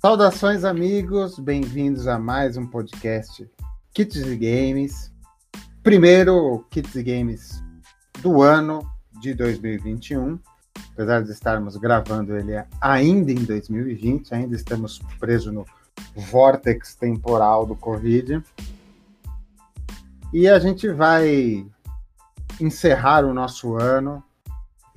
Saudações, 0.00 0.64
amigos, 0.64 1.38
bem-vindos 1.38 2.08
a 2.08 2.18
mais 2.18 2.56
um 2.56 2.66
podcast 2.66 3.46
Kits 3.92 4.16
e 4.16 4.34
Games. 4.34 5.12
Primeiro 5.82 6.64
Kits 6.70 6.94
e 6.94 7.02
Games 7.02 7.62
do 8.22 8.40
ano 8.40 8.80
de 9.20 9.34
2021. 9.34 10.38
Apesar 10.94 11.22
de 11.22 11.30
estarmos 11.30 11.76
gravando 11.76 12.34
ele 12.34 12.52
ainda 12.80 13.30
em 13.30 13.44
2020, 13.44 14.34
ainda 14.34 14.56
estamos 14.56 15.00
presos 15.18 15.52
no 15.52 15.66
vórtex 16.16 16.94
temporal 16.94 17.66
do 17.66 17.76
Covid. 17.76 18.42
E 20.32 20.48
a 20.48 20.58
gente 20.58 20.88
vai 20.88 21.66
encerrar 22.58 23.26
o 23.26 23.34
nosso 23.34 23.74
ano 23.74 24.24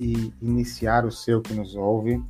e 0.00 0.32
iniciar 0.40 1.04
o 1.04 1.12
seu 1.12 1.42
que 1.42 1.52
nos 1.52 1.74
ouve 1.76 2.24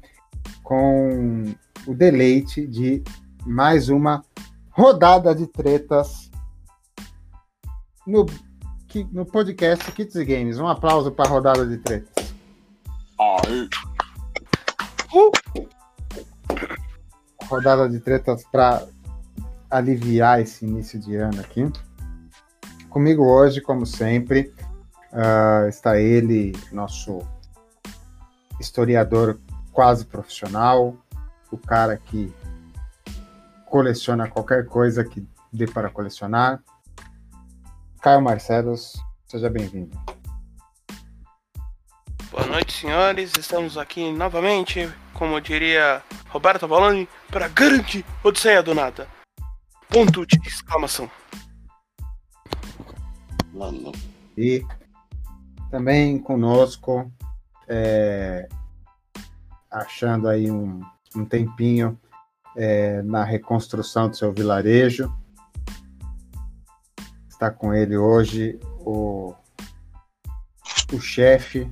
com 0.65 1.55
o 1.87 1.95
deleite 1.95 2.67
de 2.67 3.03
mais 3.47 3.89
uma 3.89 4.25
rodada 4.71 5.35
de 5.35 5.47
tretas 5.47 6.31
no, 8.07 8.27
no 9.13 9.27
podcast 9.27 9.91
Kits 9.93 10.15
e 10.17 10.25
Games. 10.25 10.59
Um 10.59 10.67
aplauso 10.67 11.13
para 11.13 11.27
a 11.27 11.29
rodada 11.29 11.67
de 11.67 11.79
tretas. 11.79 12.35
Uh! 13.21 13.69
Rodada 17.47 17.89
de 17.89 18.01
tretas 18.01 18.45
para 18.51 18.87
aliviar 19.71 20.41
esse 20.41 20.65
início 20.65 20.99
de 20.99 21.17
ano 21.17 21.41
aqui. 21.41 21.71
Comigo 22.89 23.25
hoje, 23.25 23.61
como 23.61 23.85
sempre, 23.85 24.53
uh, 25.13 25.69
está 25.69 25.99
ele, 25.99 26.53
nosso 26.73 27.21
historiador 28.61 29.39
quase 29.73 30.05
profissional, 30.05 30.97
o 31.55 31.59
cara 31.59 31.97
que 31.97 32.33
coleciona 33.67 34.29
qualquer 34.29 34.67
coisa 34.67 35.05
que 35.05 35.25
dê 35.53 35.67
para 35.67 35.89
colecionar. 35.89 36.61
Caio 38.03 38.21
Marcelos, 38.21 38.95
seja 39.27 39.49
bem-vindo. 39.49 39.97
Boa 42.31 42.47
noite, 42.47 42.73
senhores. 42.73 43.33
Estamos 43.39 43.79
aqui 43.79 44.11
novamente, 44.13 44.93
como 45.13 45.41
diria 45.41 46.03
Roberto 46.29 46.67
Baloni, 46.67 47.09
para 47.31 47.47
grande 47.47 48.05
Odisseia 48.25 48.63
do 48.63 48.75
Nada. 48.75 49.07
Ponto 49.89 50.27
de 50.27 50.37
exclamação. 50.45 51.09
E 54.37 54.67
também 55.71 56.19
conosco, 56.19 57.09
é, 57.69 58.49
achando 59.71 60.27
aí 60.29 60.51
um, 60.51 60.81
um 61.15 61.25
tempinho 61.25 61.99
é, 62.57 63.03
na 63.03 63.25
reconstrução 63.25 64.09
do 64.09 64.17
seu 64.17 64.33
vilarejo. 64.33 65.13
Está 67.29 67.51
com 67.51 67.75
ele 67.75 67.97
hoje 67.97 68.59
o, 68.81 69.35
o 70.93 71.01
chefe, 71.01 71.71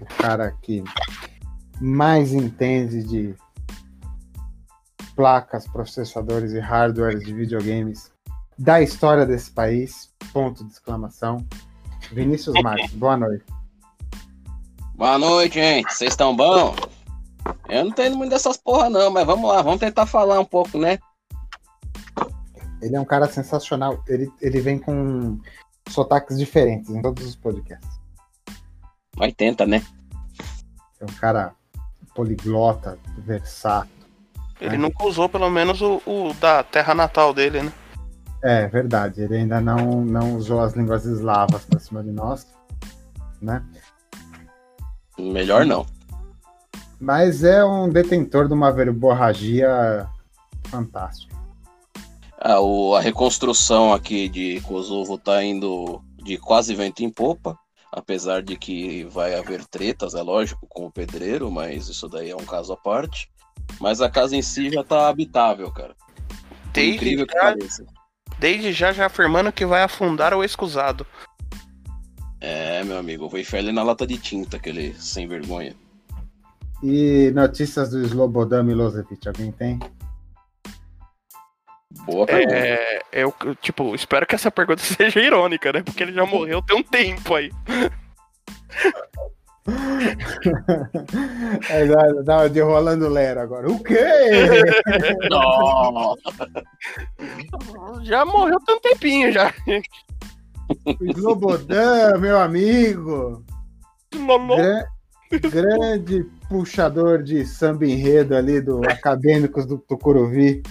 o 0.00 0.04
cara 0.04 0.52
que 0.62 0.82
mais 1.80 2.32
entende 2.32 3.02
de 3.02 3.34
placas, 5.14 5.66
processadores 5.66 6.52
e 6.52 6.58
hardwares 6.58 7.24
de 7.24 7.32
videogames 7.32 8.12
da 8.58 8.80
história 8.80 9.26
desse 9.26 9.50
país. 9.50 10.12
Ponto 10.32 10.64
de 10.64 10.72
exclamação. 10.72 11.44
Vinícius 12.12 12.60
Marques, 12.62 12.92
boa 12.92 13.16
noite. 13.16 13.44
Boa 14.94 15.18
noite, 15.18 15.54
gente. 15.54 15.92
Vocês 15.92 16.12
estão 16.12 16.36
bom? 16.36 16.74
Eu 17.68 17.84
não 17.84 17.92
tenho 17.92 18.16
muito 18.16 18.30
dessas 18.30 18.56
porra, 18.56 18.90
não, 18.90 19.10
mas 19.10 19.26
vamos 19.26 19.48
lá, 19.48 19.62
vamos 19.62 19.80
tentar 19.80 20.06
falar 20.06 20.38
um 20.38 20.44
pouco, 20.44 20.78
né? 20.78 20.98
Ele 22.80 22.96
é 22.96 23.00
um 23.00 23.04
cara 23.04 23.26
sensacional. 23.26 24.02
Ele, 24.08 24.30
ele 24.40 24.60
vem 24.60 24.78
com 24.78 25.38
sotaques 25.88 26.38
diferentes 26.38 26.90
em 26.90 27.00
todos 27.00 27.24
os 27.24 27.36
podcasts. 27.36 28.00
Mas 29.16 29.32
tenta, 29.34 29.66
né? 29.66 29.82
É 31.00 31.04
um 31.04 31.14
cara 31.20 31.54
poliglota, 32.14 32.98
versátil. 33.18 33.90
Ele 34.60 34.76
né? 34.76 34.78
nunca 34.78 35.04
usou, 35.04 35.28
pelo 35.28 35.50
menos, 35.50 35.80
o, 35.80 36.02
o, 36.06 36.34
da 36.40 36.62
terra 36.62 36.94
natal 36.94 37.32
dele, 37.32 37.62
né? 37.62 37.72
É, 38.42 38.66
verdade. 38.66 39.22
Ele 39.22 39.36
ainda 39.36 39.60
não, 39.60 40.04
não 40.04 40.36
usou 40.36 40.60
as 40.60 40.74
línguas 40.74 41.04
eslavas 41.04 41.64
pra 41.64 41.78
cima 41.78 42.02
de 42.02 42.10
nós, 42.10 42.46
né? 43.40 43.64
Melhor 45.18 45.64
não. 45.64 45.86
Mas 47.02 47.42
é 47.42 47.64
um 47.64 47.88
detentor 47.88 48.46
de 48.46 48.54
uma 48.54 48.70
verborragia 48.70 50.06
fantástica. 50.68 51.34
Ah, 52.38 52.60
o, 52.60 52.94
a 52.94 53.00
reconstrução 53.00 53.92
aqui 53.92 54.28
de 54.28 54.60
Kosovo 54.60 55.18
tá 55.18 55.42
indo 55.42 56.00
de 56.22 56.38
quase 56.38 56.72
vento 56.76 57.02
em 57.02 57.10
popa, 57.10 57.58
apesar 57.90 58.40
de 58.40 58.56
que 58.56 59.02
vai 59.06 59.34
haver 59.34 59.66
tretas, 59.66 60.14
é 60.14 60.22
lógico, 60.22 60.64
com 60.68 60.86
o 60.86 60.92
pedreiro, 60.92 61.50
mas 61.50 61.88
isso 61.88 62.08
daí 62.08 62.30
é 62.30 62.36
um 62.36 62.46
caso 62.46 62.72
à 62.72 62.76
parte. 62.76 63.28
Mas 63.80 64.00
a 64.00 64.08
casa 64.08 64.36
em 64.36 64.42
si 64.42 64.70
já 64.70 64.84
tá 64.84 65.08
habitável, 65.08 65.72
cara. 65.72 65.96
Desde 66.72 66.94
incrível 66.94 67.26
já, 67.28 67.32
que 67.32 67.40
pareça. 67.40 67.84
Desde 68.38 68.72
já, 68.72 68.92
já 68.92 69.06
afirmando 69.06 69.50
que 69.50 69.66
vai 69.66 69.82
afundar 69.82 70.32
o 70.34 70.44
escusado. 70.44 71.04
É, 72.40 72.84
meu 72.84 72.96
amigo, 72.96 73.28
vou 73.28 73.40
enfiar 73.40 73.58
ele 73.58 73.72
na 73.72 73.82
lata 73.82 74.06
de 74.06 74.18
tinta, 74.18 74.56
aquele 74.56 74.94
sem 74.94 75.26
vergonha. 75.26 75.74
E 76.82 77.30
notícias 77.30 77.90
do 77.90 78.02
Slobodan 78.02 78.64
Milosevic, 78.64 79.28
alguém 79.28 79.52
tem? 79.52 79.78
Boa 82.04 82.26
pergunta. 82.26 82.56
É, 82.56 83.00
eu, 83.12 83.32
tipo, 83.60 83.94
espero 83.94 84.26
que 84.26 84.34
essa 84.34 84.50
pergunta 84.50 84.82
seja 84.82 85.20
irônica, 85.20 85.72
né? 85.72 85.80
Porque 85.82 86.02
ele 86.02 86.12
já 86.12 86.26
morreu 86.26 86.60
tem 86.62 86.76
um 86.76 86.82
tempo 86.82 87.34
aí. 87.34 87.52
é, 91.70 91.86
dá, 91.86 92.12
dá 92.24 92.48
de 92.48 92.60
Rolando 92.60 93.08
Lero 93.08 93.38
agora. 93.40 93.70
O 93.70 93.80
quê? 93.80 93.94
já 98.02 98.24
morreu 98.24 98.58
tem 98.66 98.74
um 98.74 98.80
tempinho 98.80 99.30
já. 99.30 99.54
Slobodan, 101.00 102.18
meu 102.18 102.40
amigo. 102.40 103.44
Gra 104.56 104.84
grande 105.40 106.24
puxador 106.48 107.22
de 107.22 107.46
samba 107.46 107.86
enredo 107.86 108.34
ali 108.34 108.60
do 108.60 108.80
Acadêmicos 108.88 109.66
do 109.66 109.78
Tucuruvi. 109.78 110.62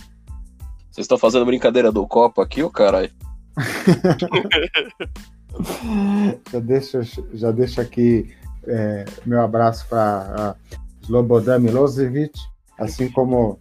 Vocês 0.92 1.06
estão 1.06 1.18
fazendo 1.18 1.46
brincadeira 1.46 1.90
do 1.92 2.06
copo 2.08 2.42
aqui, 2.42 2.62
ô 2.62 2.70
caralho? 2.70 3.10
já, 6.52 6.60
deixo, 6.60 7.00
já 7.34 7.52
deixo 7.52 7.82
aqui 7.82 8.34
é, 8.68 9.06
meu 9.26 9.42
abraço 9.42 9.88
para 9.88 10.56
Slobodan 11.02 11.60
Milosevic, 11.60 12.38
assim 12.78 13.10
como 13.12 13.60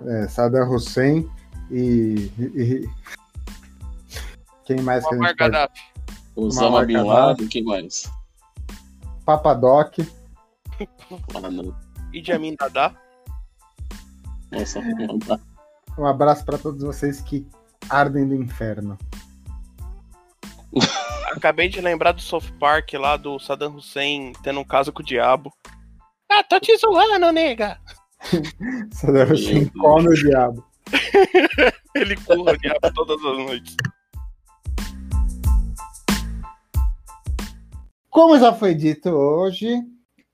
é, 0.00 0.28
Saddam 0.28 0.70
Hussein 0.70 1.28
e, 1.70 2.30
e, 2.38 2.88
quem 4.64 4.80
mais 4.82 5.06
que 5.06 5.14
a 5.14 5.18
gente 5.18 5.36
pode... 5.36 5.68
Osama 6.36 6.84
Bin 6.84 6.98
Laden, 6.98 7.48
quem 7.48 7.64
mais? 7.64 8.10
Papadoc. 9.28 9.98
Mano. 11.34 11.76
Idi 12.14 12.32
Amin 12.32 12.56
Dada. 12.58 12.96
Nossa, 14.50 14.80
Um 15.98 16.06
abraço 16.06 16.46
para 16.46 16.56
todos 16.56 16.82
vocês 16.82 17.20
que 17.20 17.46
ardem 17.90 18.26
do 18.26 18.34
inferno. 18.34 18.96
Acabei 21.30 21.68
de 21.68 21.78
lembrar 21.82 22.12
do 22.12 22.22
South 22.22 22.50
Park 22.58 22.94
lá 22.94 23.18
do 23.18 23.38
Saddam 23.38 23.76
Hussein 23.76 24.32
tendo 24.42 24.60
um 24.60 24.64
caso 24.64 24.90
com 24.90 25.02
o 25.02 25.04
diabo. 25.04 25.52
Ah, 26.30 26.42
tô 26.42 26.58
te 26.58 26.74
zoando, 26.78 27.30
nega! 27.30 27.78
Saddam 28.90 29.30
Hussein 29.30 29.68
come 29.68 30.08
o 30.08 30.14
diabo. 30.14 30.64
Ele 31.94 32.16
curra 32.16 32.52
o 32.52 32.56
diabo 32.56 32.94
todas 32.94 33.18
as 33.18 33.36
noites. 33.44 33.76
Como 38.20 38.36
já 38.36 38.52
foi 38.52 38.74
dito 38.74 39.10
hoje, 39.10 39.78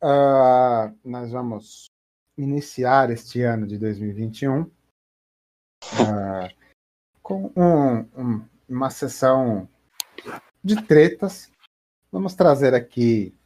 uh, 0.03 0.99
nós 1.05 1.31
vamos 1.31 1.91
iniciar 2.35 3.11
este 3.11 3.43
ano 3.43 3.67
de 3.67 3.77
2021 3.77 4.63
uh, 4.63 4.71
ah, 6.01 6.49
com 7.23 7.53
um, 7.55 7.99
um, 8.19 8.49
uma 8.67 8.89
sessão 8.89 9.69
de 10.65 10.83
tretas. 10.87 11.53
Vamos 12.11 12.35
trazer 12.35 12.73
aqui 12.73 13.37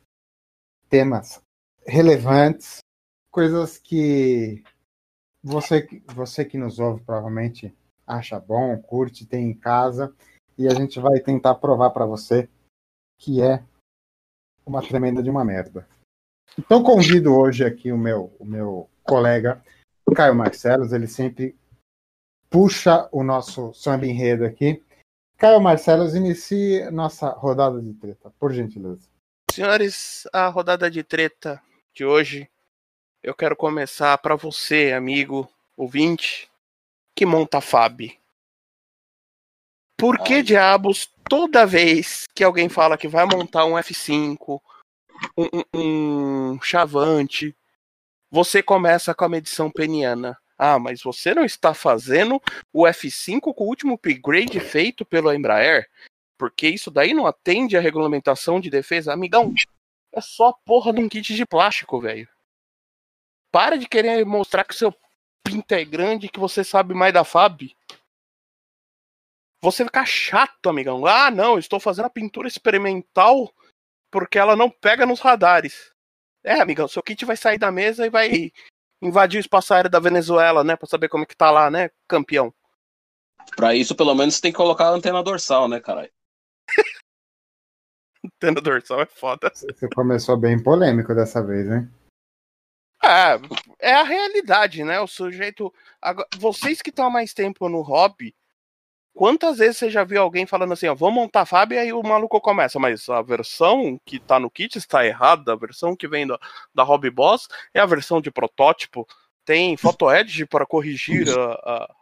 temas 0.89 1.43
relevantes, 1.85 2.79
coisas 3.33 3.77
que 3.77 4.63
você, 5.43 5.85
você 6.15 6.45
que 6.45 6.57
nos 6.57 6.79
ouve 6.79 7.03
provavelmente 7.03 7.77
acha 8.07 8.39
bom, 8.39 8.81
curte, 8.81 9.27
tem 9.27 9.51
em 9.51 9.55
casa, 9.55 10.15
e 10.57 10.69
a 10.69 10.75
gente 10.75 11.01
vai 11.01 11.19
tentar 11.19 11.57
provar 11.57 11.91
para 11.91 12.07
você 12.07 12.49
que 13.19 13.43
é 13.43 13.65
uma 14.69 14.83
tremenda 14.83 15.23
de 15.23 15.31
uma 15.31 15.45
merda. 15.45 15.89
Então 16.59 16.83
convido 16.83 17.35
hoje 17.35 17.65
aqui 17.65 17.91
o 17.91 17.99
meu, 17.99 18.33
o 18.39 18.45
meu 18.45 18.89
colega 19.03 19.63
Caio 20.15 20.35
Marcelos, 20.35 20.93
ele 20.93 21.07
sempre 21.07 21.57
puxa 22.51 23.09
o 23.13 23.23
nosso 23.23 23.73
samba 23.75 24.07
enredo 24.07 24.45
aqui. 24.45 24.83
Caio 25.37 25.61
Marcelos, 25.61 26.15
inicie 26.15 26.91
nossa 26.91 27.29
rodada 27.29 27.81
de 27.81 27.93
treta, 27.95 28.33
por 28.39 28.53
gentileza. 28.53 29.09
Senhores, 29.53 30.27
a 30.33 30.49
rodada 30.49 30.91
de 30.91 31.03
treta 31.03 31.63
de 31.95 32.05
hoje, 32.05 32.49
eu 33.23 33.35
quero 33.35 33.57
começar 33.57 34.17
para 34.19 34.35
você, 34.35 34.93
amigo 34.93 35.49
ouvinte, 35.77 36.51
que 37.15 37.25
monta 37.25 37.59
a 37.59 37.61
FAB. 37.61 38.19
Por 39.99 40.23
que 40.23 40.45
diabos, 40.45 41.11
toda 41.29 41.67
vez 41.67 42.27
que 42.33 42.45
alguém 42.45 42.69
fala 42.69 42.97
que 42.97 43.09
vai 43.09 43.27
montar 43.27 43.65
um 43.65 43.73
F5, 43.73 44.61
um, 45.37 45.49
um, 45.75 46.53
um 46.55 46.63
chavante, 46.63 47.57
você 48.31 48.63
começa 48.63 49.13
com 49.13 49.25
a 49.25 49.29
medição 49.29 49.69
peniana? 49.69 50.39
Ah, 50.57 50.79
mas 50.79 51.03
você 51.03 51.35
não 51.35 51.45
está 51.45 51.75
fazendo 51.75 52.41
o 52.73 52.85
F5 52.85 53.41
com 53.53 53.65
o 53.65 53.67
último 53.67 53.95
upgrade 53.95 54.61
feito 54.61 55.05
pelo 55.05 55.33
Embraer? 55.33 55.89
Porque 56.39 56.69
isso 56.69 56.93
daí 56.93 57.13
não 57.13 57.27
atende 57.27 57.77
à 57.77 57.81
regulamentação 57.81 58.61
de 58.61 58.71
defesa? 58.71 59.13
Amigão, 59.13 59.53
é 60.13 60.21
só 60.21 60.53
porra 60.65 60.93
de 60.93 61.01
um 61.01 61.09
kit 61.09 61.35
de 61.35 61.45
plástico, 61.45 62.01
velho. 62.01 62.29
Para 63.51 63.77
de 63.77 63.89
querer 63.89 64.25
mostrar 64.25 64.63
que 64.63 64.77
seu 64.77 64.95
pinto 65.43 65.73
é 65.73 65.85
grande, 65.85 66.29
que 66.29 66.39
você 66.39 66.63
sabe 66.63 66.95
mais 66.95 67.13
da 67.13 67.25
FAB. 67.25 67.75
Você 69.63 69.85
fica 69.85 70.05
chato, 70.07 70.69
amigão. 70.69 71.05
Ah, 71.07 71.31
não, 71.31 71.59
estou 71.59 71.81
fazendo 71.81 72.07
a 72.07 72.11
pintura 72.11 72.47
experimental 72.47 73.53
porque 74.11 74.39
ela 74.39 74.55
não 74.57 74.71
pega 74.71 75.05
nos 75.05 75.21
radares. 75.21 75.93
É, 76.45 76.61
amigão, 76.61 76.87
seu 76.87 77.03
kit 77.03 77.25
vai 77.25 77.37
sair 77.37 77.59
da 77.59 77.71
mesa 77.71 78.07
e 78.07 78.11
vai 78.11 78.53
invadir 79.03 79.39
o 79.39 79.41
espaço 79.41 79.75
aéreo 79.75 79.91
da 79.91 80.01
Venezuela, 80.01 80.63
né? 80.63 80.77
Pra 80.77 80.87
saber 80.87 81.09
como 81.09 81.25
é 81.25 81.27
que 81.27 81.37
tá 81.37 81.51
lá, 81.51 81.71
né, 81.71 81.91
campeão? 82.07 82.55
Pra 83.57 83.75
isso, 83.75 83.95
pelo 83.95 84.15
menos, 84.15 84.41
tem 84.41 84.53
que 84.53 84.57
colocar 84.57 84.87
a 84.87 84.91
antena 84.91 85.23
dorsal, 85.23 85.69
né, 85.69 85.81
caralho? 85.81 86.13
Antena 88.25 88.61
dorsal 88.61 89.01
é 89.01 89.07
foda. 89.07 89.51
Você 89.55 89.89
começou 89.95 90.37
bem 90.37 90.63
polêmico 90.63 91.15
dessa 91.15 91.43
vez, 91.43 91.71
hein? 91.71 91.89
É, 93.03 93.91
é 93.91 93.95
a 93.95 94.03
realidade, 94.03 94.83
né? 94.85 95.01
O 95.01 95.07
sujeito. 95.07 95.73
Agora, 96.03 96.29
vocês 96.37 96.83
que 96.83 96.91
estão 96.91 97.07
há 97.07 97.11
mais 97.11 97.33
tempo 97.33 97.69
no 97.69 97.81
hobby, 97.81 98.35
quantas 99.19 99.59
vezes 99.59 99.79
você 99.79 99.91
já 99.91 100.05
viu 100.05 100.23
alguém 100.23 100.47
falando 100.47 100.75
assim, 100.75 100.87
ó, 100.87 100.95
vamos 100.95 101.17
montar 101.17 101.41
a 101.41 101.45
FAB 101.45 101.73
e 101.73 101.79
aí 101.79 101.93
o 101.93 102.01
maluco 102.05 102.41
começa, 102.41 102.79
mas 102.79 103.09
a 103.09 103.21
versão 103.21 104.01
que 104.05 104.21
tá 104.21 104.39
no 104.39 104.49
kit 104.49 104.79
está 104.79 105.05
errada, 105.05 105.53
a 105.53 105.57
versão 105.57 105.97
que 105.97 106.07
vem 106.07 106.25
da, 106.25 106.39
da 106.73 106.85
Hobby 106.85 107.11
Boss 107.11 107.49
é 107.75 107.81
a 107.81 107.87
versão 107.87 108.21
de 108.21 108.31
protótipo, 108.31 109.05
tem 109.45 109.77
photo-edge 109.77 110.47
para 110.47 110.65
corrigir 110.65 111.27
a, 111.37 111.53
a, 111.53 111.95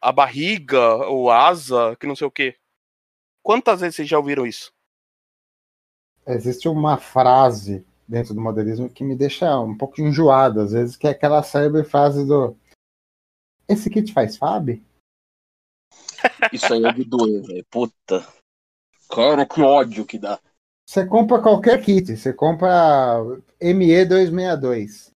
a 0.00 0.10
barriga, 0.10 1.08
o 1.08 1.30
asa, 1.30 1.94
que 1.94 2.08
não 2.08 2.16
sei 2.16 2.26
o 2.26 2.30
que. 2.30 2.56
Quantas 3.40 3.80
vezes 3.80 3.94
vocês 3.94 4.08
já 4.08 4.18
ouviram 4.18 4.44
isso? 4.44 4.72
Existe 6.26 6.68
uma 6.68 6.96
frase 6.96 7.86
dentro 8.08 8.34
do 8.34 8.40
modelismo 8.40 8.90
que 8.90 9.04
me 9.04 9.14
deixa 9.14 9.56
um 9.60 9.78
pouco 9.78 10.00
enjoado, 10.00 10.60
às 10.60 10.72
vezes, 10.72 10.96
que 10.96 11.06
é 11.06 11.10
aquela 11.10 11.40
célebre 11.44 11.84
frase 11.84 12.26
do 12.26 12.56
Esse 13.68 13.88
kit 13.88 14.12
faz 14.12 14.36
FAB? 14.36 14.82
Isso 16.52 16.72
aí 16.72 16.84
é 16.84 16.92
de 16.92 17.04
doer, 17.04 17.42
velho. 17.42 17.64
Puta. 17.70 18.26
Cara, 19.10 19.46
que 19.46 19.60
ódio 19.60 20.06
que 20.06 20.18
dá. 20.18 20.38
Você 20.86 21.06
compra 21.06 21.40
qualquer 21.40 21.82
kit, 21.82 22.16
você 22.16 22.32
compra 22.32 23.16
ME262. 23.60 25.12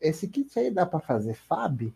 Esse 0.00 0.28
kit 0.28 0.58
aí 0.58 0.70
dá 0.70 0.84
pra 0.84 1.00
fazer 1.00 1.34
FAB? 1.34 1.94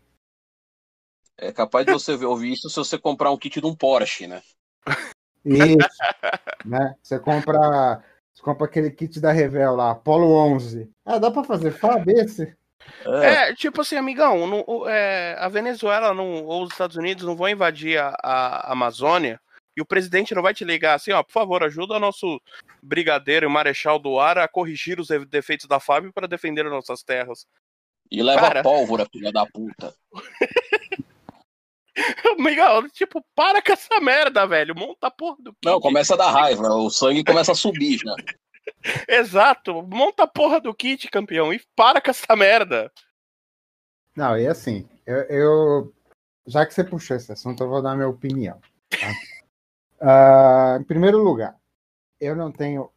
É 1.36 1.52
capaz 1.52 1.86
de 1.86 1.92
você 1.92 2.16
ver- 2.16 2.26
ouvir 2.26 2.52
isso 2.52 2.68
se 2.68 2.76
você 2.76 2.98
comprar 2.98 3.30
um 3.30 3.38
kit 3.38 3.60
de 3.60 3.66
um 3.66 3.74
Porsche, 3.76 4.26
né? 4.26 4.42
Isso. 5.44 5.76
né? 6.64 6.96
Você 7.02 7.18
compra, 7.18 8.02
você 8.34 8.42
compra 8.42 8.66
aquele 8.66 8.90
kit 8.90 9.20
da 9.20 9.30
Revel 9.30 9.76
lá, 9.76 9.92
Apollo 9.92 10.26
11. 10.32 10.90
Ah, 11.04 11.18
dá 11.18 11.30
pra 11.30 11.44
fazer 11.44 11.70
FAB 11.70 12.08
esse? 12.08 12.57
É, 13.22 13.26
É, 13.50 13.54
tipo 13.54 13.80
assim, 13.80 13.96
amigão, 13.96 14.46
não- 14.46 14.64
o- 14.66 14.88
é, 14.88 15.36
a 15.38 15.48
Venezuela 15.48 16.12
não, 16.14 16.44
ou 16.44 16.64
os 16.64 16.70
Estados 16.72 16.96
Unidos 16.96 17.24
não 17.24 17.36
vão 17.36 17.48
invadir 17.48 17.98
a, 17.98 18.16
a 18.22 18.72
Amazônia 18.72 19.40
e 19.76 19.80
o 19.80 19.86
presidente 19.86 20.34
não 20.34 20.42
vai 20.42 20.52
te 20.52 20.64
ligar 20.64 20.94
assim, 20.94 21.12
ó, 21.12 21.22
por 21.22 21.32
favor, 21.32 21.62
ajuda 21.62 21.98
nosso 21.98 22.40
brigadeiro 22.82 23.46
e 23.46 23.48
marechal 23.48 23.98
do 23.98 24.18
ar 24.18 24.36
a 24.38 24.48
corrigir 24.48 24.98
os 25.00 25.08
defeitos 25.28 25.66
da 25.66 25.78
FAB 25.78 26.10
para 26.12 26.26
defender 26.26 26.66
as 26.66 26.72
nossas 26.72 27.02
terras. 27.02 27.46
e 28.10 28.22
leva 28.22 28.40
cara. 28.40 28.62
pólvora, 28.62 29.06
filha 29.12 29.30
da 29.30 29.44
puta. 29.46 29.94
Amigão, 32.38 32.88
tipo, 32.90 33.24
para 33.34 33.60
com 33.60 33.72
essa 33.72 34.00
merda, 34.00 34.46
velho. 34.46 34.74
Monta 34.74 35.08
a 35.08 35.10
porra 35.10 35.36
do. 35.40 35.52
Não, 35.64 35.80
começa 35.80 36.14
a 36.14 36.16
dar 36.16 36.30
raiva, 36.30 36.62
o 36.68 36.88
sangue 36.90 37.24
começa 37.24 37.52
a 37.52 37.56
subir 37.56 37.98
já. 37.98 38.14
Exato, 39.08 39.82
monta 39.82 40.24
a 40.24 40.26
porra 40.26 40.60
do 40.60 40.74
kit, 40.74 41.08
campeão, 41.10 41.52
e 41.52 41.60
para 41.76 42.00
com 42.00 42.10
essa 42.10 42.34
merda. 42.36 42.90
Não, 44.16 44.36
e 44.38 44.46
assim, 44.46 44.88
eu, 45.06 45.16
eu- 45.24 45.94
já 46.46 46.64
que 46.66 46.74
você 46.74 46.82
puxou 46.82 47.16
esse 47.16 47.30
assunto, 47.30 47.62
eu 47.62 47.68
vou 47.68 47.82
dar 47.82 47.94
minha 47.94 48.08
opinião. 48.08 48.60
tá? 48.90 48.98
Ah, 50.00 50.78
em 50.80 50.84
primeiro 50.84 51.18
lugar, 51.18 51.58
eu 52.20 52.36
não 52.36 52.52
tenho 52.52 52.88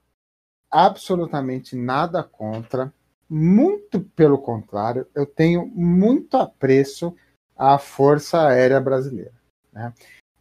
absolutamente 0.69 1.75
nada 1.75 2.24
contra, 2.24 2.94
muito 3.27 4.00
pelo 4.00 4.38
contrário, 4.38 5.07
eu 5.15 5.25
tenho 5.25 5.65
muito 5.65 6.38
apreço 6.38 7.15
à 7.57 7.79
Força 7.79 8.47
Aérea 8.47 8.79
Brasileira. 8.79 9.33
né? 9.74 9.91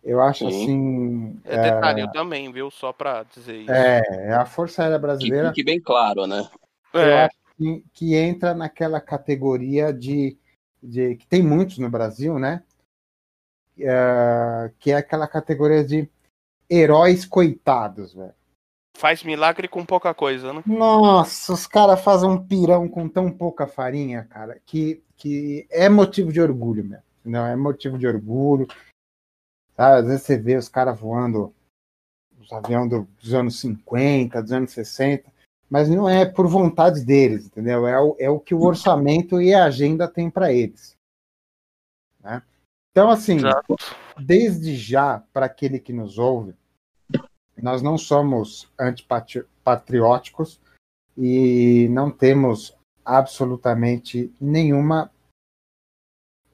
Eu 0.03 0.21
acho 0.23 0.51
Sim. 0.51 0.63
assim. 0.63 1.41
É, 1.45 1.59
detalhe, 1.59 2.01
eu 2.03 2.11
também, 2.11 2.51
viu? 2.51 2.71
Só 2.71 2.93
pra 2.93 3.23
dizer 3.25 3.57
isso. 3.57 3.71
É, 3.71 4.01
é 4.29 4.33
a 4.33 4.47
Força 4.47 4.83
Aérea 4.83 4.97
Que 4.97 5.03
Brasileira 5.03 5.49
fique 5.49 5.63
bem 5.63 5.81
claro, 5.81 6.27
né? 6.27 6.49
eu 6.95 7.01
É, 7.01 7.25
acho 7.27 7.37
que, 7.57 7.85
que 7.93 8.15
entra 8.15 8.55
naquela 8.55 9.01
categoria 9.01 9.93
de, 9.93 10.37
de 10.83 11.17
que 11.17 11.27
tem 11.27 11.43
muitos 11.43 11.79
no 11.79 11.91
Brasil, 11.91 12.39
né? 12.39 12.63
É, 13.79 14.71
que 14.79 14.91
é 14.91 14.97
aquela 14.97 15.27
categoria 15.29 15.85
de 15.85 16.09
heróis 16.69 17.25
coitados, 17.25 18.15
velho. 18.15 18.35
faz 18.97 19.23
milagre 19.23 19.69
com 19.69 19.85
pouca 19.85 20.13
coisa, 20.15 20.53
né? 20.53 20.63
Nossa, 20.67 21.53
os 21.53 21.67
caras 21.67 22.03
fazem 22.03 22.29
um 22.29 22.43
pirão 22.43 22.89
com 22.89 23.09
tão 23.09 23.31
pouca 23.31 23.67
farinha, 23.67 24.25
cara, 24.25 24.61
que, 24.67 25.03
que 25.17 25.67
é 25.71 25.89
motivo 25.89 26.33
de 26.33 26.41
orgulho 26.41 26.85
mesmo. 26.85 27.05
Não, 27.25 27.47
é 27.47 27.55
motivo 27.55 27.99
de 27.99 28.07
orgulho. 28.07 28.67
Sabe? 29.77 30.01
Às 30.01 30.07
vezes 30.07 30.23
você 30.23 30.37
vê 30.37 30.57
os 30.57 30.69
caras 30.69 30.99
voando 30.99 31.55
os 32.39 32.53
aviões 32.53 32.89
do- 32.91 33.09
dos 33.21 33.35
anos 33.35 33.61
50, 33.61 34.43
dos 34.43 34.53
anos 34.53 34.73
60, 34.73 35.31
mas 35.69 35.89
não 35.89 36.09
é 36.09 36.25
por 36.25 36.49
vontade 36.49 37.05
deles, 37.05 37.47
entendeu? 37.47 37.87
É 37.87 38.01
o, 38.01 38.17
é 38.19 38.31
o 38.31 38.41
que 38.41 38.55
o 38.55 38.63
orçamento 38.63 39.41
e 39.41 39.55
a 39.55 39.65
agenda 39.65 40.09
tem 40.09 40.31
para 40.31 40.53
eles. 40.53 40.97
né? 42.21 42.43
Então, 42.91 43.09
assim, 43.09 43.37
Exato. 43.37 43.77
desde 44.19 44.75
já, 44.75 45.23
para 45.33 45.47
aquele 45.47 45.79
que 45.79 45.93
nos 45.93 46.19
ouve, 46.19 46.55
nós 47.57 47.83
não 47.83 47.97
somos 47.97 48.69
antipatrióticos 48.79 50.61
e 51.17 51.89
não 51.91 52.11
temos 52.11 52.77
absolutamente 53.05 54.33
nenhuma 54.41 55.11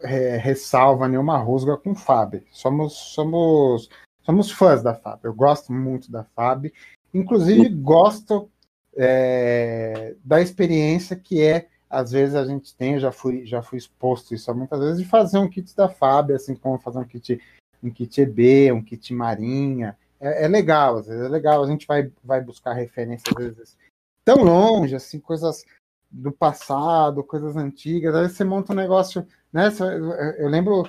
é, 0.00 0.36
ressalva, 0.36 1.08
nenhuma 1.08 1.38
rusga 1.38 1.76
com 1.76 1.94
FAB. 1.94 2.42
Somos, 2.50 2.94
somos, 2.94 3.88
somos 4.22 4.50
fãs 4.50 4.82
da 4.82 4.94
FAB. 4.94 5.24
Eu 5.24 5.34
gosto 5.34 5.72
muito 5.72 6.10
da 6.10 6.24
FAB. 6.24 6.72
Inclusive, 7.12 7.68
gosto 7.68 8.50
é, 8.96 10.14
da 10.24 10.40
experiência 10.40 11.16
que 11.16 11.42
é, 11.42 11.68
às 11.88 12.10
vezes 12.10 12.34
a 12.34 12.44
gente 12.44 12.74
tem, 12.74 12.94
eu 12.94 13.00
já 13.00 13.12
fui, 13.12 13.46
já 13.46 13.62
fui 13.62 13.78
exposto 13.78 14.34
isso 14.34 14.52
muitas 14.54 14.80
vezes, 14.80 14.98
de 14.98 15.04
fazer 15.04 15.38
um 15.38 15.48
kit 15.48 15.74
da 15.74 15.88
FAB, 15.88 16.32
assim 16.32 16.54
como 16.54 16.78
fazer 16.78 16.98
um 16.98 17.04
kit, 17.04 17.40
um 17.82 17.90
kit 17.90 18.20
EB, 18.20 18.72
um 18.72 18.82
kit 18.82 19.14
Marinha. 19.14 19.96
É, 20.20 20.44
é 20.44 20.48
legal, 20.48 20.98
às 20.98 21.06
vezes 21.06 21.22
é 21.22 21.28
legal. 21.28 21.62
A 21.62 21.66
gente 21.66 21.86
vai, 21.86 22.10
vai 22.22 22.40
buscar 22.40 22.72
referências, 22.72 23.34
às 23.36 23.56
vezes, 23.56 23.76
tão 24.24 24.42
longe, 24.42 24.94
assim, 24.94 25.20
coisas 25.20 25.64
do 26.10 26.32
passado, 26.32 27.25
coisas 27.25 27.56
antigas. 27.56 28.14
Vezes 28.14 28.36
você 28.36 28.44
monta 28.44 28.72
um 28.72 28.76
negócio, 28.76 29.26
né? 29.52 29.68
Eu 29.80 30.12
eu 30.44 30.48
lembro, 30.48 30.86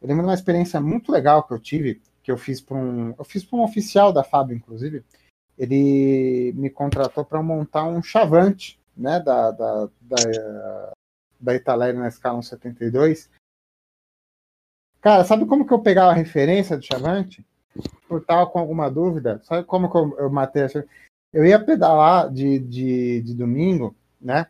eu 0.00 0.08
lembro 0.08 0.22
de 0.22 0.28
uma 0.28 0.34
experiência 0.34 0.80
muito 0.80 1.10
legal 1.10 1.42
que 1.42 1.52
eu 1.52 1.58
tive, 1.58 2.00
que 2.22 2.30
eu 2.30 2.38
fiz 2.38 2.60
para 2.60 2.76
um, 2.76 3.14
eu 3.18 3.24
fiz 3.24 3.44
para 3.44 3.58
um 3.58 3.62
oficial 3.62 4.12
da 4.12 4.24
FAB, 4.24 4.52
inclusive. 4.52 5.04
Ele 5.56 6.52
me 6.54 6.70
contratou 6.70 7.24
para 7.24 7.42
montar 7.42 7.84
um 7.84 8.02
chavante, 8.02 8.80
né? 8.96 9.20
Da 9.20 9.50
da, 9.50 9.88
da, 10.00 10.92
da 11.40 11.54
Italéria 11.54 11.98
na 11.98 12.08
escala 12.08 12.42
172. 12.42 13.30
Cara, 15.00 15.24
sabe 15.24 15.46
como 15.46 15.66
que 15.66 15.72
eu 15.72 15.78
pegava 15.78 16.10
a 16.10 16.14
referência 16.14 16.76
do 16.76 16.84
chavante? 16.84 17.44
Por 18.08 18.24
tava 18.24 18.46
com 18.46 18.58
alguma 18.58 18.90
dúvida, 18.90 19.40
sabe 19.44 19.64
como 19.64 19.90
que 19.90 19.96
eu, 19.96 20.16
eu 20.18 20.30
matei 20.30 20.62
essa? 20.62 20.84
Eu 21.32 21.44
ia 21.44 21.62
pedalar 21.62 22.32
de, 22.32 22.58
de, 22.58 23.22
de 23.22 23.34
domingo, 23.34 23.94
né? 24.20 24.46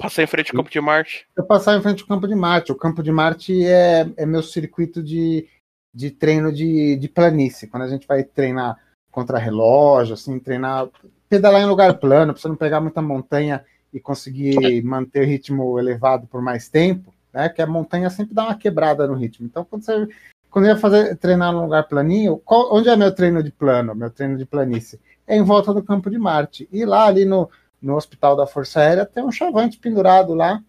Passar 0.00 0.22
em 0.22 0.26
frente 0.28 0.52
ao 0.52 0.56
Campo 0.56 0.70
de 0.70 0.80
Marte? 0.80 1.26
Eu 1.36 1.44
passar 1.44 1.76
em 1.76 1.82
frente 1.82 2.02
ao 2.02 2.08
Campo 2.08 2.28
de 2.28 2.34
Marte. 2.34 2.70
O 2.70 2.76
Campo 2.76 3.02
de 3.02 3.10
Marte 3.10 3.66
é, 3.66 4.08
é 4.16 4.24
meu 4.24 4.44
circuito 4.44 5.02
de, 5.02 5.48
de 5.92 6.10
treino 6.12 6.52
de, 6.52 6.94
de 6.94 7.08
planície. 7.08 7.66
Quando 7.66 7.82
a 7.82 7.88
gente 7.88 8.06
vai 8.06 8.22
treinar 8.22 8.78
contra 9.10 9.38
relógio, 9.38 10.14
assim, 10.14 10.38
treinar, 10.38 10.88
pedalar 11.28 11.60
em 11.60 11.66
lugar 11.66 11.98
plano, 11.98 12.32
para 12.32 12.40
você 12.40 12.46
não 12.46 12.54
pegar 12.54 12.80
muita 12.80 13.02
montanha 13.02 13.64
e 13.92 13.98
conseguir 13.98 14.82
manter 14.84 15.24
o 15.24 15.26
ritmo 15.26 15.78
elevado 15.80 16.28
por 16.28 16.40
mais 16.40 16.68
tempo, 16.68 17.12
né? 17.32 17.48
Que 17.48 17.60
a 17.60 17.66
montanha 17.66 18.08
sempre 18.08 18.34
dá 18.34 18.44
uma 18.44 18.56
quebrada 18.56 19.04
no 19.06 19.14
ritmo. 19.14 19.46
Então, 19.46 19.64
quando 19.64 19.82
você 19.82 20.08
quando 20.50 20.64
eu 20.64 20.74
ia 20.74 20.80
fazer 20.80 21.16
treinar 21.16 21.52
num 21.52 21.62
lugar 21.62 21.88
planinho, 21.88 22.38
qual, 22.38 22.74
onde 22.74 22.88
é 22.88 22.96
meu 22.96 23.14
treino 23.14 23.42
de 23.42 23.50
plano, 23.50 23.94
meu 23.94 24.10
treino 24.10 24.38
de 24.38 24.46
planície? 24.46 24.98
É 25.26 25.36
em 25.36 25.42
volta 25.42 25.74
do 25.74 25.82
campo 25.82 26.08
de 26.08 26.18
Marte. 26.18 26.68
E 26.72 26.84
lá 26.84 27.06
ali 27.06 27.24
no, 27.24 27.50
no 27.80 27.96
Hospital 27.96 28.36
da 28.36 28.46
Força 28.46 28.80
Aérea 28.80 29.06
tem 29.06 29.24
um 29.24 29.32
chavante 29.32 29.78
pendurado 29.78 30.34
lá. 30.34 30.62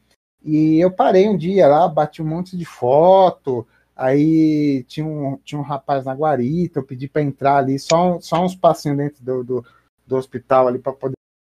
E 0.43 0.79
eu 0.79 0.91
parei 0.91 1.27
um 1.27 1.37
dia 1.37 1.67
lá, 1.67 1.87
bati 1.87 2.21
um 2.21 2.27
monte 2.27 2.57
de 2.57 2.65
foto, 2.65 3.67
Aí 3.99 4.85
tinha 4.85 5.05
um, 5.05 5.37
tinha 5.43 5.59
um 5.59 5.63
rapaz 5.63 6.05
na 6.05 6.13
guarita, 6.13 6.79
eu 6.79 6.85
pedi 6.85 7.05
para 7.05 7.21
entrar 7.21 7.57
ali, 7.57 7.77
só, 7.77 8.17
só 8.21 8.41
uns 8.41 8.55
passinhos 8.55 8.97
dentro 8.97 9.21
do, 9.21 9.43
do, 9.43 9.65
do 10.07 10.15
hospital 10.15 10.69
ali 10.69 10.79
para 10.79 10.93
poder 10.93 11.15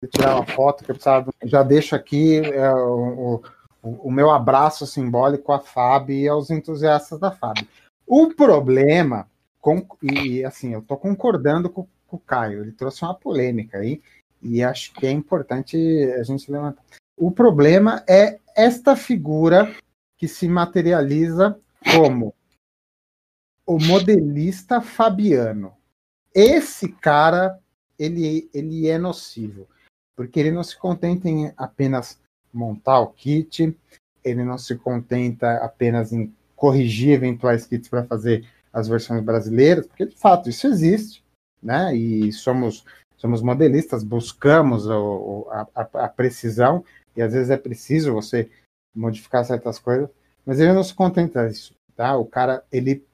tirar 0.10 0.38
uma 0.38 0.46
foto 0.48 0.84
que 0.84 0.90
eu 0.90 0.96
precisava. 0.96 1.32
Já 1.44 1.62
deixo 1.62 1.96
aqui 1.96 2.38
é, 2.40 2.74
o, 2.74 3.44
o, 3.84 4.08
o, 4.08 4.12
meu 4.12 4.32
abraço 4.32 4.88
simbólico 4.88 5.52
à 5.52 5.60
FAB 5.60 6.10
e 6.10 6.28
aos 6.28 6.50
entusiastas 6.50 7.20
da 7.20 7.30
FAB. 7.30 7.60
O 8.08 8.34
problema, 8.34 9.30
com, 9.60 9.86
e 10.02 10.44
assim, 10.44 10.74
eu 10.74 10.80
estou 10.80 10.98
concordando 10.98 11.70
com, 11.70 11.88
com, 12.08 12.18
o 12.18 12.20
Caio, 12.20 12.64
ele 12.64 12.72
trouxe 12.72 13.04
uma 13.04 13.14
polêmica 13.14 13.78
aí, 13.78 14.02
e 14.42 14.64
acho 14.64 14.94
que 14.94 15.06
é 15.06 15.12
importante 15.12 15.78
a 16.20 16.24
gente 16.24 16.52
levantar. 16.52 16.84
O 17.18 17.32
problema 17.32 18.04
é 18.08 18.40
esta 18.56 18.96
figura 18.96 19.74
que 20.18 20.28
se 20.28 20.48
materializa 20.48 21.60
como 21.96 22.34
o 23.66 23.80
modelista 23.80 24.82
Fabiano. 24.82 25.74
Esse 26.34 26.90
cara, 26.90 27.60
ele, 27.98 28.50
ele 28.54 28.88
é 28.88 28.98
nocivo, 28.98 29.68
porque 30.16 30.40
ele 30.40 30.52
não 30.52 30.64
se 30.64 30.78
contenta 30.78 31.30
em 31.30 31.54
apenas 31.58 32.20
montar 32.54 33.00
o 33.00 33.08
kit, 33.08 33.78
ele 34.24 34.44
não 34.44 34.58
se 34.58 34.76
contenta 34.76 35.58
apenas 35.58 36.12
em 36.12 36.34
corrigir 36.56 37.12
eventuais 37.12 37.66
kits 37.66 37.90
para 37.90 38.06
fazer 38.06 38.48
as 38.72 38.88
versões 38.88 39.24
brasileiras, 39.24 39.86
porque 39.88 40.06
de 40.06 40.16
fato 40.16 40.50
isso 40.50 40.68
existe, 40.68 41.24
né? 41.62 41.96
E 41.96 42.32
somos 42.32 42.86
somos 43.22 43.44
modelistas, 43.44 44.04
buscamos 44.04 44.90
a, 44.90 45.68
a, 45.76 46.06
a 46.06 46.08
precisão 46.10 46.84
e 47.16 47.22
às 47.22 47.34
vezes 47.34 47.52
é 47.52 47.58
preciso 47.58 48.14
você 48.14 48.50
modificar 48.96 49.46
certas 49.46 49.78
coisas, 49.78 50.10
mas 50.44 50.60
ele 50.60 50.74
não 50.74 50.84
se 50.84 50.94
contenta 50.94 51.48
disso, 51.48 51.76
tá? 51.96 52.18
O 52.18 52.26
cara, 52.26 52.64
ele 52.72 53.06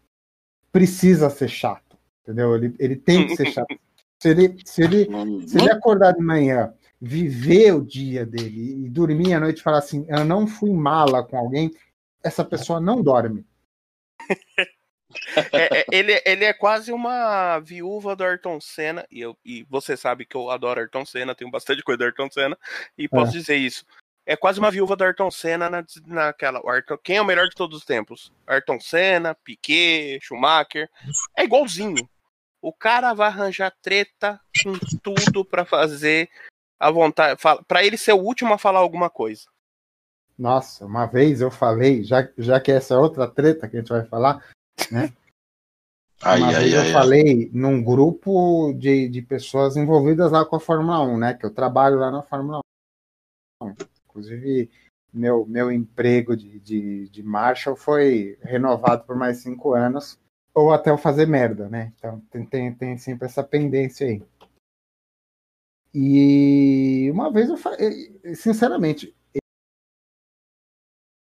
precisa 0.72 1.30
ser 1.30 1.50
chato, 1.50 1.98
entendeu? 2.24 2.56
Ele, 2.56 2.74
ele 2.80 2.96
tem 2.96 3.28
que 3.28 3.36
ser 3.36 3.52
chato. 3.52 3.68
Se 4.20 4.30
ele, 4.30 4.58
se 4.66 4.82
ele, 4.82 5.08
se 5.48 5.60
ele 5.60 5.70
acordar 5.70 6.12
de 6.14 6.24
manhã, 6.24 6.74
viver 7.00 7.76
o 7.76 7.86
dia 7.86 8.26
dele 8.26 8.86
e 8.86 8.90
dormir 8.90 9.36
à 9.36 9.40
noite 9.40 9.60
e 9.60 9.62
falar 9.62 9.78
assim, 9.78 10.08
eu 10.10 10.26
não 10.26 10.48
fui 10.48 10.74
mala 10.74 11.24
com 11.24 11.38
alguém, 11.38 11.72
essa 12.24 12.44
pessoa 12.44 12.80
não 12.80 13.00
dorme. 13.00 13.46
É, 15.54 15.80
é, 15.80 15.86
ele, 15.92 16.22
ele 16.26 16.46
é 16.46 16.54
quase 16.54 16.92
uma 16.92 17.60
viúva 17.60 18.16
do 18.16 18.24
Ayrton 18.24 18.60
Senna, 18.60 19.06
e, 19.10 19.22
eu, 19.22 19.38
e 19.46 19.64
você 19.70 19.96
sabe 19.96 20.26
que 20.26 20.36
eu 20.36 20.50
adoro 20.50 20.80
Ayrton 20.80 21.06
Senna, 21.06 21.36
tenho 21.36 21.50
bastante 21.50 21.82
coisa 21.84 21.98
do 22.00 22.04
Ayrton 22.04 22.30
Senna, 22.30 22.58
e 22.98 23.08
posso 23.08 23.32
é. 23.36 23.40
dizer 23.40 23.56
isso 23.56 23.86
é 24.28 24.36
quase 24.36 24.60
uma 24.60 24.70
viúva 24.70 24.96
do 24.98 25.06
Ayrton 25.06 25.32
Senna 25.32 25.70
na, 25.70 25.86
naquela. 26.06 26.62
Ayrton, 26.70 26.98
quem 26.98 27.16
é 27.16 27.22
o 27.22 27.26
melhor 27.26 27.48
de 27.48 27.56
todos 27.56 27.78
os 27.78 27.86
tempos? 27.86 28.32
Ayrton 28.46 28.78
Senna, 28.78 29.34
Piquet, 29.34 30.20
Schumacher. 30.22 30.90
É 31.36 31.46
igualzinho. 31.46 32.08
O 32.62 32.74
cara 32.74 33.14
vai 33.14 33.30
arranjar 33.30 33.74
treta 33.82 34.40
com 34.62 34.74
tudo 35.02 35.46
para 35.46 35.64
fazer 35.64 36.30
a 36.78 36.92
vontade. 36.92 37.40
para 37.66 37.86
ele 37.86 37.98
ser 37.98 38.12
o 38.12 38.22
último 38.22 38.54
a 38.54 38.58
falar 38.58 38.80
alguma 38.80 39.10
coisa. 39.10 39.46
Nossa, 40.38 40.86
uma 40.86 41.06
vez 41.06 41.40
eu 41.40 41.50
falei, 41.50 42.04
já, 42.04 42.28
já 42.38 42.60
que 42.60 42.72
essa 42.72 42.96
é 42.96 42.98
outra 42.98 43.28
treta 43.28 43.68
que 43.68 43.78
a 43.78 43.80
gente 43.80 43.90
vai 43.90 44.06
falar, 44.06 44.44
né? 44.92 45.14
Ai, 46.22 46.40
uma 46.40 46.48
ai, 46.48 46.64
vez 46.64 46.74
ai, 46.74 46.90
eu 46.90 46.94
falei 46.94 47.50
num 47.54 47.84
grupo 47.84 48.74
de, 48.74 49.08
de 49.08 49.22
pessoas 49.22 49.78
envolvidas 49.78 50.32
lá 50.32 50.46
com 50.46 50.56
a 50.56 50.60
Fórmula 50.60 51.02
1, 51.02 51.18
né? 51.18 51.34
Que 51.34 51.46
eu 51.46 51.54
trabalho 51.54 52.00
lá 52.00 52.10
na 52.10 52.24
Fórmula 52.24 52.60
1. 53.62 53.74
Inclusive, 54.10 54.70
meu, 55.14 55.46
meu 55.46 55.72
emprego 55.72 56.36
de, 56.36 56.60
de, 56.60 57.10
de 57.10 57.24
Marshall 57.24 57.76
foi 57.76 58.38
renovado 58.42 59.04
por 59.06 59.16
mais 59.16 59.38
cinco 59.38 59.74
anos, 59.74 60.20
ou 60.54 60.74
até 60.74 60.90
eu 60.90 60.98
fazer 60.98 61.28
merda, 61.28 61.70
né? 61.70 61.94
Então 61.96 62.20
tem, 62.32 62.46
tem, 62.46 62.74
tem 62.74 62.98
sempre 62.98 63.28
essa 63.28 63.44
pendência 63.44 64.08
aí. 64.08 64.24
E 65.94 67.10
uma 67.12 67.32
vez 67.32 67.50
eu 67.50 67.58
falei, 67.58 68.20
sinceramente, 68.36 69.16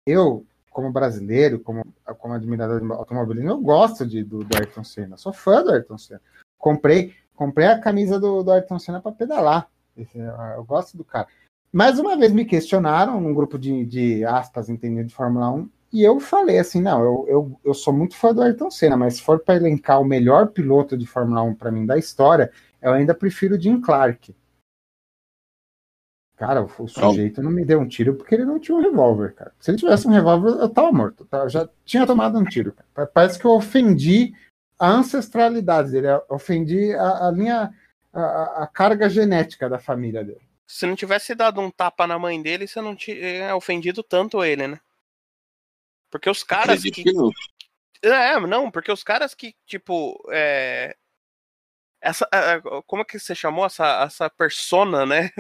eu, 0.06 0.47
como 0.78 0.92
brasileiro, 0.92 1.60
como, 1.60 1.84
como 2.20 2.36
admirador 2.36 2.80
de 2.80 2.92
automobilismo, 2.92 3.50
eu 3.50 3.60
gosto 3.60 4.06
de, 4.06 4.24
do, 4.24 4.44
do 4.44 4.56
Ayrton 4.56 4.84
Senna, 4.84 5.18
sou 5.18 5.34
fã 5.34 5.64
do 5.64 5.72
Ayrton 5.72 5.98
Senna. 5.98 6.22
Comprei, 6.56 7.16
comprei 7.36 7.66
a 7.66 7.80
camisa 7.80 8.20
do, 8.20 8.44
do 8.44 8.52
Ayrton 8.52 8.78
Senna 8.78 9.02
para 9.02 9.12
pedalar. 9.12 9.68
Eu 10.56 10.64
gosto 10.64 10.96
do 10.96 11.04
cara. 11.04 11.26
Mais 11.74 11.98
uma 11.98 12.16
vez 12.16 12.32
me 12.32 12.46
questionaram 12.46 13.20
num 13.20 13.34
grupo 13.34 13.58
de, 13.58 13.88
de 13.88 14.24
aspas, 14.24 14.70
entendido 14.70 15.08
de 15.08 15.16
Fórmula 15.16 15.50
1, 15.50 15.70
e 15.94 16.04
eu 16.04 16.20
falei 16.20 16.60
assim: 16.60 16.80
não, 16.80 17.04
eu, 17.04 17.26
eu, 17.28 17.60
eu 17.66 17.74
sou 17.74 17.92
muito 17.92 18.16
fã 18.16 18.32
do 18.32 18.44
Ayrton 18.44 18.70
Senna, 18.70 18.96
mas 18.96 19.16
se 19.16 19.24
for 19.24 19.40
para 19.40 19.56
elencar 19.56 20.00
o 20.00 20.06
melhor 20.06 20.50
piloto 20.50 20.96
de 20.96 21.08
Fórmula 21.08 21.42
1 21.42 21.56
para 21.56 21.72
mim 21.72 21.88
da 21.88 21.98
história, 21.98 22.52
eu 22.80 22.94
ainda 22.94 23.16
prefiro 23.16 23.56
o 23.56 23.60
Jim 23.60 23.82
Clark. 23.82 24.36
Cara, 26.38 26.64
o, 26.64 26.88
sujeito 26.88 27.42
não 27.42 27.52
me 27.52 27.66
deu 27.66 27.80
um 27.80 27.88
tiro 27.88 28.14
porque 28.16 28.36
ele 28.36 28.46
não 28.46 28.60
tinha 28.60 28.78
um 28.78 28.82
revólver, 28.82 29.34
cara. 29.34 29.52
Se 29.60 29.72
ele 29.72 29.78
tivesse 29.78 30.08
um 30.08 30.12
revólver, 30.12 30.50
eu 30.62 30.70
tava 30.70 30.92
morto. 30.92 31.26
Tá? 31.26 31.40
Eu 31.40 31.50
já 31.50 31.68
tinha 31.84 32.06
tomado 32.06 32.38
um 32.38 32.46
tiro. 32.46 32.74
Cara. 32.94 33.10
Parece 33.12 33.40
que 33.40 33.46
eu 33.46 33.52
ofendi 33.52 34.34
a 34.80 34.88
ancestralidade 34.88 35.92
dele, 35.92 36.08
eu 36.08 36.24
ofendi 36.30 36.94
a, 36.94 37.28
a 37.28 37.32
linha, 37.32 37.74
a, 38.14 38.64
a 38.64 38.68
carga 38.68 39.10
genética 39.10 39.68
da 39.68 39.80
família 39.80 40.24
dele 40.24 40.48
se 40.68 40.86
não 40.86 40.96
tivesse 40.96 41.34
dado 41.34 41.62
um 41.62 41.72
tapa 41.72 42.06
na 42.06 42.20
mãe 42.20 42.42
dele, 42.42 42.68
você 42.68 42.82
não 42.82 42.94
tinha 42.96 43.56
ofendido 43.56 44.04
tanto 44.04 44.44
ele, 44.44 44.68
né? 44.68 44.80
Porque 46.12 46.30
os 46.30 46.44
caras 46.44 46.84
que. 46.84 47.04
É, 48.04 48.40
não, 48.42 48.70
porque 48.70 48.92
os 48.92 49.04
caras 49.04 49.34
que, 49.34 49.56
tipo. 49.66 50.22
É... 50.30 50.96
Essa, 52.00 52.28
como 52.86 53.02
é 53.02 53.06
que 53.06 53.18
você 53.18 53.34
chamou 53.34 53.66
essa, 53.66 54.04
essa 54.04 54.30
persona, 54.30 55.06
né? 55.06 55.32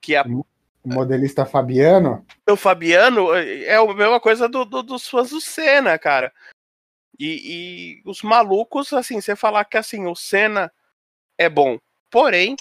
Que 0.00 0.14
é 0.14 0.18
a... 0.18 0.24
O 0.82 0.88
modelista 0.88 1.44
Fabiano? 1.44 2.24
O 2.48 2.56
Fabiano 2.56 3.34
é 3.34 3.76
a 3.76 3.94
mesma 3.94 4.18
coisa 4.18 4.48
do, 4.48 4.64
do, 4.64 4.82
dos 4.82 5.06
fãs 5.06 5.28
do 5.28 5.40
Senna, 5.40 5.98
cara. 5.98 6.32
E, 7.18 8.00
e 8.02 8.08
os 8.08 8.22
malucos, 8.22 8.94
assim, 8.94 9.20
você 9.20 9.36
falar 9.36 9.66
que 9.66 9.76
assim, 9.76 10.06
o 10.06 10.14
Senna 10.14 10.72
é 11.36 11.50
bom. 11.50 11.78
Porém, 12.10 12.56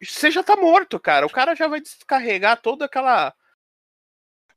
você 0.00 0.30
já 0.30 0.42
tá 0.42 0.54
morto, 0.54 1.00
cara. 1.00 1.26
O 1.26 1.30
cara 1.30 1.56
já 1.56 1.66
vai 1.66 1.80
descarregar 1.80 2.62
toda 2.62 2.84
aquela. 2.84 3.34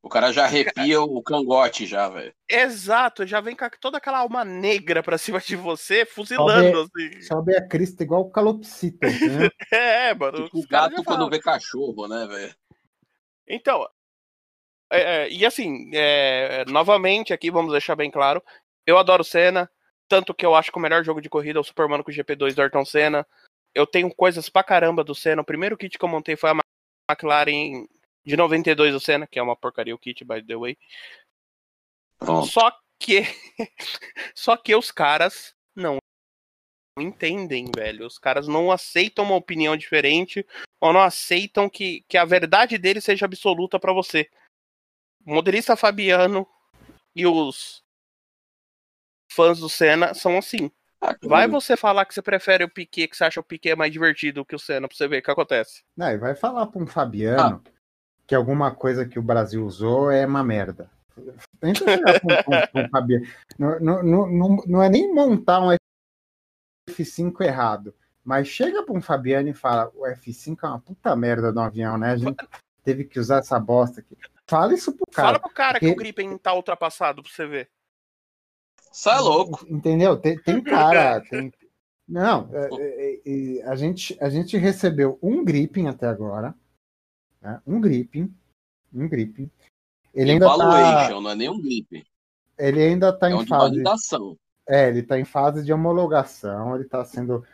O 0.08 0.10
cara 0.10 0.32
já 0.32 0.46
arrepia 0.46 1.02
o 1.02 1.22
cangote 1.22 1.86
já, 1.86 2.08
velho. 2.08 2.34
Exato, 2.50 3.28
já 3.28 3.42
vem 3.42 3.56
com 3.56 3.68
toda 3.80 3.98
aquela 3.98 4.20
alma 4.20 4.46
negra 4.46 5.04
pra 5.04 5.18
cima 5.20 5.40
de 5.40 5.56
você, 5.56 6.06
fuzilando, 6.06 6.78
sobe, 6.86 7.08
assim. 7.08 7.22
Sobe 7.22 7.56
a 7.56 7.68
crista 7.68 8.04
igual 8.04 8.22
o 8.22 8.32
calopsita, 8.32 9.08
né? 9.08 9.50
é, 9.72 10.14
mano. 10.14 10.46
Tipo 10.46 10.60
o 10.60 10.68
gato 10.68 11.04
quando 11.04 11.30
vê 11.30 11.40
cachorro, 11.40 12.08
né, 12.08 12.26
velho? 12.26 12.56
Então, 13.48 13.86
é, 14.92 15.02
é, 15.02 15.30
e 15.30 15.46
assim, 15.46 15.92
é, 15.94 16.64
novamente 16.68 17.34
aqui, 17.34 17.52
vamos 17.52 17.72
deixar 17.72 17.96
bem 17.96 18.10
claro, 18.10 18.42
eu 18.86 18.98
adoro 18.98 19.24
Senna, 19.24 19.70
tanto 20.08 20.34
que 20.34 20.46
eu 20.46 20.56
acho 20.56 20.72
que 20.72 20.78
o 20.78 20.82
melhor 20.82 21.04
jogo 21.04 21.22
de 21.22 21.30
corrida 21.30 21.60
é 21.60 21.62
o 21.62 21.64
Superman 21.64 22.02
com 22.02 22.12
o 22.12 22.14
GP2 22.14 22.54
do 22.54 22.62
Ayrton 22.62 22.86
Senna 22.86 23.28
eu 23.78 23.86
tenho 23.86 24.14
coisas 24.14 24.50
pra 24.50 24.64
caramba 24.64 25.04
do 25.04 25.14
Senna. 25.14 25.44
O 25.44 25.46
primeiro 25.46 25.78
kit 25.78 26.00
que 26.00 26.04
eu 26.04 26.10
montei 26.10 26.36
foi 26.36 26.50
a 26.50 26.60
McLaren 27.10 27.86
de 28.28 28.36
92 28.36 28.92
do 28.92 29.00
Senna, 29.00 29.26
que 29.26 29.40
é 29.40 29.42
uma 29.42 29.56
porcaria 29.56 29.96
o 29.96 29.98
kit, 29.98 30.26
by 30.26 30.44
the 30.44 30.58
way. 30.58 30.78
Pronto. 32.20 32.48
Só 32.48 32.78
que 33.00 33.22
só 34.36 34.58
que 34.58 34.76
os 34.76 34.92
caras 34.92 35.56
não 35.74 35.98
entendem, 37.00 37.72
velho. 37.74 38.06
Os 38.06 38.20
caras 38.20 38.46
não 38.46 38.70
aceitam 38.70 39.24
uma 39.24 39.36
opinião 39.36 39.78
diferente 39.78 40.46
ou 40.82 40.92
não 40.92 41.00
aceitam 41.00 41.70
que, 41.70 42.02
que 42.02 42.18
a 42.18 42.26
verdade 42.26 42.78
dele 42.78 43.00
seja 43.00 43.26
absoluta 43.26 43.80
para 43.80 43.94
você. 43.94 44.30
O 45.26 45.34
modelista 45.34 45.78
Fabiano 45.78 46.46
e 47.16 47.26
os 47.26 47.82
fãs 49.32 49.60
do 49.60 49.70
Senna 49.70 50.14
são 50.14 50.38
assim. 50.38 50.70
Vai 51.22 51.48
você 51.48 51.78
falar 51.78 52.06
que 52.06 52.14
você 52.14 52.22
prefere 52.22 52.64
o 52.66 52.70
Piquet, 52.70 53.08
que 53.08 53.16
você 53.16 53.24
acha 53.24 53.40
o 53.40 53.44
Piquet 53.44 53.76
mais 53.76 53.94
divertido 53.94 54.44
que 54.44 54.56
o 54.56 54.60
Senna, 54.60 54.88
pra 54.88 54.98
você 54.98 55.08
ver 55.08 55.20
o 55.20 55.22
que 55.22 55.32
acontece. 55.32 55.84
Não, 55.96 56.10
e 56.12 56.18
vai 56.18 56.36
falar 56.36 56.66
pra 56.68 56.82
um 56.82 56.88
Fabiano, 56.88 57.62
ah. 57.66 57.77
Que 58.28 58.36
alguma 58.36 58.76
coisa 58.76 59.08
que 59.08 59.18
o 59.18 59.24
Brasil 59.24 59.66
usou 59.66 60.12
é 60.12 60.26
uma 60.26 60.44
merda. 60.44 60.92
Tenta 61.60 61.86
chegar 61.86 62.20
com, 62.20 62.28
com, 62.28 62.68
com 62.68 62.86
o 62.86 62.90
Fabiano. 62.90 63.26
Não, 63.58 63.80
não, 63.80 64.04
não, 64.04 64.56
não 64.68 64.84
é 64.84 64.90
nem 64.90 65.12
montar 65.12 65.62
um 65.62 65.76
F5 66.90 67.42
errado, 67.42 67.96
mas 68.24 68.48
chega 68.48 68.84
para 68.84 68.94
um 68.94 69.02
Fabiano 69.02 69.50
e 69.50 69.54
fala: 69.54 69.90
o 69.96 70.04
F5 70.06 70.58
é 70.62 70.68
uma 70.68 70.80
puta 70.80 71.16
merda 71.16 71.52
no 71.52 71.62
avião, 71.62 71.98
né? 71.98 72.12
A 72.12 72.18
gente 72.18 72.48
teve 72.84 73.06
que 73.06 73.20
usar 73.20 73.38
essa 73.38 73.60
bosta 73.60 74.02
aqui. 74.02 74.18
Fala 74.46 74.74
isso 74.74 74.92
pro 74.94 75.06
cara. 75.12 75.28
Fala 75.28 75.40
pro 75.40 75.50
cara 75.50 75.80
que 75.80 75.88
o 75.88 75.96
Gripen 75.96 76.38
tá 76.38 76.54
ultrapassado 76.54 77.24
pra 77.24 77.32
você 77.32 77.48
ver. 77.48 77.70
Sai 78.92 79.18
é 79.18 79.22
louco. 79.22 79.66
Entendeu? 79.70 80.18
Tem, 80.18 80.38
tem 80.40 80.62
cara. 80.62 81.22
Tem... 81.30 81.52
Não, 82.08 82.50
é, 82.54 82.70
é, 82.72 83.22
é, 83.26 83.64
a, 83.64 83.76
gente, 83.76 84.18
a 84.22 84.30
gente 84.30 84.56
recebeu 84.56 85.20
um 85.22 85.44
Gripen 85.44 85.90
até 85.90 86.08
agora. 86.08 86.56
Né? 87.42 87.62
Um 87.66 87.80
Gripen. 87.80 88.34
Um 88.94 89.08
Gripen. 89.08 89.52
Ele 90.14 90.32
ainda 90.32 90.48
tá... 90.48 91.10
não 91.10 91.30
é 91.30 91.36
nem 91.36 91.50
um 91.50 91.62
Gripen. 91.62 92.06
Ele 92.58 92.82
ainda 92.82 93.14
tá 93.14 93.30
é 93.30 93.34
em 93.34 93.46
fase. 93.46 93.70
Validação. 93.70 94.38
É, 94.68 94.90
ele 94.90 95.04
tá 95.04 95.20
em 95.20 95.26
fase 95.26 95.64
de 95.64 95.72
homologação, 95.72 96.76
ele 96.76 96.86
tá 96.86 97.06
sendo 97.06 97.46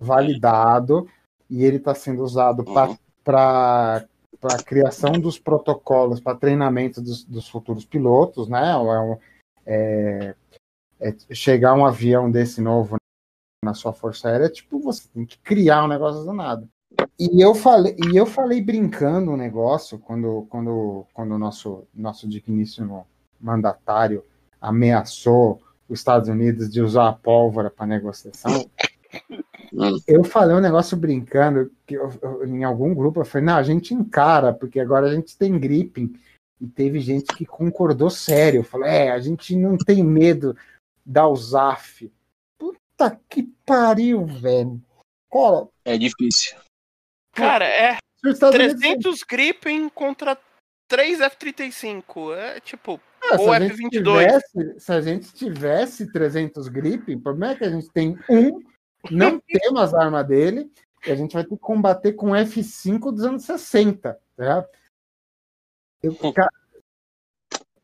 validado 0.00 1.06
e 1.50 1.64
ele 1.64 1.76
está 1.76 1.94
sendo 1.94 2.22
usado 2.22 2.64
uhum. 2.66 2.96
para 3.22 4.06
para 4.42 4.56
a 4.56 4.62
criação 4.62 5.12
dos 5.12 5.38
protocolos 5.38 6.18
para 6.18 6.36
treinamento 6.36 7.00
dos, 7.00 7.22
dos, 7.22 7.48
futuros 7.48 7.84
pilotos, 7.84 8.48
né? 8.48 8.72
É, 9.64 10.34
é, 10.98 11.08
é, 11.08 11.34
chegar 11.34 11.74
um 11.74 11.86
avião 11.86 12.28
desse 12.28 12.60
novo 12.60 12.96
na 13.64 13.72
sua 13.72 13.92
força 13.92 14.28
aérea, 14.28 14.50
tipo, 14.50 14.80
você 14.80 15.06
tem 15.14 15.24
que 15.24 15.38
criar 15.38 15.84
um 15.84 15.88
negócio 15.88 16.24
do 16.24 16.32
nada. 16.32 16.68
E 17.18 17.40
eu 17.40 17.54
falei, 17.54 17.96
e 18.12 18.16
eu 18.16 18.26
falei 18.26 18.60
brincando 18.60 19.30
um 19.30 19.36
negócio 19.36 19.98
quando, 19.98 20.46
quando, 20.48 21.06
quando 21.12 21.32
o 21.32 21.38
nosso, 21.38 21.84
nosso 21.94 22.28
digníssimo 22.28 23.06
mandatário 23.40 24.24
ameaçou 24.60 25.60
os 25.88 25.98
Estados 25.98 26.28
Unidos 26.28 26.70
de 26.70 26.80
usar 26.80 27.08
a 27.08 27.12
pólvora 27.12 27.70
para 27.70 27.86
negociação. 27.86 28.68
Eu 30.06 30.22
falei 30.24 30.54
um 30.54 30.60
negócio 30.60 30.96
brincando, 30.96 31.70
que 31.86 31.94
eu, 31.94 32.10
eu, 32.20 32.46
em 32.46 32.62
algum 32.62 32.94
grupo 32.94 33.20
eu 33.20 33.24
falei, 33.24 33.46
não, 33.46 33.56
a 33.56 33.62
gente 33.62 33.94
encara, 33.94 34.52
porque 34.52 34.78
agora 34.78 35.06
a 35.06 35.14
gente 35.14 35.36
tem 35.36 35.58
gripe. 35.58 36.14
E 36.60 36.66
teve 36.66 37.00
gente 37.00 37.34
que 37.34 37.44
concordou 37.44 38.08
sério. 38.08 38.62
Falou, 38.62 38.86
é, 38.86 39.10
a 39.10 39.18
gente 39.18 39.56
não 39.56 39.76
tem 39.76 40.04
medo 40.04 40.56
da 41.04 41.28
USAF. 41.28 42.12
Puta 42.56 43.18
que 43.28 43.42
pariu, 43.66 44.24
velho. 44.24 44.80
Cara, 45.32 45.66
é 45.84 45.98
difícil. 45.98 46.56
Cara, 47.32 47.64
é 47.66 47.96
300 48.22 48.74
Unidos... 48.74 49.22
Gripen 49.22 49.88
contra 49.88 50.38
3 50.88 51.20
F-35. 51.20 52.36
É 52.36 52.60
tipo, 52.60 53.00
ah, 53.30 53.40
ou 53.40 53.54
F-22. 53.54 53.90
Tivesse, 53.90 54.80
se 54.80 54.92
a 54.92 55.00
gente 55.00 55.32
tivesse 55.32 56.12
300 56.12 56.68
Gripen, 56.68 57.16
o 57.16 57.20
problema 57.20 57.52
é 57.52 57.56
que 57.56 57.64
a 57.64 57.70
gente 57.70 57.90
tem 57.90 58.18
um 58.28 58.62
não 59.10 59.40
temos 59.46 59.80
as 59.80 59.94
armas 59.94 60.26
dele 60.26 60.70
e 61.06 61.10
a 61.10 61.16
gente 61.16 61.32
vai 61.32 61.42
ter 61.42 61.56
que 61.56 61.60
combater 61.60 62.12
com 62.12 62.30
F5 62.30 63.12
dos 63.12 63.24
anos 63.24 63.44
60. 63.44 64.18
Tá? 64.36 64.66
Eu, 66.02 66.14
cara, 66.32 66.50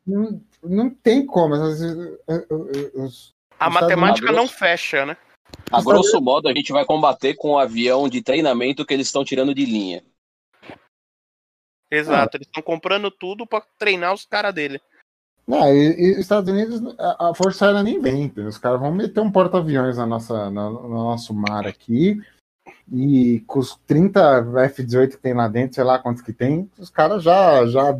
não, 0.07 0.41
não 0.63 0.91
tem 0.91 1.27
como. 1.27 1.55
Os, 1.55 1.81
os, 2.95 3.35
a 3.59 3.69
matemática 3.69 4.31
não 4.33 4.47
fecha, 4.47 5.05
né? 5.05 5.17
A 5.71 5.83
grosso 5.83 6.21
modo, 6.21 6.49
a 6.49 6.55
gente 6.55 6.73
vai 6.73 6.85
combater 6.85 7.35
com 7.35 7.53
o 7.53 7.59
avião 7.59 8.09
de 8.09 8.23
treinamento 8.23 8.87
que 8.87 8.95
eles 8.95 9.07
estão 9.07 9.25
tirando 9.25 9.55
de 9.55 9.67
linha. 9.67 10.03
Exato, 11.91 12.37
ah. 12.37 12.37
eles 12.37 12.47
estão 12.47 12.63
comprando 12.63 13.11
tudo 13.11 13.47
para 13.47 13.65
treinar 13.79 14.15
os 14.15 14.25
caras 14.25 14.55
dele. 14.55 14.81
Não, 15.47 15.67
e, 15.75 15.95
e, 15.99 16.13
os 16.13 16.19
Estados 16.19 16.51
Unidos, 16.51 16.95
a, 16.99 17.31
a 17.31 17.35
Força 17.35 17.67
Aérea 17.67 17.83
nem 17.83 17.99
vem. 17.99 18.31
Os 18.37 18.59
caras 18.59 18.79
vão 18.79 18.93
meter 18.93 19.21
um 19.21 19.33
porta-aviões 19.33 19.97
na 19.97 20.05
nossa, 20.05 20.51
no, 20.51 20.71
no 20.71 21.05
nosso 21.05 21.33
mar 21.33 21.67
aqui. 21.67 22.21
E 22.93 23.41
com 23.47 23.59
os 23.59 23.75
30 23.87 24.21
F-18 24.67 25.11
que 25.13 25.17
tem 25.17 25.33
lá 25.33 25.49
dentro, 25.49 25.75
sei 25.75 25.85
lá 25.85 25.99
quantos 25.99 26.23
que 26.23 26.35
tem, 26.35 26.71
os 26.79 26.91
caras 26.91 27.23
já. 27.23 27.67
já 27.67 27.99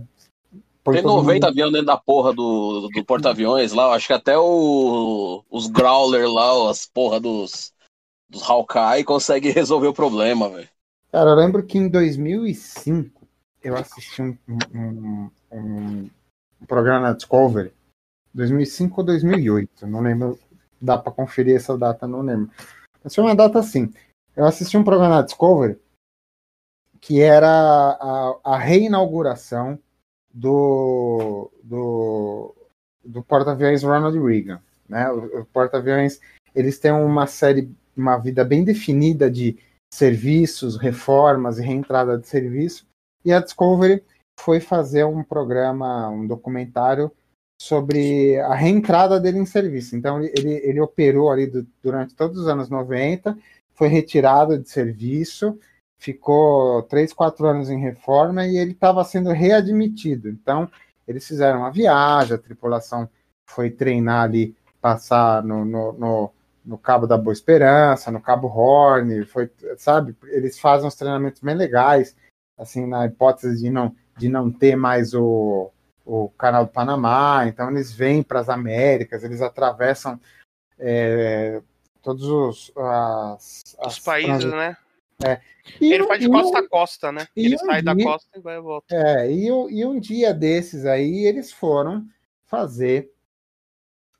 tem 0.85 1.03
90 1.03 1.33
mundo... 1.33 1.45
aviões 1.45 1.73
dentro 1.73 1.87
da 1.87 1.97
porra 1.97 2.33
do, 2.33 2.89
do 2.89 3.05
porta-aviões 3.05 3.73
lá. 3.73 3.95
Acho 3.95 4.07
que 4.07 4.13
até 4.13 4.37
o, 4.39 5.45
os 5.51 5.67
Growler 5.67 6.29
lá, 6.29 6.71
as 6.71 6.87
porra 6.87 7.21
dos, 7.21 7.73
dos 8.29 8.43
Hawkeye, 8.43 9.05
consegue 9.05 9.51
resolver 9.53 9.89
o 9.89 9.95
problema, 9.95 10.49
velho. 10.49 10.69
Cara, 11.11 11.31
eu 11.31 11.37
lembro 11.37 11.65
que 11.65 11.79
em 11.79 11.89
2005 11.89 13.27
eu 13.63 13.77
assisti 13.77 14.23
um, 14.23 14.37
um, 14.75 15.31
um 15.51 16.11
um 16.61 16.67
programa 16.67 17.09
na 17.09 17.13
Discovery, 17.13 17.73
2005 18.35 19.01
ou 19.01 19.07
2008, 19.07 19.87
não 19.87 20.01
lembro, 20.01 20.39
dá 20.81 20.99
para 20.99 21.13
conferir 21.13 21.57
essa 21.57 21.77
data, 21.77 22.07
não 22.07 22.23
lembro. 22.23 22.51
Mas 23.03 23.15
foi 23.15 23.25
uma 23.25 23.35
data 23.35 23.59
assim. 23.59 23.93
Eu 24.37 24.45
assisti 24.45 24.77
um 24.77 24.85
programa 24.85 25.17
na 25.17 25.23
Discovery 25.23 25.79
que 27.01 27.21
era 27.21 27.49
a, 27.49 28.39
a 28.43 28.59
reinauguração 28.59 29.79
do, 30.39 31.51
do, 31.63 32.55
do 33.05 33.23
porta-aviões 33.25 33.83
Ronald 33.83 34.17
Reagan. 34.19 34.61
Né? 34.89 35.11
O, 35.11 35.41
o 35.41 35.45
porta-aviões 35.47 36.21
eles 36.55 36.79
têm 36.79 36.93
uma 36.93 37.27
série, 37.27 37.71
uma 37.97 38.17
vida 38.17 38.45
bem 38.45 38.63
definida 38.65 39.31
de 39.31 39.59
serviços, 39.93 40.77
reformas 40.77 41.59
e 41.59 41.63
reentrada 41.63 42.17
de 42.17 42.29
serviço. 42.29 42.87
E 43.25 43.33
a 43.33 43.41
Discovery 43.41 44.05
foi 44.39 44.61
fazer 44.61 45.05
um 45.05 45.25
programa, 45.25 46.09
um 46.09 46.27
documentário 46.27 47.11
sobre 47.61 48.39
a 48.39 48.55
reentrada 48.55 49.19
dele 49.19 49.39
em 49.39 49.47
serviço. 49.47 49.97
Então, 49.97 50.23
ele, 50.23 50.53
ele 50.63 50.81
operou 50.81 51.31
ali 51.31 51.47
do, 51.47 51.67
durante 51.83 52.15
todos 52.15 52.39
os 52.39 52.47
anos 52.47 52.69
90, 52.69 53.37
foi 53.75 53.89
retirado 53.89 54.57
de 54.57 54.71
serviço, 54.71 55.59
ficou 55.99 56.83
três, 56.85 57.13
quatro 57.13 57.47
anos 57.47 57.69
em 57.69 57.81
reforma 57.81 58.47
e 58.47 58.57
ele 58.57 58.73
estava 58.73 59.05
sendo 59.05 59.31
readmitido. 59.31 60.29
Então, 60.29 60.71
eles 61.07 61.27
fizeram 61.27 61.61
uma 61.61 61.71
viagem, 61.71 62.35
a 62.35 62.39
tripulação 62.39 63.09
foi 63.47 63.71
treinar 63.71 64.23
ali, 64.23 64.57
passar 64.81 65.43
no, 65.43 65.65
no, 65.65 65.93
no, 65.93 66.31
no 66.65 66.79
Cabo 66.79 67.07
da 67.07 67.19
Boa 67.19 67.33
Esperança, 67.33 68.11
no 68.11 68.21
Cabo 68.21 68.47
Horn, 68.47 69.25
foi, 69.25 69.51
sabe? 69.77 70.17
Eles 70.25 70.59
fazem 70.59 70.87
uns 70.87 70.95
treinamentos 70.95 71.41
bem 71.41 71.55
legais, 71.55 72.15
assim, 72.57 72.87
na 72.87 73.07
hipótese 73.07 73.63
de 73.63 73.71
não 73.71 73.95
de 74.19 74.29
não 74.29 74.51
ter 74.51 74.75
mais 74.75 75.15
o, 75.15 75.71
o 76.05 76.29
canal 76.31 76.67
do 76.67 76.73
Panamá, 76.73 77.47
então 77.47 77.71
eles 77.71 77.93
vêm 77.93 78.23
para 78.23 78.41
as 78.41 78.49
Américas, 78.49 79.23
eles 79.23 79.41
atravessam 79.41 80.21
é, 80.77 81.63
todos 82.03 82.25
os, 82.25 82.73
as, 82.77 83.77
os 83.81 83.99
países, 84.01 84.41
trans... 84.41 84.53
né? 84.53 84.77
É. 85.25 85.41
E 85.81 85.93
ele 85.93 86.07
faz 86.07 86.21
de 86.21 86.29
costa 86.29 86.59
a 86.61 86.69
costa, 86.69 87.13
né? 87.13 87.27
Ele 87.35 87.57
um 87.57 87.59
sai 87.59 87.83
dia, 87.83 87.95
da 87.95 88.05
costa 88.05 88.39
e 88.39 88.41
vai 88.41 88.57
e 88.57 88.61
volta. 88.61 88.95
É, 88.95 89.31
e, 89.31 89.47
e 89.47 89.85
um 89.85 89.99
dia 89.99 90.33
desses 90.33 90.87
aí 90.87 91.27
eles 91.27 91.53
foram 91.53 92.07
fazer 92.47 93.13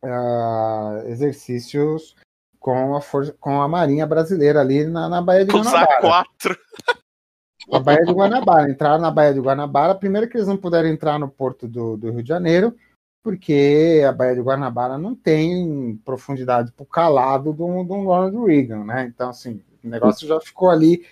uh, 0.05 1.07
exercícios 1.07 2.17
com 2.59 2.97
a, 2.97 3.01
for 3.01 3.33
com 3.41 3.63
a 3.63 3.69
Marinha 3.69 4.07
Brasileira 4.07 4.61
ali 4.61 4.85
na, 4.85 5.09
na 5.09 5.23
Baía 5.23 5.45
de 5.45 5.53
Guanabara. 5.53 6.01
quatro. 6.01 6.59
a 7.73 7.79
Baía 7.79 8.05
de 8.05 8.13
Guanabara. 8.13 8.71
Entraram 8.71 9.01
na 9.01 9.11
Baía 9.11 9.35
de 9.35 9.41
Guanabara. 9.41 9.95
Primeiro 9.95 10.29
que 10.29 10.37
eles 10.37 10.49
não 10.49 10.57
puderam 10.57 10.89
entrar 10.89 11.19
no 11.19 11.29
porto 11.29 11.69
do, 11.69 11.97
do 11.97 12.11
Rio 12.11 12.23
de 12.23 12.29
Janeiro, 12.29 12.77
porque 13.23 14.05
a 14.07 14.13
Baía 14.13 14.35
de 14.35 14.41
Guanabara 14.41 14.99
não 14.99 15.15
tem 15.15 15.97
profundidade 16.05 16.73
para 16.73 16.83
o 16.83 16.87
calado 16.87 17.53
do, 17.53 17.85
do 17.85 17.95
Ronald 17.95 18.45
Reagan, 18.45 18.85
né? 18.85 19.05
Então, 19.05 19.31
assim, 19.31 19.63
o 19.83 19.89
negócio 19.89 20.27
já 20.27 20.41
ficou 20.41 20.71
ali 20.71 21.07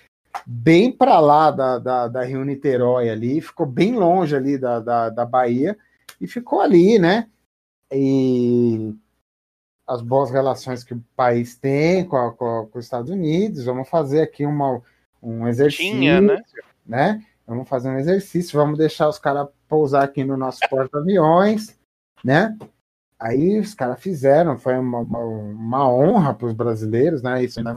bem 0.46 0.92
para 0.92 1.18
lá 1.18 1.50
da, 1.50 1.78
da, 1.78 2.08
da, 2.08 2.22
Rio 2.24 2.44
Niterói 2.44 3.08
ali, 3.08 3.40
ficou 3.40 3.64
bem 3.64 3.94
longe 3.94 4.36
ali 4.36 4.58
da, 4.58 4.80
da, 4.80 5.08
da 5.08 5.24
Bahia 5.24 5.76
e 6.20 6.26
ficou 6.26 6.60
ali, 6.60 6.98
né? 6.98 7.28
E 7.92 8.94
as 9.86 10.02
boas 10.02 10.30
relações 10.30 10.82
que 10.82 10.94
o 10.94 11.04
país 11.14 11.56
tem 11.56 12.04
com, 12.04 12.16
a, 12.16 12.32
com, 12.32 12.66
com 12.66 12.78
os 12.78 12.84
Estados 12.84 13.10
Unidos, 13.10 13.64
vamos 13.64 13.88
fazer 13.88 14.22
aqui 14.22 14.44
uma 14.44 14.82
um 15.22 15.48
exercício, 15.48 15.92
Tinha, 15.92 16.20
né? 16.20 16.42
né? 16.84 17.26
Vamos 17.46 17.68
fazer 17.68 17.88
um 17.88 17.98
exercício, 17.98 18.58
vamos 18.58 18.78
deixar 18.78 19.08
os 19.08 19.18
caras 19.18 19.48
pousar 19.68 20.04
aqui 20.04 20.24
no 20.24 20.36
nosso 20.36 20.60
porta-aviões, 20.68 21.78
né? 22.24 22.56
Aí 23.18 23.58
os 23.58 23.74
caras 23.74 24.00
fizeram, 24.00 24.58
foi 24.58 24.76
uma, 24.78 24.98
uma, 24.98 25.18
uma 25.18 25.90
honra 25.90 26.34
para 26.34 26.46
os 26.46 26.52
brasileiros, 26.52 27.22
né? 27.22 27.42
Isso 27.42 27.62
né? 27.62 27.74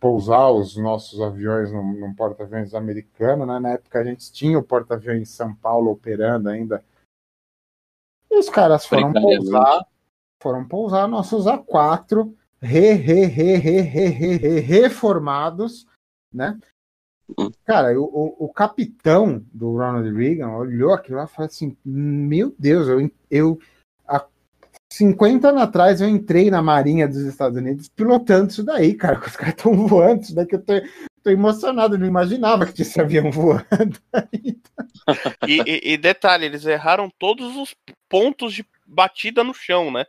Pousar 0.00 0.50
os 0.50 0.76
nossos 0.76 1.20
aviões 1.20 1.72
num, 1.72 1.92
num 1.92 2.14
porta-aviões 2.14 2.74
americano, 2.74 3.46
né? 3.46 3.58
Na 3.58 3.70
época 3.70 4.00
a 4.00 4.04
gente 4.04 4.32
tinha 4.32 4.58
o 4.58 4.62
porta-aviões 4.62 5.22
em 5.22 5.24
São 5.24 5.54
Paulo 5.54 5.90
operando 5.90 6.48
ainda. 6.48 6.84
E 8.30 8.38
os 8.38 8.48
caras 8.48 8.86
foram 8.86 9.12
pousar, 9.12 9.86
foram 10.40 10.66
pousar 10.66 11.08
nossos 11.08 11.46
A4 11.46 12.32
re, 12.60 12.92
re, 12.92 13.26
re, 13.26 13.56
re, 13.56 13.80
re, 13.80 14.06
re, 14.06 14.36
re, 14.36 14.60
reformados, 14.60 15.86
né? 16.32 16.58
Cara, 17.64 17.98
o, 17.98 18.36
o, 18.38 18.52
capitão 18.52 19.44
do 19.52 19.72
Ronald 19.72 20.12
Reagan 20.14 20.50
olhou 20.50 20.92
aquilo 20.92 21.18
lá 21.18 21.24
e 21.24 21.28
falou 21.28 21.46
assim: 21.46 21.76
Meu 21.84 22.54
Deus, 22.58 22.88
eu, 22.88 23.10
eu 23.30 23.58
50 24.92 25.48
anos 25.48 25.62
atrás 25.62 26.00
eu 26.00 26.08
entrei 26.08 26.50
na 26.50 26.60
Marinha 26.60 27.08
dos 27.08 27.22
Estados 27.22 27.56
Unidos 27.56 27.88
pilotando 27.88 28.50
isso 28.50 28.62
daí, 28.62 28.94
cara. 28.94 29.18
Os 29.26 29.36
caras 29.36 29.54
estão 29.54 29.86
voando, 29.86 30.22
isso 30.22 30.34
daqui 30.34 30.54
eu 30.54 30.62
tô, 30.62 30.74
tô 31.22 31.30
emocionado, 31.30 31.94
eu 31.94 31.98
não 31.98 32.06
imaginava 32.06 32.66
que 32.66 32.74
tinha 32.74 32.86
esse 32.86 33.00
avião 33.00 33.30
voando. 33.30 33.64
E, 35.48 35.60
e, 35.66 35.94
e 35.94 35.96
detalhe, 35.96 36.44
eles 36.44 36.64
erraram 36.64 37.10
todos 37.18 37.56
os 37.56 37.74
pontos 38.08 38.54
de 38.54 38.64
batida 38.86 39.42
no 39.42 39.52
chão, 39.52 39.90
né? 39.90 40.04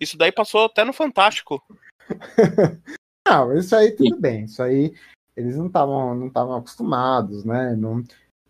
Isso 0.00 0.18
daí 0.18 0.32
passou 0.32 0.64
até 0.64 0.84
no 0.84 0.92
Fantástico. 0.92 1.62
Não, 3.28 3.56
isso 3.56 3.76
aí 3.76 3.92
tudo 3.92 4.20
bem. 4.20 4.44
Isso 4.44 4.60
aí 4.60 4.92
eles 5.36 5.56
não 5.56 5.68
estavam 5.68 6.14
não 6.14 6.26
estavam 6.26 6.56
acostumados, 6.56 7.44
né? 7.44 7.74
Não, 7.76 8.02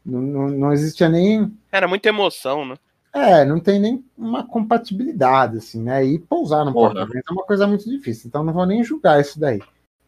não, 0.05 0.21
não, 0.21 0.49
não 0.49 0.73
existia 0.73 1.09
nem. 1.09 1.57
Era 1.71 1.87
muita 1.87 2.09
emoção, 2.09 2.65
né? 2.65 2.77
É, 3.15 3.45
não 3.45 3.61
tem 3.61 3.79
nem 3.79 4.05
uma 4.19 4.45
compatibilidade, 4.45 5.59
assim, 5.59 5.81
né? 5.81 6.05
E 6.05 6.19
pousar 6.19 6.65
no 6.65 6.73
porta-aviões 6.73 7.23
é 7.29 7.33
uma 7.33 7.45
coisa 7.45 7.65
muito 7.65 7.89
difícil, 7.89 8.27
então 8.27 8.43
não 8.43 8.53
vou 8.53 8.67
nem 8.67 8.83
julgar 8.83 9.21
isso 9.21 9.39
daí, 9.39 9.61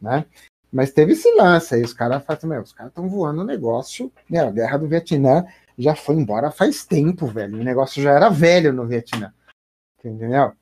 né? 0.02 0.26
Mas 0.72 0.92
teve 0.92 1.12
esse 1.12 1.32
lance 1.36 1.76
aí, 1.76 1.82
os 1.82 1.92
caras 1.92 2.24
falam 2.24 2.54
assim, 2.54 2.62
os 2.64 2.72
caras 2.72 2.90
estão 2.90 3.08
voando 3.08 3.42
o 3.42 3.44
negócio, 3.44 4.12
né? 4.28 4.40
A 4.40 4.50
guerra 4.50 4.78
do 4.78 4.88
Vietnã 4.88 5.46
já 5.78 5.94
foi 5.94 6.16
embora 6.16 6.50
faz 6.50 6.84
tempo, 6.84 7.26
velho. 7.28 7.60
O 7.60 7.64
negócio 7.64 8.02
já 8.02 8.10
era 8.10 8.28
velho 8.28 8.72
no 8.72 8.86
Vietnã. 8.86 9.32
Entendeu? 9.98 10.52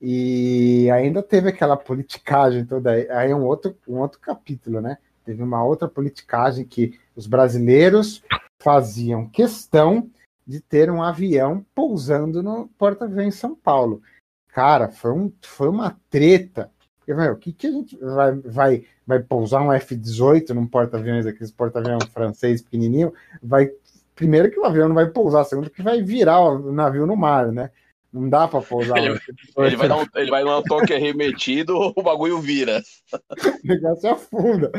E 0.00 0.90
ainda 0.90 1.22
teve 1.22 1.50
aquela 1.50 1.76
politicagem 1.76 2.64
toda 2.64 2.92
aí, 2.92 3.10
aí 3.10 3.30
é 3.30 3.36
um 3.36 3.44
outro, 3.44 3.76
um 3.86 3.98
outro 3.98 4.18
capítulo, 4.20 4.80
né? 4.80 4.96
Teve 5.22 5.42
uma 5.42 5.62
outra 5.62 5.86
politicagem 5.86 6.64
que 6.64 6.98
os 7.14 7.26
brasileiros 7.26 8.22
faziam 8.58 9.28
questão 9.28 10.08
de 10.48 10.60
ter 10.60 10.90
um 10.90 11.02
avião 11.02 11.62
pousando 11.74 12.42
no 12.42 12.68
porta-aviões 12.78 13.34
em 13.34 13.38
São 13.38 13.54
Paulo. 13.54 14.00
Cara, 14.48 14.88
foi, 14.88 15.12
um, 15.12 15.30
foi 15.42 15.68
uma 15.68 16.00
treta. 16.08 16.70
O 17.06 17.36
que, 17.36 17.52
que 17.52 17.66
a 17.66 17.70
gente 17.70 17.96
vai, 17.98 18.34
vai, 18.36 18.84
vai 19.06 19.18
pousar 19.22 19.62
um 19.62 19.72
F-18 19.72 20.50
num 20.50 20.66
porta-aviões, 20.66 21.26
aqueles 21.26 21.50
porta-aviões 21.50 22.04
francês 22.04 22.62
pequenininho? 22.62 23.12
Vai, 23.42 23.70
primeiro 24.14 24.50
que 24.50 24.58
o 24.58 24.64
avião 24.64 24.88
não 24.88 24.94
vai 24.94 25.10
pousar, 25.10 25.44
segundo 25.44 25.70
que 25.70 25.82
vai 25.82 26.02
virar 26.02 26.40
o 26.40 26.72
navio 26.72 27.06
no 27.06 27.16
mar, 27.16 27.52
né? 27.52 27.70
Não 28.10 28.28
dá 28.28 28.48
para 28.48 28.62
pousar 28.62 28.96
Ele- 28.98 29.16
F-18. 29.16 29.66
Ele 29.66 29.76
vai, 29.76 29.88
dar 29.88 29.96
um, 29.98 30.06
ele 30.14 30.30
vai 30.30 30.44
dar 30.44 30.58
um 30.58 30.62
toque 30.62 30.94
arremetido, 30.94 31.74
o 31.76 32.02
bagulho 32.02 32.40
vira. 32.40 32.82
o 33.62 33.66
negócio 33.66 34.10
afunda. 34.10 34.72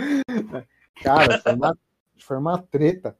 Cara, 1.03 1.39
foi 1.39 1.53
uma, 1.53 1.77
foi 2.17 2.37
uma 2.37 2.57
treta. 2.57 3.15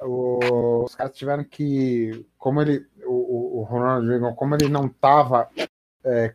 Os 0.00 0.94
caras 0.94 1.16
tiveram 1.16 1.44
que. 1.44 2.24
Como 2.38 2.60
ele. 2.60 2.86
O, 3.04 3.60
o- 3.60 3.62
Ronald 3.62 4.06
Reagan, 4.06 4.34
como 4.34 4.54
ele 4.54 4.68
não 4.68 4.86
estava 4.86 5.50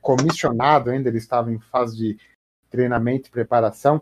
comissionado 0.01 0.89
ainda, 0.89 1.07
ele 1.09 1.17
estava 1.17 1.51
em 1.51 1.59
fase 1.59 1.95
de 1.95 2.19
treinamento 2.69 3.27
e 3.27 3.31
preparação. 3.31 4.01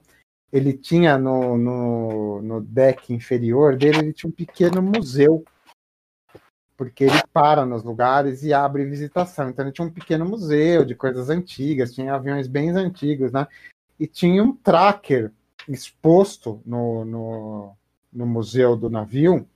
Ele 0.52 0.73
tinha 0.73 1.17
no, 1.17 1.58
no, 1.58 2.41
no 2.41 2.62
deck 2.62 3.13
inferior 3.13 3.75
dele, 3.78 3.99
ele 3.99 4.13
tinha 4.13 4.30
um 4.30 4.34
pequeno 4.34 4.82
museu. 4.82 5.43
Porque 6.75 7.04
ele 7.04 7.21
para 7.34 7.65
nos 7.65 7.84
lugares 7.84 8.41
e 8.41 8.54
abre 8.54 8.86
visitação. 8.86 9.49
Então 9.49 9.65
ele 9.65 9.73
tinha 9.73 9.86
um 9.86 9.91
pequeno 9.91 10.25
museu 10.25 10.86
de 10.86 10.95
coisas 10.95 11.30
antigas, 11.30 11.93
tinha 11.93 12.13
aviões 12.15 12.47
bem 12.47 12.69
antigos, 12.71 13.32
né? 13.32 13.47
E 13.99 14.08
tinha 14.08 14.41
um 14.41 14.56
tracker 14.56 15.32
exposto 15.67 16.62
no, 16.65 17.04
no, 17.04 17.78
no 18.12 18.26
museu 18.26 18.76
do 18.76 18.89
navio. 18.89 19.48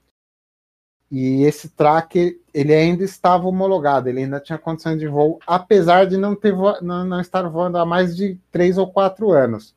E 1.10 1.42
esse 1.42 1.68
tracker, 1.68 2.40
ele 2.52 2.74
ainda 2.74 3.04
estava 3.04 3.46
homologado, 3.46 4.08
ele 4.08 4.20
ainda 4.20 4.40
tinha 4.40 4.58
condições 4.58 4.98
de 4.98 5.06
voo, 5.06 5.38
apesar 5.46 6.06
de 6.06 6.16
não, 6.16 6.34
ter 6.34 6.52
vo- 6.52 6.80
não, 6.80 7.04
não 7.04 7.20
estar 7.20 7.48
voando 7.48 7.78
há 7.78 7.86
mais 7.86 8.16
de 8.16 8.36
três 8.50 8.78
ou 8.78 8.90
quatro 8.90 9.30
anos. 9.30 9.76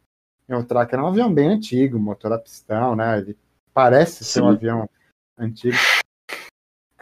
E 0.50 0.56
o 0.56 0.64
tracker 0.64 0.98
é 0.98 1.02
um 1.02 1.08
avião 1.08 1.32
bem 1.32 1.50
antigo, 1.50 2.00
motor 2.00 2.32
a 2.34 2.40
pistão, 2.40 2.96
né? 2.96 3.20
Ele 3.20 3.38
parece 3.74 4.24
ser 4.24 4.42
um 4.42 4.50
Sim. 4.50 4.56
avião 4.56 4.90
antigo. 5.38 5.78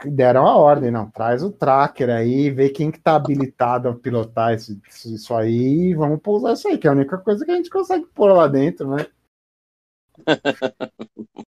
Deram 0.04 0.46
a 0.46 0.58
ordem, 0.58 0.92
não, 0.92 1.10
traz 1.10 1.42
o 1.42 1.50
tracker 1.52 2.10
aí, 2.10 2.50
vê 2.50 2.70
quem 2.70 2.92
que 2.92 3.00
tá 3.00 3.16
habilitado 3.16 3.88
a 3.88 3.96
pilotar 3.96 4.54
esse- 4.54 4.82
isso 5.06 5.34
aí 5.34 5.92
e 5.92 5.96
vamos 5.96 6.20
pousar 6.20 6.54
isso 6.54 6.68
aí, 6.68 6.78
que 6.78 6.86
é 6.88 6.90
a 6.90 6.94
única 6.94 7.18
coisa 7.18 7.46
que 7.46 7.52
a 7.52 7.56
gente 7.56 7.70
consegue 7.70 8.06
pôr 8.08 8.34
lá 8.34 8.48
dentro, 8.48 8.90
né? 8.94 9.08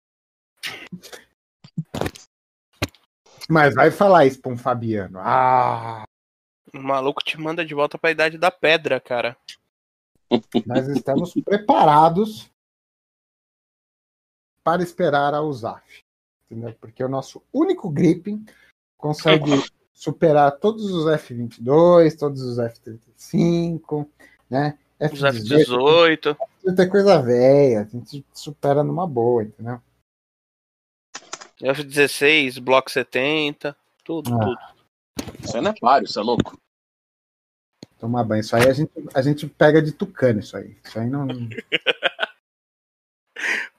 Mas 3.50 3.76
vai 3.76 3.92
falar 3.92 4.26
isso 4.26 4.42
pra 4.42 4.52
um 4.52 4.58
Fabiano. 4.58 5.20
Ah, 5.20 6.06
O 6.74 6.80
maluco 6.80 7.24
te 7.24 7.38
manda 7.38 7.66
de 7.66 7.74
volta 7.74 7.98
pra 7.98 8.12
idade 8.12 8.38
da 8.38 8.50
pedra, 8.50 9.00
cara. 9.00 9.36
nós 10.66 10.88
estamos 10.88 11.34
preparados 11.44 12.50
para 14.64 14.82
esperar 14.82 15.34
a 15.34 15.42
USAF. 15.42 16.02
Entendeu? 16.50 16.74
Porque 16.80 17.04
o 17.04 17.10
nosso 17.10 17.44
único 17.52 17.90
gripping 17.90 18.46
consegue 18.98 19.52
superar 19.94 20.52
todos 20.58 20.90
os 20.92 21.08
F-22, 21.08 22.18
todos 22.18 22.42
os 22.42 22.58
F-35, 22.60 24.08
né? 24.50 24.78
Os 25.00 25.24
F-18, 25.24 26.32
F-18, 26.32 26.80
é 26.80 26.86
coisa 26.88 27.22
velha, 27.22 27.82
a 27.82 27.84
gente 27.86 28.26
supera 28.34 28.84
numa 28.84 29.08
boa, 29.08 29.44
entendeu? 29.44 29.82
F-16, 31.62 32.60
Bloco 32.60 32.89
70, 32.91 33.76
tudo, 34.04 34.34
Ah. 34.34 34.39
tudo. 34.39 34.58
Isso 35.43 35.58
aí 35.58 35.63
não 35.63 35.71
é 35.71 35.76
páreo, 35.80 36.06
isso 36.06 36.19
é 36.19 36.24
louco. 36.24 36.58
Tomar 38.00 38.24
banho. 38.24 38.41
Isso 38.41 38.56
aí 38.56 38.67
a 38.67 38.74
gente, 38.74 38.91
a 39.13 39.21
gente 39.21 39.47
pega 39.47 39.82
de 39.82 39.91
tucano, 39.91 40.39
isso 40.39 40.58
aí. 40.58 40.76
Isso 40.84 41.00
aí 41.00 41.08
não. 41.08 41.28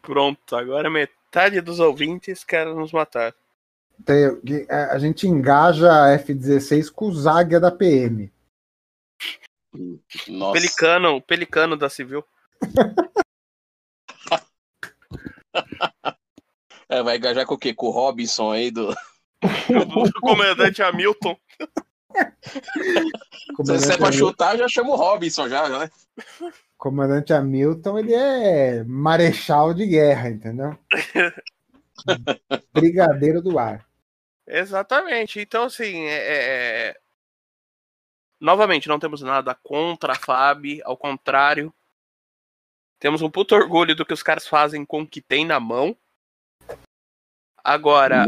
Pronto, 0.00 0.56
agora 0.56 0.90
metade 0.90 1.60
dos 1.60 1.80
ouvintes 1.80 2.44
querem 2.44 2.74
nos 2.74 2.92
matar. 2.92 3.34
A 4.90 4.98
gente 4.98 5.26
engaja 5.26 6.04
a 6.04 6.10
F-16 6.12 6.90
com 6.90 7.06
o 7.06 7.14
Záguia 7.14 7.60
da 7.60 7.70
PM. 7.70 8.32
Nossa. 10.28 10.52
Pelicano, 10.52 11.22
pelicano 11.22 11.76
da 11.76 11.88
Civil. 11.88 12.24
É, 16.92 17.02
vai 17.02 17.16
engajar 17.16 17.46
com 17.46 17.54
o 17.54 17.58
quê? 17.58 17.72
Com 17.72 17.86
o 17.86 17.90
Robinson 17.90 18.52
aí 18.52 18.70
do. 18.70 18.94
do 20.12 20.20
comandante 20.20 20.82
Hamilton. 20.82 21.34
Se 22.44 23.78
você 23.78 23.94
é 23.94 23.96
pra 23.96 24.12
chutar, 24.12 24.58
já 24.58 24.68
chama 24.68 24.90
o 24.90 24.96
Robinson 24.96 25.48
já, 25.48 25.66
né? 25.68 25.90
comandante 26.76 27.32
Hamilton, 27.32 27.98
ele 27.98 28.12
é 28.12 28.84
marechal 28.84 29.72
de 29.72 29.86
guerra, 29.86 30.28
entendeu? 30.28 30.78
Brigadeiro 32.74 33.40
do 33.40 33.58
ar. 33.58 33.86
Exatamente. 34.46 35.40
Então, 35.40 35.64
assim, 35.64 36.04
é, 36.04 36.90
é- 36.90 36.96
novamente, 38.38 38.88
não 38.88 38.98
temos 38.98 39.22
nada 39.22 39.54
contra 39.54 40.12
a 40.12 40.16
FAB, 40.16 40.82
ao 40.84 40.96
contrário. 40.96 41.72
Temos 42.98 43.22
um 43.22 43.30
puto 43.30 43.54
orgulho 43.54 43.96
do 43.96 44.04
que 44.04 44.12
os 44.12 44.22
caras 44.22 44.46
fazem 44.46 44.84
com 44.84 45.00
o 45.00 45.06
que 45.06 45.22
tem 45.22 45.46
na 45.46 45.58
mão. 45.58 45.96
Agora, 47.64 48.26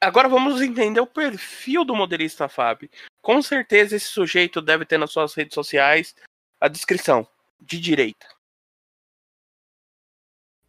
agora 0.00 0.28
vamos 0.28 0.60
entender 0.60 1.00
o 1.00 1.06
perfil 1.06 1.84
do 1.84 1.94
modelista 1.94 2.48
FAB. 2.48 2.90
Com 3.22 3.40
certeza 3.42 3.96
esse 3.96 4.06
sujeito 4.06 4.60
deve 4.60 4.84
ter 4.84 4.98
nas 4.98 5.12
suas 5.12 5.34
redes 5.34 5.54
sociais 5.54 6.14
a 6.60 6.68
descrição 6.68 7.26
de 7.60 7.80
direita. 7.80 8.26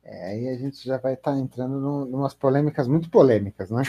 É, 0.04 0.32
aí 0.32 0.50
a 0.50 0.58
gente 0.58 0.84
já 0.84 0.98
vai 0.98 1.14
estar 1.14 1.38
entrando 1.38 1.80
num, 1.80 2.06
numas 2.06 2.34
polêmicas 2.34 2.88
muito 2.88 3.10
polêmicas, 3.10 3.70
né? 3.70 3.84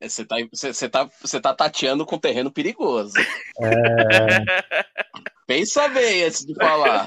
Você 0.00 0.24
tá, 0.24 0.36
você, 0.52 0.72
você 0.72 0.88
tá, 0.88 1.10
você 1.20 1.40
tá 1.40 1.54
tateando 1.54 2.04
com 2.04 2.18
terreno 2.18 2.52
perigoso. 2.52 3.14
É, 3.58 3.64
Pensa 5.46 5.88
bem 5.88 6.24
antes 6.24 6.44
de 6.44 6.54
falar. 6.54 7.06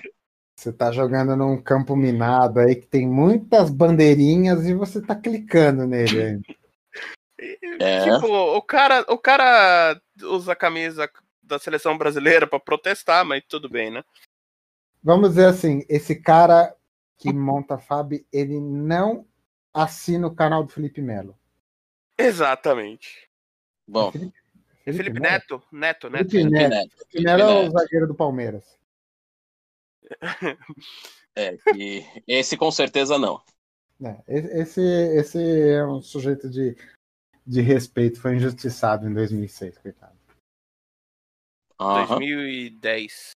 Você 0.58 0.74
tá 0.74 0.91
jogando 0.91 1.36
num 1.36 1.62
campo 1.62 1.96
minado 1.96 2.60
aí 2.60 2.76
que 2.76 2.88
tem 2.88 3.08
muitas 3.08 3.70
bandeirinhas 3.70 4.65
e 4.65 4.74
você 4.74 5.00
tá 5.00 5.15
clicando 5.15 5.86
nele. 5.86 6.22
aí. 6.22 6.41
É. 7.80 8.04
Tipo, 8.04 8.28
o 8.28 8.62
cara, 8.63 9.06
o 9.08 9.20
cara 9.20 10.02
usa 10.24 10.54
a 10.54 10.56
camisa 10.56 11.08
da 11.43 11.60
seleção 11.60 11.96
brasileira 11.96 12.48
pra 12.48 12.60
protestar, 12.60 13.24
mas 13.24 13.43
tudo 13.48 13.70
bem, 13.70 13.91
né? 13.91 14.04
Vamos 15.04 15.30
dizer 15.30 15.46
assim, 15.46 15.86
esse 15.88 16.15
cara 16.15 16.76
que 17.17 17.32
monta 17.32 17.76
a 17.76 17.80
FAB, 17.80 18.26
ele 18.34 18.60
não 18.60 19.28
assina 19.72 20.26
o 20.26 20.36
canal 20.36 20.63
do 20.63 20.72
Felipe 20.72 21.02
Melo. 21.02 21.38
Exatamente. 22.17 23.30
Bom, 23.88 24.12
Felipe, 24.12 25.12
Melo? 25.12 25.20
Neto, 25.20 25.63
Neto, 25.72 26.10
Neto. 26.10 26.32
Felipe 26.32 26.50
Neto. 26.50 26.70
Neto. 26.70 26.96
Felipe 27.12 27.24
Melo 27.24 27.41
é 27.41 27.46
o 27.46 27.63
Neto. 27.63 27.72
zagueiro 27.74 28.08
do 28.08 28.15
Palmeiras. 28.15 28.78
É, 31.36 31.56
que 31.56 32.04
esse 32.28 32.58
com 32.58 32.72
certeza 32.72 33.20
não. 33.20 33.39
É, 34.04 34.24
esse, 34.28 34.82
esse 34.82 35.70
é 35.70 35.86
um 35.86 36.02
sujeito 36.02 36.50
de, 36.50 36.76
de 37.46 37.62
respeito, 37.62 38.20
foi 38.20 38.36
injustiçado 38.36 39.08
em 39.08 39.13
2006, 39.13 39.78
coitado. 39.78 40.17
Aham. 41.80 42.17
2010. 42.17 43.32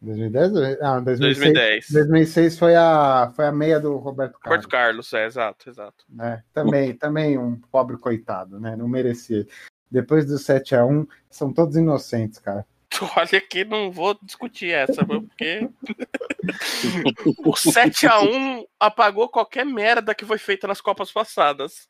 2010? 0.00 0.52
Não, 0.80 1.02
2006, 1.02 1.38
2010. 1.38 1.90
2006 1.90 2.58
foi 2.58 2.76
a, 2.76 3.32
foi 3.34 3.46
a 3.46 3.52
meia 3.52 3.80
do 3.80 3.96
Roberto 3.96 4.38
Carlos. 4.38 4.64
Roberto 4.64 4.68
Carlos, 4.68 5.12
é, 5.12 5.26
exato, 5.26 5.68
exato. 5.68 6.04
né? 6.08 6.42
Também, 6.52 6.94
também 6.98 7.38
um 7.38 7.56
pobre 7.56 7.96
coitado, 7.96 8.60
né? 8.60 8.76
Não 8.76 8.88
merecia. 8.88 9.46
Depois 9.90 10.26
do 10.26 10.38
7 10.38 10.76
a 10.76 10.84
1 10.84 11.06
são 11.30 11.52
todos 11.52 11.76
inocentes, 11.76 12.38
cara. 12.38 12.66
Olha 13.16 13.40
que 13.40 13.64
não 13.64 13.90
vou 13.90 14.18
discutir 14.22 14.72
essa, 14.72 15.04
porque 15.06 15.68
o 17.38 17.52
7x1 17.52 18.66
apagou 18.78 19.28
qualquer 19.28 19.64
merda 19.64 20.14
que 20.14 20.24
foi 20.24 20.38
feita 20.38 20.66
nas 20.66 20.80
Copas 20.80 21.12
passadas. 21.12 21.88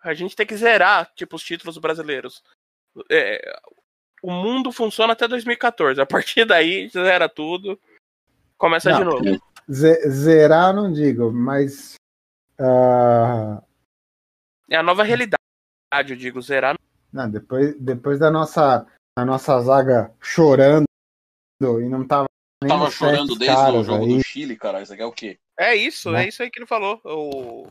A 0.00 0.14
gente 0.14 0.36
tem 0.36 0.46
que 0.46 0.56
zerar, 0.56 1.10
tipo, 1.14 1.36
os 1.36 1.42
títulos 1.42 1.78
brasileiros. 1.78 2.42
É, 3.10 3.58
o 4.22 4.30
mundo 4.30 4.72
funciona 4.72 5.12
até 5.12 5.26
2014. 5.28 6.00
A 6.00 6.06
partir 6.06 6.44
daí, 6.44 6.88
zera 6.88 7.28
tudo. 7.28 7.78
Começa 8.56 8.92
de 8.92 9.04
Não, 9.04 9.12
novo. 9.12 9.40
Ze- 9.70 10.08
zerar 10.10 10.74
não 10.74 10.92
digo, 10.92 11.30
mas 11.30 11.94
ah, 12.58 13.62
É 14.68 14.76
a 14.76 14.82
nova 14.82 15.02
realidade, 15.02 15.38
eu 16.08 16.16
digo, 16.16 16.40
zerar. 16.40 16.76
Não, 17.12 17.30
depois, 17.30 17.74
depois 17.78 18.18
da 18.18 18.30
nossa, 18.30 18.86
da 19.16 19.24
nossa 19.24 19.60
zaga 19.60 20.14
chorando 20.20 20.86
e 21.60 21.88
não 21.88 22.06
tava 22.06 22.28
nem 22.62 22.68
Tava 22.68 22.90
chorando 22.90 23.36
desde 23.36 23.56
o 23.56 23.84
jogo 23.84 24.04
aí. 24.04 24.16
do 24.16 24.22
Chile, 24.22 24.56
caralho. 24.56 24.82
Isso 24.82 24.92
aqui 24.92 25.02
é 25.02 25.06
o 25.06 25.12
quê? 25.12 25.38
É 25.56 25.74
isso, 25.74 26.10
Né? 26.10 26.24
é 26.24 26.28
isso 26.28 26.42
aí 26.42 26.50
que 26.50 26.58
ele 26.58 26.66
falou. 26.66 27.00
O... 27.04 27.68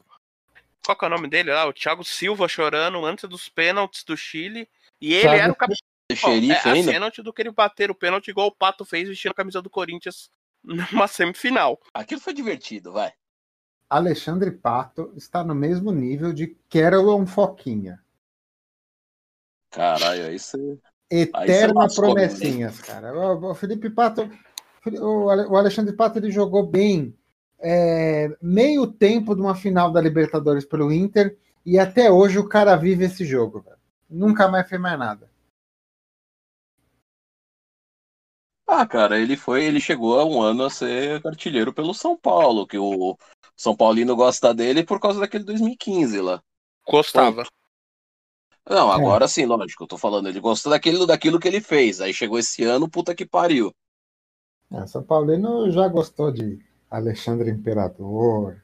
Qual 0.86 0.98
que 0.98 1.04
é 1.04 1.08
o 1.08 1.12
nome 1.12 1.28
dele 1.28 1.52
lá? 1.52 1.66
O 1.66 1.74
Thiago 1.74 2.04
Silva 2.04 2.48
chorando 2.48 3.06
antes 3.06 3.28
dos 3.30 3.50
pênaltis 3.50 4.04
do 4.04 4.16
Chile. 4.16 4.70
E 5.02 5.14
ele 5.14 5.22
Thiago 5.24 5.42
era 5.42 5.52
o 5.52 5.56
capitão. 5.56 5.88
Xerife 6.16 6.68
é, 6.68 6.72
ainda? 6.72 6.90
A 6.90 6.94
pênalti 6.94 7.22
do 7.22 7.34
que 7.34 7.42
ele 7.42 7.52
bater 7.52 7.92
o 7.92 7.96
pênalti 7.96 8.30
igual 8.30 8.48
o 8.48 8.56
Pato 8.56 8.86
fez 8.86 9.10
vestindo 9.10 9.32
a 9.32 9.36
camisa 9.36 9.62
do 9.62 9.70
Corinthians 9.70 10.32
numa 10.64 11.08
semifinal. 11.08 11.80
Aquilo 11.94 12.22
foi 12.22 12.34
divertido, 12.34 12.94
vai. 12.94 13.12
Alexandre 13.90 14.52
Pato 14.52 15.14
está 15.16 15.44
no 15.44 15.56
mesmo 15.56 15.92
nível 15.92 16.34
de 16.34 16.56
Carolon 16.70 17.26
Foquinha. 17.26 18.02
Caralho, 19.70 20.26
aí 20.28 20.40
você. 20.40 20.80
Eterna 21.10 21.82
lascou, 21.82 22.06
promessinhas, 22.06 22.82
cara. 22.82 23.14
O, 23.14 23.52
o 23.52 23.56
Felipe 23.56 23.90
Pato, 23.90 24.30
o 24.86 25.30
Ale- 25.30 25.48
o 25.48 25.56
Alexandre 25.56 25.96
Pato, 25.96 26.20
ele 26.20 26.32
jogou 26.32 26.66
bem 26.66 27.16
é, 27.60 28.30
meio 28.42 28.88
tempo 28.88 29.36
de 29.36 29.42
uma 29.42 29.56
final 29.56 29.92
da 29.92 30.02
Libertadores 30.02 30.66
pelo 30.66 30.92
Inter 30.92 31.38
e 31.66 31.80
até 31.80 32.12
hoje 32.12 32.38
o 32.38 32.48
cara 32.48 32.76
vive 32.76 33.06
esse 33.06 33.26
jogo, 33.26 33.62
velho. 33.62 33.78
Nunca 34.10 34.48
mais 34.48 34.68
fez 34.68 34.80
mais 34.80 34.98
nada. 34.98 35.30
Ah, 38.66 38.86
cara, 38.86 39.18
ele 39.18 39.38
foi, 39.38 39.64
ele 39.64 39.80
chegou 39.80 40.20
há 40.20 40.26
um 40.26 40.42
ano 40.42 40.66
a 40.66 40.70
ser 40.70 41.26
artilheiro 41.26 41.74
pelo 41.74 41.94
São 41.94 42.18
Paulo, 42.18 42.68
que 42.68 42.78
o 42.78 43.18
São 43.56 43.76
Paulino 43.76 44.14
gosta 44.14 44.54
dele 44.54 44.84
por 44.84 45.00
causa 45.00 45.22
daquele 45.22 45.46
2015 45.46 46.20
lá. 46.20 46.42
Gostava. 46.86 47.46
Não, 48.70 48.92
É. 48.92 48.96
agora 48.96 49.28
sim, 49.28 49.46
lógico, 49.46 49.84
eu 49.84 49.88
tô 49.88 49.98
falando, 49.98 50.28
ele 50.28 50.40
gosta 50.40 50.70
daquilo, 50.70 51.06
daquilo 51.08 51.40
que 51.40 51.48
ele 51.48 51.62
fez. 51.62 52.02
Aí 52.02 52.14
chegou 52.14 52.38
esse 52.38 52.64
ano, 52.64 52.90
puta 52.90 53.16
que 53.16 53.26
pariu. 53.26 53.74
É, 54.72 54.86
São 54.86 55.02
Paulino 55.02 55.72
já 55.72 55.88
gostou 55.88 56.32
de 56.32 56.60
Alexandre 56.92 57.50
Imperador, 57.50 58.62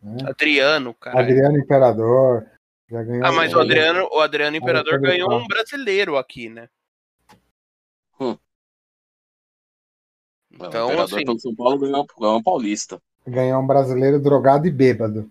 né? 0.00 0.18
Adriano, 0.28 0.94
cara. 0.94 1.20
Adriano 1.20 1.58
Imperador. 1.58 2.46
Já 2.88 3.02
ganhou 3.02 3.24
Ah, 3.26 3.32
mas 3.32 3.52
o 3.54 3.58
é, 3.58 3.62
Adriano, 3.62 4.08
o 4.12 4.20
Adriano 4.20 4.56
Imperador 4.56 4.94
Alexandre 4.94 5.18
ganhou 5.18 5.32
um 5.32 5.42
Pato. 5.42 5.48
brasileiro 5.48 6.16
aqui, 6.16 6.48
né? 6.48 6.68
Hum. 8.20 8.36
Então, 10.52 10.88
o 10.88 10.92
imperador 10.92 11.18
assim, 11.20 11.38
São 11.38 11.54
Paulo 11.54 11.78
ganhou, 11.78 12.06
ganhou 12.18 12.38
um 12.38 12.42
paulista. 12.42 13.00
Ganhou 13.26 13.62
um 13.62 13.66
brasileiro 13.66 14.20
drogado 14.20 14.66
e 14.66 14.70
bêbado. 14.70 15.30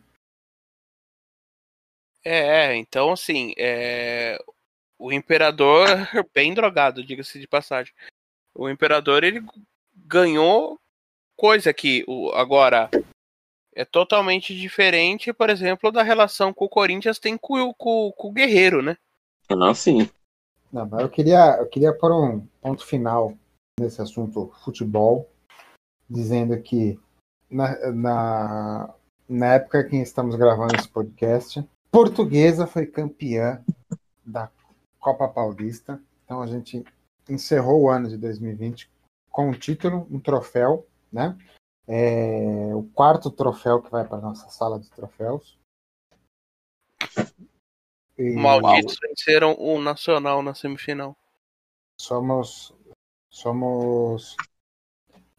É, 2.23 2.75
então 2.75 3.11
assim, 3.11 3.53
é, 3.57 4.37
o 4.97 5.11
Imperador, 5.11 5.87
bem 6.33 6.53
drogado, 6.53 7.03
diga-se 7.03 7.39
de 7.39 7.47
passagem. 7.47 7.93
O 8.53 8.69
Imperador, 8.69 9.23
ele 9.23 9.41
ganhou 9.95 10.79
coisa 11.37 11.73
que 11.73 12.03
o, 12.07 12.31
agora 12.31 12.89
é 13.73 13.85
totalmente 13.85 14.53
diferente, 14.53 15.31
por 15.31 15.49
exemplo, 15.49 15.91
da 15.91 16.03
relação 16.03 16.53
que 16.53 16.63
o 16.63 16.69
Corinthians 16.69 17.19
tem 17.19 17.37
com, 17.37 17.61
o- 17.61 17.73
com, 17.73 18.11
com 18.11 18.27
o 18.29 18.31
Guerreiro, 18.33 18.81
né? 18.81 18.97
Ah, 19.49 19.73
sim. 19.73 20.09
Não, 20.71 20.85
mas 20.85 21.01
eu 21.01 21.09
queria, 21.09 21.57
eu 21.57 21.67
queria 21.67 21.93
pôr 21.93 22.11
um 22.11 22.45
ponto 22.61 22.85
final 22.85 23.33
nesse 23.79 24.01
assunto 24.01 24.53
futebol, 24.63 25.29
dizendo 26.09 26.61
que 26.61 26.99
na, 27.49 27.91
na, 27.91 28.95
na 29.27 29.53
época 29.53 29.83
que 29.85 29.95
estamos 29.95 30.35
gravando 30.35 30.75
esse 30.75 30.87
podcast, 30.87 31.63
Portuguesa 31.91 32.67
foi 32.67 32.85
campeã 32.85 33.63
da 34.25 34.51
Copa 34.99 35.27
Paulista. 35.27 36.01
Então 36.23 36.41
a 36.41 36.47
gente 36.47 36.83
encerrou 37.27 37.83
o 37.83 37.89
ano 37.89 38.07
de 38.07 38.17
2020 38.17 38.89
com 39.29 39.49
um 39.49 39.53
título, 39.53 40.07
um 40.11 40.19
troféu, 40.19 40.87
né? 41.11 41.37
É, 41.87 42.71
o 42.75 42.83
quarto 42.93 43.31
troféu 43.31 43.81
que 43.81 43.89
vai 43.89 44.07
para 44.07 44.21
nossa 44.21 44.49
sala 44.49 44.79
de 44.79 44.89
troféus. 44.91 45.57
E- 48.17 48.35
Malditos 48.35 48.99
venceram 49.01 49.55
o 49.57 49.81
Nacional 49.81 50.43
na 50.43 50.53
semifinal. 50.53 51.17
somos 51.99 52.73
somos 53.29 54.35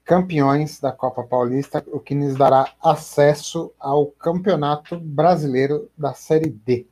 campeões 0.05 0.81
da 0.81 0.93
Copa 0.93 1.23
Paulista, 1.23 1.85
o 1.89 2.01
que 2.01 2.15
nos 2.15 2.37
dará 2.37 2.75
acesso 2.83 3.73
ao 3.79 4.07
Campeonato 4.07 4.99
Brasileiro 4.99 5.91
da 5.97 6.15
Série 6.15 6.51
D. 6.51 6.87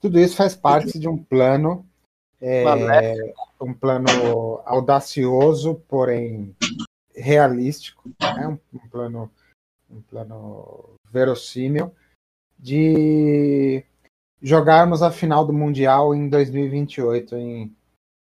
Tudo 0.00 0.18
isso 0.18 0.36
faz 0.36 0.56
parte 0.56 0.98
de 0.98 1.06
um 1.08 1.22
plano 1.22 1.86
é, 2.40 2.64
um 3.60 3.74
plano 3.74 4.62
audacioso, 4.64 5.74
porém 5.86 6.56
realístico, 7.14 8.10
né? 8.18 8.48
um, 8.48 8.78
um 8.78 8.88
plano 8.88 9.30
um 9.90 10.00
plano 10.02 10.94
verossímil 11.10 11.92
de 12.58 13.84
jogarmos 14.40 15.02
a 15.02 15.10
final 15.10 15.44
do 15.44 15.52
Mundial 15.52 16.14
em 16.14 16.28
2028 16.28 17.36
em 17.36 17.76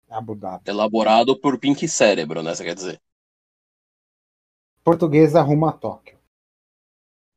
Abu 0.10 0.36
Dhabi. 0.36 0.64
Elaborado 0.70 1.40
por 1.40 1.60
Pink 1.60 1.88
Cérebro, 1.88 2.42
né? 2.42 2.56
Você 2.56 2.64
quer 2.64 2.76
dizer? 2.76 3.02
Portuguesa 4.84 5.42
rumo 5.42 5.68
a 5.68 5.72
Tóquio. 5.72 6.18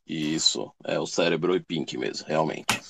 Isso, 0.06 0.72
é 0.84 0.98
o 0.98 1.06
cérebro 1.06 1.54
e 1.54 1.60
Pink 1.60 1.96
mesmo, 1.96 2.26
realmente. 2.26 2.80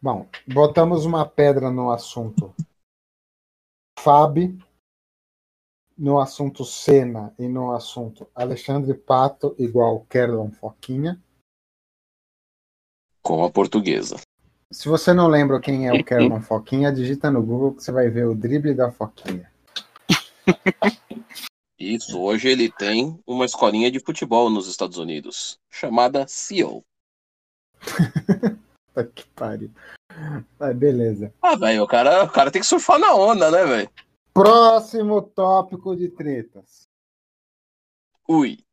Bom, 0.00 0.28
botamos 0.52 1.04
uma 1.04 1.24
pedra 1.24 1.70
no 1.70 1.90
assunto 1.92 2.52
Fábio, 4.00 4.58
no 5.96 6.18
assunto 6.18 6.64
Senna 6.64 7.32
e 7.38 7.46
no 7.46 7.72
assunto 7.72 8.28
Alexandre 8.34 8.94
Pato 8.94 9.54
igual 9.58 10.04
Kerlon 10.06 10.50
Foquinha. 10.50 11.22
Com 13.22 13.44
a 13.44 13.50
portuguesa. 13.50 14.16
Se 14.72 14.88
você 14.88 15.12
não 15.12 15.28
lembra 15.28 15.60
quem 15.60 15.86
é 15.86 15.92
o 15.92 16.02
Kerlon 16.04 16.40
Foquinha, 16.40 16.90
digita 16.90 17.30
no 17.30 17.42
Google 17.42 17.74
que 17.74 17.82
você 17.84 17.92
vai 17.92 18.08
ver 18.08 18.26
o 18.26 18.34
drible 18.34 18.74
da 18.74 18.90
Foquinha. 18.90 19.52
Isso, 21.78 22.18
hoje 22.18 22.48
ele 22.48 22.70
tem 22.70 23.22
uma 23.26 23.44
escolinha 23.44 23.90
de 23.90 24.00
futebol 24.00 24.48
nos 24.48 24.66
Estados 24.68 24.96
Unidos, 24.96 25.58
chamada. 25.68 26.24
Puta 28.94 29.04
que 29.14 29.26
pariu. 29.30 29.70
Mas 30.58 30.76
beleza. 30.76 31.34
Ah, 31.42 31.56
velho, 31.56 31.82
o 31.82 31.86
cara, 31.86 32.24
o 32.24 32.30
cara 32.30 32.50
tem 32.50 32.60
que 32.62 32.66
surfar 32.66 32.98
na 32.98 33.14
onda, 33.14 33.50
né, 33.50 33.64
velho? 33.64 33.90
Próximo 34.32 35.20
tópico 35.20 35.94
de 35.96 36.08
tretas. 36.08 36.82
Ui. 38.28 38.64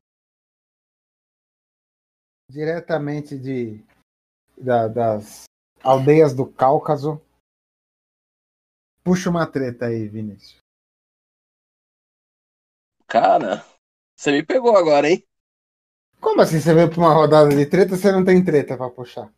Diretamente 2.49 3.38
de 3.38 3.83
da- 4.57 4.88
das 4.88 5.48
aldeias 5.84 6.34
do 6.34 6.46
Cáucaso. 6.46 7.22
Puxa 9.04 9.30
uma 9.30 9.46
treta 9.48 9.86
aí, 9.86 10.08
Vinícius. 10.08 10.58
Cara, 13.08 13.65
você 14.15 14.32
me 14.32 14.44
pegou 14.44 14.78
agora, 14.78 15.10
hein? 15.10 15.26
Como 16.22 16.42
assim 16.42 16.60
você 16.60 16.74
veio 16.74 16.89
pra 16.89 17.00
uma 17.00 17.13
rodada 17.13 17.50
de 17.50 17.65
treta 17.65 17.96
você 17.96 18.12
não 18.12 18.24
tem 18.24 18.44
treta 18.44 18.78
pra 18.78 18.89
puxar? 18.89 19.34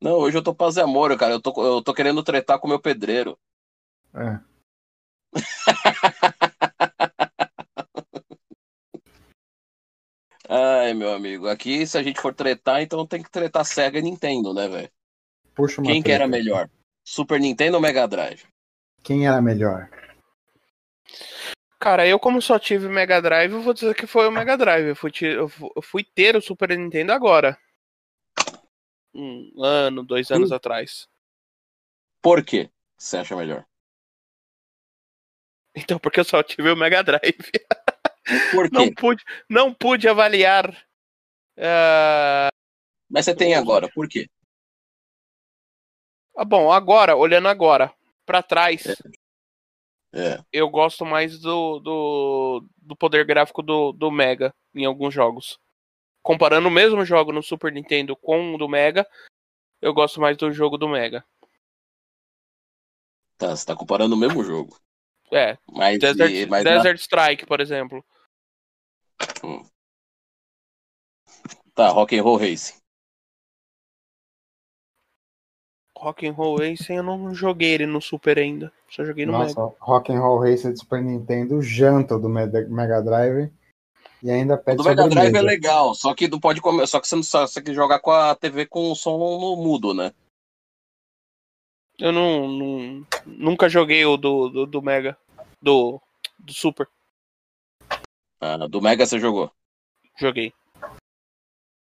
Não, 0.00 0.12
hoje 0.18 0.36
eu 0.36 0.42
tô 0.42 0.54
paz 0.54 0.76
e 0.76 0.80
amor, 0.80 1.16
cara. 1.16 1.34
Eu 1.34 1.40
tô, 1.40 1.52
eu 1.64 1.82
tô 1.82 1.94
querendo 1.94 2.22
tretar 2.22 2.58
com 2.58 2.66
o 2.66 2.70
meu 2.70 2.80
pedreiro. 2.80 3.38
É. 4.14 4.40
Ai, 10.48 10.94
meu 10.94 11.12
amigo. 11.12 11.46
Aqui, 11.48 11.86
se 11.86 11.96
a 11.96 12.02
gente 12.02 12.20
for 12.20 12.34
tretar, 12.34 12.82
então 12.82 13.06
tem 13.06 13.22
que 13.22 13.30
tretar 13.30 13.64
Sega 13.64 13.98
e 13.98 14.02
Nintendo, 14.02 14.52
né, 14.52 14.68
velho? 14.68 14.90
Puxa 15.60 15.82
uma 15.82 15.92
Quem 15.92 16.02
que 16.02 16.10
era 16.10 16.26
melhor? 16.26 16.70
Super 17.04 17.38
Nintendo 17.38 17.76
ou 17.76 17.82
Mega 17.82 18.08
Drive? 18.08 18.44
Quem 19.04 19.26
era 19.26 19.42
melhor? 19.42 19.90
Cara, 21.78 22.06
eu 22.06 22.18
como 22.18 22.40
só 22.40 22.58
tive 22.58 22.88
Mega 22.88 23.20
Drive, 23.20 23.52
eu 23.52 23.60
vou 23.60 23.74
dizer 23.74 23.94
que 23.94 24.06
foi 24.06 24.26
o 24.26 24.30
Mega 24.30 24.56
Drive. 24.56 24.86
Eu 24.88 24.96
fui, 24.96 25.10
eu 25.20 25.48
fu- 25.50 25.70
eu 25.76 25.82
fui 25.82 26.02
ter 26.02 26.34
o 26.34 26.40
Super 26.40 26.70
Nintendo 26.78 27.12
agora. 27.12 27.58
Um 29.14 29.52
ano, 29.62 30.02
dois 30.02 30.30
anos 30.30 30.50
Hum. 30.50 30.54
atrás. 30.54 31.06
Por 32.22 32.42
quê? 32.42 32.70
Você 32.96 33.18
acha 33.18 33.36
melhor? 33.36 33.66
Então, 35.76 35.98
porque 35.98 36.20
eu 36.20 36.24
só 36.24 36.42
tive 36.42 36.70
o 36.70 36.76
Mega 36.76 37.02
Drive. 37.02 37.36
Por 38.50 38.70
quê? 38.70 38.76
Não 38.76 38.94
pude, 38.94 39.24
não 39.48 39.74
pude 39.74 40.08
avaliar. 40.08 40.74
ah, 41.58 42.48
Mas 43.10 43.26
você 43.26 43.34
tem 43.34 43.54
agora, 43.54 43.90
por 43.94 44.08
quê? 44.08 44.26
Ah, 46.36 46.44
bom, 46.44 46.70
agora, 46.72 47.16
olhando 47.16 47.48
agora, 47.48 47.92
pra 48.24 48.42
trás, 48.42 48.84
É. 50.12 50.42
eu 50.52 50.68
gosto 50.68 51.04
mais 51.04 51.38
do, 51.40 51.78
do, 51.80 52.64
do 52.78 52.96
poder 52.96 53.24
gráfico 53.24 53.62
do, 53.62 53.92
do 53.92 54.10
Mega 54.10 54.54
em 54.74 54.84
alguns 54.84 55.14
jogos. 55.14 55.58
Comparando 56.22 56.68
o 56.68 56.70
mesmo 56.70 57.04
jogo 57.04 57.32
no 57.32 57.42
Super 57.42 57.72
Nintendo 57.72 58.14
com 58.16 58.54
o 58.54 58.58
do 58.58 58.68
Mega, 58.68 59.06
eu 59.80 59.94
gosto 59.94 60.20
mais 60.20 60.36
do 60.36 60.52
jogo 60.52 60.76
do 60.76 60.88
Mega. 60.88 61.24
Tá, 63.38 63.56
você 63.56 63.64
tá 63.64 63.74
comparando 63.74 64.14
o 64.14 64.18
mesmo 64.18 64.44
jogo. 64.44 64.78
É, 65.32 65.56
Mas, 65.68 65.98
Desert, 65.98 66.30
e- 66.32 66.46
mas 66.46 66.64
na- 66.64 66.76
Desert 66.76 66.98
Strike, 66.98 67.46
por 67.46 67.60
exemplo. 67.60 68.04
tá, 71.74 71.88
Rock 71.88 72.18
and 72.18 72.22
Roll 72.22 72.36
Racing. 72.36 72.79
Rock'n'Roll 76.00 76.58
Racing 76.58 76.94
eu 76.94 77.02
não 77.02 77.34
joguei 77.34 77.74
ele 77.74 77.86
no 77.86 78.00
Super 78.00 78.38
ainda. 78.38 78.72
Só 78.88 79.04
joguei 79.04 79.26
no 79.26 79.32
Mega. 79.32 79.52
Nossa, 79.54 79.76
Rock 79.78 80.10
and 80.12 80.20
Roll 80.20 80.40
Racer 80.40 80.72
de 80.72 80.78
Super 80.78 81.02
Nintendo 81.02 81.60
janta 81.62 82.18
do 82.18 82.28
Mega 82.28 82.66
Mega 82.68 83.02
Drive 83.02 83.52
e 84.22 84.30
ainda 84.30 84.54
O 84.54 84.58
pede 84.58 84.78
do 84.78 84.84
Mega 84.84 85.08
Drive 85.08 85.34
é 85.34 85.42
legal, 85.42 85.94
só 85.94 86.14
que 86.14 86.26
não 86.26 86.40
pode 86.40 86.60
comer, 86.60 86.86
só 86.86 87.00
que 87.00 87.06
você 87.06 87.16
não 87.16 87.22
sabe, 87.22 87.48
você 87.48 87.54
tem 87.60 87.64
que 87.64 87.74
jogar 87.74 88.00
com 88.00 88.10
a 88.10 88.34
TV 88.34 88.66
com 88.66 88.90
o 88.90 88.96
som 88.96 89.18
no 89.18 89.56
mudo, 89.56 89.94
né? 89.94 90.12
Eu 91.98 92.12
não, 92.12 92.48
não- 92.48 93.06
nunca 93.26 93.68
joguei 93.68 94.04
o 94.06 94.16
do, 94.16 94.48
do, 94.48 94.66
do 94.66 94.82
Mega. 94.82 95.16
Do, 95.60 96.00
do 96.38 96.52
Super. 96.54 96.88
Ah, 98.40 98.56
do 98.66 98.80
Mega 98.80 99.04
você 99.04 99.18
jogou. 99.18 99.52
Joguei. 100.18 100.52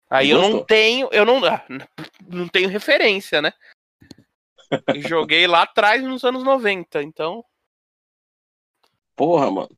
Aí 0.08 0.30
eu 0.30 0.40
não 0.40 0.64
tenho. 0.64 1.10
Eu 1.12 1.26
não, 1.26 1.44
ah, 1.44 1.66
não 2.28 2.48
tenho 2.48 2.70
referência, 2.70 3.42
né? 3.42 3.52
E 4.96 5.02
joguei 5.02 5.48
lá 5.48 5.64
atrás 5.64 6.04
nos 6.04 6.24
anos 6.24 6.44
90, 6.44 7.02
então. 7.04 7.44
Porra, 9.16 9.50
mano. 9.52 9.78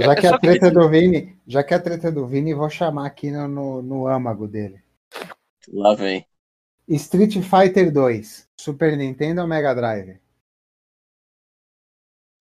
Já 0.00 0.12
É 0.12 0.14
que 0.16 0.28
só 0.28 0.34
a 0.34 0.40
que- 0.40 0.46
treta 0.48 0.70
do 0.70 0.88
Vini, 0.88 1.38
já 1.46 1.62
que 1.62 1.74
a 1.74 1.80
treta 1.80 2.10
do 2.10 2.26
Vini, 2.26 2.54
vou 2.54 2.68
chamar 2.70 3.06
aqui 3.06 3.30
no, 3.30 3.46
no, 3.46 3.82
no 3.82 4.06
âmago 4.08 4.48
dele. 4.48 4.82
Lá 5.68 5.94
vem. 5.94 6.26
Street 6.88 7.34
Fighter 7.42 7.92
2, 7.92 8.48
Super 8.58 8.96
Nintendo 8.96 9.40
ou 9.42 9.46
Mega 9.46 9.72
Drive? 9.74 10.18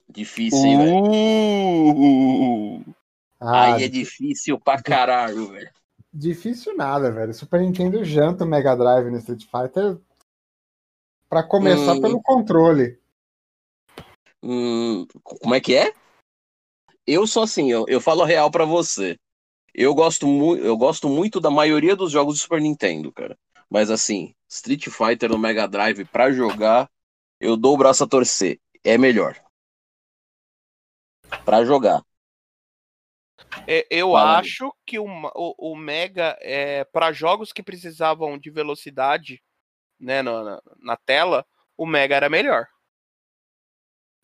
Difícil, 0.09 0.59
hein, 0.65 0.77
velho? 0.77 1.03
Uh, 2.79 2.95
Ah, 3.39 3.75
Aí 3.75 3.83
é 3.83 3.87
difícil 3.87 4.59
pra 4.59 4.81
caralho, 4.81 5.47
velho. 5.51 5.69
difícil 6.13 6.75
nada, 6.77 7.11
velho. 7.11 7.33
Super 7.33 7.61
Nintendo 7.61 8.03
janta 8.03 8.43
o 8.43 8.47
Mega 8.47 8.75
Drive 8.75 9.09
no 9.09 9.17
Street 9.17 9.43
Fighter 9.45 9.97
pra 11.33 11.41
começar 11.41 11.95
Hum. 11.95 12.01
pelo 12.01 12.21
controle. 12.21 12.99
Hum, 14.43 15.07
como 15.23 15.55
é 15.55 15.59
que 15.59 15.73
é? 15.73 15.91
Eu 17.07 17.25
sou 17.25 17.41
assim, 17.41 17.71
eu, 17.71 17.85
eu 17.87 17.99
falo 17.99 18.21
a 18.21 18.27
real 18.27 18.51
pra 18.51 18.65
você. 18.65 19.17
Eu 19.73 19.95
gosto, 19.95 20.27
mu 20.27 20.55
eu 20.55 20.77
gosto 20.77 21.09
muito 21.09 21.39
da 21.39 21.49
maioria 21.49 21.95
dos 21.95 22.11
jogos 22.11 22.35
do 22.35 22.39
Super 22.41 22.61
Nintendo, 22.61 23.11
cara. 23.11 23.35
Mas 23.67 23.89
assim, 23.89 24.35
Street 24.47 24.89
Fighter 24.89 25.31
no 25.31 25.39
Mega 25.39 25.67
Drive 25.67 26.05
pra 26.05 26.31
jogar, 26.31 26.87
eu 27.39 27.57
dou 27.57 27.73
o 27.73 27.77
braço 27.77 28.03
a 28.03 28.07
torcer. 28.07 28.59
É 28.83 28.95
melhor. 28.95 29.35
Pra 31.43 31.65
jogar. 31.65 32.03
é, 33.67 33.87
eu 33.89 34.11
Fala 34.11 34.33
aí. 34.33 34.39
acho 34.41 34.71
que 34.85 34.99
o, 34.99 35.05
o, 35.05 35.71
o 35.71 35.75
Mega, 35.75 36.37
é, 36.41 36.83
para 36.83 37.11
jogos 37.11 37.51
que 37.51 37.63
precisavam 37.63 38.37
de 38.37 38.51
velocidade 38.51 39.41
né, 40.03 40.21
na, 40.21 40.61
na, 40.79 40.97
tela, 40.97 41.45
o 41.77 41.85
Mega 41.85 42.15
era 42.15 42.29
melhor. 42.29 42.67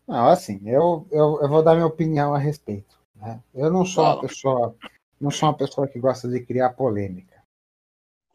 Não, 0.07 0.27
assim, 0.27 0.59
eu, 0.67 1.07
eu, 1.11 1.39
eu 1.41 1.49
vou 1.49 1.63
dar 1.63 1.75
minha 1.75 1.85
opinião 1.85 2.33
a 2.33 2.37
respeito. 2.37 2.99
né? 3.15 3.41
Eu 3.53 3.71
não 3.71 3.85
sou 3.85 4.03
uma 4.03 4.21
pessoa, 4.21 4.75
não 5.19 5.31
sou 5.31 5.49
uma 5.49 5.57
pessoa 5.57 5.87
que 5.87 5.99
gosta 5.99 6.27
de 6.27 6.43
criar 6.43 6.71
polêmica. 6.71 7.41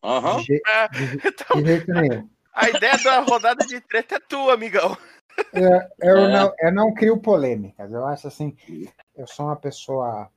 Aham. 0.03 0.43
De, 0.43 0.63
É, 0.67 0.89
de, 0.89 1.17
então, 1.29 1.61
de 1.61 1.67
jeito 1.67 1.93
nenhum. 1.93 2.29
a 2.53 2.71
ideia 2.71 2.99
da 2.99 3.21
rodada 3.21 3.65
de 3.67 3.81
treta 3.81 4.17
é 4.17 4.21
tua, 4.21 4.55
amigão. 4.55 4.97
Eu, 5.53 6.19
É. 6.19 6.33
não, 6.33 6.55
eu 6.59 6.73
não 6.73 6.95
crio 6.95 7.21
polêmicas. 7.21 7.91
Eu 7.93 8.05
acho 8.07 8.29
assim, 8.29 8.57
eu 9.17 9.27
sou 9.27 9.47
uma 9.47 9.57
pessoa 9.57 10.31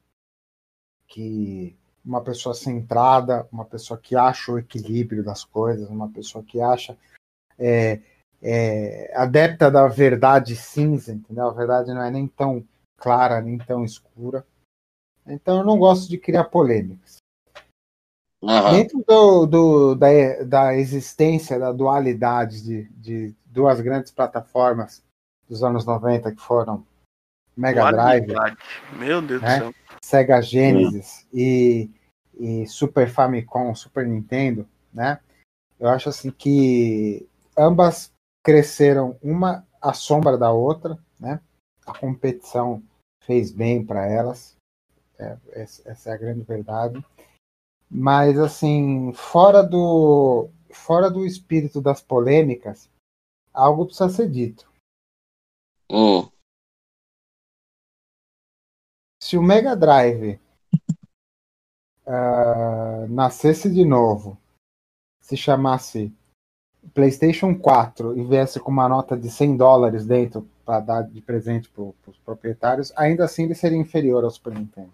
que 1.07 1.77
uma 2.07 2.21
pessoa 2.21 2.55
centrada, 2.55 3.45
uma 3.51 3.65
pessoa 3.65 3.99
que 3.99 4.15
acha 4.15 4.51
o 4.51 4.57
equilíbrio 4.57 5.21
das 5.23 5.43
coisas, 5.43 5.89
uma 5.89 6.09
pessoa 6.09 6.41
que 6.41 6.61
acha 6.61 6.97
é, 7.59 7.99
é, 8.41 9.11
adepta 9.13 9.69
da 9.69 9.87
verdade 9.87 10.55
cinza, 10.55 11.11
entendeu? 11.11 11.47
A 11.49 11.51
verdade 11.53 11.93
não 11.93 12.01
é 12.01 12.09
nem 12.09 12.25
tão 12.25 12.65
clara, 12.95 13.41
nem 13.41 13.57
tão 13.57 13.83
escura. 13.83 14.45
Então 15.25 15.57
eu 15.57 15.65
não 15.65 15.77
gosto 15.77 16.07
de 16.09 16.17
criar 16.17 16.45
polêmicas. 16.45 17.17
Aham. 18.41 18.71
Dentro 18.71 19.03
do, 19.05 19.45
do- 19.45 19.95
da, 19.95 20.07
da 20.45 20.75
existência 20.77 21.59
da 21.59 21.71
dualidade 21.73 22.63
de, 22.63 22.83
de 22.91 23.35
duas 23.45 23.81
grandes 23.81 24.11
plataformas 24.11 25.03
dos 25.49 25.61
anos 25.63 25.85
90 25.85 26.31
que 26.31 26.41
foram 26.41 26.85
Mega 27.55 27.91
Drive. 27.91 28.27
Meu 28.93 29.21
Deus 29.21 29.43
É? 29.43 29.57
do 29.57 29.63
céu. 29.63 29.73
Sega 30.03 30.41
Genesis 30.41 31.27
e, 31.33 31.89
e 32.39 32.67
Super 32.67 33.09
Famicom, 33.09 33.73
Super 33.75 34.07
Nintendo, 34.07 34.67
né? 34.93 35.19
Eu 35.79 35.89
acho 35.89 36.09
assim 36.09 36.31
que 36.31 37.27
ambas 37.57 38.11
cresceram 38.43 39.17
uma 39.21 39.65
à 39.81 39.93
sombra 39.93 40.37
da 40.37 40.51
outra, 40.51 40.97
né? 41.19 41.39
A 41.85 41.97
competição 41.97 42.83
fez 43.23 43.51
bem 43.51 43.85
para 43.85 44.05
elas, 44.05 44.57
é, 45.19 45.37
essa 45.53 46.09
é 46.09 46.13
a 46.13 46.17
grande 46.17 46.41
verdade. 46.41 47.03
Mas 47.89 48.37
assim, 48.37 49.13
fora 49.13 49.63
do 49.63 50.49
fora 50.69 51.09
do 51.09 51.25
espírito 51.25 51.81
das 51.81 52.01
polêmicas, 52.01 52.89
algo 53.53 53.85
precisa 53.85 54.09
ser 54.09 54.29
dito. 54.29 54.67
Hum. 55.89 56.29
se 59.27 59.37
o 59.37 59.41
Mega 59.41 59.75
Drive 59.75 60.39
ah, 62.07 63.05
nascesse 63.09 63.69
de 63.69 63.83
novo, 63.83 64.37
se 65.19 65.35
chamasse 65.35 66.11
PlayStation 66.93 67.53
4 67.53 68.17
e 68.17 68.23
viesse 68.23 68.59
com 68.59 68.71
uma 68.71 68.87
nota 68.87 69.17
de 69.17 69.29
100 69.29 69.57
dólares 69.57 70.05
dentro 70.05 70.47
para 70.65 70.79
dar 70.79 71.01
de 71.01 71.21
presente 71.21 71.69
para 71.69 71.83
os 71.83 72.17
proprietários, 72.23 72.93
ainda 72.95 73.25
assim 73.25 73.43
ele 73.43 73.55
seria 73.55 73.77
inferior 73.77 74.23
ao 74.23 74.31
Super 74.31 74.53
Nintendo. 74.53 74.91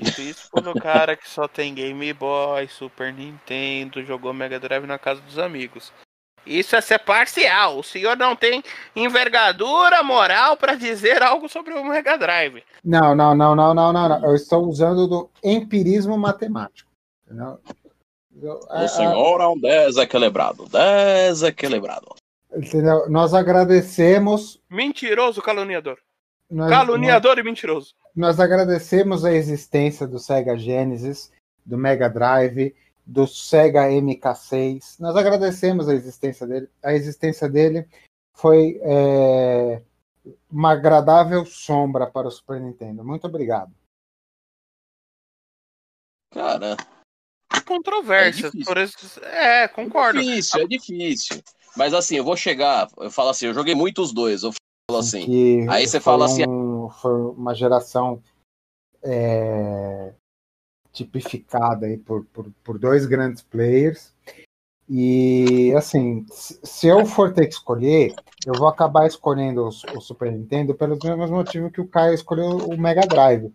Isso 0.00 0.50
quando 0.50 0.70
o 0.70 0.80
cara 0.80 1.16
que 1.16 1.28
só 1.28 1.46
tem 1.46 1.74
Game 1.74 2.12
Boy, 2.14 2.66
Super 2.66 3.12
Nintendo, 3.12 4.02
jogou 4.02 4.32
Mega 4.32 4.58
Drive 4.58 4.86
na 4.86 4.98
casa 4.98 5.20
dos 5.20 5.38
amigos. 5.38 5.92
Isso 6.46 6.74
é 6.74 6.80
ser 6.80 6.98
parcial. 6.98 7.78
O 7.78 7.82
senhor 7.84 8.16
não 8.16 8.34
tem 8.34 8.62
envergadura 8.96 10.02
moral 10.02 10.56
para 10.56 10.74
dizer 10.74 11.22
algo 11.22 11.48
sobre 11.48 11.72
o 11.74 11.84
Mega 11.84 12.16
Drive. 12.16 12.62
Não, 12.84 13.14
não, 13.14 13.34
não, 13.34 13.54
não, 13.54 13.72
não, 13.74 13.92
não, 13.92 14.08
não. 14.08 14.24
Eu 14.24 14.34
estou 14.34 14.66
usando 14.66 15.06
do 15.06 15.30
empirismo 15.42 16.16
matemático. 16.18 16.90
entendeu? 17.26 17.58
A- 18.70 18.80
O 18.80 18.84
a- 18.84 18.88
senhor 18.88 19.40
é 19.40 19.46
um 19.46 19.58
desequilibrado. 19.60 20.66
Desequilibrado. 20.68 22.14
entendeu? 22.56 23.08
Nós 23.08 23.34
agradecemos. 23.34 24.60
Mentiroso, 24.68 25.40
caluniador. 25.40 25.98
Nós, 26.50 26.68
Caluniador 26.70 27.38
e 27.38 27.42
mentiroso. 27.42 27.94
nós 28.14 28.38
agradecemos 28.38 29.24
a 29.24 29.32
existência 29.32 30.06
do 30.06 30.18
Sega 30.18 30.58
Genesis, 30.58 31.32
do 31.64 31.78
Mega 31.78 32.10
Drive 32.10 32.74
do 33.04 33.26
Sega 33.26 33.88
MK6. 33.88 35.00
Nós 35.00 35.16
agradecemos 35.16 35.88
a 35.88 35.94
existência 35.94 36.46
dele. 36.46 36.68
A 36.82 36.92
existência 36.92 37.48
dele 37.48 37.88
foi 38.34 38.80
é, 38.82 39.82
uma 40.50 40.72
agradável 40.72 41.44
sombra 41.44 42.06
para 42.06 42.28
o 42.28 42.30
Super 42.30 42.60
Nintendo. 42.60 43.04
Muito 43.04 43.26
obrigado. 43.26 43.72
Cara, 46.32 46.76
controvérsia. 47.66 48.48
É, 48.48 48.64
por 48.64 48.78
isso, 48.78 49.20
é, 49.24 49.68
concordo. 49.68 50.18
É 50.18 50.22
difícil, 50.22 50.60
é 50.60 50.66
difícil. 50.66 51.42
Mas 51.76 51.94
assim, 51.94 52.16
eu 52.16 52.24
vou 52.24 52.36
chegar, 52.36 52.88
eu 52.98 53.10
falo 53.10 53.30
assim, 53.30 53.46
eu 53.46 53.54
joguei 53.54 53.74
muito 53.74 54.02
os 54.02 54.12
dois. 54.12 54.42
Eu 54.42 54.52
falo 54.90 55.00
assim. 55.00 55.24
Que 55.24 55.66
aí 55.68 55.86
você 55.86 56.00
fala 56.00 56.26
assim. 56.26 56.46
Um, 56.48 56.88
foi 56.90 57.12
uma 57.12 57.54
geração 57.54 58.22
é, 59.02 60.14
tipificada 60.92 61.86
aí 61.86 61.96
por, 61.96 62.24
por, 62.26 62.46
por 62.62 62.78
dois 62.78 63.06
grandes 63.06 63.42
players. 63.42 64.12
E 64.88 65.72
assim, 65.74 66.26
se 66.30 66.86
eu 66.86 67.06
for 67.06 67.32
ter 67.32 67.46
que 67.46 67.54
escolher, 67.54 68.14
eu 68.46 68.52
vou 68.54 68.68
acabar 68.68 69.06
escolhendo 69.06 69.64
o, 69.66 70.00
Super 70.00 70.30
Nintendo 70.30 70.74
pelos 70.74 70.98
mesmos 70.98 71.30
motivos 71.30 71.72
que 71.72 71.80
o 71.80 71.88
Caio 71.88 72.14
escolheu 72.14 72.56
o 72.58 72.78
Mega 72.78 73.06
Drive, 73.06 73.52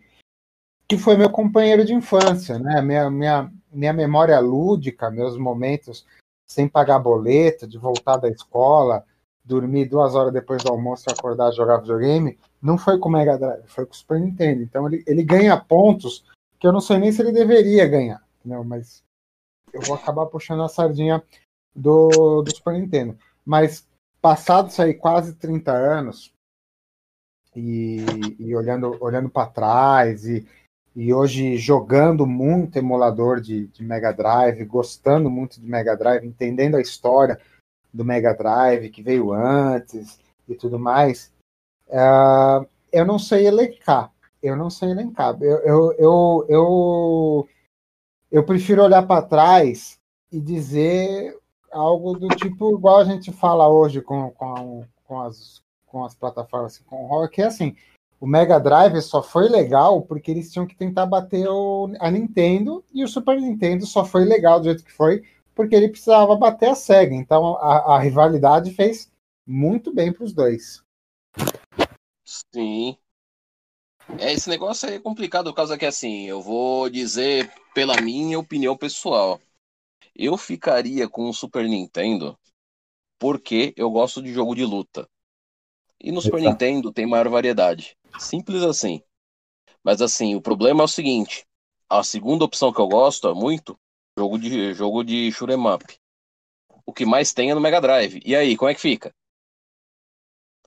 que 0.88 0.98
foi 0.98 1.16
meu 1.16 1.30
companheiro 1.30 1.84
de 1.84 1.94
infância, 1.94 2.58
né? 2.58 2.80
Minha, 2.82 3.10
minha, 3.10 3.52
minha 3.70 3.92
memória 3.92 4.40
lúdica, 4.40 5.10
meus 5.10 5.38
momentos 5.38 6.04
sem 6.44 6.66
pagar 6.66 6.98
boleto, 6.98 7.68
de 7.68 7.76
voltar 7.76 8.16
da 8.16 8.28
escola, 8.28 9.04
dormir 9.44 9.84
duas 9.84 10.14
horas 10.14 10.32
depois 10.32 10.62
do 10.64 10.72
almoço 10.72 11.04
e 11.08 11.12
acordar 11.12 11.52
jogar 11.52 11.78
videogame, 11.78 12.38
não 12.60 12.78
foi 12.78 12.98
com 12.98 13.10
o 13.10 13.12
Mega 13.12 13.38
Drive, 13.38 13.66
foi 13.66 13.84
com 13.84 13.92
o 13.92 13.96
Super 13.96 14.18
Nintendo. 14.18 14.62
Então 14.62 14.88
ele, 14.88 15.04
ele 15.06 15.22
ganha 15.22 15.56
pontos 15.56 16.24
que 16.58 16.66
eu 16.66 16.72
não 16.72 16.80
sei 16.80 16.98
nem 16.98 17.12
se 17.12 17.22
ele 17.22 17.32
deveria 17.32 17.86
ganhar, 17.86 18.22
entendeu? 18.40 18.64
mas 18.64 19.02
eu 19.72 19.80
vou 19.82 19.96
acabar 19.96 20.26
puxando 20.26 20.62
a 20.62 20.68
sardinha 20.68 21.22
do, 21.74 22.42
do 22.42 22.54
Super 22.54 22.74
Nintendo. 22.74 23.16
Mas 23.44 23.86
passados 24.20 24.78
aí 24.80 24.94
quase 24.94 25.34
30 25.34 25.70
anos, 25.72 26.32
e, 27.58 28.04
e 28.38 28.54
olhando, 28.54 28.96
olhando 29.00 29.28
para 29.28 29.50
trás 29.50 30.24
e, 30.24 30.46
e 30.94 31.12
hoje 31.12 31.56
jogando 31.56 32.26
muito 32.26 32.78
emulador 32.78 33.40
de, 33.40 33.66
de 33.68 33.82
Mega 33.82 34.12
Drive, 34.12 34.64
gostando 34.64 35.28
muito 35.28 35.60
de 35.60 35.66
Mega 35.66 35.96
Drive, 35.96 36.26
entendendo 36.26 36.76
a 36.76 36.80
história 36.80 37.38
do 37.92 38.04
Mega 38.04 38.32
Drive 38.34 38.90
que 38.90 39.02
veio 39.02 39.32
antes 39.32 40.18
e 40.48 40.54
tudo 40.54 40.78
mais, 40.78 41.32
uh, 41.88 42.66
eu 42.92 43.04
não 43.04 43.18
sei 43.18 43.46
elencar. 43.46 44.12
Eu 44.42 44.56
não 44.56 44.70
sei 44.70 44.90
elencar. 44.90 45.36
Eu, 45.40 45.58
eu, 45.58 45.92
eu, 45.98 46.46
eu, 46.48 47.48
eu 48.30 48.44
prefiro 48.44 48.82
olhar 48.82 49.06
para 49.06 49.22
trás 49.22 49.98
e 50.30 50.40
dizer 50.40 51.36
algo 51.70 52.18
do 52.18 52.28
tipo 52.28 52.74
igual 52.76 52.98
a 52.98 53.04
gente 53.04 53.32
fala 53.32 53.68
hoje 53.68 54.00
com, 54.00 54.30
com, 54.30 54.84
com, 55.04 55.20
as, 55.20 55.62
com 55.86 56.04
as 56.04 56.14
plataformas 56.14 56.74
assim, 56.74 56.84
com 56.84 57.04
o 57.04 57.06
rock, 57.06 57.40
é 57.42 57.46
assim, 57.46 57.76
o 58.20 58.26
Mega 58.26 58.58
Drive 58.58 59.00
só 59.02 59.22
foi 59.22 59.48
legal 59.48 60.02
porque 60.02 60.30
eles 60.30 60.50
tinham 60.50 60.66
que 60.66 60.76
tentar 60.76 61.06
bater 61.06 61.48
o, 61.48 61.92
a 62.00 62.10
Nintendo 62.10 62.84
e 62.92 63.04
o 63.04 63.08
Super 63.08 63.40
Nintendo 63.40 63.86
só 63.86 64.04
foi 64.04 64.24
legal 64.24 64.58
do 64.58 64.64
jeito 64.64 64.84
que 64.84 64.92
foi 64.92 65.22
porque 65.54 65.74
ele 65.74 65.88
precisava 65.88 66.36
bater 66.36 66.70
a 66.70 66.74
Sega. 66.74 67.14
Então 67.14 67.56
a, 67.56 67.96
a 67.96 67.98
rivalidade 67.98 68.72
fez 68.72 69.10
muito 69.46 69.92
bem 69.92 70.12
para 70.12 70.24
os 70.24 70.32
dois. 70.32 70.82
Sim. 72.24 72.96
É, 74.16 74.32
esse 74.32 74.48
negócio 74.48 74.88
é 74.88 74.98
complicado 74.98 75.50
por 75.50 75.56
causa 75.56 75.76
que 75.76 75.84
assim, 75.84 76.26
eu 76.26 76.40
vou 76.40 76.88
dizer 76.88 77.52
pela 77.74 78.00
minha 78.00 78.38
opinião 78.38 78.76
pessoal. 78.76 79.40
Eu 80.14 80.36
ficaria 80.36 81.08
com 81.08 81.28
o 81.28 81.34
Super 81.34 81.68
Nintendo 81.68 82.38
porque 83.18 83.74
eu 83.76 83.90
gosto 83.90 84.22
de 84.22 84.32
jogo 84.32 84.54
de 84.54 84.64
luta. 84.64 85.08
E 86.00 86.12
no 86.12 86.22
Super 86.22 86.40
Nintendo 86.40 86.92
tem 86.92 87.06
maior 87.06 87.28
variedade. 87.28 87.96
Simples 88.18 88.62
assim. 88.62 89.02
Mas 89.82 90.00
assim, 90.00 90.34
o 90.34 90.40
problema 90.40 90.82
é 90.82 90.84
o 90.84 90.88
seguinte: 90.88 91.44
a 91.88 92.02
segunda 92.02 92.44
opção 92.44 92.72
que 92.72 92.80
eu 92.80 92.88
gosto 92.88 93.28
é 93.28 93.34
muito 93.34 93.78
jogo 94.16 94.38
de 94.38 94.74
jogo 94.74 95.04
de 95.04 95.30
shoot'em 95.32 95.66
up. 95.68 95.84
O 96.86 96.92
que 96.92 97.04
mais 97.04 97.32
tem 97.32 97.50
é 97.50 97.54
no 97.54 97.60
Mega 97.60 97.80
Drive. 97.80 98.20
E 98.24 98.34
aí, 98.34 98.56
como 98.56 98.70
é 98.70 98.74
que 98.74 98.80
fica? 98.80 99.14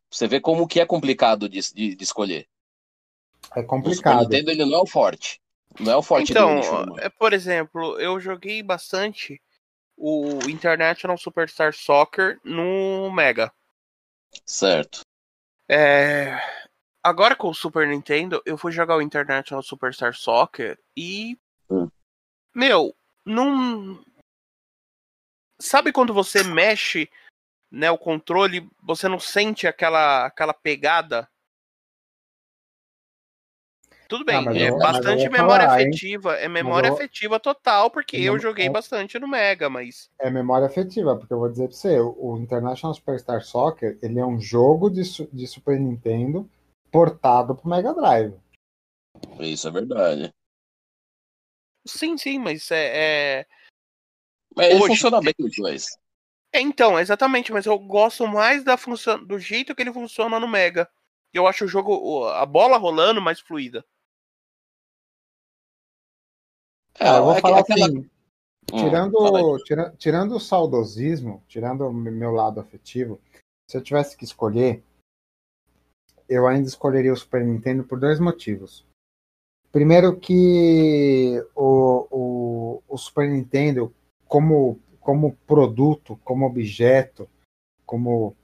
Você 0.09 0.27
vê 0.27 0.39
como 0.39 0.67
que 0.67 0.79
é 0.79 0.85
complicado 0.85 1.47
de, 1.47 1.59
de, 1.73 1.95
de 1.95 2.03
escolher. 2.03 2.47
É 3.55 3.63
complicado. 3.63 4.19
O 4.19 4.23
Super 4.23 4.29
Nintendo 4.29 4.51
ele 4.51 4.65
não 4.65 4.79
é 4.79 4.81
o 4.81 4.87
forte. 4.87 5.41
Não 5.79 5.91
é 5.91 5.95
o 5.95 6.01
forte 6.01 6.31
Então, 6.31 6.59
é, 6.99 7.09
por 7.09 7.33
exemplo, 7.33 7.99
eu 7.99 8.19
joguei 8.19 8.61
bastante 8.61 9.41
o 9.97 10.39
International 10.49 11.17
Superstar 11.17 11.73
Soccer 11.73 12.39
no 12.43 13.11
Mega. 13.11 13.53
Certo. 14.45 15.01
É, 15.69 16.37
agora 17.03 17.35
com 17.35 17.49
o 17.49 17.53
Super 17.53 17.87
Nintendo, 17.87 18.41
eu 18.45 18.57
fui 18.57 18.71
jogar 18.71 18.97
o 18.97 19.01
International 19.01 19.61
Superstar 19.61 20.13
Soccer 20.13 20.79
e. 20.95 21.37
Hum. 21.69 21.89
Meu, 22.53 22.95
não. 23.25 24.03
Sabe 25.59 25.91
quando 25.91 26.13
você 26.13 26.43
mexe 26.43 27.09
né, 27.69 27.91
o 27.91 27.97
controle, 27.97 28.67
você 28.81 29.07
não 29.07 29.19
sente 29.19 29.67
aquela, 29.67 30.25
aquela 30.25 30.53
pegada? 30.53 31.29
Tudo 34.11 34.25
bem, 34.25 34.45
ah, 34.45 34.53
é 34.53 34.69
eu, 34.69 34.77
bastante 34.77 35.29
memória 35.29 35.65
falar, 35.65 35.79
afetiva, 35.79 36.37
hein? 36.37 36.43
é 36.43 36.49
memória 36.49 36.89
eu... 36.89 36.93
afetiva 36.93 37.39
total, 37.39 37.89
porque 37.89 38.17
eu, 38.17 38.33
eu 38.33 38.39
joguei 38.39 38.67
bastante 38.69 39.17
no 39.17 39.25
Mega, 39.25 39.69
mas. 39.69 40.11
É 40.19 40.29
memória 40.29 40.67
afetiva, 40.67 41.15
porque 41.15 41.33
eu 41.33 41.39
vou 41.39 41.47
dizer 41.47 41.69
pra 41.69 41.77
você, 41.77 41.97
o 41.97 42.37
International 42.37 42.93
Superstar 42.93 43.41
Soccer, 43.41 43.97
ele 44.01 44.19
é 44.19 44.25
um 44.25 44.37
jogo 44.37 44.89
de, 44.89 45.01
de 45.31 45.47
Super 45.47 45.79
Nintendo 45.79 46.45
portado 46.91 47.55
pro 47.55 47.69
Mega 47.69 47.93
Drive. 47.93 48.33
Isso 49.39 49.69
é 49.69 49.71
verdade. 49.71 50.33
Sim, 51.87 52.17
sim, 52.17 52.37
mas 52.37 52.69
é. 52.69 52.91
é... 52.93 53.45
Mas 54.53 54.71
ele 54.71 54.75
Hoje, 54.75 54.87
funciona 54.87 55.21
bem 55.21 55.33
os 55.39 55.55
dois. 55.55 55.87
É, 56.51 56.59
então, 56.59 56.99
exatamente, 56.99 57.53
mas 57.53 57.65
eu 57.65 57.79
gosto 57.79 58.27
mais 58.27 58.61
da 58.61 58.75
função, 58.75 59.23
do 59.23 59.39
jeito 59.39 59.73
que 59.73 59.81
ele 59.81 59.93
funciona 59.93 60.37
no 60.37 60.49
Mega. 60.49 60.85
Eu 61.33 61.47
acho 61.47 61.63
o 61.63 61.67
jogo, 61.69 62.27
a 62.27 62.45
bola 62.45 62.77
rolando 62.77 63.21
mais 63.21 63.39
fluida. 63.39 63.85
É, 66.99 67.17
eu 67.17 67.23
vou 67.23 67.33
é 67.33 67.39
falar 67.41 67.59
aquela... 67.59 67.85
assim, 67.85 67.97
hum, 67.99 68.77
tirando, 68.77 69.57
tira, 69.63 69.93
tirando 69.97 70.35
o 70.35 70.39
saudosismo, 70.39 71.43
tirando 71.47 71.87
o 71.87 71.93
meu 71.93 72.31
lado 72.31 72.59
afetivo, 72.59 73.19
se 73.69 73.77
eu 73.77 73.81
tivesse 73.81 74.17
que 74.17 74.25
escolher, 74.25 74.83
eu 76.27 76.47
ainda 76.47 76.67
escolheria 76.67 77.13
o 77.13 77.17
Super 77.17 77.43
Nintendo 77.45 77.83
por 77.83 77.99
dois 77.99 78.19
motivos. 78.19 78.85
Primeiro 79.71 80.17
que 80.17 81.41
o, 81.55 82.07
o, 82.11 82.83
o 82.87 82.97
Super 82.97 83.29
Nintendo, 83.29 83.93
como, 84.27 84.79
como 84.99 85.37
produto, 85.47 86.19
como 86.23 86.45
objeto, 86.45 87.29
como 87.85 88.35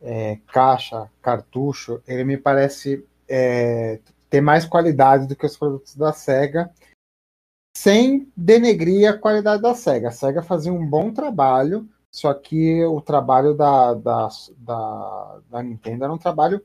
é, 0.00 0.36
caixa, 0.46 1.10
cartucho, 1.20 2.02
ele 2.06 2.24
me 2.24 2.36
parece 2.36 3.04
é, 3.28 4.00
ter 4.30 4.40
mais 4.40 4.64
qualidade 4.64 5.26
do 5.26 5.36
que 5.36 5.46
os 5.46 5.56
produtos 5.56 5.96
da 5.96 6.12
SEGA 6.12 6.72
sem 7.78 8.28
denegrir 8.36 9.08
a 9.08 9.16
qualidade 9.16 9.62
da 9.62 9.72
SEGA. 9.72 10.08
A 10.08 10.10
SEGA 10.10 10.42
fazia 10.42 10.72
um 10.72 10.84
bom 10.84 11.12
trabalho, 11.12 11.88
só 12.12 12.34
que 12.34 12.84
o 12.84 13.00
trabalho 13.00 13.54
da, 13.54 13.94
da, 13.94 14.28
da, 14.56 15.40
da 15.48 15.62
Nintendo 15.62 16.02
era 16.02 16.12
um 16.12 16.18
trabalho 16.18 16.60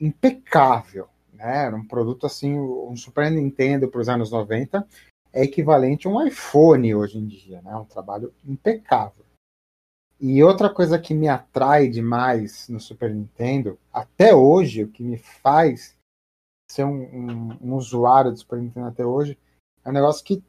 impecável. 0.00 1.08
Né? 1.32 1.66
Era 1.66 1.76
um 1.76 1.86
produto 1.86 2.26
assim, 2.26 2.58
um 2.58 2.96
Super 2.96 3.30
Nintendo 3.30 3.88
para 3.88 4.00
os 4.00 4.08
anos 4.08 4.32
90 4.32 4.84
é 5.32 5.44
equivalente 5.44 6.08
a 6.08 6.10
um 6.10 6.26
iPhone 6.26 6.94
hoje 6.96 7.18
em 7.18 7.26
dia, 7.26 7.62
né? 7.62 7.74
Um 7.76 7.84
trabalho 7.84 8.32
impecável. 8.44 9.24
E 10.20 10.42
outra 10.42 10.68
coisa 10.68 10.98
que 10.98 11.12
me 11.12 11.28
atrai 11.28 11.88
demais 11.88 12.68
no 12.68 12.78
Super 12.78 13.12
Nintendo, 13.12 13.78
até 13.92 14.32
hoje, 14.34 14.84
o 14.84 14.88
que 14.88 15.02
me 15.02 15.18
faz 15.18 15.96
ser 16.70 16.84
um, 16.84 17.02
um, 17.02 17.58
um 17.60 17.74
usuário 17.74 18.30
do 18.30 18.38
Super 18.38 18.60
Nintendo 18.60 18.86
até 18.86 19.04
hoje, 19.04 19.36
é 19.84 19.90
um 19.90 19.92
negócio 19.92 20.24
que, 20.24 20.42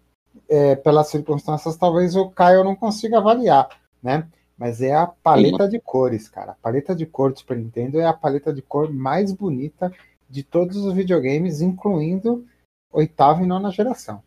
é, 0.49 0.75
pelas 0.75 1.07
circunstâncias, 1.09 1.77
talvez 1.77 2.15
o 2.15 2.29
Caio 2.29 2.63
não 2.63 2.75
consiga 2.75 3.17
avaliar, 3.17 3.69
né? 4.01 4.27
Mas 4.57 4.81
é 4.81 4.95
a 4.95 5.05
paleta 5.05 5.67
de 5.67 5.79
cores, 5.79 6.29
cara. 6.29 6.53
A 6.53 6.55
paleta 6.55 6.95
de 6.95 7.05
cor 7.05 7.33
do 7.33 7.39
Super 7.39 7.57
Nintendo 7.57 7.99
é 7.99 8.05
a 8.05 8.13
paleta 8.13 8.53
de 8.53 8.61
cor 8.61 8.91
mais 8.91 9.33
bonita 9.33 9.93
de 10.29 10.43
todos 10.43 10.77
os 10.77 10.93
videogames, 10.93 11.61
incluindo 11.61 12.47
oitava 12.91 13.43
e 13.43 13.45
nona 13.45 13.69
geração. 13.71 14.23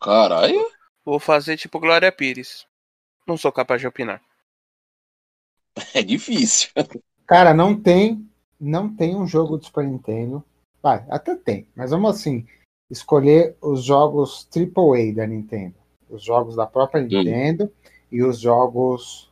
Caralho! 0.00 0.64
Vou 1.04 1.18
fazer 1.18 1.56
tipo 1.56 1.80
Glória 1.80 2.12
Pires. 2.12 2.64
Não 3.26 3.36
sou 3.36 3.50
capaz 3.52 3.80
de 3.80 3.86
opinar. 3.86 4.22
É 5.94 6.02
difícil. 6.02 6.70
Cara, 7.26 7.54
não 7.54 7.80
tem, 7.80 8.28
não 8.60 8.94
tem 8.94 9.16
um 9.16 9.26
jogo 9.26 9.56
do 9.56 9.64
Super 9.64 9.86
Nintendo. 9.86 10.44
Vai, 10.82 11.04
até 11.08 11.34
tem, 11.34 11.66
mas 11.74 11.92
vamos 11.92 12.10
assim, 12.10 12.46
escolher 12.92 13.56
os 13.62 13.82
jogos 13.82 14.46
AAA 14.54 15.14
da 15.14 15.26
Nintendo, 15.26 15.74
os 16.10 16.22
jogos 16.22 16.54
da 16.54 16.66
própria 16.66 17.02
Nintendo 17.02 17.64
hum. 17.64 17.70
e 18.12 18.22
os 18.22 18.38
jogos 18.38 19.30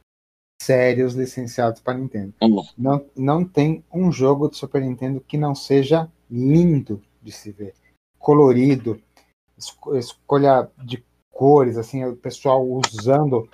sérios 0.63 1.13
licenciados 1.13 1.83
para 1.83 1.99
Nintendo. 1.99 2.33
Hum. 2.43 2.63
Não, 2.77 3.05
não 3.15 3.45
tem 3.45 3.85
um 3.93 4.11
jogo 4.11 4.49
de 4.49 4.57
Super 4.57 4.81
Nintendo 4.81 5.21
que 5.21 5.37
não 5.37 5.55
seja 5.55 6.11
lindo 6.31 7.03
de 7.23 7.33
se 7.33 7.53
ver, 7.53 7.75
colorido, 8.19 8.99
escolha 9.95 10.71
de 10.83 11.05
cores, 11.31 11.77
assim, 11.77 12.03
o 12.05 12.17
pessoal 12.17 12.67
usando 12.67 13.47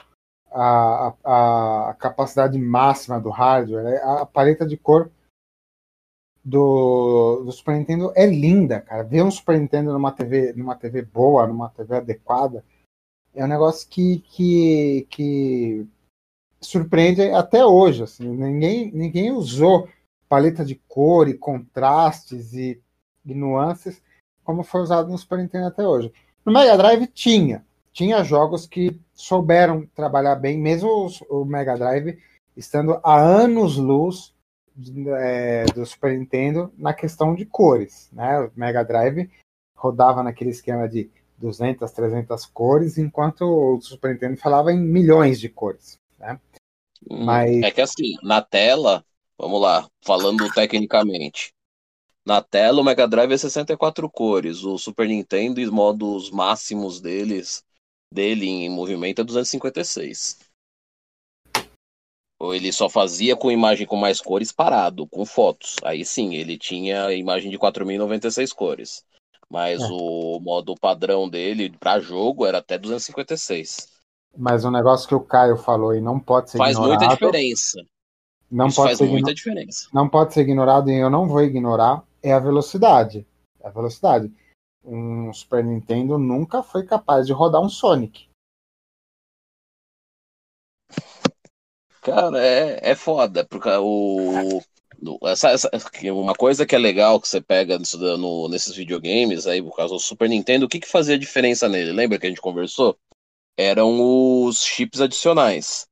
a, 0.53 1.15
a, 1.25 1.91
a 1.91 1.95
capacidade 1.95 2.57
máxima 2.59 3.21
do 3.21 3.31
hardware, 3.31 3.87
é, 3.87 4.03
a 4.05 4.25
paleta 4.25 4.65
de 4.65 4.77
cor 4.77 5.11
do, 6.47 7.43
do, 7.45 7.51
Super 7.51 7.77
Nintendo 7.77 8.13
é 8.15 8.25
linda, 8.25 8.81
cara. 8.81 9.03
Ver 9.03 9.23
um 9.23 9.31
Super 9.33 9.59
Nintendo 9.59 9.93
numa 9.93 10.13
TV, 10.13 10.53
numa 10.53 10.77
TV 10.77 11.03
boa, 11.03 11.45
numa 11.45 11.69
TV 11.71 11.97
adequada, 11.97 12.65
é 13.35 13.45
um 13.45 13.49
negócio 13.49 13.89
que, 13.89 14.21
que, 14.29 15.07
que 15.11 15.87
surpreende 16.61 17.23
até 17.33 17.67
hoje. 17.67 18.05
Assim. 18.05 18.29
Ninguém, 18.29 18.93
ninguém 18.93 19.33
usou 19.33 19.89
paleta 20.29 20.65
de 20.65 20.77
cor 20.87 21.29
e 21.29 21.35
contrastes 21.35 22.53
e, 22.53 22.81
e 23.25 23.35
nuances 23.35 24.01
como 24.45 24.63
foi 24.63 24.83
usado 24.83 25.11
no 25.11 25.19
Super 25.19 25.39
Nintendo 25.39 25.67
até 25.67 25.85
hoje. 25.85 26.13
No 26.45 26.53
Mega 26.53 26.77
Drive 26.77 27.09
tinha, 27.09 27.67
tinha 27.93 28.23
jogos 28.23 28.65
que 28.69 28.97
souberam 29.13 29.85
trabalhar 29.97 30.37
bem, 30.37 30.57
mesmo 30.57 31.09
o 31.29 31.45
Mega 31.45 31.77
Drive 31.77 32.17
estando 32.57 33.01
a 33.03 33.21
anos-luz 33.21 34.33
é, 35.19 35.65
do 35.67 35.85
Super 35.85 36.19
Nintendo 36.19 36.73
na 36.77 36.93
questão 36.93 37.35
de 37.35 37.45
cores. 37.45 38.09
Né? 38.13 38.41
O 38.41 38.51
Mega 38.57 38.85
Drive 38.85 39.31
rodava 39.75 40.23
naquele 40.23 40.51
esquema 40.51 40.89
de 40.89 41.11
200, 41.39 41.91
300 41.91 42.47
cores, 42.47 42.99
enquanto 42.99 43.43
o 43.43 43.81
Super 43.81 44.13
Nintendo 44.13 44.37
falava 44.37 44.73
em 44.73 44.79
milhões 44.79 45.39
de 45.39 45.49
cores. 45.49 45.99
Né? 46.19 46.41
Hum, 47.11 47.25
Mas... 47.25 47.63
É 47.63 47.71
que 47.71 47.81
assim, 47.81 48.15
na 48.23 48.41
tela, 48.41 49.05
vamos 49.39 49.61
lá, 49.61 49.87
falando 50.03 50.51
tecnicamente, 50.53 51.53
na 52.27 52.43
tela, 52.43 52.81
o 52.81 52.85
Mega 52.85 53.07
Drive 53.07 53.33
é 53.33 53.39
64 53.39 54.11
cores. 54.11 54.65
O 54.65 54.77
Super 54.79 55.07
Nintendo, 55.07 55.61
os 55.61 55.71
modos 55.71 56.29
máximos 56.29 57.01
deles, 57.01 57.63
dele 58.13 58.47
em 58.49 58.69
movimento 58.69 59.21
é 59.21 59.25
256. 59.25 60.41
Ou 62.39 62.55
ele 62.55 62.73
só 62.73 62.89
fazia 62.89 63.35
com 63.35 63.51
imagem 63.51 63.87
com 63.87 63.97
mais 63.97 64.21
cores 64.21 64.53
parado, 64.53 65.07
com 65.07 65.25
fotos. 65.25 65.77
Aí 65.83 66.05
sim, 66.05 66.35
ele 66.35 66.59
tinha 66.59 67.13
imagem 67.13 67.51
de 67.51 67.59
4096 67.59 68.53
cores. 68.53 69.05
Mas 69.49 69.81
é. 69.81 69.89
o 69.91 70.39
modo 70.41 70.75
padrão 70.75 71.29
dele 71.29 71.75
para 71.79 72.01
jogo 72.01 72.45
era 72.45 72.59
até 72.59 72.77
256. 72.77 73.89
Mas 74.37 74.65
um 74.65 74.71
negócio 74.71 75.09
que 75.09 75.15
o 75.15 75.21
Caio 75.21 75.57
falou 75.57 75.95
e 75.95 76.01
não 76.01 76.21
pode 76.21 76.51
ser 76.51 76.59
Faz 76.59 76.77
ignorado. 76.77 77.01
muita 77.01 77.15
diferença. 77.15 77.81
Não 78.51 78.67
Isso 78.67 78.77
pode 78.77 78.89
faz 78.89 78.99
ser 78.99 79.09
muita 79.09 79.35
diferença. 79.35 79.89
Não 79.93 80.09
pode 80.09 80.35
ser 80.35 80.43
ignorado 80.43 80.91
e 80.91 80.95
eu 80.95 81.11
não 81.11 81.27
vou 81.27 81.43
ignorar 81.43 82.05
é 82.23 82.33
a 82.33 82.39
velocidade. 82.39 83.27
É 83.61 83.69
a 83.69 83.71
velocidade. 83.71 84.33
Um 84.85 85.33
Super 85.33 85.65
Nintendo 85.65 86.19
nunca 86.19 86.63
foi 86.63 86.85
capaz 86.85 87.27
de 87.27 87.33
rodar 87.33 87.63
um 87.63 87.69
Sonic. 87.69 88.29
Cara, 92.07 92.39
é, 92.41 92.93
é 92.93 92.95
foda, 92.95 93.45
porque 93.45 93.69
o. 93.69 94.63
Essa, 95.25 95.51
essa, 95.51 95.69
uma 96.13 96.35
coisa 96.35 96.65
que 96.65 96.77
é 96.77 96.79
legal 96.79 97.21
que 97.21 97.27
você 97.27 97.41
pega 97.41 97.77
nisso, 97.77 97.99
no, 97.99 98.49
nesses 98.49 98.77
videogames 98.77 99.45
aí, 99.45 99.61
por 99.61 99.75
causa 99.75 99.95
do 99.95 99.99
Super 99.99 100.29
Nintendo, 100.29 100.67
o 100.67 100.69
que, 100.69 100.79
que 100.79 100.89
fazia 100.89 101.19
diferença 101.19 101.69
nele? 101.69 101.91
Lembra 101.91 102.17
que 102.17 102.27
a 102.27 102.29
gente 102.29 102.41
conversou? 102.41 102.97
Eram 103.57 104.45
os 104.45 104.65
chips 104.65 105.01
adicionais. 105.01 105.89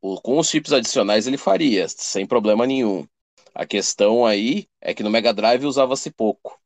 O, 0.00 0.20
com 0.20 0.38
os 0.38 0.48
chips 0.48 0.72
adicionais 0.72 1.26
ele 1.26 1.36
faria, 1.36 1.88
sem 1.88 2.24
problema 2.24 2.64
nenhum. 2.68 3.04
A 3.52 3.66
questão 3.66 4.24
aí 4.24 4.68
é 4.80 4.94
que 4.94 5.02
no 5.02 5.10
Mega 5.10 5.34
Drive 5.34 5.64
usava-se 5.66 6.12
pouco. 6.12 6.56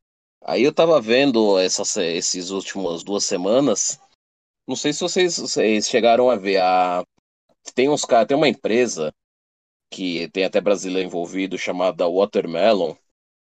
Aí 0.45 0.63
eu 0.63 0.73
tava 0.75 1.01
vendo 1.01 1.59
essas 1.59 1.97
esses 1.97 2.51
últimas 2.51 3.03
duas 3.03 3.25
semanas. 3.25 3.99
Não 4.69 4.77
sei 4.77 4.93
se 4.93 5.01
vocês, 5.01 5.39
vocês 5.39 5.89
chegaram 5.89 6.29
a 6.29 6.37
ver. 6.37 6.59
A, 6.59 7.03
tem 7.75 7.89
uns 7.89 8.05
caras, 8.05 8.29
tem 8.29 8.37
uma 8.37 8.49
empresa 8.49 9.15
que 9.91 10.29
tem 10.31 10.45
até 10.45 10.61
brasileiro 10.61 11.07
envolvido 11.07 11.59
chamada 11.59 12.09
Watermelon, 12.09 12.95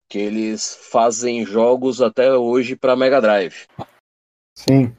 que 0.10 0.18
eles 0.18 0.76
fazem 0.92 1.46
jogos 1.46 2.02
até 2.02 2.34
hoje 2.36 2.76
para 2.76 2.96
Mega 2.96 3.22
Drive. 3.22 3.68
Sim. 4.58 4.96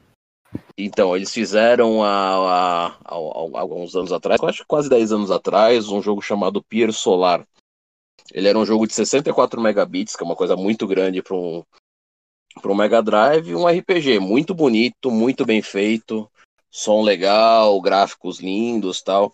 Então, 0.77 1.15
eles 1.15 1.33
fizeram 1.33 2.03
há, 2.03 2.07
há, 2.07 2.85
há, 2.87 3.13
há, 3.13 3.59
alguns 3.59 3.95
anos 3.95 4.11
atrás, 4.11 4.41
acho 4.43 4.61
que 4.61 4.67
quase 4.67 4.89
10 4.89 5.11
anos 5.11 5.31
atrás, 5.31 5.89
um 5.89 6.01
jogo 6.01 6.21
chamado 6.21 6.63
Pier 6.63 6.91
Solar. 6.91 7.45
Ele 8.33 8.47
era 8.47 8.57
um 8.57 8.65
jogo 8.65 8.87
de 8.87 8.93
64 8.93 9.61
megabits, 9.61 10.15
que 10.15 10.23
é 10.23 10.25
uma 10.25 10.35
coisa 10.35 10.55
muito 10.55 10.87
grande 10.87 11.21
para 11.21 11.35
um, 11.35 11.63
para 12.61 12.71
um 12.71 12.75
Mega 12.75 13.01
Drive, 13.01 13.55
um 13.55 13.67
RPG 13.67 14.19
muito 14.19 14.53
bonito, 14.53 15.11
muito 15.11 15.45
bem 15.45 15.61
feito, 15.61 16.29
som 16.75 17.01
legal, 17.01 17.79
gráficos 17.79 18.41
lindos, 18.41 19.01
tal. 19.01 19.33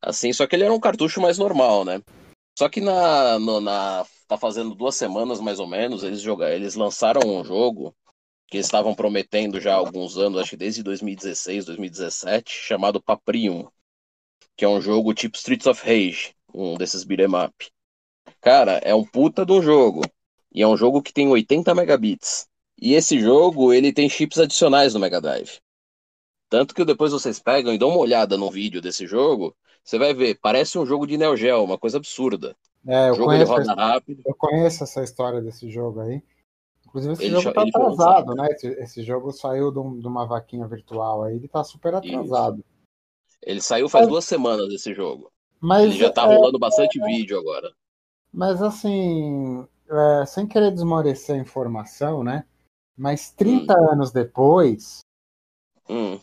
Assim, 0.00 0.32
só 0.32 0.46
que 0.46 0.54
ele 0.54 0.62
era 0.62 0.72
um 0.72 0.78
cartucho 0.78 1.20
mais 1.20 1.36
normal, 1.36 1.84
né? 1.84 2.00
Só 2.56 2.68
que 2.68 2.80
na, 2.80 3.40
no, 3.40 3.60
na 3.60 4.06
tá 4.28 4.38
fazendo 4.38 4.72
duas 4.72 4.94
semanas 4.94 5.40
mais 5.40 5.58
ou 5.58 5.66
menos, 5.66 6.04
eles 6.04 6.20
jogaram, 6.20 6.54
eles 6.54 6.76
lançaram 6.76 7.22
um 7.26 7.44
jogo 7.44 7.92
que 8.46 8.56
eles 8.56 8.66
estavam 8.66 8.94
prometendo 8.94 9.60
já 9.60 9.72
há 9.72 9.78
alguns 9.78 10.16
anos, 10.16 10.40
acho 10.40 10.50
que 10.50 10.56
desde 10.56 10.84
2016, 10.84 11.64
2017, 11.64 12.52
chamado 12.52 13.02
Paprium, 13.02 13.68
que 14.56 14.64
é 14.64 14.68
um 14.68 14.80
jogo 14.80 15.12
tipo 15.12 15.36
Streets 15.36 15.66
of 15.66 15.84
Rage, 15.84 16.36
um 16.54 16.76
desses 16.76 17.02
beat'em 17.02 17.34
up. 17.34 17.68
Cara, 18.40 18.78
é 18.84 18.94
um 18.94 19.04
puta 19.04 19.44
de 19.44 19.52
um 19.52 19.60
jogo. 19.60 20.02
E 20.52 20.62
é 20.62 20.68
um 20.68 20.76
jogo 20.76 21.02
que 21.02 21.12
tem 21.12 21.28
80 21.28 21.74
megabits. 21.74 22.46
E 22.80 22.94
esse 22.94 23.18
jogo, 23.20 23.72
ele 23.72 23.92
tem 23.92 24.08
chips 24.08 24.38
adicionais 24.38 24.94
no 24.94 25.00
Mega 25.00 25.20
Drive. 25.20 25.60
Tanto 26.50 26.74
que 26.74 26.84
depois 26.84 27.12
vocês 27.12 27.38
pegam 27.38 27.72
e 27.72 27.78
dão 27.78 27.90
uma 27.90 28.00
olhada 28.00 28.36
no 28.36 28.50
vídeo 28.50 28.82
desse 28.82 29.06
jogo, 29.06 29.56
você 29.84 29.96
vai 29.96 30.12
ver, 30.12 30.36
parece 30.42 30.76
um 30.76 30.84
jogo 30.84 31.06
de 31.06 31.16
Neo 31.16 31.36
Geo, 31.36 31.62
uma 31.62 31.78
coisa 31.78 31.96
absurda. 31.96 32.56
É, 32.86 33.10
eu, 33.10 33.14
o 33.14 33.24
conheço, 33.24 33.52
roda 33.52 33.72
rápido. 33.72 34.22
eu 34.26 34.34
conheço 34.34 34.82
essa 34.82 35.02
história 35.04 35.40
desse 35.40 35.70
jogo 35.70 36.00
aí. 36.00 36.20
Inclusive, 36.86 37.12
esse 37.12 37.24
ele 37.24 37.40
jogo 37.40 37.54
tá 37.54 37.62
atrasado, 37.62 38.34
né? 38.34 38.48
Esse, 38.50 38.66
esse, 38.66 39.02
jogo 39.04 39.30
saiu 39.30 39.70
de, 39.70 39.78
um, 39.78 40.00
de, 40.00 40.06
uma 40.08 40.26
vaquinha 40.26 40.66
virtual 40.66 41.22
aí, 41.22 41.36
ele 41.36 41.46
tá 41.46 41.62
super 41.62 41.94
atrasado. 41.94 42.58
Isso. 42.58 43.38
Ele 43.42 43.60
saiu 43.60 43.88
faz 43.88 44.06
Mas... 44.06 44.12
duas 44.12 44.24
semanas 44.24 44.72
esse 44.72 44.92
jogo. 44.92 45.30
Mas, 45.60 45.84
ele 45.84 45.98
já 45.98 46.10
tá 46.10 46.22
é... 46.24 46.34
rolando 46.36 46.58
bastante 46.58 47.00
vídeo 47.00 47.38
agora. 47.38 47.72
Mas 48.32 48.60
assim, 48.60 49.64
é, 49.88 50.26
sem 50.26 50.48
querer 50.48 50.72
desmorecer 50.72 51.36
a 51.36 51.38
informação, 51.38 52.24
né? 52.24 52.44
Mas 52.96 53.30
30 53.30 53.72
hum. 53.72 53.92
anos 53.92 54.10
depois, 54.10 55.00
hum. 55.88 56.18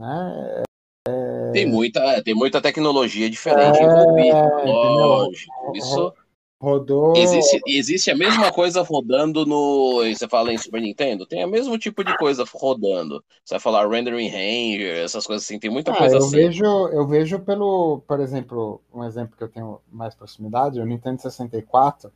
Né? 0.00 0.62
É... 1.06 1.50
Tem 1.52 1.66
muita, 1.66 2.22
tem 2.22 2.34
muita 2.34 2.60
tecnologia 2.60 3.28
diferente 3.28 3.78
é, 3.78 3.84
envolvida, 3.84 4.56
lógico. 4.64 5.76
Isso 5.76 6.12
rodou. 6.60 7.16
Existe, 7.16 7.60
existe 7.66 8.10
a 8.10 8.16
mesma 8.16 8.52
coisa 8.52 8.82
rodando 8.82 9.46
no. 9.46 10.02
Você 10.04 10.28
fala 10.28 10.52
em 10.52 10.58
Super 10.58 10.80
Nintendo? 10.80 11.26
Tem 11.26 11.44
o 11.44 11.48
mesmo 11.48 11.78
tipo 11.78 12.04
de 12.04 12.16
coisa 12.18 12.44
rodando. 12.52 13.24
Você 13.44 13.54
vai 13.54 13.60
falar 13.60 13.88
rendering 13.88 14.28
ranger, 14.28 15.02
essas 15.02 15.26
coisas 15.26 15.44
assim, 15.44 15.58
tem 15.58 15.70
muita 15.70 15.92
ah, 15.92 15.96
coisa 15.96 16.16
eu 16.16 16.18
assim. 16.18 16.36
Vejo, 16.36 16.64
eu 16.64 17.06
vejo 17.06 17.40
pelo, 17.40 18.02
por 18.06 18.20
exemplo, 18.20 18.82
um 18.92 19.04
exemplo 19.04 19.36
que 19.36 19.42
eu 19.42 19.48
tenho 19.48 19.80
mais 19.90 20.14
proximidade, 20.14 20.80
o 20.80 20.86
Nintendo 20.86 21.22
64. 21.22 22.12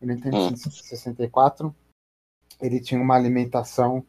O 0.00 0.06
Nintendo 0.06 0.36
hum. 0.36 0.56
64 0.56 1.74
ele 2.60 2.80
tinha 2.80 3.00
uma 3.00 3.14
alimentação 3.14 4.04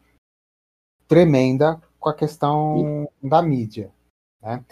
tremenda 1.08 1.80
com 2.06 2.10
a 2.10 2.14
questão 2.14 3.08
da 3.20 3.42
mídia. 3.42 3.90
Né? 4.40 4.64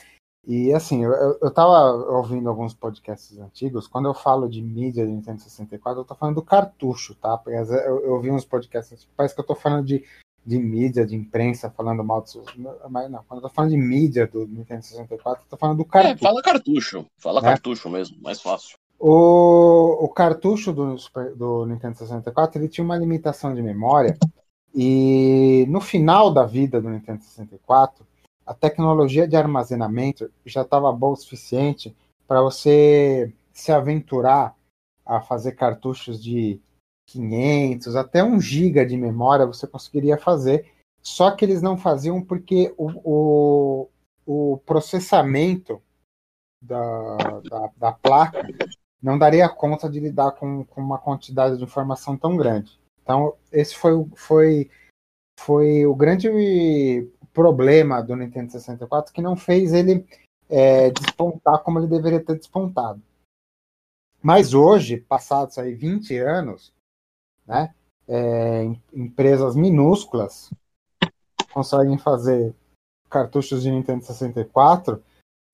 E 0.47 0.72
assim, 0.72 1.03
eu, 1.03 1.12
eu 1.43 1.51
tava 1.51 1.93
ouvindo 2.16 2.49
alguns 2.49 2.72
podcasts 2.72 3.37
antigos, 3.39 3.89
quando 3.89 4.07
eu 4.07 4.14
falo 4.14 4.49
de 4.49 4.62
mídia 4.62 5.05
de 5.05 5.11
Nintendo 5.11 5.41
64, 5.41 6.01
eu 6.01 6.05
tô 6.05 6.14
falando 6.14 6.37
do 6.37 6.43
cartucho, 6.43 7.16
tá? 7.16 7.37
Porque 7.37 7.59
eu, 7.59 8.01
eu 8.05 8.12
ouvi 8.12 8.30
uns 8.30 8.45
podcasts, 8.45 9.09
parece 9.16 9.35
que 9.35 9.41
eu 9.41 9.47
tô 9.47 9.57
falando 9.57 9.85
de, 9.85 10.05
de 10.47 10.59
mídia, 10.59 11.05
de 11.05 11.16
imprensa, 11.16 11.70
falando 11.70 12.05
mal 12.05 12.20
do. 12.20 12.45
Mas 12.89 13.11
não, 13.11 13.24
quando 13.24 13.43
eu 13.43 13.49
tô 13.49 13.55
falando 13.55 13.70
de 13.70 13.78
mídia 13.78 14.28
do 14.28 14.47
Nintendo 14.47 14.85
64, 14.85 15.45
eu 15.45 15.49
tô 15.49 15.57
falando 15.57 15.78
do 15.78 15.85
cartucho. 15.85 16.14
É, 16.14 16.28
fala 16.28 16.43
cartucho, 16.43 17.07
fala 17.18 17.41
né? 17.41 17.49
cartucho 17.49 17.91
mesmo, 17.91 18.16
mais 18.22 18.41
fácil. 18.41 18.76
O, 18.97 20.05
o 20.05 20.09
cartucho 20.09 20.72
do, 20.72 20.95
do 21.35 21.66
Nintendo 21.66 21.97
64 21.99 22.61
ele 22.61 22.68
tinha 22.68 22.85
uma 22.85 22.97
limitação 22.97 23.53
de 23.53 23.61
memória, 23.61 24.16
e 24.75 25.66
no 25.68 25.81
final 25.81 26.33
da 26.33 26.45
vida 26.45 26.81
do 26.81 26.91
Nintendo 26.91 27.22
64, 27.22 28.05
a 28.45 28.53
tecnologia 28.53 29.27
de 29.27 29.37
armazenamento 29.37 30.31
já 30.45 30.62
estava 30.62 30.93
boa 30.93 31.12
o 31.12 31.16
suficiente 31.16 31.95
para 32.27 32.43
você 32.43 33.33
se 33.53 33.70
aventurar 33.70 34.57
a 35.07 35.20
fazer 35.20 35.53
cartuchos 35.53 36.22
de 36.22 36.61
500, 37.07 37.97
até 37.97 38.25
1 38.25 38.41
GB 38.41 38.85
de 38.87 38.97
memória 38.97 39.47
você 39.47 39.66
conseguiria 39.66 40.18
fazer, 40.18 40.70
só 41.03 41.31
que 41.31 41.45
eles 41.45 41.62
não 41.62 41.77
faziam 41.77 42.22
porque 42.22 42.75
o, 42.77 42.91
o, 43.05 43.89
o 44.27 44.59
processamento 44.64 45.81
da, 46.62 47.16
da, 47.43 47.70
da, 47.77 47.93
placa 47.93 48.43
não 49.03 49.18
daria 49.18 49.49
conta 49.49 49.89
de 49.89 50.01
lidar 50.01 50.33
com, 50.33 50.64
com, 50.64 50.81
uma 50.81 50.99
quantidade 50.99 51.59
de 51.59 51.64
informação 51.64 52.16
tão 52.16 52.37
grande. 52.37 52.81
Então, 53.05 53.36
esse 53.52 53.76
foi, 53.76 53.92
foi, 54.16 54.70
foi 55.38 55.86
o 55.86 55.94
grande 55.94 56.28
problema 57.34 58.02
do 58.02 58.16
Nintendo 58.16 58.50
64 58.50 59.12
que 59.12 59.20
não 59.20 59.36
fez 59.36 59.74
ele 59.74 60.07
é, 60.48 60.90
despontar 60.90 61.62
como 61.62 61.78
ele 61.78 61.86
deveria 61.86 62.24
ter 62.24 62.36
despontado. 62.36 63.02
Mas 64.22 64.55
hoje, 64.55 64.96
passados 64.96 65.59
aí 65.59 65.74
20 65.74 66.16
anos, 66.16 66.72
né, 67.46 67.74
é, 68.09 68.64
empresas 68.92 69.55
minúsculas 69.55 70.50
conseguem 71.52 71.98
fazer 71.98 72.55
cartuchos 73.11 73.62
de 73.62 73.70
Nintendo 73.70 74.02
64 74.02 75.05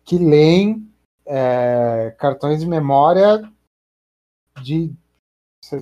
que 0.05 0.19
leem 0.19 0.89
é, 1.27 2.15
cartões 2.17 2.61
de 2.61 2.67
memória 2.67 3.43
de, 4.63 4.95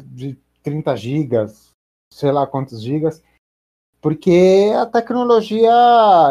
de 0.07 0.39
30 0.63 0.97
gigas, 0.97 1.71
sei 2.13 2.33
lá 2.33 2.47
quantos 2.47 2.83
gigas, 2.83 3.23
porque 4.01 4.73
a 4.77 4.87
tecnologia 4.87 5.73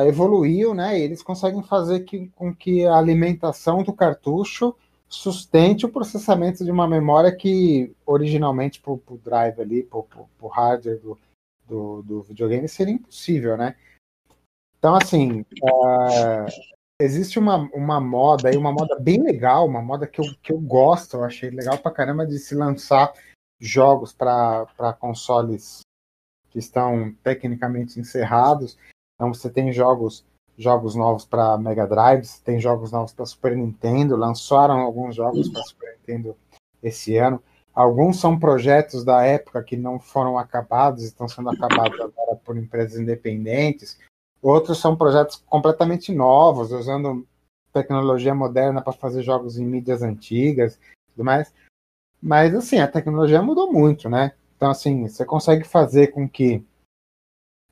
evoluiu, 0.08 0.74
né? 0.74 1.00
Eles 1.00 1.22
conseguem 1.22 1.62
fazer 1.62 2.02
que, 2.02 2.28
com 2.30 2.56
que 2.56 2.86
a 2.86 2.96
alimentação 2.96 3.84
do 3.84 3.92
cartucho 3.92 4.76
sustente 5.10 5.86
o 5.86 5.92
processamento 5.92 6.64
de 6.64 6.72
uma 6.72 6.88
memória 6.88 7.34
que 7.34 7.94
originalmente 8.06 8.82
para 8.82 8.92
o 8.92 9.22
drive 9.24 9.62
ali, 9.62 9.84
para 9.84 10.00
o 10.00 10.48
hardware 10.48 11.00
do, 11.00 11.18
do, 11.66 12.02
do, 12.04 12.22
videogame 12.22 12.68
seria 12.68 12.94
impossível, 12.94 13.58
né? 13.58 13.76
Então, 14.78 14.96
assim, 14.96 15.46
é, 15.64 16.46
existe 17.02 17.40
uma, 17.40 17.70
uma 17.74 18.00
moda 18.00 18.50
aí, 18.50 18.58
uma 18.58 18.72
moda 18.72 18.98
bem 19.00 19.22
legal, 19.22 19.66
uma 19.66 19.82
moda 19.82 20.08
que 20.08 20.22
eu, 20.22 20.26
que 20.42 20.52
eu 20.52 20.60
gosto, 20.60 21.18
eu 21.18 21.24
achei 21.24 21.50
legal 21.50 21.78
pra 21.78 21.92
caramba 21.92 22.26
de 22.26 22.38
se 22.38 22.54
lançar 22.54 23.12
jogos 23.60 24.14
para 24.14 24.98
consoles 25.00 25.82
que 26.50 26.60
estão 26.60 27.14
tecnicamente 27.24 28.00
encerrados. 28.00 28.78
Então 29.16 29.34
você 29.34 29.50
tem 29.50 29.72
jogos 29.72 30.26
jogos 30.58 30.96
novos 30.96 31.24
para 31.24 31.56
Mega 31.58 31.86
Drive, 31.86 32.28
tem 32.44 32.60
jogos 32.60 32.92
novos 32.92 33.14
para 33.14 33.26
Super 33.28 33.56
Nintendo, 33.56 34.16
lançaram 34.16 34.80
alguns 34.80 35.16
jogos 35.16 35.48
para 35.50 35.62
Super 35.62 35.96
Nintendo 35.98 36.36
esse 36.82 37.16
ano. 37.16 37.42
Alguns 37.76 38.20
são 38.20 38.40
projetos 38.40 39.04
da 39.04 39.24
época 39.24 39.64
que 39.64 39.78
não 39.78 40.00
foram 40.00 40.36
acabados, 40.36 41.04
estão 41.04 41.28
sendo 41.28 41.52
acabados 41.52 42.00
agora 42.02 42.36
por 42.44 42.58
empresas 42.58 43.00
independentes. 43.00 44.00
Outros 44.42 44.80
são 44.80 44.96
projetos 44.96 45.44
completamente 45.48 46.12
novos, 46.12 46.72
usando 46.72 47.28
tecnologia 47.72 48.34
moderna 48.34 48.82
para 48.82 48.94
fazer 48.94 49.22
jogos 49.22 49.60
em 49.60 49.66
mídias 49.66 50.02
antigas, 50.02 50.80
tudo 51.12 51.24
mais. 51.24 51.54
Mas 52.22 52.54
assim, 52.56 52.80
a 52.80 52.88
tecnologia 52.88 53.42
mudou 53.42 53.72
muito, 53.72 54.10
né? 54.10 54.34
Então 54.56 54.70
assim, 54.70 55.08
você 55.08 55.26
consegue 55.26 55.64
fazer 55.64 56.08
com 56.08 56.28
que 56.28 56.64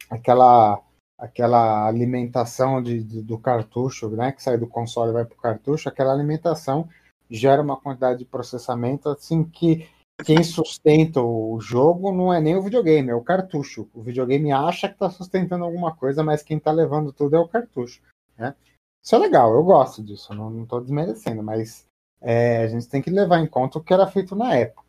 aquela 0.10 0.82
aquela 1.18 1.88
alimentação 1.88 2.82
de, 2.82 3.02
de, 3.02 3.22
do 3.22 3.40
cartucho, 3.40 4.10
né, 4.10 4.34
que 4.34 4.44
sai 4.44 4.58
do 4.58 4.68
console 4.68 5.12
e 5.12 5.14
vai 5.14 5.24
para 5.26 5.34
o 5.34 5.42
cartucho, 5.42 5.88
aquela 5.88 6.12
alimentação 6.12 6.90
gera 7.30 7.62
uma 7.62 7.78
quantidade 7.78 8.20
de 8.20 8.26
processamento 8.26 9.08
assim 9.08 9.44
que 9.44 9.88
quem 10.24 10.44
sustenta 10.44 11.22
o 11.22 11.60
jogo 11.60 12.12
não 12.12 12.34
é 12.34 12.40
nem 12.40 12.56
o 12.56 12.62
videogame, 12.62 13.10
é 13.10 13.16
o 13.16 13.24
cartucho. 13.24 13.90
O 13.94 14.02
videogame 14.02 14.52
acha 14.52 14.88
que 14.88 14.94
está 14.94 15.10
sustentando 15.10 15.66
alguma 15.66 15.94
coisa, 15.94 16.24
mas 16.24 16.42
quem 16.42 16.58
está 16.58 16.72
levando 16.72 17.12
tudo 17.12 17.36
é 17.36 17.40
o 17.40 17.48
cartucho. 17.48 18.02
Né? 18.38 18.56
Isso 19.04 19.16
é 19.16 19.18
legal, 19.18 19.54
eu 19.54 19.64
gosto 19.64 20.04
disso, 20.04 20.34
não 20.34 20.64
estou 20.64 20.80
desmerecendo, 20.80 21.44
mas 21.44 21.86
é, 22.22 22.64
a 22.64 22.68
gente 22.68 22.88
tem 22.88 23.02
que 23.02 23.10
levar 23.10 23.40
em 23.40 23.48
conta 23.48 23.78
o 23.78 23.84
que 23.84 23.94
era 23.94 24.08
feito 24.08 24.36
na 24.36 24.56
época. 24.56 24.86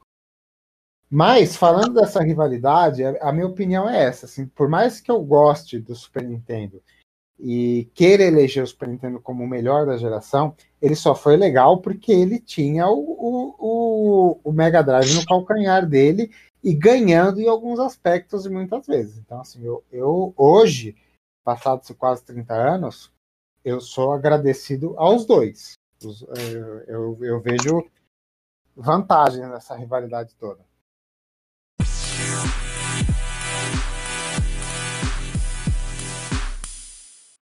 Mas, 1.09 1.57
falando 1.57 1.95
dessa 1.95 2.23
rivalidade, 2.23 3.05
a 3.05 3.33
minha 3.33 3.47
opinião 3.47 3.89
é 3.89 4.05
essa. 4.05 4.27
Assim, 4.27 4.47
por 4.47 4.69
mais 4.69 5.01
que 5.01 5.11
eu 5.11 5.23
goste 5.23 5.79
do 5.79 5.95
Super 5.95 6.25
Nintendo 6.25 6.83
e 7.39 7.89
queira 7.95 8.25
eleger 8.25 8.65
o 8.65 8.67
Super 8.67 8.89
Nintendo 8.89 9.21
como 9.21 9.45
o 9.45 9.49
melhor 9.49 9.87
da 9.87 9.97
geração, 9.97 10.57
ele 10.81 10.97
só 10.97 11.15
foi 11.15 11.37
legal 11.37 11.81
porque 11.81 12.11
ele 12.11 12.41
tinha 12.41 12.89
o, 12.89 13.55
o, 13.59 14.41
o, 14.43 14.53
Mega 14.53 14.83
Drive 14.83 15.15
no 15.15 15.27
calcanhar 15.27 15.87
dele 15.87 16.33
e 16.65 16.75
ganhando 16.75 17.41
em 17.41 17.49
alguns 17.49 17.79
aspectos 17.79 18.45
e 18.47 18.49
muitas 18.49 18.87
vezes. 18.87 19.19
Então, 19.19 19.41
assim, 19.41 19.63
eu, 19.63 19.85
eu 19.93 20.35
hoje, 20.37 20.97
passados 21.45 21.89
quase 21.97 22.25
30 22.25 22.53
anos, 22.55 23.13
eu 23.65 23.81
sou 23.81 24.13
agradecido 24.13 24.95
aos 24.97 25.25
dois. 25.25 25.75
Eu, 26.03 26.79
eu, 26.87 27.19
eu 27.25 27.41
vejo 27.41 27.89
vantagens 28.77 29.49
nessa 29.49 29.75
rivalidade 29.75 30.35
toda. 30.37 30.61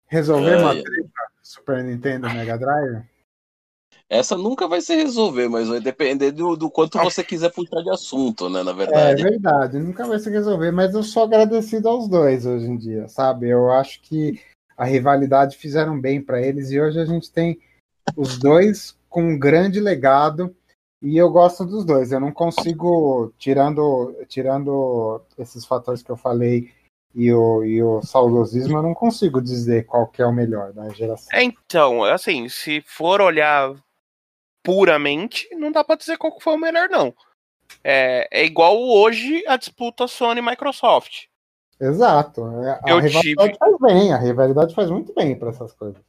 Resolver 0.05 0.57
uma 0.57 0.71
treta 0.73 1.09
Super 1.41 1.83
Nintendo 1.83 2.29
Mega 2.29 2.57
Drive? 2.57 3.03
Essa 4.09 4.37
nunca 4.37 4.67
vai 4.67 4.79
se 4.79 4.95
resolver, 4.95 5.49
mas 5.49 5.67
vai 5.67 5.81
depender 5.81 6.31
do, 6.31 6.55
do 6.55 6.71
quanto 6.71 6.97
você 6.97 7.23
quiser 7.23 7.51
puxar 7.51 7.81
de 7.81 7.89
assunto, 7.89 8.49
né? 8.49 8.63
Na 8.63 8.71
verdade. 8.71 9.21
É 9.21 9.29
verdade, 9.29 9.79
nunca 9.79 10.07
vai 10.07 10.17
se 10.17 10.29
resolver, 10.29 10.71
mas 10.71 10.93
eu 10.93 11.03
sou 11.03 11.23
agradecido 11.23 11.89
aos 11.89 12.07
dois 12.07 12.45
hoje 12.45 12.67
em 12.67 12.77
dia, 12.77 13.09
sabe? 13.09 13.49
Eu 13.49 13.69
acho 13.69 14.01
que 14.01 14.39
a 14.77 14.85
rivalidade 14.85 15.57
fizeram 15.57 15.99
bem 15.99 16.21
para 16.21 16.41
eles 16.41 16.71
e 16.71 16.79
hoje 16.79 16.99
a 16.99 17.05
gente 17.05 17.29
tem 17.29 17.59
os 18.15 18.37
dois 18.37 18.97
com 19.09 19.23
um 19.23 19.39
grande 19.39 19.79
legado 19.79 20.55
e 21.01 21.17
eu 21.17 21.29
gosto 21.29 21.65
dos 21.65 21.85
dois. 21.85 22.11
Eu 22.11 22.19
não 22.19 22.31
consigo, 22.31 23.33
tirando, 23.37 24.15
tirando 24.27 25.21
esses 25.37 25.65
fatores 25.65 26.01
que 26.01 26.09
eu 26.09 26.17
falei 26.17 26.71
e 27.13 27.31
o, 27.31 27.63
e 27.63 27.81
o 27.81 28.01
saudosismo, 28.01 28.77
eu 28.77 28.83
não 28.83 28.93
consigo 28.93 29.41
dizer 29.41 29.85
qual 29.85 30.07
que 30.07 30.21
é 30.21 30.25
o 30.25 30.31
melhor 30.31 30.73
da 30.73 30.89
geração. 30.89 31.27
É, 31.31 31.43
então, 31.43 32.03
assim, 32.03 32.47
se 32.49 32.81
for 32.81 33.21
olhar 33.21 33.73
puramente, 34.63 35.47
não 35.55 35.71
dá 35.71 35.83
para 35.83 35.95
dizer 35.95 36.17
qual 36.17 36.39
foi 36.39 36.53
o 36.53 36.59
melhor, 36.59 36.89
não. 36.89 37.13
É, 37.83 38.27
é 38.31 38.45
igual 38.45 38.77
hoje 38.77 39.43
a 39.47 39.57
disputa 39.57 40.07
Sony 40.07 40.41
Microsoft. 40.41 41.25
Exato. 41.79 42.45
É, 42.63 42.79
a 42.83 42.89
eu 42.89 42.99
rivalidade 42.99 43.53
tive... 43.53 43.59
faz 43.59 43.75
bem, 43.79 44.13
a 44.13 44.17
rivalidade 44.17 44.75
faz 44.75 44.89
muito 44.89 45.13
bem 45.13 45.37
para 45.37 45.49
essas 45.49 45.73
coisas. 45.73 46.01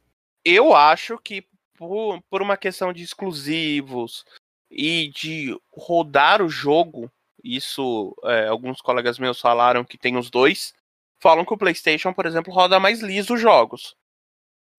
Eu 0.43 0.73
acho 0.75 1.17
que 1.17 1.45
por, 1.79 2.21
por 2.29 2.41
uma 2.41 2.57
questão 2.57 2.91
de 2.91 3.01
exclusivos 3.01 4.25
e 4.69 5.07
de 5.15 5.57
rodar 5.71 6.41
o 6.41 6.49
jogo, 6.49 7.09
isso 7.41 8.13
é, 8.25 8.47
alguns 8.47 8.81
colegas 8.81 9.17
meus 9.17 9.39
falaram 9.39 9.85
que 9.85 9.97
tem 9.97 10.17
os 10.17 10.29
dois 10.29 10.73
falam 11.21 11.45
que 11.45 11.53
o 11.53 11.57
PlayStation, 11.57 12.13
por 12.13 12.25
exemplo, 12.25 12.53
roda 12.53 12.79
mais 12.79 13.01
liso 13.01 13.33
os 13.35 13.41
jogos. 13.41 13.95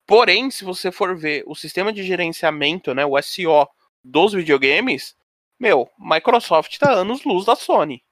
Porém, 0.06 0.50
se 0.50 0.64
você 0.64 0.90
for 0.90 1.16
ver 1.16 1.44
o 1.46 1.54
sistema 1.54 1.92
de 1.92 2.02
gerenciamento, 2.02 2.94
né, 2.94 3.04
o 3.04 3.20
SO 3.22 3.68
dos 4.02 4.32
videogames, 4.32 5.14
meu, 5.58 5.88
Microsoft 5.98 6.78
tá 6.78 6.92
anos 6.92 7.24
luz 7.24 7.44
da 7.44 7.54
Sony. 7.54 8.02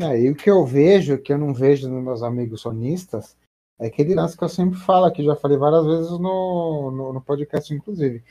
É, 0.00 0.30
o 0.30 0.34
que 0.34 0.50
eu 0.50 0.64
vejo, 0.64 1.18
que 1.18 1.32
eu 1.32 1.38
não 1.38 1.52
vejo 1.52 1.88
nos 1.88 2.02
meus 2.02 2.22
amigos 2.22 2.62
sonistas, 2.62 3.36
é 3.78 3.86
aquele 3.86 4.14
lance 4.14 4.36
que 4.36 4.44
eu 4.44 4.48
sempre 4.48 4.78
falo 4.78 5.06
aqui, 5.06 5.24
já 5.24 5.34
falei 5.36 5.58
várias 5.58 5.84
vezes 5.84 6.10
no, 6.12 6.90
no, 6.90 7.12
no 7.12 7.20
podcast, 7.20 7.72
inclusive. 7.72 8.22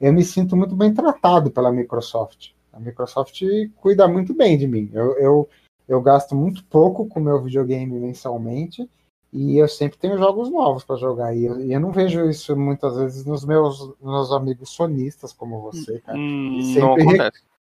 Eu 0.00 0.12
me 0.12 0.24
sinto 0.24 0.56
muito 0.56 0.74
bem 0.74 0.92
tratado 0.92 1.50
pela 1.50 1.72
Microsoft. 1.72 2.50
A 2.72 2.80
Microsoft 2.80 3.42
cuida 3.76 4.08
muito 4.08 4.34
bem 4.34 4.56
de 4.56 4.66
mim. 4.66 4.90
Eu, 4.92 5.18
eu, 5.18 5.48
eu 5.88 6.00
gasto 6.00 6.34
muito 6.34 6.64
pouco 6.64 7.06
com 7.06 7.20
meu 7.20 7.40
videogame 7.42 7.98
mensalmente 7.98 8.88
e 9.32 9.56
eu 9.56 9.68
sempre 9.68 9.98
tenho 9.98 10.18
jogos 10.18 10.50
novos 10.50 10.84
para 10.84 10.96
jogar. 10.96 11.34
E 11.34 11.44
eu, 11.44 11.60
e 11.60 11.72
eu, 11.72 11.80
não 11.80 11.90
vejo 11.90 12.28
isso 12.28 12.56
muitas 12.56 12.96
vezes 12.96 13.24
nos 13.24 13.44
meus, 13.44 13.92
meus 14.00 14.30
amigos 14.30 14.70
sonistas 14.70 15.32
como 15.32 15.60
você, 15.60 16.00
cara. 16.00 16.18
Hum, 16.18 16.60
sempre, 16.74 17.04
re, 17.04 17.30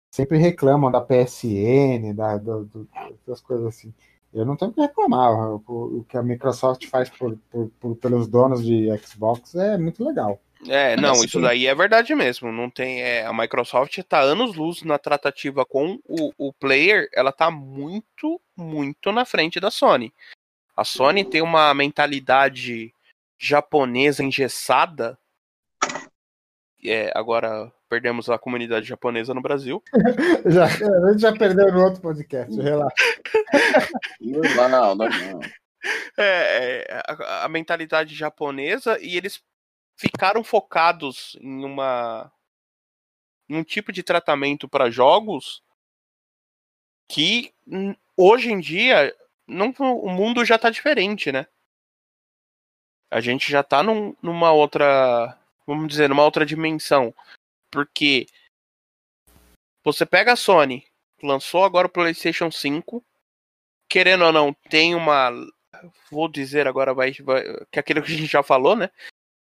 sempre 0.10 0.38
reclamam 0.38 0.92
da 0.92 1.02
PSN, 1.02 2.14
da, 2.16 2.38
do, 2.38 2.66
do, 2.66 2.88
das 3.28 3.42
coisas 3.42 3.66
assim. 3.68 3.94
Eu 4.34 4.46
não 4.46 4.56
tenho 4.56 4.72
que 4.72 4.82
reclamar. 4.82 5.32
O, 5.32 6.00
o 6.00 6.06
que 6.08 6.18
a 6.18 6.24
Microsoft 6.24 6.86
faz 6.88 7.10
por, 7.10 7.38
por, 7.50 7.70
por, 7.80 7.96
pelos 7.96 8.28
donos 8.28 8.64
de 8.64 8.88
Xbox 9.00 9.56
é 9.56 9.78
muito 9.78 10.04
legal. 10.04 10.40
É, 10.68 10.98
não, 10.98 11.24
isso 11.24 11.40
daí 11.40 11.68
é 11.68 11.74
verdade 11.74 12.14
mesmo. 12.14 12.52
Não 12.52 12.70
tem, 12.70 13.02
é, 13.02 13.26
a 13.26 13.34
Microsoft 13.34 13.98
está 13.98 14.20
anos 14.20 14.56
luz 14.56 14.84
na 14.84 15.00
tratativa 15.00 15.66
com 15.66 16.00
o, 16.06 16.34
o 16.38 16.54
player, 16.54 17.10
ela 17.14 17.30
está 17.30 17.50
muito, 17.50 18.42
muito 18.58 19.12
na 19.12 19.24
frente 19.24 19.60
da 19.60 19.72
Sony. 19.72 20.14
A 20.76 20.84
Sony 20.84 21.24
tem 21.24 21.42
uma 21.42 21.74
mentalidade 21.74 22.94
japonesa 23.38 24.24
engessada 24.24 25.18
é, 26.84 27.12
agora 27.16 27.72
perdemos 27.90 28.30
a 28.30 28.38
comunidade 28.38 28.86
japonesa 28.86 29.34
no 29.34 29.42
Brasil. 29.42 29.84
já, 30.46 30.66
a 30.66 31.12
gente 31.12 31.22
já 31.22 31.34
perdeu 31.34 31.72
no 31.72 31.84
outro 31.84 32.02
podcast, 32.02 32.56
relaxa. 32.60 32.96
Normal, 34.22 34.96
normal. 34.96 35.42
É, 36.18 36.86
é, 36.88 37.04
a, 37.08 37.46
a 37.46 37.50
mentalidade 37.50 38.14
japonesa 38.14 39.00
e 39.02 39.18
eles 39.18 39.42
ficaram 39.98 40.44
focados 40.44 41.38
em 41.42 41.66
uma 41.66 42.32
em 43.50 43.56
um 43.56 43.64
tipo 43.64 43.92
de 43.92 44.04
tratamento 44.04 44.68
para 44.68 44.92
jogos 44.92 45.64
que 47.10 47.52
hoje 48.16 48.52
em 48.52 48.60
dia 48.60 49.16
não, 49.48 49.74
o 49.80 50.10
mundo 50.10 50.46
já 50.46 50.56
está 50.56 50.70
diferente, 50.70 51.32
né? 51.32 51.48
A 53.10 53.20
gente 53.20 53.52
já 53.52 53.62
está 53.62 53.82
num, 53.82 54.16
numa 54.22 54.52
outra, 54.52 55.36
vamos 55.66 55.88
dizer, 55.88 56.08
numa 56.08 56.24
outra 56.24 56.46
dimensão. 56.46 57.14
Porque 57.72 58.26
você 59.84 60.06
pega 60.06 60.34
a 60.34 60.36
Sony, 60.36 60.86
lançou 61.22 61.64
agora 61.64 61.88
o 61.88 61.92
PlayStation 61.92 62.52
5, 62.52 63.06
querendo 63.90 64.26
ou 64.26 64.32
não, 64.32 64.54
tem 64.70 64.96
uma. 64.96 65.32
Vou 66.12 66.28
dizer 66.28 66.68
agora, 66.68 66.94
vai, 66.94 67.12
vai 67.14 67.44
que 67.72 67.78
é 67.78 67.82
aquilo 67.82 68.02
que 68.02 68.12
a 68.12 68.18
gente 68.18 68.32
já 68.32 68.44
falou, 68.44 68.76
né? 68.76 68.90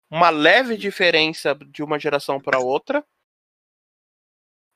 Uma 0.10 0.30
leve 0.30 0.78
diferença 0.78 1.56
de 1.56 1.84
uma 1.84 2.00
geração 2.00 2.40
para 2.40 2.60
outra. 2.60 3.06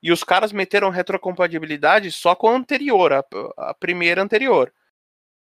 E 0.01 0.11
os 0.11 0.23
caras 0.23 0.51
meteram 0.53 0.89
retrocompatibilidade 0.89 2.11
só 2.11 2.33
com 2.33 2.49
a 2.49 2.55
anterior, 2.55 3.11
a, 3.11 3.23
a 3.57 3.73
primeira 3.73 4.21
anterior. 4.21 4.73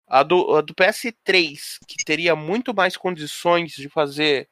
A 0.06 0.22
do, 0.22 0.56
a 0.56 0.60
do 0.60 0.74
PS3, 0.74 1.78
que 1.88 2.04
teria 2.04 2.36
muito 2.36 2.74
mais 2.74 2.94
condições 2.94 3.72
de 3.72 3.88
fazer 3.88 4.50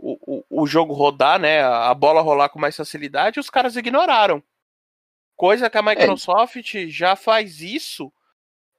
o, 0.00 0.44
o, 0.48 0.62
o 0.62 0.66
jogo 0.66 0.94
rodar, 0.94 1.38
né? 1.38 1.62
A 1.62 1.92
bola 1.94 2.22
rolar 2.22 2.48
com 2.48 2.58
mais 2.58 2.76
facilidade, 2.76 3.38
os 3.38 3.50
caras 3.50 3.76
ignoraram. 3.76 4.42
Coisa 5.36 5.70
que 5.70 5.78
a 5.78 5.80
é. 5.80 5.82
Microsoft 5.82 6.74
é. 6.74 6.86
já 6.88 7.14
faz 7.14 7.60
isso 7.60 8.12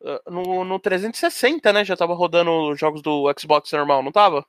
uh, 0.01 0.31
no, 0.31 0.63
no 0.63 0.79
360, 0.79 1.71
né? 1.71 1.85
Já 1.85 1.95
tava 1.95 2.13
rodando 2.13 2.75
jogos 2.75 3.01
do 3.01 3.31
Xbox 3.39 3.71
normal, 3.71 4.03
não 4.03 4.11
tava? 4.11 4.45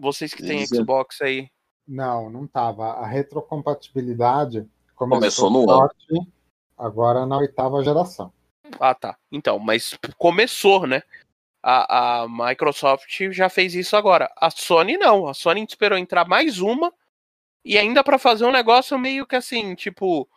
Vocês 0.00 0.34
que 0.34 0.42
têm 0.42 0.66
Xbox 0.66 1.20
aí. 1.20 1.48
Não, 1.86 2.30
não 2.30 2.46
tava. 2.46 2.92
A 2.92 3.06
retrocompatibilidade 3.06 4.66
começou, 4.94 5.18
começou 5.18 5.50
no 5.50 5.64
forte, 5.64 6.06
ano. 6.10 6.26
agora 6.76 7.26
na 7.26 7.38
oitava 7.38 7.84
geração. 7.84 8.32
Ah, 8.80 8.94
tá. 8.94 9.16
Então, 9.30 9.58
mas 9.58 9.98
começou, 10.16 10.86
né? 10.86 11.02
A, 11.62 12.22
a 12.22 12.28
Microsoft 12.28 13.30
já 13.30 13.48
fez 13.48 13.74
isso 13.74 13.96
agora. 13.96 14.32
A 14.36 14.50
Sony 14.50 14.96
não. 14.96 15.28
A 15.28 15.34
Sony 15.34 15.64
esperou 15.64 15.96
entrar 15.96 16.26
mais 16.26 16.58
uma 16.58 16.92
e 17.64 17.78
ainda 17.78 18.02
para 18.02 18.18
fazer 18.18 18.44
um 18.44 18.50
negócio 18.50 18.98
meio 18.98 19.26
que 19.26 19.36
assim, 19.36 19.74
tipo, 19.74 20.28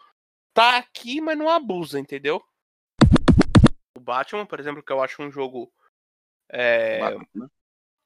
tá 0.54 0.78
aqui, 0.78 1.20
mas 1.20 1.38
não 1.38 1.50
abusa, 1.50 2.00
entendeu? 2.00 2.44
O 3.98 4.00
Batman, 4.00 4.46
por 4.46 4.60
exemplo, 4.60 4.84
que 4.84 4.92
eu 4.92 5.02
acho 5.02 5.24
um 5.24 5.32
jogo. 5.32 5.72
É, 6.52 7.00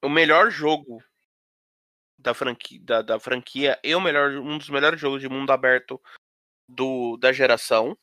o 0.01 0.07
melhor 0.07 0.49
jogo 0.49 1.03
da 2.17 2.33
franquia, 2.33 2.79
da, 2.81 3.01
da 3.01 3.19
franquia 3.19 3.77
e 3.83 3.93
o 3.93 3.99
melhor, 3.99 4.31
um 4.31 4.57
dos 4.57 4.69
melhores 4.69 4.99
jogos 4.99 5.19
de 5.19 5.27
mundo 5.27 5.51
aberto 5.51 6.01
do, 6.67 7.17
da 7.17 7.33
geração. 7.33 7.97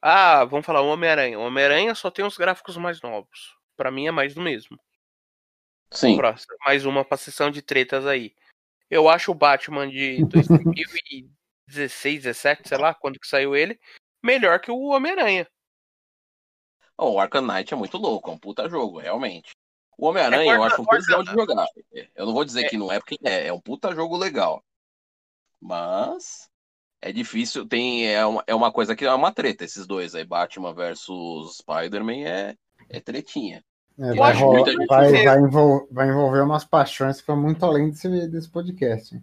Ah, 0.00 0.44
vamos 0.44 0.64
falar 0.64 0.82
o 0.82 0.88
Homem-Aranha. 0.88 1.38
O 1.38 1.42
Homem-Aranha 1.42 1.94
só 1.94 2.10
tem 2.10 2.24
os 2.24 2.36
gráficos 2.36 2.76
mais 2.76 3.00
novos. 3.00 3.55
Para 3.76 3.90
mim 3.90 4.06
é 4.06 4.10
mais 4.10 4.34
do 4.34 4.40
mesmo. 4.40 4.78
Sim. 5.90 6.18
Mais 6.64 6.84
uma 6.84 7.04
pra 7.04 7.16
sessão 7.16 7.50
de 7.50 7.62
tretas 7.62 8.06
aí. 8.06 8.34
Eu 8.90 9.08
acho 9.08 9.30
o 9.30 9.34
Batman 9.34 9.88
de 9.88 10.24
2016, 10.26 12.22
17, 12.22 12.68
sei 12.68 12.78
lá, 12.78 12.94
quando 12.94 13.18
que 13.18 13.26
saiu 13.26 13.54
ele, 13.54 13.78
melhor 14.22 14.60
que 14.60 14.70
o 14.70 14.86
Homem-Aranha. 14.86 15.48
Oh, 16.98 17.12
o 17.12 17.20
Arkham 17.20 17.42
Knight 17.42 17.74
é 17.74 17.76
muito 17.76 17.98
louco, 17.98 18.30
é 18.30 18.32
um 18.32 18.38
puta 18.38 18.68
jogo, 18.68 18.98
realmente. 18.98 19.50
O 19.98 20.06
Homem-Aranha 20.06 20.52
é, 20.52 20.56
eu 20.56 20.62
acho 20.62 20.82
um 20.82 20.86
tesão 20.86 21.22
de 21.22 21.30
jogar. 21.30 21.66
Eu 22.14 22.26
não 22.26 22.32
vou 22.32 22.44
dizer 22.44 22.64
é. 22.64 22.68
que 22.68 22.76
não 22.76 22.90
é, 22.92 22.98
porque 22.98 23.18
é, 23.22 23.48
é 23.48 23.52
um 23.52 23.60
puta 23.60 23.94
jogo 23.94 24.16
legal. 24.16 24.62
Mas 25.60 26.48
é 27.00 27.12
difícil, 27.12 27.66
tem 27.66 28.06
é 28.12 28.24
uma, 28.24 28.44
é 28.46 28.54
uma 28.54 28.72
coisa 28.72 28.94
que 28.94 29.04
é 29.04 29.12
uma 29.12 29.32
treta 29.32 29.64
esses 29.64 29.86
dois 29.86 30.14
aí, 30.14 30.24
Batman 30.24 30.74
versus 30.74 31.58
Spider-Man 31.58 32.26
é, 32.26 32.56
é 32.88 33.00
tretinha. 33.00 33.64
É, 33.98 34.14
vai, 34.14 34.34
rolar, 34.34 34.64
vai, 34.88 35.24
vai, 35.24 35.38
envolver, 35.38 35.86
vai, 35.90 36.08
envolver 36.08 36.40
umas 36.40 36.64
paixões 36.64 37.20
que 37.20 37.26
vão 37.26 37.40
muito 37.40 37.64
além 37.64 37.90
desse, 37.90 38.28
desse 38.28 38.48
podcast. 38.50 39.18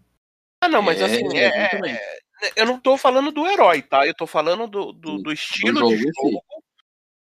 Ah, 0.61 0.67
não, 0.67 0.81
mas 0.81 0.99
é, 0.99 1.05
assim, 1.05 1.37
é, 1.37 1.45
é, 1.45 2.21
eu 2.55 2.65
não 2.65 2.79
tô 2.79 2.97
falando 2.97 3.31
do 3.31 3.45
herói, 3.45 3.81
tá? 3.81 4.07
Eu 4.07 4.15
tô 4.15 4.25
falando 4.25 4.67
do, 4.67 4.91
do, 4.91 5.17
do 5.19 5.31
estilo 5.31 5.79
do 5.79 5.89
jogo, 5.91 5.95
de 5.95 6.03
jogo 6.03 6.43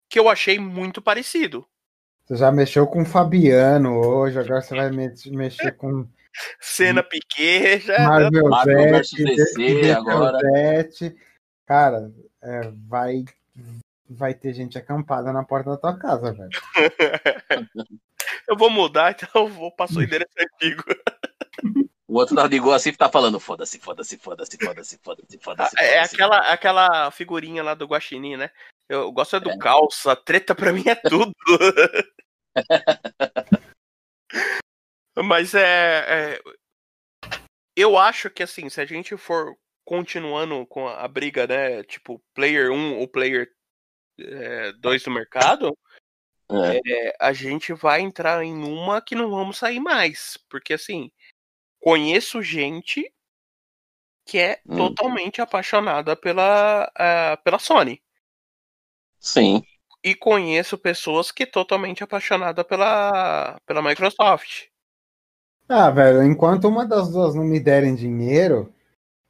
que 0.09 0.19
eu 0.19 0.29
achei 0.29 0.57
muito 0.57 1.01
parecido. 1.01 1.65
Você 2.23 2.37
já 2.37 2.51
mexeu 2.51 2.87
com 2.87 3.01
o 3.01 3.05
Fabiano 3.05 3.99
hoje, 3.99 4.39
agora 4.39 4.61
você 4.61 4.75
vai 4.75 4.89
mexer 5.31 5.71
com 5.73 6.07
Cena 6.61 7.03
Piquet, 7.03 7.79
já. 7.79 8.07
Marvel, 8.07 8.49
Marvel 8.49 8.77
versus 8.77 9.19
DC 9.19 9.91
agora. 9.91 10.39
Cara, 11.65 12.11
é, 12.41 12.71
vai, 12.87 13.25
vai 14.13 14.33
ter 14.33 14.53
gente 14.53 14.77
acampada 14.77 15.33
na 15.33 15.43
porta 15.43 15.71
da 15.71 15.77
tua 15.77 15.97
casa, 15.97 16.33
velho. 16.33 16.49
eu 18.47 18.57
vou 18.57 18.69
mudar, 18.69 19.11
então 19.11 19.29
eu 19.43 19.47
vou 19.47 19.71
passar 19.71 19.99
o 19.99 20.03
endereço 20.03 20.33
antigo. 20.39 20.83
O 22.05 22.17
outro 22.17 22.35
não 22.35 22.45
ligou 22.45 22.71
assim 22.71 22.89
e 22.89 22.95
tá 22.95 23.09
falando 23.09 23.39
foda-se, 23.39 23.79
foda-se, 23.79 24.19
foda-se, 24.19 24.55
foda-se, 24.63 24.99
foda-se, 25.01 25.39
foda-se. 25.39 25.79
É 25.79 25.99
aquela, 25.99 26.37
aquela 26.53 27.09
figurinha 27.09 27.63
lá 27.63 27.73
do 27.73 27.87
Guaxinim, 27.87 28.37
né? 28.37 28.51
Eu 28.87 29.11
gosto 29.11 29.37
é 29.37 29.39
do 29.39 29.49
é. 29.49 29.57
calça, 29.57 30.15
treta 30.15 30.53
pra 30.53 30.71
mim 30.71 30.83
é 30.85 30.93
tudo. 30.93 31.33
Mas 35.25 35.55
é, 35.55 36.35
é, 36.35 36.39
Eu 37.75 37.97
acho 37.97 38.29
que 38.29 38.43
assim, 38.43 38.69
se 38.69 38.79
a 38.79 38.85
gente 38.85 39.17
for 39.17 39.55
continuando 39.83 40.67
com 40.67 40.87
a 40.87 41.07
briga, 41.07 41.47
né? 41.47 41.83
Tipo, 41.83 42.21
player 42.35 42.71
1 42.71 42.99
ou 42.99 43.07
player 43.07 43.51
2 44.17 45.01
é, 45.01 45.05
do 45.05 45.11
mercado, 45.11 45.77
é. 46.51 46.81
É, 46.85 47.15
a 47.19 47.33
gente 47.33 47.73
vai 47.73 48.01
entrar 48.01 48.43
em 48.43 48.63
uma 48.63 49.01
que 49.01 49.15
não 49.15 49.29
vamos 49.29 49.57
sair 49.57 49.79
mais. 49.79 50.37
Porque 50.49 50.73
assim, 50.73 51.11
conheço 51.79 52.41
gente 52.41 53.11
que 54.25 54.37
é 54.37 54.61
hum. 54.65 54.75
totalmente 54.77 55.41
apaixonada 55.41 56.15
pela, 56.15 56.85
uh, 56.85 57.43
pela 57.43 57.59
Sony. 57.59 58.01
Sim. 59.19 59.63
E 60.03 60.13
conheço 60.13 60.77
pessoas 60.77 61.31
que 61.31 61.43
é 61.43 61.45
totalmente 61.45 62.03
apaixonada 62.03 62.63
pela, 62.63 63.59
pela 63.65 63.81
Microsoft. 63.81 64.67
Ah, 65.67 65.89
velho, 65.89 66.23
enquanto 66.23 66.67
uma 66.67 66.85
das 66.85 67.09
duas 67.09 67.33
não 67.33 67.43
me 67.43 67.59
derem 67.59 67.95
dinheiro, 67.95 68.73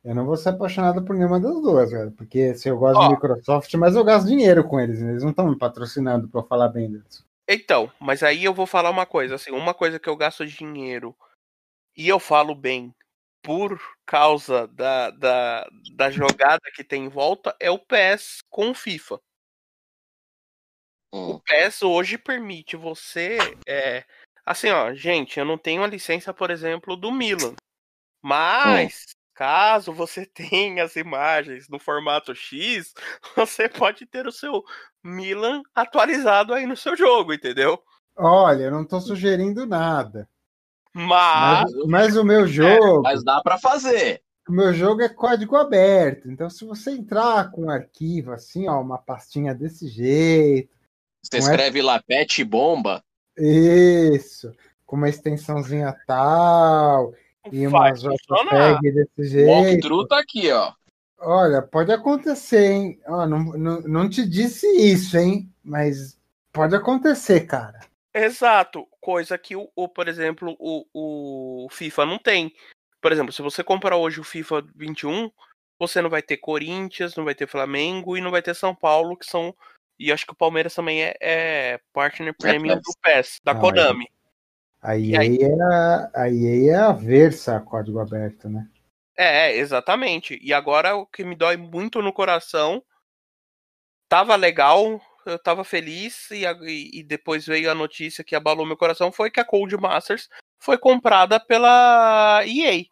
eu 0.03 0.13
não 0.15 0.25
vou 0.25 0.35
ser 0.35 0.49
apaixonado 0.49 1.03
por 1.03 1.15
nenhuma 1.15 1.39
das 1.39 1.53
duas, 1.61 1.91
velho. 1.91 2.11
Porque 2.11 2.55
se 2.55 2.69
eu 2.69 2.77
gosto 2.77 2.99
Ó, 2.99 3.09
Microsoft, 3.09 3.73
mas 3.75 3.95
eu 3.95 4.03
gasto 4.03 4.27
dinheiro 4.27 4.67
com 4.67 4.79
eles, 4.79 5.01
eles 5.01 5.23
não 5.23 5.31
estão 5.31 5.49
me 5.49 5.57
patrocinando 5.57 6.27
pra 6.27 6.43
falar 6.43 6.69
bem 6.69 6.91
deles. 6.91 7.25
Então, 7.47 7.91
mas 7.99 8.23
aí 8.23 8.43
eu 8.43 8.53
vou 8.53 8.65
falar 8.65 8.89
uma 8.89 9.05
coisa, 9.05 9.35
assim, 9.35 9.51
uma 9.51 9.73
coisa 9.73 9.99
que 9.99 10.09
eu 10.09 10.15
gasto 10.15 10.45
dinheiro 10.45 11.15
e 11.95 12.07
eu 12.07 12.19
falo 12.19 12.55
bem 12.55 12.93
por 13.41 13.79
causa 14.05 14.67
da, 14.67 15.09
da, 15.11 15.69
da 15.95 16.09
jogada 16.09 16.71
que 16.73 16.83
tem 16.83 17.05
em 17.05 17.09
volta 17.09 17.55
é 17.59 17.69
o 17.69 17.77
PS 17.77 18.41
com 18.49 18.71
o 18.71 18.73
FIFA. 18.73 19.19
Hum. 21.13 21.31
O 21.35 21.39
PES 21.41 21.83
hoje 21.83 22.17
permite 22.17 22.75
você 22.75 23.37
é, 23.67 24.03
Assim, 24.45 24.69
ó, 24.69 24.93
gente, 24.93 25.39
eu 25.39 25.45
não 25.45 25.57
tenho 25.57 25.83
a 25.83 25.87
licença, 25.87 26.33
por 26.33 26.51
exemplo, 26.51 26.97
do 26.97 27.11
Milan. 27.11 27.51
Hum. 27.51 27.55
Mas, 28.21 29.05
hum. 29.09 29.22
Caso 29.33 29.93
você 29.93 30.25
tenha 30.33 30.83
as 30.83 30.95
imagens 30.95 31.67
no 31.69 31.79
formato 31.79 32.33
X, 32.35 32.93
você 33.35 33.67
pode 33.67 34.05
ter 34.05 34.27
o 34.27 34.31
seu 34.31 34.63
Milan 35.03 35.61
atualizado 35.73 36.53
aí 36.53 36.65
no 36.65 36.77
seu 36.77 36.95
jogo, 36.95 37.33
entendeu? 37.33 37.81
Olha, 38.15 38.63
eu 38.63 38.71
não 38.71 38.85
tô 38.85 39.01
sugerindo 39.01 39.65
nada. 39.65 40.29
Mas, 40.93 41.71
mas, 41.73 41.85
mas 41.87 42.17
o 42.17 42.23
meu 42.23 42.45
é, 42.45 42.47
jogo. 42.47 42.99
É, 42.99 43.01
mas 43.01 43.23
dá 43.23 43.41
para 43.41 43.57
fazer. 43.57 44.21
O 44.47 44.51
meu 44.51 44.73
jogo 44.73 45.01
é 45.01 45.09
código 45.09 45.55
aberto. 45.55 46.29
Então, 46.29 46.49
se 46.49 46.65
você 46.65 46.91
entrar 46.91 47.49
com 47.51 47.63
um 47.63 47.69
arquivo 47.69 48.31
assim, 48.31 48.67
ó, 48.67 48.79
uma 48.81 48.97
pastinha 48.97 49.55
desse 49.55 49.87
jeito. 49.87 50.69
Você 51.23 51.37
escreve 51.37 51.81
lá 51.81 52.01
pet 52.01 52.43
bomba. 52.43 53.03
Isso, 53.37 54.53
com 54.85 54.97
uma 54.97 55.09
extensãozinha 55.09 55.95
tal, 56.05 57.13
e 57.51 57.67
uma 57.67 57.91
JPEG 57.91 58.91
desse 58.91 59.29
jeito. 59.29 59.49
O 59.49 59.51
walkthrough 59.51 60.07
tá 60.07 60.19
aqui, 60.19 60.51
ó. 60.51 60.73
Olha, 61.19 61.61
pode 61.61 61.91
acontecer, 61.91 62.71
hein? 62.71 62.99
Ó, 63.07 63.25
não, 63.25 63.43
não, 63.53 63.81
não 63.81 64.09
te 64.09 64.27
disse 64.27 64.67
isso, 64.67 65.17
hein? 65.17 65.49
Mas 65.63 66.19
pode 66.51 66.75
acontecer, 66.75 67.41
cara. 67.41 67.79
Exato, 68.13 68.87
coisa 69.01 69.37
que 69.37 69.55
o, 69.55 69.69
o 69.75 69.87
por 69.87 70.07
exemplo, 70.07 70.55
o, 70.59 70.85
o 71.65 71.69
FIFA 71.69 72.05
não 72.05 72.19
tem. 72.19 72.53
Por 73.01 73.11
exemplo, 73.11 73.33
se 73.33 73.41
você 73.41 73.63
comprar 73.63 73.97
hoje 73.97 74.19
o 74.19 74.23
FIFA 74.23 74.63
21, 74.75 75.31
você 75.79 76.01
não 76.01 76.09
vai 76.09 76.21
ter 76.21 76.37
Corinthians, 76.37 77.15
não 77.15 77.25
vai 77.25 77.33
ter 77.33 77.47
Flamengo 77.47 78.15
e 78.15 78.21
não 78.21 78.31
vai 78.31 78.41
ter 78.41 78.53
São 78.53 78.75
Paulo, 78.75 79.17
que 79.17 79.25
são. 79.25 79.55
E 79.97 80.11
acho 80.11 80.25
que 80.25 80.33
o 80.33 80.37
Palmeiras 80.37 80.75
também 80.75 81.03
é, 81.03 81.15
é 81.21 81.79
partner 81.91 82.35
premium 82.37 82.75
do 82.75 82.93
PES, 83.01 83.39
da 83.43 83.53
Não, 83.53 83.61
Konami. 83.61 84.07
A 84.83 84.97
E 84.97 85.13
EA, 85.13 85.19
aí? 85.21 85.37
é 85.41 85.61
a, 85.61 86.11
a 86.13 86.29
EA 86.29 86.71
é 86.73 86.75
a 86.75 86.91
versa 86.91 87.59
código 87.61 87.99
aberto, 87.99 88.49
né? 88.49 88.67
É, 89.17 89.51
é, 89.51 89.57
exatamente. 89.57 90.37
E 90.43 90.53
agora 90.53 90.95
o 90.95 91.05
que 91.05 91.23
me 91.23 91.35
dói 91.35 91.55
muito 91.55 92.01
no 92.01 92.11
coração. 92.11 92.83
Tava 94.09 94.35
legal, 94.35 95.01
eu 95.25 95.39
tava 95.39 95.63
feliz, 95.63 96.29
e, 96.31 96.45
a- 96.45 96.57
e- 96.61 96.99
e 96.99 97.03
depois 97.03 97.45
veio 97.45 97.71
a 97.71 97.75
notícia 97.75 98.23
que 98.23 98.35
abalou 98.35 98.65
meu 98.65 98.75
coração: 98.77 99.11
foi 99.11 99.31
que 99.31 99.39
a 99.39 99.45
Cold 99.45 99.75
Masters 99.77 100.27
foi 100.59 100.77
comprada 100.77 101.39
pela 101.39 102.41
EA. 102.45 102.83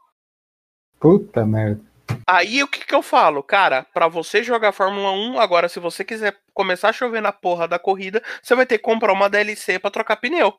Puta 1.00 1.46
merda. 1.46 1.82
Aí 2.28 2.64
o 2.64 2.68
que 2.68 2.86
que 2.86 2.96
eu 2.96 3.02
falo? 3.02 3.42
Cara, 3.44 3.84
pra 3.94 4.08
você 4.08 4.44
jogar 4.44 4.72
Fórmula 4.72 5.12
1, 5.12 5.40
agora 5.40 5.68
se 5.68 5.80
você 5.80 6.04
quiser 6.06 6.38
começar 6.54 6.90
a 6.90 6.94
chover 6.94 7.22
na 7.22 7.32
porra 7.32 7.68
da 7.68 7.80
corrida, 7.80 8.22
você 8.42 8.56
vai 8.56 8.66
ter 8.66 8.78
que 8.78 8.84
comprar 8.84 9.12
uma 9.12 9.30
DLC 9.30 9.80
pra 9.80 9.92
trocar 9.92 10.16
pneu. 10.18 10.54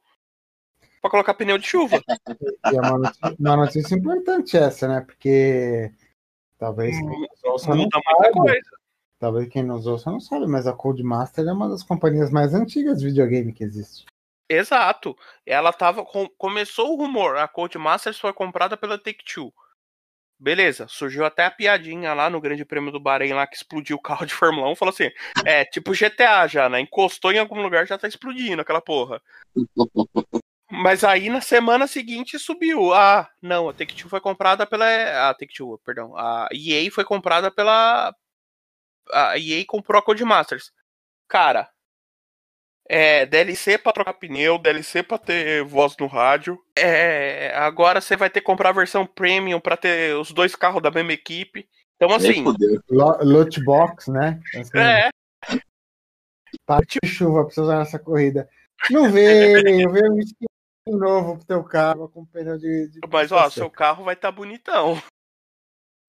Pra 1.02 1.10
colocar 1.10 1.34
pneu 1.34 1.58
de 1.58 1.66
chuva. 1.66 2.00
E 2.70 2.76
é 2.76 2.80
uma 2.80 2.96
notícia, 2.98 3.36
uma 3.40 3.56
notícia 3.56 3.94
importante 3.96 4.56
essa, 4.56 4.86
né? 4.86 5.00
Porque 5.00 5.92
talvez 6.56 6.96
quem 6.96 7.20
nos 7.20 7.44
ouça 7.44 7.74
não 7.74 7.88
sabe. 7.90 8.32
coisa. 8.32 8.70
Talvez 9.18 9.48
quem 9.48 9.62
nos 9.64 9.86
ouça 9.86 10.12
não 10.12 10.20
sabe, 10.20 10.46
mas 10.46 10.66
a 10.66 10.72
Codemaster 10.72 11.44
é 11.46 11.52
uma 11.52 11.68
das 11.68 11.82
companhias 11.82 12.30
mais 12.30 12.54
antigas 12.54 13.00
de 13.00 13.06
videogame 13.06 13.52
que 13.52 13.64
existe. 13.64 14.04
Exato. 14.48 15.16
Ela 15.44 15.72
tava. 15.72 16.04
com- 16.04 16.28
começou 16.38 16.92
o 16.92 16.96
rumor, 16.96 17.36
a 17.36 17.48
Codemasters 17.48 18.20
foi 18.20 18.32
comprada 18.32 18.76
pela 18.76 18.96
Take-Two. 18.96 19.52
Beleza, 20.38 20.88
surgiu 20.88 21.24
até 21.24 21.44
a 21.44 21.50
piadinha 21.52 22.12
lá 22.14 22.28
no 22.28 22.40
Grande 22.40 22.64
Prêmio 22.64 22.90
do 22.90 22.98
Bahrein 22.98 23.32
lá 23.32 23.46
que 23.46 23.54
explodiu 23.54 23.96
o 23.96 24.02
carro 24.02 24.26
de 24.26 24.34
Fórmula 24.34 24.68
1. 24.70 24.74
Falou 24.74 24.92
assim: 24.92 25.08
é 25.44 25.64
tipo 25.64 25.94
GTA 25.94 26.48
já, 26.48 26.68
né? 26.68 26.80
Encostou 26.80 27.30
em 27.30 27.38
algum 27.38 27.62
lugar 27.62 27.86
já 27.86 27.96
tá 27.96 28.08
explodindo 28.08 28.60
aquela 28.60 28.80
porra. 28.80 29.22
Mas 30.74 31.04
aí 31.04 31.28
na 31.28 31.42
semana 31.42 31.86
seguinte 31.86 32.38
subiu. 32.38 32.94
Ah, 32.94 33.28
não, 33.42 33.68
a 33.68 33.74
Take-Two 33.74 34.08
foi 34.08 34.22
comprada 34.22 34.66
pela. 34.66 34.86
A 35.28 35.34
Take-Two, 35.34 35.78
perdão. 35.84 36.16
A 36.16 36.48
EA 36.50 36.90
foi 36.90 37.04
comprada 37.04 37.50
pela. 37.50 38.14
A 39.12 39.36
EA 39.36 39.62
comprou 39.66 39.98
a 39.98 40.02
Codemasters. 40.02 40.72
Cara, 41.28 41.68
é, 42.88 43.26
DLC 43.26 43.76
pra 43.76 43.92
trocar 43.92 44.14
pneu, 44.14 44.56
DLC 44.58 45.02
pra 45.02 45.18
ter 45.18 45.62
voz 45.62 45.94
no 46.00 46.06
rádio. 46.06 46.58
É, 46.74 47.52
agora 47.54 48.00
você 48.00 48.16
vai 48.16 48.30
ter 48.30 48.40
que 48.40 48.46
comprar 48.46 48.70
a 48.70 48.72
versão 48.72 49.06
premium 49.06 49.60
pra 49.60 49.76
ter 49.76 50.16
os 50.16 50.32
dois 50.32 50.56
carros 50.56 50.82
da 50.82 50.90
mesma 50.90 51.12
equipe. 51.12 51.68
Então, 51.96 52.16
assim, 52.16 52.42
Loot 53.20 53.62
box, 53.62 54.10
né? 54.10 54.40
Assim, 54.56 54.78
é, 54.78 55.10
Parte 56.64 56.98
de 57.02 57.08
chuva 57.10 57.44
pra 57.44 57.54
você 57.54 57.60
usar 57.60 57.78
nessa 57.78 57.98
corrida. 57.98 58.48
Não 58.90 59.12
veio, 59.12 59.90
veio 59.90 60.12
um 60.12 60.18
skin 60.18 60.46
novo 60.86 61.36
pro 61.36 61.46
teu 61.46 61.64
carro 61.64 62.08
com 62.08 62.24
pneu 62.26 62.58
de. 62.58 62.88
de 62.88 63.00
mas 63.10 63.30
ó, 63.32 63.48
seu 63.50 63.70
carro 63.70 64.04
vai 64.04 64.14
estar 64.14 64.32
bonitão. 64.32 65.00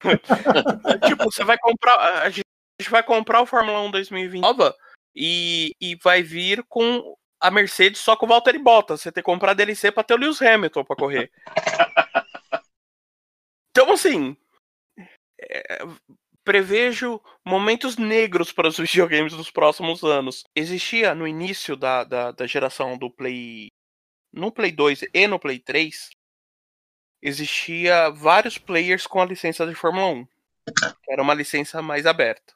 tipo, 1.06 1.24
você 1.24 1.44
vai 1.44 1.58
comprar. 1.58 2.22
A 2.22 2.30
gente 2.30 2.44
vai 2.90 3.02
comprar 3.02 3.40
o 3.40 3.46
Fórmula 3.46 3.80
1 3.82 3.90
2020 3.90 4.42
nova 4.42 4.74
e, 5.14 5.72
e 5.80 5.96
vai 5.96 6.22
vir 6.22 6.64
com 6.68 7.16
a 7.40 7.50
Mercedes 7.50 8.00
só 8.00 8.16
com 8.16 8.26
o 8.26 8.28
Valtteri 8.28 8.58
Bottas. 8.58 9.00
Você 9.00 9.12
tem 9.12 9.22
que 9.22 9.30
comprar 9.30 9.54
DLC 9.54 9.92
pra 9.92 10.02
ter 10.02 10.14
o 10.14 10.18
Lewis 10.18 10.40
Hamilton 10.40 10.84
pra 10.84 10.96
correr. 10.96 11.30
Então, 13.76 13.90
assim. 13.90 14.36
é, 15.40 15.78
prevejo 16.44 17.20
momentos 17.44 17.96
negros 17.96 18.52
para 18.52 18.68
os 18.68 18.76
videogames 18.78 19.32
dos 19.32 19.50
próximos 19.50 20.04
anos. 20.04 20.44
Existia 20.54 21.14
no 21.14 21.26
início 21.26 21.76
da, 21.76 22.04
da, 22.04 22.30
da 22.30 22.46
geração 22.46 22.96
do 22.96 23.10
Play. 23.10 23.68
No 24.36 24.50
Play 24.50 24.72
2 24.72 25.04
e 25.14 25.26
no 25.28 25.38
Play 25.38 25.60
3, 25.60 26.10
existia 27.22 28.10
vários 28.10 28.58
players 28.58 29.06
com 29.06 29.22
a 29.22 29.24
licença 29.24 29.64
de 29.64 29.76
Fórmula 29.76 30.08
1. 30.08 30.26
Que 31.04 31.12
era 31.12 31.22
uma 31.22 31.34
licença 31.34 31.80
mais 31.80 32.04
aberta. 32.04 32.52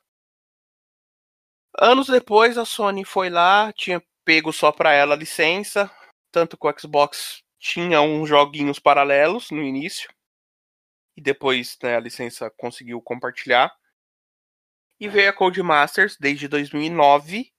Anos 1.78 2.08
depois, 2.08 2.58
a 2.58 2.64
Sony 2.64 3.04
foi 3.04 3.30
lá, 3.30 3.72
tinha 3.72 4.02
pego 4.24 4.52
só 4.52 4.72
para 4.72 4.92
ela 4.92 5.14
a 5.14 5.18
licença. 5.18 5.88
Tanto 6.32 6.58
que 6.58 6.66
o 6.66 6.74
Xbox 6.76 7.44
tinha 7.60 8.00
uns 8.00 8.28
joguinhos 8.28 8.80
paralelos 8.80 9.52
no 9.52 9.62
início. 9.62 10.10
E 11.16 11.22
depois 11.22 11.78
né, 11.80 11.94
a 11.94 12.00
licença 12.00 12.50
conseguiu 12.50 13.00
compartilhar. 13.00 13.72
E 14.98 15.06
veio 15.08 15.30
a 15.30 15.32
Codemasters 15.32 16.16
desde 16.18 16.48
2009 16.48 17.52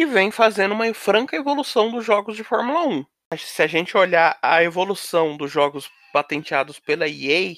e 0.00 0.06
vem 0.06 0.30
fazendo 0.30 0.72
uma 0.72 0.92
franca 0.94 1.36
evolução 1.36 1.90
dos 1.90 2.04
jogos 2.04 2.34
de 2.34 2.42
Fórmula 2.42 2.86
1. 2.86 3.06
Se 3.36 3.62
a 3.62 3.66
gente 3.66 3.96
olhar 3.96 4.38
a 4.40 4.62
evolução 4.62 5.36
dos 5.36 5.52
jogos 5.52 5.90
patenteados 6.10 6.80
pela 6.80 7.06
EA, 7.06 7.54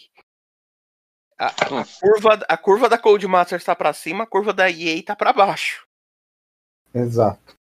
a, 1.38 1.47
a 1.47 1.84
curva, 2.01 2.45
a 2.49 2.57
curva 2.57 2.88
da 2.88 2.99
Codemasters 2.99 3.62
está 3.62 3.76
para 3.76 3.93
cima, 3.93 4.24
a 4.24 4.26
curva 4.26 4.53
da 4.53 4.68
EA 4.68 4.99
está 4.99 5.14
para 5.14 5.32
baixo. 5.32 5.86
Exato. 6.93 7.57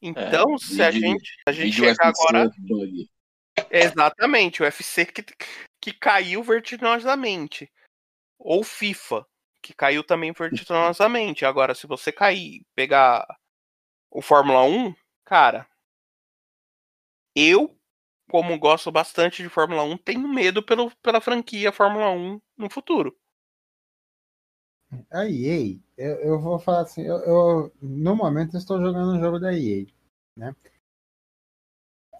Então, 0.00 0.56
se 0.58 0.82
a 0.82 0.90
vídeo- 0.90 1.08
gente, 1.10 1.36
a 1.46 1.52
gente 1.52 1.76
chegar 1.76 2.08
agora 2.08 2.50
bug. 2.58 3.08
Exatamente, 3.70 4.62
o 4.62 4.64
UFC 4.64 5.04
que, 5.04 5.22
que 5.80 5.92
caiu 5.92 6.42
vertiginosamente. 6.42 7.70
Ou 8.38 8.64
FIFA, 8.64 9.24
que 9.62 9.74
caiu 9.74 10.02
também 10.02 10.32
vertiginosamente. 10.32 11.44
Agora, 11.44 11.74
se 11.74 11.86
você 11.86 12.10
cair, 12.10 12.62
pegar 12.74 13.24
o 14.12 14.20
Fórmula 14.20 14.62
1, 14.62 14.94
cara, 15.24 15.66
eu, 17.34 17.74
como 18.30 18.58
gosto 18.58 18.92
bastante 18.92 19.42
de 19.42 19.48
Fórmula 19.48 19.82
1, 19.84 19.96
tenho 19.96 20.28
medo 20.28 20.62
pelo, 20.62 20.90
pela 21.02 21.20
franquia 21.20 21.72
Fórmula 21.72 22.10
1 22.10 22.40
no 22.56 22.70
futuro. 22.70 23.16
A 25.10 25.24
EA, 25.24 25.80
eu, 25.96 26.16
eu 26.20 26.40
vou 26.40 26.58
falar 26.58 26.82
assim, 26.82 27.02
eu, 27.02 27.16
eu- 27.20 27.72
no 27.80 28.14
momento 28.14 28.54
eu 28.54 28.58
estou 28.58 28.78
jogando 28.78 29.16
um 29.16 29.20
jogo 29.20 29.38
da 29.40 29.52
EA, 29.52 29.86
né? 30.36 30.54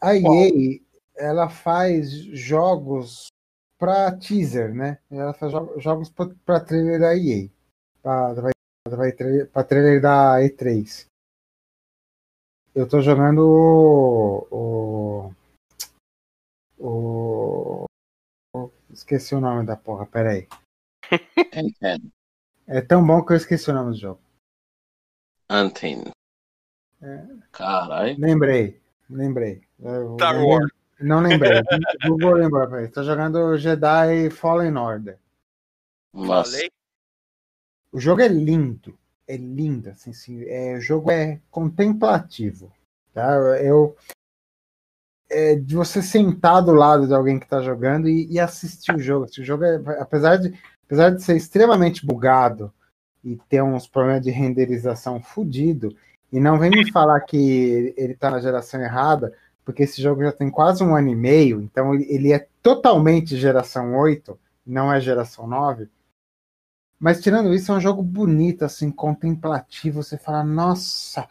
A 0.01 0.16
EA, 0.16 0.80
ela 1.16 1.51
faz 1.51 2.11
jogos 2.11 3.26
para 3.78 4.16
teaser, 4.16 4.74
né? 4.74 4.99
Ela 5.11 5.34
faz 5.34 5.53
jo- 5.53 5.78
jogos 5.78 6.11
para 6.11 6.61
trailer 6.61 6.99
da 6.99 7.14
EA, 7.14 7.51
para 9.53 9.64
trailer 9.64 10.01
da 10.01 10.40
E3. 10.40 11.11
Eu 12.74 12.88
tô 12.88 13.00
jogando 13.00 13.40
o, 14.50 15.30
o, 16.78 17.84
o- 18.54 18.70
esqueci 18.90 19.34
o 19.34 19.40
nome 19.40 19.66
da 19.66 19.76
porra, 19.76 20.06
peraí. 20.06 20.48
É 22.66 22.80
tão 22.80 23.06
bom 23.06 23.22
que 23.24 23.32
eu 23.32 23.36
esqueci 23.36 23.70
o 23.70 23.74
nome 23.74 23.90
do 23.92 23.98
jogo. 23.98 24.20
Anthem. 25.50 26.04
É. 27.02 27.26
Caralho. 27.50 28.16
Lembrei, 28.18 28.80
lembrei. 29.10 29.62
Star 30.16 30.36
eu- 30.36 30.46
Wars. 30.46 30.72
Não 31.00 31.20
lembrei. 31.20 31.50
Google 32.08 32.34
lembrou. 32.34 32.68
peraí. 32.70 32.88
Tô 32.88 33.02
jogando 33.02 33.58
Jedi 33.58 34.30
Fallen 34.30 34.76
Order. 34.76 35.18
Nossa. 36.14 36.56
O 37.90 38.00
jogo 38.00 38.22
é 38.22 38.28
lindo. 38.28 38.96
É 39.26 39.36
lindo, 39.36 39.90
assim, 39.90 40.10
assim, 40.10 40.44
é, 40.44 40.76
o 40.76 40.80
jogo 40.80 41.10
é 41.10 41.40
contemplativo. 41.50 42.72
Tá? 43.14 43.34
Eu, 43.60 43.96
é 45.30 45.54
de 45.56 45.74
você 45.74 46.02
sentar 46.02 46.62
do 46.62 46.72
lado 46.72 47.06
de 47.06 47.14
alguém 47.14 47.38
que 47.38 47.46
está 47.46 47.62
jogando 47.62 48.08
e, 48.08 48.30
e 48.30 48.38
assistir 48.38 48.94
o 48.94 48.98
jogo. 48.98 49.26
O 49.26 49.44
jogo 49.44 49.64
é, 49.64 49.76
apesar 49.98 50.36
de, 50.36 50.54
apesar 50.84 51.10
de 51.10 51.22
ser 51.22 51.36
extremamente 51.36 52.04
bugado 52.04 52.72
e 53.24 53.36
ter 53.48 53.62
uns 53.62 53.86
problemas 53.86 54.22
de 54.22 54.30
renderização 54.30 55.22
fudido, 55.22 55.96
e 56.32 56.40
não 56.40 56.58
vem 56.58 56.70
me 56.70 56.90
falar 56.90 57.20
que 57.20 57.94
ele 57.96 58.14
está 58.14 58.30
na 58.30 58.40
geração 58.40 58.80
errada, 58.80 59.32
porque 59.64 59.82
esse 59.82 60.02
jogo 60.02 60.22
já 60.22 60.32
tem 60.32 60.50
quase 60.50 60.82
um 60.82 60.94
ano 60.94 61.08
e 61.08 61.14
meio, 61.14 61.60
então 61.60 61.94
ele 61.94 62.32
é 62.32 62.46
totalmente 62.62 63.36
geração 63.36 63.94
8, 63.96 64.38
não 64.66 64.92
é 64.92 65.00
geração 65.00 65.46
9. 65.46 65.88
Mas 67.03 67.20
tirando 67.20 67.53
isso, 67.53 67.72
é 67.72 67.74
um 67.74 67.80
jogo 67.80 68.00
bonito, 68.00 68.64
assim, 68.64 68.88
contemplativo. 68.88 70.00
Você 70.05 70.16
fala, 70.16 70.44
nossa, 70.44 71.28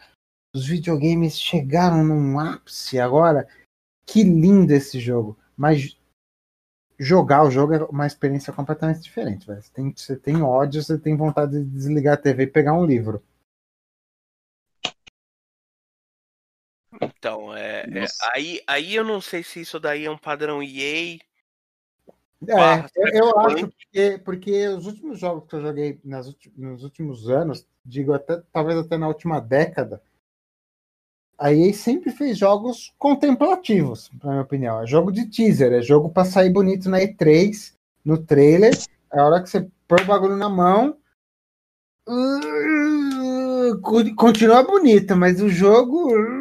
os 0.53 0.67
videogames 0.67 1.39
chegaram 1.39 2.03
num 2.03 2.37
ápice 2.37 2.99
agora. 2.99 3.47
Que 4.05 4.21
lindo 4.21 4.73
esse 4.73 4.99
jogo. 4.99 5.39
Mas 5.55 5.97
jogar 6.99 7.45
o 7.45 7.49
jogo 7.49 7.73
é 7.73 7.83
uma 7.85 8.05
experiência 8.05 8.51
completamente 8.51 8.99
diferente. 8.99 9.47
velho. 9.47 9.61
Você, 9.61 9.71
tem, 9.71 9.93
você 9.95 10.15
tem 10.17 10.41
ódio, 10.41 10.83
você 10.83 10.99
tem 10.99 11.15
vontade 11.15 11.63
de 11.63 11.71
desligar 11.71 12.15
a 12.15 12.21
TV 12.21 12.43
e 12.43 12.47
pegar 12.47 12.73
um 12.73 12.85
livro. 12.85 13.23
Então, 17.01 17.55
é, 17.55 17.83
é, 17.83 18.05
aí, 18.33 18.61
aí 18.67 18.93
eu 18.93 19.05
não 19.05 19.21
sei 19.21 19.41
se 19.41 19.61
isso 19.61 19.79
daí 19.79 20.03
é 20.03 20.11
um 20.11 20.17
padrão 20.17 20.61
EA. 20.61 21.17
É, 22.47 22.85
eu, 22.95 23.25
eu 23.25 23.39
acho 23.39 23.67
porque, 23.67 24.21
porque 24.25 24.67
os 24.69 24.87
últimos 24.87 25.19
jogos 25.19 25.47
que 25.47 25.55
eu 25.55 25.61
joguei 25.61 25.99
nas, 26.03 26.35
nos 26.57 26.83
últimos 26.83 27.29
anos, 27.29 27.67
digo 27.85 28.13
até 28.13 28.41
talvez 28.51 28.79
até 28.79 28.97
na 28.97 29.07
última 29.07 29.39
década, 29.39 30.01
a 31.37 31.53
EA 31.53 31.73
sempre 31.73 32.11
fez 32.11 32.37
jogos 32.37 32.93
contemplativos, 32.97 34.11
na 34.23 34.31
minha 34.31 34.43
opinião. 34.43 34.81
É 34.81 34.87
jogo 34.87 35.11
de 35.11 35.25
teaser, 35.27 35.73
é 35.73 35.81
jogo 35.81 36.09
para 36.09 36.25
sair 36.25 36.51
bonito 36.51 36.89
na 36.89 36.99
E3, 36.99 37.73
no 38.05 38.17
trailer. 38.17 38.77
É 39.11 39.19
a 39.19 39.25
hora 39.25 39.41
que 39.41 39.49
você 39.49 39.67
põe 39.87 40.01
o 40.01 40.05
bagulho 40.05 40.35
na 40.35 40.49
mão. 40.49 40.95
Uh, 42.07 43.79
continua 44.15 44.63
bonito, 44.63 45.15
mas 45.15 45.41
o 45.41 45.49
jogo. 45.49 46.11
Uh, 46.13 46.40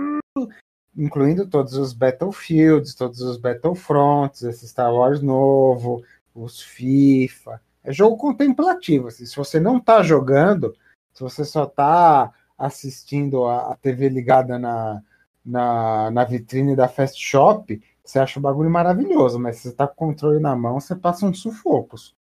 incluindo 1.01 1.47
todos 1.47 1.73
os 1.75 1.95
Battlefields, 1.95 2.95
todos 2.95 3.21
os 3.23 3.39
Battlefronts, 3.39 4.43
esse 4.43 4.69
Star 4.69 4.93
Wars 4.93 5.23
novo, 5.23 6.05
os 6.35 6.61
FIFA. 6.61 7.61
É 7.83 7.91
jogo 7.91 8.19
contemplativo. 8.19 9.09
Assim, 9.09 9.25
se 9.25 9.35
você 9.35 9.59
não 9.59 9.79
está 9.79 10.03
jogando, 10.03 10.77
se 11.15 11.23
você 11.23 11.43
só 11.43 11.65
está 11.65 12.31
assistindo 12.59 13.47
a, 13.47 13.73
a 13.73 13.77
TV 13.77 14.11
ligada 14.11 14.59
na, 14.59 15.03
na, 15.43 16.11
na 16.11 16.25
vitrine 16.25 16.77
da 16.77 16.87
Fast 16.87 17.19
Shop, 17.19 17.81
você 18.05 18.19
acha 18.19 18.39
o 18.39 18.43
bagulho 18.43 18.69
maravilhoso, 18.69 19.39
mas 19.39 19.57
se 19.57 19.71
você 19.71 19.75
tá 19.75 19.87
com 19.87 19.95
o 19.95 20.09
controle 20.09 20.39
na 20.39 20.55
mão, 20.55 20.79
você 20.79 20.95
passa 20.95 21.25
uns 21.25 21.41
sufocos. 21.41 22.15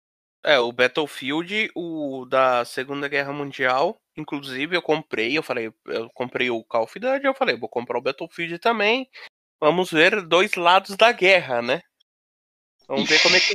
É, 0.45 0.59
o 0.59 0.71
Battlefield, 0.71 1.71
o 1.75 2.27
da 2.27 2.65
Segunda 2.65 3.09
Guerra 3.09 3.33
Mundial, 3.33 3.97
inclusive 4.17 4.77
eu 4.77 4.83
comprei, 4.83 5.37
eu 5.37 5.43
falei, 5.43 5.73
eu 5.87 6.11
comprei 6.11 6.51
o 6.51 6.65
Call 6.65 6.85
of 6.85 6.99
Duty, 6.99 7.27
eu 7.27 7.35
falei, 7.35 7.57
vou 7.57 7.69
comprar 7.69 7.99
o 7.99 8.03
Battlefield 8.03 8.59
também. 8.59 9.09
Vamos 9.61 9.91
ver 9.91 10.23
dois 10.23 10.55
lados 10.55 10.97
da 10.97 11.13
guerra, 11.13 11.63
né? 11.63 11.81
Vamos 12.89 13.09
ver 13.09 13.21
como 13.23 13.37
é 13.37 13.41
que 13.41 13.55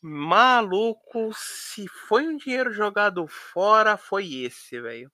Maluco, 0.00 1.30
se 1.34 1.86
foi 2.08 2.28
um 2.28 2.36
dinheiro 2.36 2.72
jogado 2.72 3.26
fora, 3.26 3.96
foi 3.96 4.32
esse, 4.44 4.80
velho. 4.80 5.10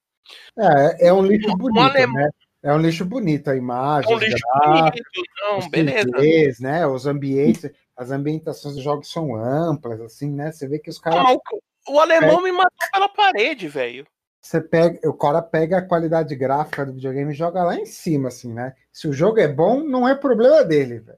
É, 0.58 1.08
é 1.08 1.12
um 1.12 1.24
lixo 1.24 1.56
bonito, 1.56 1.80
alem... 1.80 2.12
né? 2.12 2.30
É 2.62 2.72
um 2.72 2.78
lixo 2.78 3.04
bonito 3.04 3.48
a 3.48 3.56
imagem, 3.56 4.10
é 4.10 4.14
um 4.14 4.18
lixo 4.18 4.44
bonito, 4.64 5.02
não, 5.40 5.70
beleza. 5.70 6.62
né? 6.62 6.86
Os 6.86 7.06
ambientes, 7.06 7.70
as 7.96 8.10
ambientações 8.10 8.74
dos 8.74 8.84
jogos 8.84 9.10
são 9.10 9.34
amplas, 9.36 10.00
assim, 10.00 10.30
né? 10.30 10.52
Você 10.52 10.68
vê 10.68 10.78
que 10.78 10.90
os 10.90 10.98
caras. 10.98 11.20
o, 11.20 11.94
o 11.94 12.00
alemão 12.00 12.42
me 12.42 12.52
matou 12.52 12.88
pela 12.92 13.08
parede, 13.08 13.68
velho. 13.68 14.06
Você 14.44 14.60
pega, 14.60 15.08
o 15.08 15.14
cara 15.14 15.40
pega 15.40 15.78
a 15.78 15.82
qualidade 15.82 16.36
gráfica 16.36 16.84
do 16.84 16.92
videogame 16.92 17.32
e 17.32 17.34
joga 17.34 17.64
lá 17.64 17.76
em 17.76 17.86
cima, 17.86 18.28
assim, 18.28 18.52
né? 18.52 18.76
Se 18.92 19.08
o 19.08 19.12
jogo 19.12 19.40
é 19.40 19.48
bom, 19.48 19.82
não 19.82 20.06
é 20.06 20.14
problema 20.14 20.62
dele, 20.62 20.98
velho. 20.98 21.16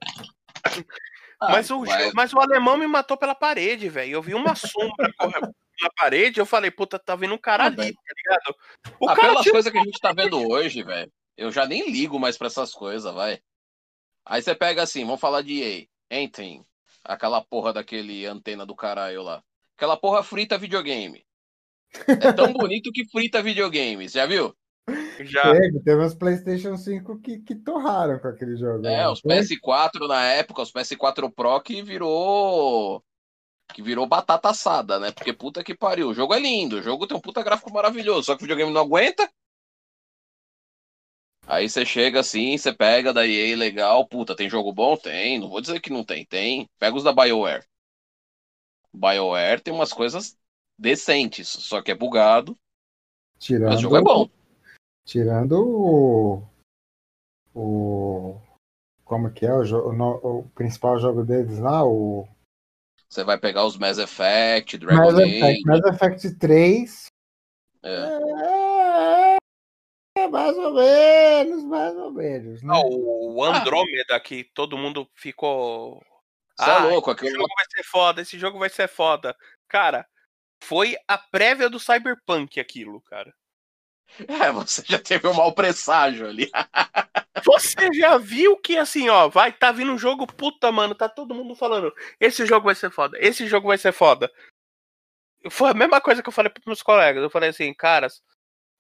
Ah, 1.41 1.51
mas, 1.51 1.69
o, 1.69 1.81
mas... 1.81 2.13
mas 2.15 2.33
o 2.33 2.39
alemão 2.39 2.79
me 2.79 2.87
matou 2.87 3.17
pela 3.17 3.35
parede, 3.35 3.89
velho. 3.89 4.13
Eu 4.13 4.23
vi 4.23 4.33
uma 4.33 4.55
sombra 4.55 5.13
na 5.83 5.91
parede, 5.97 6.39
eu 6.39 6.47
falei, 6.47 6.71
puta, 6.71 7.01
tá 7.01 7.17
vindo 7.17 7.35
um 7.35 7.39
cara 7.39 7.65
ah, 7.65 7.67
ali, 7.67 7.93
tá 7.93 8.13
ligado? 8.17 8.57
O 9.01 9.11
ah, 9.11 9.17
cara 9.17 9.29
pelas 9.31 9.51
coisas 9.51 9.73
que 9.73 9.79
a 9.79 9.83
gente 9.83 10.01
tá 10.01 10.13
vendo 10.13 10.49
hoje, 10.49 10.85
velho, 10.85 11.13
eu 11.37 11.51
já 11.51 11.67
nem 11.67 11.91
ligo 11.91 12.21
mais 12.21 12.39
pra 12.39 12.47
essas 12.47 12.73
coisas, 12.73 13.13
vai. 13.13 13.41
Aí 14.25 14.41
você 14.41 14.55
pega 14.55 14.85
assim, 14.85 15.05
vamos 15.05 15.21
falar 15.21 15.43
de 15.43 15.63
EA. 15.63 15.87
Anthem, 16.13 16.65
aquela 17.03 17.43
porra 17.43 17.73
daquele 17.73 18.25
antena 18.25 18.65
do 18.65 18.77
caralho 18.77 19.25
lá. 19.25 19.43
Aquela 19.77 19.97
porra 19.97 20.23
frita 20.23 20.57
videogame. 20.57 21.26
É 22.07 22.33
tão 22.33 22.53
bonito 22.53 22.93
que 22.93 23.07
frita 23.07 23.43
videogames, 23.43 24.13
já 24.13 24.27
viu? 24.27 24.55
Já. 25.21 25.53
Teve, 25.53 25.81
teve 25.81 26.05
uns 26.05 26.15
PlayStation 26.15 26.77
5 26.77 27.21
que, 27.21 27.39
que 27.39 27.55
torraram 27.55 28.19
com 28.19 28.29
aquele 28.29 28.57
jogo. 28.57 28.87
É, 28.87 28.99
né? 28.99 29.09
os 29.09 29.21
PS4 29.21 30.07
na 30.07 30.25
época, 30.25 30.63
os 30.63 30.73
PS4 30.73 31.33
Pro 31.33 31.61
que 31.61 31.83
virou. 31.83 33.03
Que 33.75 33.83
virou 33.83 34.07
batata 34.07 34.51
assada, 34.51 35.01
né? 35.01 35.11
Porque 35.11 35.33
puta 35.33 35.65
que 35.65 35.75
pariu. 35.75 36.09
O 36.09 36.15
jogo 36.15 36.35
é 36.35 36.39
lindo, 36.39 36.77
o 36.77 36.83
jogo 36.83 37.07
tem 37.07 37.17
um 37.17 37.21
puta 37.21 37.43
gráfico 37.43 37.73
maravilhoso, 37.73 38.25
só 38.25 38.37
que 38.37 38.43
o 38.43 38.47
videogame 38.47 38.73
não 38.73 38.83
aguenta. 38.83 39.29
Aí 41.49 41.69
você 41.69 41.85
chega 41.85 42.21
assim, 42.21 42.57
você 42.57 42.73
pega 42.73 43.13
da 43.13 43.27
EA 43.27 43.57
legal, 43.57 44.07
puta, 44.07 44.35
tem 44.35 44.51
jogo 44.51 44.73
bom? 44.73 44.97
Tem, 44.97 45.39
não 45.39 45.49
vou 45.49 45.61
dizer 45.61 45.81
que 45.81 45.91
não 45.91 46.05
tem, 46.05 46.25
tem. 46.25 46.69
Pega 46.79 46.97
os 46.97 47.05
da 47.05 47.13
BioWare. 47.13 47.65
BioWare 48.93 49.61
tem 49.61 49.73
umas 49.73 49.93
coisas 49.93 50.37
decentes, 50.79 51.49
só 51.49 51.83
que 51.83 51.91
é 51.91 51.95
bugado. 51.95 52.57
Tirando, 53.39 53.69
mas 53.71 53.79
o 53.79 53.83
jogo 53.83 53.97
é 53.97 54.03
bom. 54.03 54.31
Tirando 55.05 55.53
o. 55.53 56.43
O. 57.55 58.41
Como 59.05 59.33
que 59.33 59.47
é 59.47 59.55
o, 59.55 59.65
jogo, 59.65 59.91
o, 59.91 60.41
o 60.41 60.49
principal 60.51 60.99
jogo 60.99 61.25
deles 61.25 61.59
lá? 61.59 61.85
O. 61.85 62.29
Você 63.09 63.23
vai 63.23 63.39
pegar 63.39 63.65
os 63.65 63.79
Mass 63.79 63.99
Effect, 63.99 64.79
Dragon 64.79 65.13
Mass 65.13 65.19
Effect, 65.19 65.65
Mass 65.65 65.85
Effect 65.87 66.35
3. 66.35 67.07
É. 67.83 69.39
é. 70.19 70.29
mais 70.29 70.57
ou 70.57 70.75
menos, 70.75 71.65
mais 71.65 71.97
ou 71.97 72.11
menos. 72.11 72.63
Né? 72.63 72.69
Não, 72.69 72.83
o 72.83 73.45
Andrômeda 73.45 74.17
ah. 74.17 74.21
que 74.21 74.43
todo 74.43 74.77
mundo 74.77 75.09
ficou. 75.15 76.03
Você 76.59 76.71
é 76.71 76.73
ah, 76.73 76.87
é 76.87 76.91
louco, 76.91 77.13
esse 77.13 77.31
jogo 77.31 77.55
vai 77.55 77.65
ser 77.71 77.85
foda, 77.85 78.23
esse 78.23 78.39
jogo 78.39 78.59
vai 78.59 78.69
ser 78.71 78.89
foda. 78.89 79.37
Cara, 79.69 80.07
foi 80.63 80.97
a 81.07 81.19
prévia 81.19 81.69
do 81.69 81.81
Cyberpunk 81.81 82.61
aquilo, 82.61 83.01
cara. 83.03 83.35
É, 84.29 84.53
você 84.53 84.83
já 84.87 84.99
teve 84.99 85.27
um 85.27 85.35
mau 85.35 85.53
presságio 85.53 86.29
ali. 86.29 86.51
Você 87.45 87.93
já 87.93 88.17
viu 88.17 88.57
que 88.57 88.79
assim, 88.79 89.09
ó, 89.11 89.29
vai, 89.29 89.53
tá 89.53 89.71
vindo 89.71 89.93
um 89.93 89.99
jogo, 89.99 90.27
puta, 90.27 90.73
mano, 90.73 90.95
tá 90.95 91.07
todo 91.07 91.35
mundo 91.35 91.55
falando, 91.55 91.95
esse 92.19 92.47
jogo 92.47 92.65
vai 92.65 92.75
ser 92.75 92.91
foda, 92.91 93.17
esse 93.21 93.47
jogo 93.47 93.69
vai 93.69 93.77
ser 93.77 93.93
foda. 93.93 94.33
Foi 95.51 95.71
a 95.71 95.75
mesma 95.75 96.01
coisa 96.01 96.23
que 96.23 96.29
eu 96.29 96.33
falei 96.33 96.51
pros 96.51 96.65
meus 96.65 96.83
colegas. 96.83 97.23
Eu 97.23 97.31
falei 97.31 97.51
assim, 97.51 97.73
caras, 97.75 98.23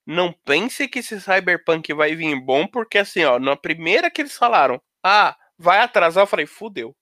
não 0.06 0.32
pense 0.32 0.88
que 0.88 1.00
esse 1.00 1.20
Cyberpunk 1.20 1.92
vai 1.92 2.14
vir 2.16 2.40
bom, 2.40 2.66
porque 2.66 2.98
assim, 2.98 3.24
ó, 3.24 3.38
na 3.38 3.56
primeira 3.56 4.10
que 4.10 4.22
eles 4.22 4.36
falaram, 4.36 4.80
ah, 5.02 5.36
vai 5.58 5.80
atrasar, 5.80 6.22
eu 6.22 6.26
falei, 6.26 6.46
fudeu. 6.46 6.96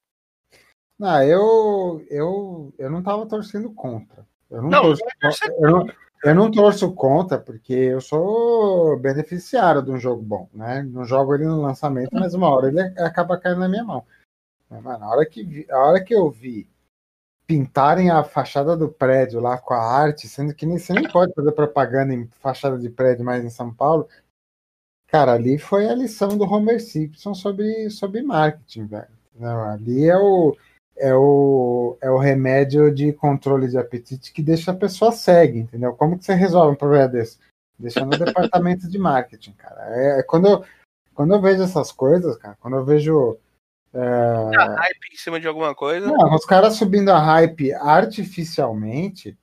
Ah, 1.00 1.24
eu, 1.24 2.04
eu, 2.10 2.74
eu 2.78 2.90
não 2.90 3.02
tava 3.02 3.26
torcendo 3.28 3.72
contra. 3.72 4.26
Eu 4.50 4.62
não, 4.62 4.70
não, 4.70 4.82
torço, 4.82 5.02
eu, 5.58 5.70
não, 5.70 5.86
eu 6.24 6.34
não 6.34 6.50
torço 6.50 6.92
contra, 6.92 7.38
porque 7.38 7.72
eu 7.72 8.00
sou 8.00 8.98
beneficiário 8.98 9.82
de 9.82 9.90
um 9.90 9.98
jogo 9.98 10.22
bom, 10.22 10.48
né? 10.52 10.82
Não 10.82 11.04
jogo 11.04 11.34
ele 11.34 11.44
no 11.44 11.60
lançamento, 11.60 12.10
mas 12.12 12.34
uma 12.34 12.48
hora 12.48 12.68
ele 12.68 12.80
acaba 13.00 13.38
caindo 13.38 13.60
na 13.60 13.68
minha 13.68 13.84
mão. 13.84 14.04
Mas 14.70 14.82
na 14.82 15.08
hora 15.08 15.26
que, 15.26 15.66
a 15.70 15.78
hora 15.78 16.02
que 16.02 16.14
eu 16.14 16.30
vi 16.30 16.68
pintarem 17.46 18.10
a 18.10 18.24
fachada 18.24 18.76
do 18.76 18.88
prédio 18.88 19.40
lá 19.40 19.58
com 19.58 19.74
a 19.74 19.82
arte, 19.82 20.26
sendo 20.28 20.54
que 20.54 20.64
nem, 20.64 20.78
você 20.78 20.92
nem 20.92 21.08
pode 21.10 21.34
fazer 21.34 21.52
propaganda 21.52 22.14
em 22.14 22.26
fachada 22.26 22.78
de 22.78 22.88
prédio 22.88 23.24
mais 23.24 23.44
em 23.44 23.50
São 23.50 23.72
Paulo, 23.72 24.08
cara, 25.06 25.32
ali 25.32 25.58
foi 25.58 25.86
a 25.88 25.94
lição 25.94 26.36
do 26.36 26.44
Homer 26.44 26.80
Simpson 26.80 27.34
sobre, 27.34 27.90
sobre 27.90 28.22
marketing, 28.22 28.86
velho. 28.86 29.08
Não, 29.34 29.62
ali 29.64 30.08
é 30.08 30.16
o 30.16 30.56
é 30.96 31.14
o, 31.14 31.96
é 32.00 32.10
o 32.10 32.18
remédio 32.18 32.92
de 32.94 33.12
controle 33.12 33.68
de 33.68 33.76
apetite 33.76 34.32
que 34.32 34.42
deixa 34.42 34.70
a 34.70 34.76
pessoa 34.76 35.12
cega, 35.12 35.58
entendeu? 35.58 35.94
Como 35.94 36.18
que 36.18 36.24
você 36.24 36.34
resolve 36.34 36.72
um 36.72 36.78
problema 36.78 37.08
desse? 37.08 37.38
Deixa 37.78 38.04
no 38.04 38.10
departamento 38.10 38.88
de 38.88 38.98
marketing, 38.98 39.52
cara. 39.52 39.96
É, 39.96 40.20
é, 40.20 40.22
quando, 40.22 40.46
eu, 40.46 40.64
quando 41.12 41.34
eu 41.34 41.40
vejo 41.40 41.62
essas 41.62 41.90
coisas, 41.90 42.36
cara, 42.36 42.56
quando 42.60 42.76
eu 42.76 42.84
vejo. 42.84 43.36
É... 43.92 44.00
A 44.56 44.76
hype 44.76 45.12
em 45.12 45.16
cima 45.16 45.40
de 45.40 45.48
alguma 45.48 45.74
coisa? 45.74 46.06
Não, 46.06 46.34
os 46.34 46.44
caras 46.44 46.74
subindo 46.74 47.10
a 47.10 47.18
hype 47.18 47.72
artificialmente, 47.72 49.36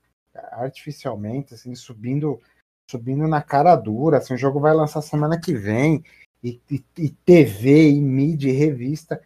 artificialmente, 0.53 1.53
assim, 1.53 1.75
subindo, 1.75 2.39
subindo 2.89 3.27
na 3.27 3.41
cara 3.41 3.75
dura, 3.75 4.17
assim, 4.17 4.33
o 4.33 4.37
jogo 4.37 4.59
vai 4.59 4.73
lançar 4.73 5.01
semana 5.01 5.39
que 5.39 5.53
vem, 5.53 6.03
e, 6.43 6.59
e, 6.69 6.83
e 6.97 7.09
TV, 7.09 7.89
e 7.89 8.01
mídia, 8.01 8.49
e 8.49 8.53
revista 8.53 9.21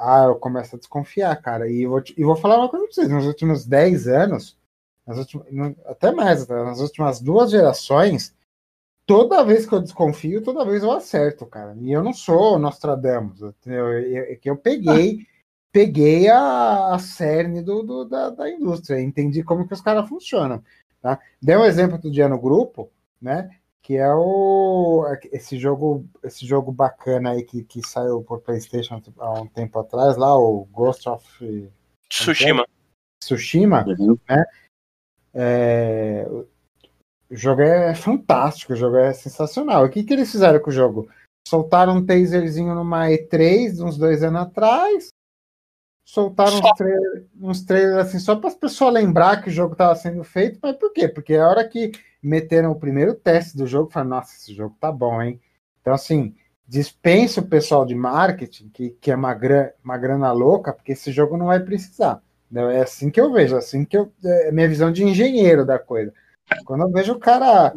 ah, 0.00 0.24
eu 0.28 0.36
começo 0.36 0.74
a 0.74 0.78
desconfiar, 0.78 1.36
cara. 1.42 1.70
E 1.70 1.86
vou, 1.86 2.02
e 2.16 2.24
vou 2.24 2.36
falar 2.36 2.58
uma 2.58 2.68
coisa 2.68 2.86
pra 2.86 2.94
vocês: 2.94 3.08
nos 3.08 3.26
últimos 3.26 3.66
10 3.66 4.08
anos, 4.08 4.56
nas 5.06 5.18
últimas, 5.18 5.74
até 5.84 6.10
mais, 6.10 6.46
nas 6.48 6.80
últimas 6.80 7.20
duas 7.20 7.50
gerações, 7.50 8.34
toda 9.06 9.44
vez 9.44 9.66
que 9.66 9.74
eu 9.74 9.80
desconfio, 9.80 10.42
toda 10.42 10.64
vez 10.64 10.82
eu 10.82 10.92
acerto, 10.92 11.44
cara. 11.46 11.76
E 11.80 11.92
eu 11.92 12.02
não 12.02 12.12
sou 12.12 12.58
Nostradamus, 12.58 13.42
entendeu? 13.42 13.88
É 13.92 14.36
que 14.36 14.48
eu 14.48 14.56
peguei. 14.56 15.26
peguei 15.72 16.28
a, 16.28 16.94
a 16.94 16.98
cerne 16.98 17.62
do, 17.62 17.82
do 17.82 18.04
da, 18.04 18.30
da, 18.30 18.50
indústria, 18.50 19.00
entendi 19.00 19.42
como 19.42 19.66
que 19.68 19.74
os 19.74 19.80
caras 19.80 20.08
funcionam. 20.08 20.62
Tá? 21.00 21.18
Dei 21.40 21.56
um 21.56 21.64
exemplo 21.64 21.96
do 21.96 22.10
dia 22.10 22.28
no 22.28 22.40
grupo, 22.40 22.90
né? 23.20 23.50
Que 23.82 23.96
é 23.96 24.12
o 24.12 25.04
esse 25.32 25.58
jogo 25.58 26.06
esse 26.22 26.46
jogo 26.46 26.70
bacana 26.70 27.30
aí 27.30 27.42
que, 27.42 27.64
que 27.64 27.86
saiu 27.86 28.22
por 28.22 28.40
PlayStation 28.40 29.00
há 29.18 29.40
um 29.40 29.46
tempo 29.46 29.78
atrás 29.78 30.16
lá 30.16 30.36
o 30.36 30.66
Ghost 30.66 31.08
of 31.08 31.24
é? 31.42 31.68
Tsushima. 32.08 32.66
Tsushima 33.22 33.84
uhum. 33.86 34.18
né? 34.28 34.44
É, 35.32 36.26
o 36.28 37.36
jogo 37.36 37.62
é 37.62 37.94
fantástico 37.94 38.72
o 38.72 38.76
jogo 38.76 38.96
é 38.96 39.12
sensacional. 39.12 39.84
O 39.84 39.90
que 39.90 40.02
que 40.02 40.12
eles 40.12 40.30
fizeram 40.30 40.60
com 40.60 40.70
o 40.70 40.72
jogo? 40.72 41.08
Soltaram 41.48 41.96
um 41.96 42.04
taserzinho 42.04 42.74
numa 42.74 43.06
E3 43.06 43.82
uns 43.82 43.96
dois 43.96 44.22
anos 44.22 44.42
atrás 44.42 45.08
soltaram 46.10 46.58
uns, 46.58 46.72
trailers, 46.72 47.24
uns 47.40 47.62
trailers 47.62 48.06
assim, 48.08 48.18
só 48.18 48.34
para 48.34 48.48
as 48.48 48.56
pessoas 48.56 48.94
lembrar 48.94 49.40
que 49.42 49.48
o 49.48 49.52
jogo 49.52 49.72
estava 49.72 49.94
sendo 49.94 50.24
feito, 50.24 50.58
mas 50.60 50.76
por 50.76 50.92
quê? 50.92 51.08
Porque 51.08 51.36
a 51.36 51.48
hora 51.48 51.68
que 51.68 51.92
meteram 52.22 52.72
o 52.72 52.78
primeiro 52.78 53.14
teste 53.14 53.56
do 53.56 53.66
jogo, 53.66 53.90
falaram, 53.90 54.10
nossa, 54.10 54.34
esse 54.34 54.54
jogo 54.54 54.76
tá 54.80 54.90
bom, 54.92 55.20
hein? 55.22 55.40
Então, 55.80 55.94
assim, 55.94 56.34
dispensa 56.66 57.40
o 57.40 57.46
pessoal 57.46 57.84
de 57.84 57.94
marketing, 57.94 58.68
que, 58.68 58.90
que 58.90 59.10
é 59.10 59.16
uma, 59.16 59.34
gran, 59.34 59.70
uma 59.82 59.98
grana 59.98 60.30
louca, 60.32 60.72
porque 60.72 60.92
esse 60.92 61.10
jogo 61.10 61.36
não 61.36 61.46
vai 61.46 61.60
precisar. 61.60 62.22
É 62.54 62.80
assim 62.80 63.10
que 63.10 63.20
eu 63.20 63.32
vejo, 63.32 63.56
assim 63.56 63.84
que 63.84 63.96
eu. 63.96 64.12
É 64.24 64.50
minha 64.50 64.68
visão 64.68 64.90
de 64.92 65.04
engenheiro 65.04 65.64
da 65.64 65.78
coisa. 65.78 66.12
Quando 66.64 66.82
eu 66.82 66.90
vejo 66.90 67.12
o 67.12 67.18
cara 67.18 67.72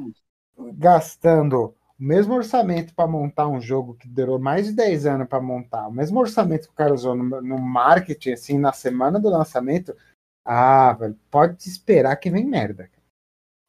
gastando 0.73 1.75
o 1.99 2.03
mesmo 2.03 2.33
orçamento 2.33 2.93
para 2.95 3.07
montar 3.07 3.47
um 3.47 3.61
jogo 3.61 3.93
que 3.95 4.07
durou 4.07 4.39
mais 4.39 4.67
de 4.67 4.73
10 4.73 5.05
anos 5.05 5.27
para 5.27 5.39
montar, 5.39 5.87
o 5.87 5.91
mesmo 5.91 6.19
orçamento 6.19 6.67
que 6.67 6.73
o 6.73 6.77
cara 6.77 6.93
usou 6.93 7.15
no, 7.15 7.41
no 7.41 7.57
marketing, 7.59 8.31
assim, 8.31 8.57
na 8.57 8.73
semana 8.73 9.19
do 9.19 9.29
lançamento, 9.29 9.95
ah, 10.43 10.93
velho, 10.93 11.17
pode 11.29 11.67
esperar 11.67 12.15
que 12.17 12.29
vem 12.29 12.45
merda. 12.45 12.89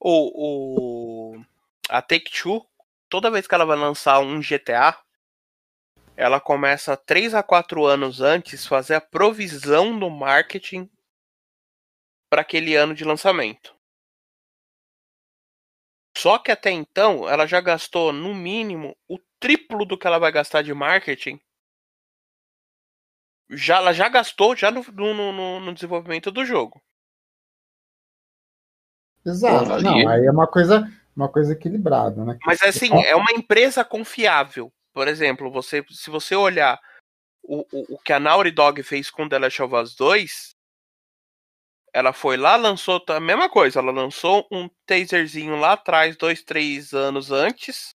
O, 0.06 1.32
o, 1.38 1.44
a 1.88 2.02
Take-Two, 2.02 2.62
toda 3.08 3.30
vez 3.30 3.46
que 3.46 3.54
ela 3.54 3.64
vai 3.64 3.74
lançar 3.74 4.20
um 4.20 4.38
GTA, 4.38 5.02
ela 6.14 6.38
começa 6.38 6.94
3 6.94 7.32
a 7.32 7.42
4 7.42 7.86
anos 7.86 8.20
antes 8.20 8.66
fazer 8.66 8.96
a 8.96 9.00
provisão 9.00 9.98
do 9.98 10.10
marketing 10.10 10.90
para 12.28 12.42
aquele 12.42 12.76
ano 12.76 12.94
de 12.94 13.02
lançamento. 13.02 13.74
Só 16.14 16.38
que 16.38 16.52
até 16.52 16.70
então 16.70 17.26
ela 17.26 17.46
já 17.46 17.62
gastou 17.62 18.12
no 18.12 18.34
mínimo 18.34 18.94
o 19.08 19.18
triplo 19.40 19.86
do 19.86 19.96
que 19.96 20.06
ela 20.06 20.18
vai 20.18 20.30
gastar 20.30 20.60
de 20.60 20.74
marketing. 20.74 21.40
Já, 23.48 23.78
ela 23.78 23.94
já 23.94 24.10
gastou 24.10 24.54
já 24.54 24.70
no, 24.70 24.82
no, 24.82 25.32
no, 25.32 25.60
no 25.60 25.72
desenvolvimento 25.72 26.30
do 26.30 26.44
jogo. 26.44 26.83
Exato. 29.24 29.82
Não, 29.82 30.08
aí 30.08 30.26
é 30.26 30.30
uma 30.30 30.46
coisa, 30.46 30.90
uma 31.16 31.28
coisa 31.28 31.52
equilibrada, 31.52 32.24
né? 32.24 32.38
Mas 32.44 32.62
assim, 32.62 32.90
é 33.04 33.16
uma 33.16 33.32
empresa 33.32 33.84
confiável. 33.84 34.72
Por 34.92 35.08
exemplo, 35.08 35.50
você, 35.50 35.84
se 35.90 36.10
você 36.10 36.36
olhar 36.36 36.78
o, 37.42 37.60
o, 37.72 37.94
o 37.94 37.98
que 37.98 38.12
a 38.12 38.20
Naughty 38.20 38.50
Dog 38.50 38.82
fez 38.82 39.10
com 39.10 39.28
The 39.28 39.38
Last 39.38 39.62
of 39.62 39.74
Us 39.74 39.96
2, 39.96 40.54
ela 41.92 42.12
foi 42.12 42.36
lá, 42.36 42.56
lançou 42.56 43.02
a 43.08 43.20
mesma 43.20 43.48
coisa. 43.48 43.78
Ela 43.78 43.92
lançou 43.92 44.46
um 44.50 44.68
taserzinho 44.84 45.56
lá 45.56 45.72
atrás, 45.72 46.16
dois, 46.16 46.42
três 46.42 46.92
anos 46.92 47.30
antes. 47.30 47.90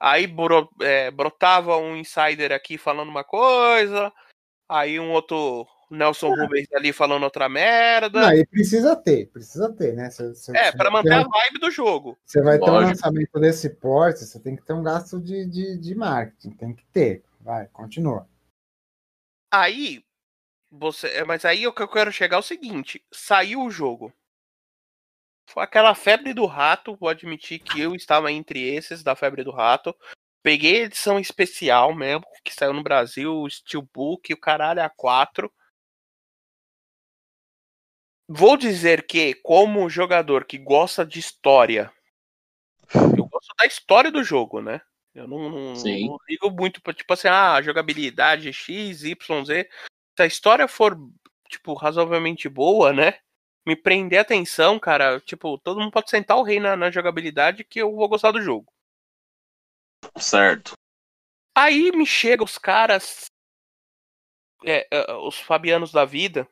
Aí 0.00 0.26
bro, 0.26 0.68
é, 0.80 1.10
brotava 1.10 1.76
um 1.76 1.96
insider 1.96 2.52
aqui 2.52 2.78
falando 2.78 3.08
uma 3.08 3.24
coisa. 3.24 4.12
Aí 4.68 5.00
um 5.00 5.10
outro 5.10 5.66
Nelson 5.90 6.34
é. 6.34 6.40
Rubens 6.40 6.72
ali 6.72 6.92
falando 6.92 7.24
outra 7.24 7.48
merda. 7.48 8.20
Não, 8.22 8.32
e 8.32 8.46
precisa 8.46 8.96
ter, 8.96 9.26
precisa 9.26 9.72
ter, 9.72 9.94
né? 9.94 10.10
Cê, 10.10 10.34
cê, 10.34 10.56
é, 10.56 10.72
para 10.72 10.90
manter 10.90 11.12
a 11.12 11.22
vibe 11.22 11.60
do 11.60 11.70
jogo. 11.70 12.18
Você 12.24 12.40
vai 12.40 12.58
Lógico. 12.58 12.66
ter 12.66 12.84
um 12.84 12.88
lançamento 12.88 13.40
desse 13.40 13.70
porte, 13.70 14.24
você 14.24 14.38
tem 14.40 14.56
que 14.56 14.62
ter 14.62 14.72
um 14.72 14.82
gasto 14.82 15.20
de, 15.20 15.46
de, 15.46 15.78
de 15.78 15.94
marketing, 15.94 16.50
tem 16.50 16.74
que 16.74 16.84
ter. 16.86 17.22
Vai, 17.40 17.66
continua. 17.68 18.26
Aí, 19.52 20.04
você, 20.70 21.08
é, 21.08 21.24
mas 21.24 21.44
aí 21.44 21.66
o 21.66 21.72
que 21.72 21.82
eu 21.82 21.88
quero 21.88 22.10
chegar 22.10 22.36
é 22.36 22.40
o 22.40 22.42
seguinte: 22.42 23.04
saiu 23.12 23.62
o 23.62 23.70
jogo. 23.70 24.12
Foi 25.46 25.62
aquela 25.62 25.94
febre 25.94 26.32
do 26.32 26.46
rato, 26.46 26.96
vou 26.96 27.08
admitir 27.08 27.58
que 27.58 27.80
eu 27.80 27.94
estava 27.94 28.32
entre 28.32 28.60
esses 28.60 29.02
da 29.02 29.14
febre 29.14 29.44
do 29.44 29.50
rato. 29.50 29.94
Peguei 30.42 30.82
a 30.82 30.84
edição 30.84 31.18
especial 31.18 31.94
mesmo, 31.94 32.24
que 32.44 32.52
saiu 32.52 32.72
no 32.72 32.82
Brasil, 32.82 33.34
o 33.34 33.48
Steelbook, 33.48 34.32
o 34.32 34.40
caralho 34.40 34.80
A4. 34.80 35.50
Vou 38.28 38.56
dizer 38.56 39.06
que, 39.06 39.34
como 39.34 39.88
jogador 39.88 40.44
que 40.44 40.58
gosta 40.58 41.04
de 41.04 41.18
história, 41.18 41.92
eu 42.94 43.26
gosto 43.26 43.54
da 43.58 43.66
história 43.66 44.10
do 44.10 44.24
jogo, 44.24 44.60
né? 44.60 44.80
Eu 45.14 45.28
não, 45.28 45.48
não, 45.48 45.72
não 45.74 46.18
ligo 46.28 46.50
muito 46.50 46.82
pra, 46.82 46.92
tipo 46.92 47.12
assim, 47.12 47.28
ah, 47.28 47.60
jogabilidade 47.62 48.52
X, 48.52 49.04
Y, 49.04 49.44
Z 49.44 49.68
se 50.16 50.22
a 50.22 50.26
história 50.26 50.68
for, 50.68 50.96
tipo, 51.48 51.74
razoavelmente 51.74 52.48
boa, 52.48 52.92
né? 52.92 53.18
Me 53.66 53.74
prender 53.74 54.18
a 54.18 54.22
atenção, 54.22 54.78
cara, 54.78 55.20
tipo, 55.20 55.58
todo 55.58 55.80
mundo 55.80 55.90
pode 55.90 56.10
sentar 56.10 56.36
o 56.36 56.42
rei 56.42 56.60
na, 56.60 56.76
na 56.76 56.90
jogabilidade 56.90 57.64
que 57.64 57.80
eu 57.80 57.94
vou 57.94 58.08
gostar 58.08 58.30
do 58.30 58.40
jogo. 58.40 58.72
Certo. 60.18 60.72
Aí 61.56 61.90
me 61.92 62.06
chega 62.06 62.44
os 62.44 62.58
caras. 62.58 63.26
É, 64.64 64.86
é, 64.90 65.12
os 65.14 65.38
Fabianos 65.38 65.92
da 65.92 66.04
vida. 66.04 66.48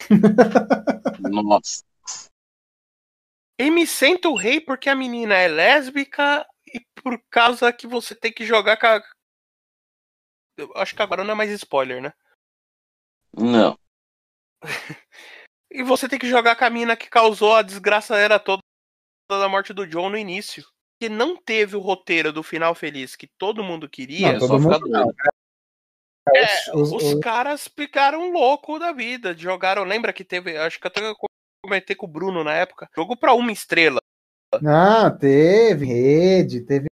Nossa. 1.28 1.84
E 3.58 3.70
me 3.70 3.86
senta 3.86 4.28
o 4.28 4.36
rei 4.36 4.60
porque 4.60 4.88
a 4.88 4.94
menina 4.94 5.34
é 5.34 5.48
lésbica 5.48 6.46
e 6.66 6.80
por 7.02 7.18
causa 7.30 7.72
que 7.72 7.86
você 7.86 8.14
tem 8.14 8.32
que 8.32 8.44
jogar 8.44 8.76
com 8.76 8.86
a... 8.86 9.02
Eu 10.58 10.72
acho 10.76 10.94
que 10.94 11.02
agora 11.02 11.24
não 11.24 11.32
é 11.32 11.34
mais 11.34 11.50
spoiler, 11.50 12.02
né? 12.02 12.12
Não. 13.32 13.78
e 15.70 15.82
você 15.82 16.08
tem 16.08 16.18
que 16.18 16.28
jogar 16.28 16.56
com 16.56 16.64
a 16.64 16.70
mina 16.70 16.96
que 16.96 17.08
causou 17.08 17.54
a 17.54 17.62
desgraça 17.62 18.16
era 18.16 18.38
toda 18.38 18.60
da 19.28 19.48
morte 19.48 19.72
do 19.72 19.86
John 19.86 20.10
no 20.10 20.18
início. 20.18 20.64
Que 21.00 21.08
não 21.08 21.36
teve 21.36 21.76
o 21.76 21.80
roteiro 21.80 22.32
do 22.32 22.42
final 22.42 22.74
feliz 22.74 23.16
que 23.16 23.28
todo 23.38 23.62
mundo 23.62 23.88
queria. 23.88 24.32
Não, 24.32 24.38
todo 24.38 24.60
mundo 24.60 24.88
não. 24.88 25.12
É, 26.34 26.76
os, 26.76 26.92
os, 26.92 27.02
os, 27.02 27.20
caras 27.20 27.68
ficaram 27.68 28.32
louco 28.32 28.78
da 28.78 28.92
vida. 28.92 29.36
Jogaram. 29.36 29.84
Lembra 29.84 30.12
que 30.12 30.24
teve. 30.24 30.56
Acho 30.56 30.80
que 30.80 30.88
até 30.88 31.00
comentei 31.62 31.94
com 31.94 32.06
o 32.06 32.08
Bruno 32.08 32.42
na 32.42 32.52
época. 32.52 32.88
Jogo 32.94 33.16
pra 33.16 33.34
uma 33.34 33.52
estrela. 33.52 34.00
Não, 34.60 35.16
teve 35.16 35.86
rede, 35.86 36.60
teve. 36.62 36.86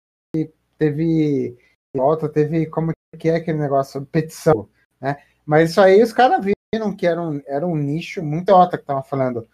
Teve. 0.77 1.57
Volta, 1.95 2.29
teve. 2.29 2.67
Como 2.67 2.91
que 3.17 3.29
é 3.29 3.35
aquele 3.35 3.59
negócio? 3.59 4.05
Petição. 4.05 4.69
Né? 5.01 5.17
Mas 5.45 5.71
isso 5.71 5.81
aí 5.81 6.01
os 6.01 6.13
caras 6.13 6.43
viram 6.43 6.95
que 6.95 7.07
era 7.07 7.21
um, 7.21 7.41
era 7.47 7.65
um 7.65 7.75
nicho 7.75 8.21
muito 8.21 8.49
alto 8.49 8.77
que 8.77 8.85
tava 8.85 9.03
falando. 9.03 9.47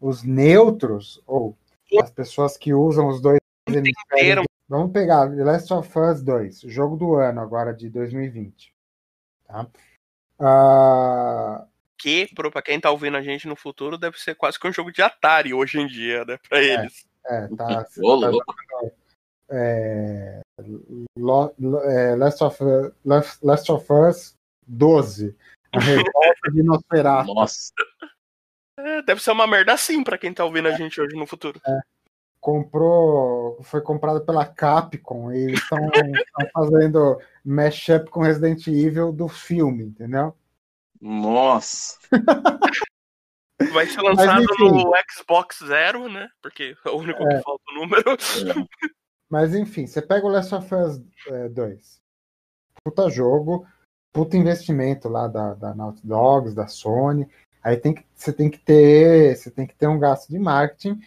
Os 0.00 0.22
neutros, 0.22 1.22
ou 1.26 1.56
as 2.00 2.10
pessoas 2.10 2.56
que 2.56 2.74
usam 2.74 3.08
os 3.08 3.20
dois 3.20 3.38
hemisférios. 3.68 4.46
Vamos 4.68 4.92
pegar 4.92 5.28
The 5.28 5.44
Last 5.44 5.72
of 5.72 5.98
Us 5.98 6.22
2, 6.22 6.62
jogo 6.62 6.96
do 6.96 7.14
ano 7.14 7.40
agora 7.40 7.72
de 7.72 7.88
2020. 7.88 8.75
Tá? 9.46 9.66
Uh... 10.40 11.66
Que, 11.98 12.28
para 12.34 12.62
quem 12.62 12.78
tá 12.78 12.90
ouvindo 12.90 13.16
a 13.16 13.22
gente 13.22 13.48
no 13.48 13.56
futuro, 13.56 13.96
deve 13.96 14.18
ser 14.18 14.34
quase 14.34 14.60
que 14.60 14.68
um 14.68 14.72
jogo 14.72 14.92
de 14.92 15.00
Atari 15.00 15.54
hoje 15.54 15.80
em 15.80 15.86
dia, 15.86 16.24
né? 16.24 16.38
Pra 16.48 16.58
é, 16.58 16.74
eles. 16.74 17.06
É, 17.24 17.48
tá. 17.48 17.84
tá 17.84 17.86
é, 19.50 20.40
é, 20.60 22.16
Last, 22.16 22.44
of, 22.44 22.58
Last 23.42 23.72
of 23.72 23.92
Us 23.92 24.36
12. 24.66 25.34
A 25.72 25.80
revolta 25.80 26.52
de 26.52 26.62
Nosferatu. 26.62 27.34
Nossa. 27.34 27.72
É, 28.78 29.02
deve 29.02 29.22
ser 29.22 29.30
uma 29.30 29.46
merda 29.46 29.72
assim 29.72 30.04
pra 30.04 30.18
quem 30.18 30.34
tá 30.34 30.44
ouvindo 30.44 30.68
a 30.68 30.72
gente 30.72 31.00
hoje 31.00 31.16
no 31.16 31.26
futuro. 31.26 31.60
É. 31.66 31.80
Comprou. 32.40 33.62
Foi 33.62 33.80
comprado 33.80 34.24
pela 34.24 34.46
Capcom 34.46 35.32
e 35.32 35.38
eles 35.38 35.60
estão 35.60 35.78
fazendo 36.52 37.20
mashup 37.44 38.10
com 38.10 38.22
Resident 38.22 38.66
Evil 38.66 39.12
do 39.12 39.28
filme, 39.28 39.84
entendeu? 39.84 40.34
Nossa. 41.00 41.98
Vai 43.72 43.86
ser 43.86 44.02
lançado 44.02 44.44
Mas, 44.58 44.58
no 44.58 44.92
Xbox 45.10 45.58
Zero, 45.66 46.08
né? 46.08 46.28
Porque 46.42 46.76
é 46.84 46.90
o 46.90 46.98
único 46.98 47.22
é. 47.22 47.36
que 47.36 47.42
falta 47.42 47.62
o 47.70 47.74
número. 47.74 48.10
É. 48.10 48.86
Mas 49.28 49.54
enfim, 49.54 49.86
você 49.86 50.02
pega 50.02 50.26
o 50.26 50.28
Last 50.28 50.54
of 50.54 50.74
Us 50.74 51.02
2. 51.52 52.00
Puta 52.84 53.08
jogo 53.10 53.66
puta 54.16 54.34
investimento 54.34 55.10
lá 55.10 55.28
da, 55.28 55.52
da 55.52 55.74
Naughty 55.74 56.00
Dogs, 56.06 56.54
da 56.54 56.66
Sony. 56.66 57.28
Aí 57.62 57.76
tem 57.76 57.92
que, 57.92 58.02
você 58.14 58.32
tem 58.32 58.48
que 58.48 58.56
ter, 58.56 59.36
você 59.36 59.50
tem 59.50 59.66
que 59.66 59.74
ter 59.74 59.86
um 59.86 59.98
gasto 59.98 60.30
de 60.30 60.38
marketing, 60.38 60.98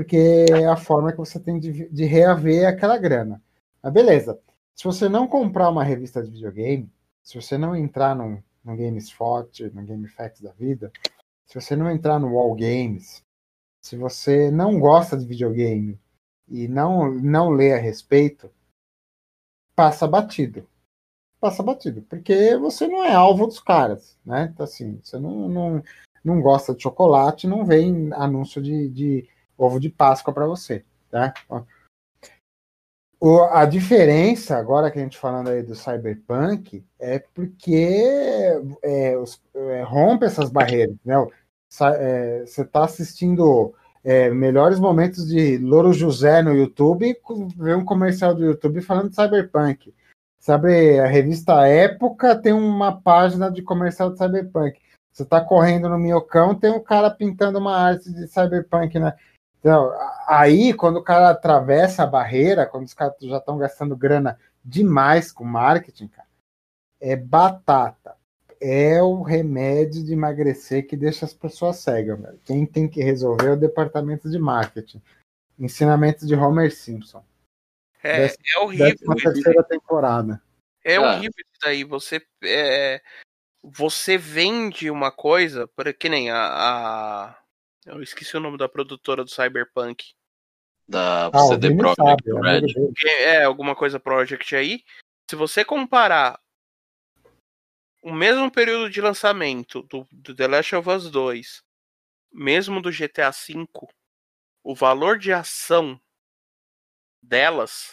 porque 0.00 0.46
é 0.50 0.66
a 0.66 0.76
forma 0.76 1.12
que 1.12 1.18
você 1.18 1.38
tem 1.38 1.60
de, 1.60 1.86
de 1.90 2.04
reaver 2.06 2.66
aquela 2.66 2.96
grana. 2.96 3.42
Mas 3.82 3.92
beleza. 3.92 4.40
Se 4.74 4.84
você 4.84 5.10
não 5.10 5.28
comprar 5.28 5.68
uma 5.68 5.84
revista 5.84 6.22
de 6.22 6.30
videogame, 6.30 6.90
se 7.22 7.38
você 7.38 7.58
não 7.58 7.76
entrar 7.76 8.16
no, 8.16 8.42
no 8.64 8.76
GameSpot, 8.76 9.70
no 9.74 9.84
GameFAQs 9.84 10.40
da 10.40 10.52
vida, 10.52 10.90
se 11.44 11.60
você 11.60 11.76
não 11.76 11.90
entrar 11.90 12.18
no 12.18 12.32
Wall 12.32 12.54
Games, 12.54 13.22
se 13.82 13.94
você 13.94 14.50
não 14.50 14.80
gosta 14.80 15.18
de 15.18 15.26
videogame 15.26 16.00
e 16.48 16.66
não, 16.66 17.12
não 17.12 17.50
lê 17.50 17.74
a 17.74 17.78
respeito, 17.78 18.50
passa 19.76 20.08
batido 20.08 20.66
passa 21.38 21.62
batido, 21.62 22.02
porque 22.02 22.54
você 22.58 22.86
não 22.86 23.02
é 23.02 23.14
alvo 23.14 23.46
dos 23.46 23.58
caras, 23.58 24.14
né? 24.26 24.50
Então, 24.52 24.62
assim, 24.62 25.00
você 25.02 25.18
não, 25.18 25.48
não, 25.48 25.82
não 26.22 26.42
gosta 26.42 26.74
de 26.74 26.82
chocolate, 26.82 27.48
não 27.48 27.64
vem 27.64 28.12
anúncio 28.12 28.60
de, 28.60 28.90
de 28.90 29.26
ovo 29.60 29.78
de 29.78 29.88
Páscoa 29.88 30.32
para 30.32 30.46
você, 30.46 30.84
tá? 31.10 31.34
O, 33.20 33.42
a 33.42 33.66
diferença, 33.66 34.56
agora 34.56 34.90
que 34.90 34.98
a 34.98 35.02
gente 35.02 35.18
falando 35.18 35.50
aí 35.50 35.62
do 35.62 35.74
Cyberpunk, 35.74 36.82
é 36.98 37.18
porque 37.18 38.00
é, 38.82 39.16
os, 39.18 39.42
é, 39.54 39.82
rompe 39.82 40.24
essas 40.24 40.48
barreiras, 40.48 40.96
né? 41.04 41.14
É, 41.98 42.44
você 42.46 42.62
está 42.62 42.84
assistindo 42.84 43.74
é, 44.02 44.30
melhores 44.30 44.80
momentos 44.80 45.28
de 45.28 45.58
Louro 45.58 45.92
José 45.92 46.42
no 46.42 46.54
YouTube, 46.54 47.14
vê 47.56 47.74
um 47.74 47.84
comercial 47.84 48.34
do 48.34 48.44
YouTube 48.44 48.80
falando 48.80 49.10
de 49.10 49.16
Cyberpunk. 49.16 49.94
Sabe, 50.40 50.98
a 50.98 51.06
revista 51.06 51.66
Época 51.66 52.34
tem 52.34 52.54
uma 52.54 52.98
página 52.98 53.50
de 53.50 53.60
comercial 53.60 54.10
de 54.10 54.16
Cyberpunk. 54.16 54.80
Você 55.12 55.24
está 55.24 55.44
correndo 55.44 55.86
no 55.90 55.98
Minhocão, 55.98 56.54
tem 56.54 56.70
um 56.70 56.82
cara 56.82 57.10
pintando 57.10 57.58
uma 57.58 57.76
arte 57.76 58.10
de 58.10 58.26
Cyberpunk, 58.26 58.98
né? 58.98 59.14
Então, 59.60 59.92
aí, 60.26 60.72
quando 60.72 60.96
o 60.96 61.04
cara 61.04 61.30
atravessa 61.30 62.02
a 62.02 62.06
barreira, 62.06 62.66
quando 62.66 62.86
os 62.86 62.94
caras 62.94 63.14
já 63.20 63.36
estão 63.36 63.58
gastando 63.58 63.94
grana 63.94 64.38
demais 64.64 65.30
com 65.30 65.44
marketing, 65.44 66.08
cara, 66.08 66.28
é 66.98 67.14
batata. 67.14 68.16
É 68.58 69.02
o 69.02 69.22
remédio 69.22 70.04
de 70.04 70.12
emagrecer 70.12 70.86
que 70.86 70.96
deixa 70.96 71.24
as 71.24 71.32
pessoas 71.32 71.76
cegas. 71.76 72.20
Velho. 72.20 72.40
Quem 72.44 72.66
tem 72.66 72.88
que 72.88 73.02
resolver 73.02 73.48
é 73.48 73.52
o 73.52 73.60
departamento 73.60 74.30
de 74.30 74.38
marketing. 74.38 75.00
Ensinamento 75.58 76.26
de 76.26 76.34
Homer 76.34 76.74
Simpson. 76.74 77.24
É, 78.02 78.18
dessa, 78.18 78.36
é 78.54 78.58
horrível. 78.60 79.14
terceira 79.14 79.62
temporada. 79.62 80.42
É 80.84 80.96
ah. 80.96 81.02
horrível 81.02 81.34
isso 81.38 81.60
daí. 81.62 81.84
Você, 81.84 82.22
é, 82.44 83.02
você 83.62 84.16
vende 84.16 84.90
uma 84.90 85.10
coisa, 85.10 85.68
que 85.98 86.08
nem 86.08 86.30
a, 86.30 86.36
a 86.36 87.39
eu 87.86 88.02
esqueci 88.02 88.36
o 88.36 88.40
nome 88.40 88.58
da 88.58 88.68
produtora 88.68 89.24
do 89.24 89.30
Cyberpunk. 89.30 90.12
Da 90.88 91.28
ah, 91.28 91.38
CD 91.48 91.74
Projekt 91.76 92.30
Red. 92.32 92.92
É, 93.04 93.44
alguma 93.44 93.76
coisa 93.76 94.00
Project 94.00 94.56
aí. 94.56 94.84
Se 95.30 95.36
você 95.36 95.64
comparar 95.64 96.40
o 98.02 98.12
mesmo 98.12 98.50
período 98.50 98.90
de 98.90 99.00
lançamento 99.00 99.82
do, 99.84 100.06
do 100.10 100.34
The 100.34 100.48
Last 100.48 100.74
of 100.74 100.88
Us 100.88 101.10
2, 101.10 101.62
mesmo 102.32 102.80
do 102.80 102.90
GTA 102.90 103.30
V, 103.30 103.66
o 104.64 104.74
valor 104.74 105.18
de 105.18 105.32
ação 105.32 106.00
delas, 107.22 107.92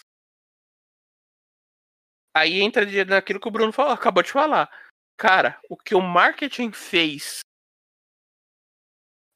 aí 2.34 2.62
entra 2.62 2.86
naquilo 3.06 3.40
que 3.40 3.48
o 3.48 3.52
Bruno 3.52 3.72
falou, 3.72 3.92
acabou 3.92 4.24
de 4.24 4.32
falar. 4.32 4.70
Cara, 5.18 5.60
o 5.70 5.76
que 5.76 5.96
o 5.96 6.02
marketing 6.02 6.72
fez 6.72 7.40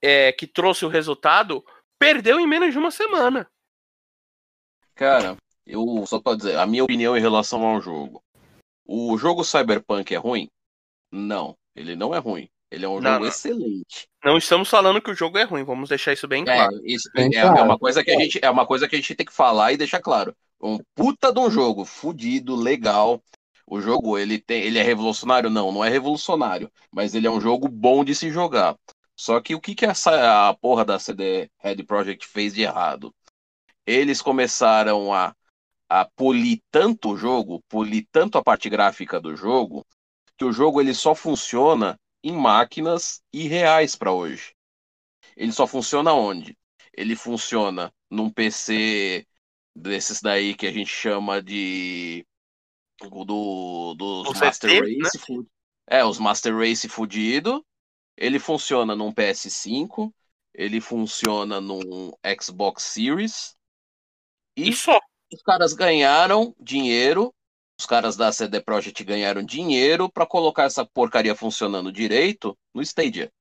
é, 0.02 0.32
que 0.32 0.48
trouxe 0.48 0.86
o 0.86 0.90
resultado, 0.90 1.64
perdeu 2.00 2.40
em 2.40 2.48
menos 2.48 2.72
de 2.72 2.80
uma 2.80 2.92
semana. 2.92 3.48
Cara, 4.96 5.38
eu 5.66 6.04
só 6.06 6.20
pra 6.20 6.36
dizer, 6.36 6.58
a 6.58 6.66
minha 6.66 6.84
opinião 6.84 7.16
em 7.16 7.22
relação 7.22 7.66
ao 7.66 7.82
jogo. 7.82 8.22
O 8.86 9.18
jogo 9.18 9.44
Cyberpunk 9.44 10.14
é 10.14 10.18
ruim? 10.18 10.50
Não, 11.12 11.56
ele 11.76 11.96
não 11.96 12.14
é 12.14 12.18
ruim. 12.18 12.50
Ele 12.72 12.86
é 12.86 12.88
um 12.88 13.02
não, 13.02 13.12
jogo 13.12 13.24
não. 13.26 13.28
excelente. 13.28 14.08
Não 14.24 14.38
estamos 14.38 14.70
falando 14.70 15.02
que 15.02 15.12
o 15.12 15.16
jogo 15.16 15.38
é 15.38 15.44
ruim, 15.44 15.64
vamos 15.64 15.90
deixar 15.90 16.14
isso 16.14 16.28
bem 16.28 16.44
é, 16.44 16.46
claro. 16.46 16.76
É, 16.78 16.80
isso, 16.86 17.10
é, 17.16 17.36
é, 17.36 17.62
uma 17.62 17.78
coisa 17.78 18.04
que 18.04 18.12
a 18.12 18.18
gente, 18.18 18.40
é 18.42 18.50
uma 18.50 18.66
coisa 18.66 18.88
que 18.88 18.96
a 18.96 18.98
gente 18.98 19.14
tem 19.14 19.26
que 19.26 19.34
falar 19.34 19.74
e 19.74 19.78
deixar 19.78 20.00
claro. 20.00 20.34
Um 20.62 20.78
puta 20.96 21.34
de 21.34 21.40
um 21.40 21.50
jogo, 21.50 21.84
fudido, 21.84 22.56
legal. 22.56 23.22
O 23.68 23.82
jogo, 23.82 24.18
ele, 24.18 24.40
tem, 24.40 24.62
ele 24.64 24.80
é 24.80 24.84
revolucionário? 24.84 25.50
Não, 25.50 25.72
não 25.72 25.84
é 25.84 25.90
revolucionário. 25.90 26.72
Mas 26.92 27.14
ele 27.14 27.28
é 27.28 27.32
um 27.32 27.42
jogo 27.42 27.68
bom 27.68 28.04
de 28.06 28.16
se 28.16 28.30
jogar. 28.30 28.76
Só 29.22 29.40
que 29.40 29.54
o 29.54 29.62
que, 29.62 29.76
que 29.76 29.86
essa 29.86 30.50
a 30.50 30.54
porra 30.56 30.84
da 30.84 30.98
CD 30.98 31.48
Red 31.60 31.84
Project 31.84 32.26
fez 32.26 32.56
de 32.56 32.64
errado? 32.64 33.14
Eles 33.86 34.20
começaram 34.20 35.14
a, 35.14 35.36
a 35.88 36.06
polir 36.06 36.60
tanto 36.72 37.12
o 37.12 37.18
jogo, 37.18 37.62
polir 37.70 38.08
tanto 38.12 38.40
a 38.40 38.44
parte 38.44 38.68
gráfica 38.68 39.22
do 39.22 39.36
jogo, 39.36 39.86
que 40.36 40.44
o 40.44 40.52
jogo 40.52 40.82
ele 40.82 40.96
só 40.96 41.14
funciona 41.14 42.00
em 42.24 42.32
máquinas 42.32 43.22
irreais 43.32 43.96
para 43.96 44.12
hoje. 44.12 44.56
Ele 45.38 45.52
só 45.52 45.68
funciona 45.68 46.14
onde? 46.14 46.58
Ele 46.92 47.16
funciona 47.16 47.94
num 48.10 48.28
PC 48.28 49.28
desses 49.76 50.20
daí 50.20 50.56
que 50.56 50.66
a 50.66 50.72
gente 50.72 50.90
chama 50.90 51.44
de 51.44 52.26
do, 53.00 53.94
dos 53.94 54.40
Master 54.40 54.82
Race, 54.82 55.20
né? 55.30 55.44
é, 55.86 56.04
os 56.04 56.18
Master 56.18 56.58
Race 56.58 56.90
fudido, 56.90 57.64
ele 58.22 58.38
funciona 58.38 58.96
num 58.96 59.12
PS5, 59.12 60.14
ele 60.54 60.80
funciona 60.80 61.60
num 61.60 62.12
Xbox 62.40 62.84
Series. 62.84 63.58
E, 64.56 64.72
só. 64.72 65.00
Os 65.34 65.42
caras 65.42 65.74
ganharam 65.74 66.56
dinheiro, 66.60 67.34
os 67.80 67.88
caras 67.88 68.16
da 68.16 68.32
CD 68.32 68.62
Projekt 68.62 69.04
ganharam 69.04 69.44
dinheiro 69.44 70.08
para 70.08 70.28
colocar 70.28 70.66
essa 70.66 70.86
porcaria 70.86 71.34
funcionando 71.36 71.92
direito 71.92 72.56
no 72.72 72.82
Stadia. 72.84 73.34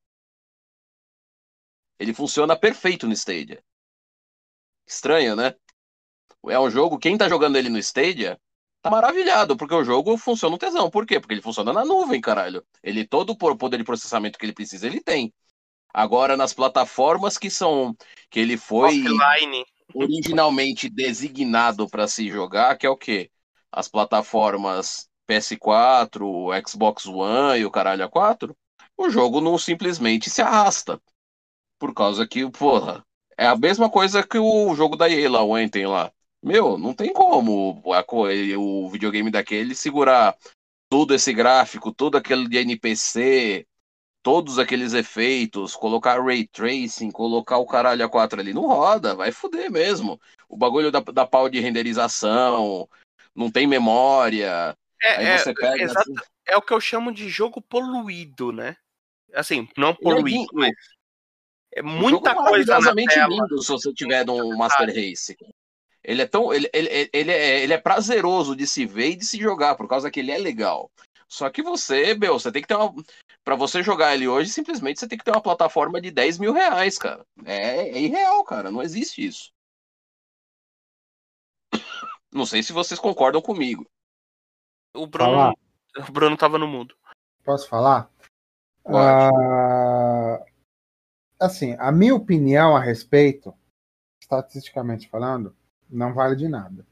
Ele 1.99 2.15
funciona 2.15 2.59
perfeito 2.59 3.07
no 3.07 3.13
Stadia. 3.13 3.63
Estranho, 4.87 5.37
né? 5.37 5.55
É 6.49 6.59
um 6.59 6.71
jogo, 6.71 6.99
quem 6.99 7.19
tá 7.19 7.29
jogando 7.29 7.57
ele 7.57 7.69
no 7.69 7.79
Stadia 7.79 8.41
tá 8.83 8.91
maravilhado, 8.91 9.57
porque 9.57 9.75
o 9.75 9.85
jogo 9.85 10.17
funciona 10.17 10.53
no 10.53 10.59
tesão. 10.59 10.91
Por 10.91 11.07
quê? 11.07 11.21
Porque 11.21 11.35
ele 11.35 11.43
funciona 11.43 11.73
na 11.73 11.85
nuvem, 11.85 12.21
caralho. 12.21 12.65
Ele 12.83 13.07
todo 13.07 13.31
o 13.31 13.57
poder 13.57 13.79
de 13.79 13.85
processamento 13.85 14.39
que 14.39 14.45
ele 14.45 14.53
precisa, 14.53 14.87
ele 14.87 15.01
tem. 15.01 15.33
Agora 15.93 16.37
nas 16.37 16.53
plataformas 16.53 17.37
que 17.37 17.51
são 17.51 17.97
que 18.31 18.39
ele 18.39 18.57
foi 18.57 19.01
Offline. 19.01 19.65
originalmente 19.95 20.89
designado 20.89 21.89
para 21.89 22.07
se 22.07 22.29
jogar, 22.29 22.77
que 22.79 22.87
é 22.87 22.91
o 22.91 22.97
quê? 22.97 23.31
As 23.73 23.89
plataformas 23.89 25.09
PS4, 25.29 26.69
Xbox 26.69 27.07
One 27.07 27.61
e 27.61 27.65
o 27.65 27.71
caralho 27.71 28.09
A4, 28.09 28.55
o 28.97 29.11
jogo 29.11 29.41
não 29.41 29.59
simplesmente 29.59 30.31
se 30.31 30.43
arrasta. 30.43 31.01
Por 31.79 31.95
causa 31.95 32.27
que, 32.27 32.49
porra, 32.51 33.05
é 33.37 33.47
a 33.47 33.57
mesma 33.57 33.89
coisa 33.89 34.23
que 34.23 34.39
o 34.39 34.75
jogo 34.75 34.97
da 34.97 35.09
EA 35.09 35.31
lá, 35.31 35.43
o 35.43 35.55
lá. 35.89 36.13
Meu, 36.43 36.79
não 36.79 36.95
tem 36.95 37.13
como 37.13 37.83
a, 37.93 38.05
o 38.59 38.89
videogame 38.89 39.31
daquele 39.31 39.75
segurar 39.75 40.37
todo 40.89 41.15
esse 41.15 41.33
gráfico, 41.33 41.93
todo 41.93 42.17
aquele 42.17 42.49
de 42.49 42.59
NPC, 42.59 43.67
todos 44.23 44.59
aqueles 44.59 44.93
efeitos, 44.93 45.77
colocar 45.77 46.23
ray 46.23 46.47
tracing, 46.47 47.11
colocar 47.11 47.59
o 47.59 47.67
caralho 47.67 48.05
a 48.05 48.09
4 48.09 48.41
ali, 48.41 48.53
não 48.53 48.67
roda, 48.67 49.15
vai 49.15 49.33
fuder 49.33 49.71
mesmo. 49.71 50.21
O 50.49 50.57
bagulho 50.57 50.91
da, 50.91 51.01
da 51.01 51.27
pau 51.27 51.49
de 51.49 51.61
renderização, 51.61 52.89
não 53.35 53.51
tem 53.51 53.67
memória. 53.67 54.77
É, 55.03 55.17
aí 55.17 55.39
você 55.39 55.51
é, 55.51 55.55
pega. 55.55 55.83
Exato, 55.83 56.01
assim... 56.01 56.15
É 56.47 56.57
o 56.57 56.63
que 56.63 56.73
eu 56.73 56.81
chamo 56.81 57.13
de 57.13 57.29
jogo 57.29 57.63
poluído, 57.63 58.53
né? 58.53 58.77
Assim, 59.33 59.69
não 59.77 59.95
poluído, 59.95 60.51
é 60.55 60.57
mas. 60.59 60.73
É 61.73 61.83
muita 61.83 62.35
coisa. 62.35 62.81
Na 62.81 62.93
tela. 62.93 63.29
lindo 63.29 63.63
se 63.63 63.69
você 63.69 63.93
tiver 63.93 64.29
um 64.29 64.57
Master 64.57 64.89
Race. 64.89 65.37
Ele 66.03 66.23
é 66.23 66.27
tão. 66.27 66.53
Ele, 66.53 66.69
ele, 66.73 67.11
ele, 67.13 67.31
é, 67.31 67.63
ele 67.63 67.73
é 67.73 67.79
prazeroso 67.79 68.57
de 68.57 68.67
se 68.67 68.87
ver 68.87 69.11
e 69.11 69.17
de 69.17 69.25
se 69.25 69.39
jogar, 69.39 69.75
por 69.75 69.89
causa 69.89 70.11
que 70.11 70.21
ele 70.21 70.31
é 70.31 70.39
legal. 70.39 70.91
Só 71.29 71.49
que 71.49 71.63
você, 71.63 72.15
meu, 72.15 72.39
você 72.39 72.51
tem 72.51 72.63
que 72.63 72.69
ter 72.69 72.75
uma. 72.75 72.93
Pra 73.45 73.55
você 73.55 73.83
jogar 73.83 74.15
ele 74.15 74.29
hoje, 74.29 74.51
simplesmente 74.51 75.01
você 75.01 75.09
tem 75.09 75.17
que 75.17 75.25
ter 75.25 75.31
uma 75.31 75.43
plataforma 75.43 76.01
de 76.01 76.11
10 76.11 76.39
mil 76.39 76.53
reais, 76.53 76.99
cara. 76.99 77.25
É, 77.45 77.89
é 77.89 78.01
irreal, 78.01 78.45
cara. 78.45 78.71
Não 78.71 78.83
existe 78.83 79.25
isso. 79.25 79.53
Não 82.33 82.47
sei 82.47 82.63
se 82.63 82.73
vocês 82.73 82.99
concordam 82.99 83.41
comigo. 83.41 83.87
O 84.95 85.07
Bruno, 85.07 85.53
o 85.97 86.13
Bruno 86.13 86.37
tava 86.37 86.59
no 86.59 86.67
mundo. 86.67 86.97
Posso 87.45 87.69
falar? 87.69 88.11
Uh, 88.85 90.45
assim, 91.39 91.77
a 91.79 91.93
minha 91.93 92.15
opinião 92.15 92.77
a 92.77 92.81
respeito, 92.81 93.55
estatisticamente 94.21 95.09
falando, 95.09 95.57
não 95.91 96.15
vale 96.15 96.37
de 96.37 96.49
nada. 96.49 96.87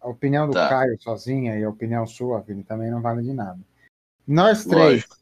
A 0.00 0.08
opinião 0.08 0.46
do 0.46 0.52
tá. 0.52 0.68
Caio 0.68 1.00
sozinha 1.00 1.58
e 1.58 1.64
a 1.64 1.70
opinião 1.70 2.06
sua, 2.06 2.40
Vini, 2.40 2.64
também 2.64 2.90
não 2.90 3.00
vale 3.00 3.22
de 3.22 3.32
nada. 3.32 3.60
Nós 4.26 4.64
três, 4.64 5.02
Lógico. 5.02 5.16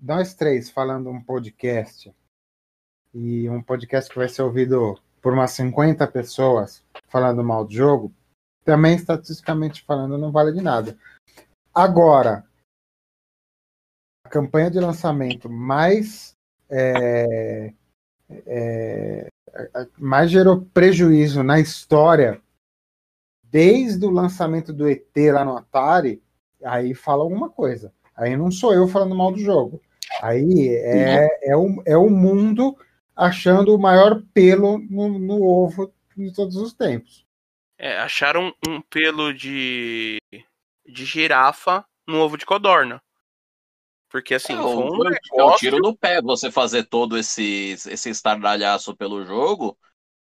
nós 0.00 0.34
três 0.34 0.70
falando 0.70 1.10
um 1.10 1.22
podcast 1.22 2.14
e 3.14 3.48
um 3.48 3.62
podcast 3.62 4.10
que 4.10 4.18
vai 4.18 4.28
ser 4.28 4.42
ouvido 4.42 5.00
por 5.22 5.32
umas 5.32 5.52
50 5.52 6.06
pessoas 6.08 6.84
falando 7.08 7.42
mal 7.42 7.64
do 7.64 7.72
jogo, 7.72 8.12
também 8.64 8.96
estatisticamente 8.96 9.84
falando 9.84 10.18
não 10.18 10.32
vale 10.32 10.52
de 10.52 10.60
nada. 10.60 10.98
Agora, 11.74 12.44
a 14.24 14.28
campanha 14.28 14.70
de 14.70 14.80
lançamento 14.80 15.48
mais 15.48 16.36
é, 16.68 17.72
é, 18.28 19.28
mais 19.98 20.30
gerou 20.30 20.62
prejuízo 20.72 21.42
na 21.42 21.60
história 21.60 22.40
desde 23.42 24.04
o 24.04 24.10
lançamento 24.10 24.72
do 24.72 24.88
ET 24.88 25.14
lá 25.32 25.44
no 25.44 25.56
Atari, 25.56 26.22
aí 26.64 26.94
fala 26.94 27.22
alguma 27.22 27.48
coisa. 27.48 27.92
Aí 28.16 28.36
não 28.36 28.50
sou 28.50 28.74
eu 28.74 28.88
falando 28.88 29.14
mal 29.14 29.32
do 29.32 29.38
jogo. 29.38 29.80
Aí 30.22 30.68
é, 30.68 31.50
é, 31.50 31.56
o, 31.56 31.82
é 31.86 31.96
o 31.96 32.10
mundo 32.10 32.76
achando 33.14 33.74
o 33.74 33.78
maior 33.78 34.22
pelo 34.34 34.78
no, 34.78 35.18
no 35.18 35.42
ovo 35.42 35.92
de 36.16 36.32
todos 36.32 36.56
os 36.56 36.72
tempos. 36.72 37.26
É, 37.78 37.98
acharam 37.98 38.54
um 38.66 38.80
pelo 38.80 39.32
de, 39.32 40.18
de 40.86 41.04
girafa 41.04 41.84
no 42.06 42.18
ovo 42.18 42.36
de 42.36 42.46
codorna. 42.46 43.02
Porque 44.16 44.36
assim, 44.36 44.54
É, 44.54 44.56
foi 44.56 44.74
um 44.74 44.78
é 44.78 45.08
um 45.10 45.10
negócio... 45.10 45.58
tiro 45.58 45.78
no 45.78 45.94
pé 45.94 46.22
você 46.22 46.50
fazer 46.50 46.84
todo 46.84 47.18
esse, 47.18 47.72
esse 47.86 48.08
estardalhaço 48.08 48.96
pelo 48.96 49.26
jogo, 49.26 49.76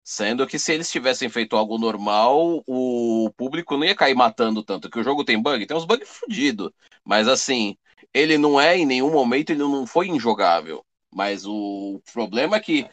sendo 0.04 0.46
que 0.46 0.60
se 0.60 0.72
eles 0.72 0.88
tivessem 0.88 1.28
feito 1.28 1.56
algo 1.56 1.76
normal, 1.76 2.62
o 2.68 3.28
público 3.36 3.76
não 3.76 3.84
ia 3.84 3.96
cair 3.96 4.14
matando 4.14 4.62
tanto, 4.62 4.88
que 4.88 5.00
o 5.00 5.02
jogo 5.02 5.24
tem 5.24 5.42
bug, 5.42 5.66
tem 5.66 5.76
uns 5.76 5.84
bugs 5.84 6.08
fudidos, 6.08 6.70
mas 7.04 7.26
assim, 7.26 7.76
ele 8.14 8.38
não 8.38 8.60
é 8.60 8.78
em 8.78 8.86
nenhum 8.86 9.10
momento, 9.10 9.50
ele 9.50 9.58
não 9.58 9.84
foi 9.84 10.06
injogável, 10.06 10.86
mas 11.12 11.44
o 11.44 12.00
problema 12.12 12.58
é 12.58 12.60
que 12.60 12.88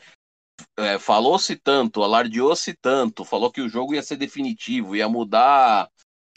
é, 0.78 0.98
falou-se 0.98 1.56
tanto, 1.58 2.02
alardeou-se 2.02 2.74
tanto, 2.74 3.24
falou 3.24 3.52
que 3.52 3.62
o 3.62 3.70
jogo 3.70 3.94
ia 3.94 4.02
ser 4.02 4.16
definitivo, 4.16 4.96
ia 4.96 5.08
mudar, 5.08 5.88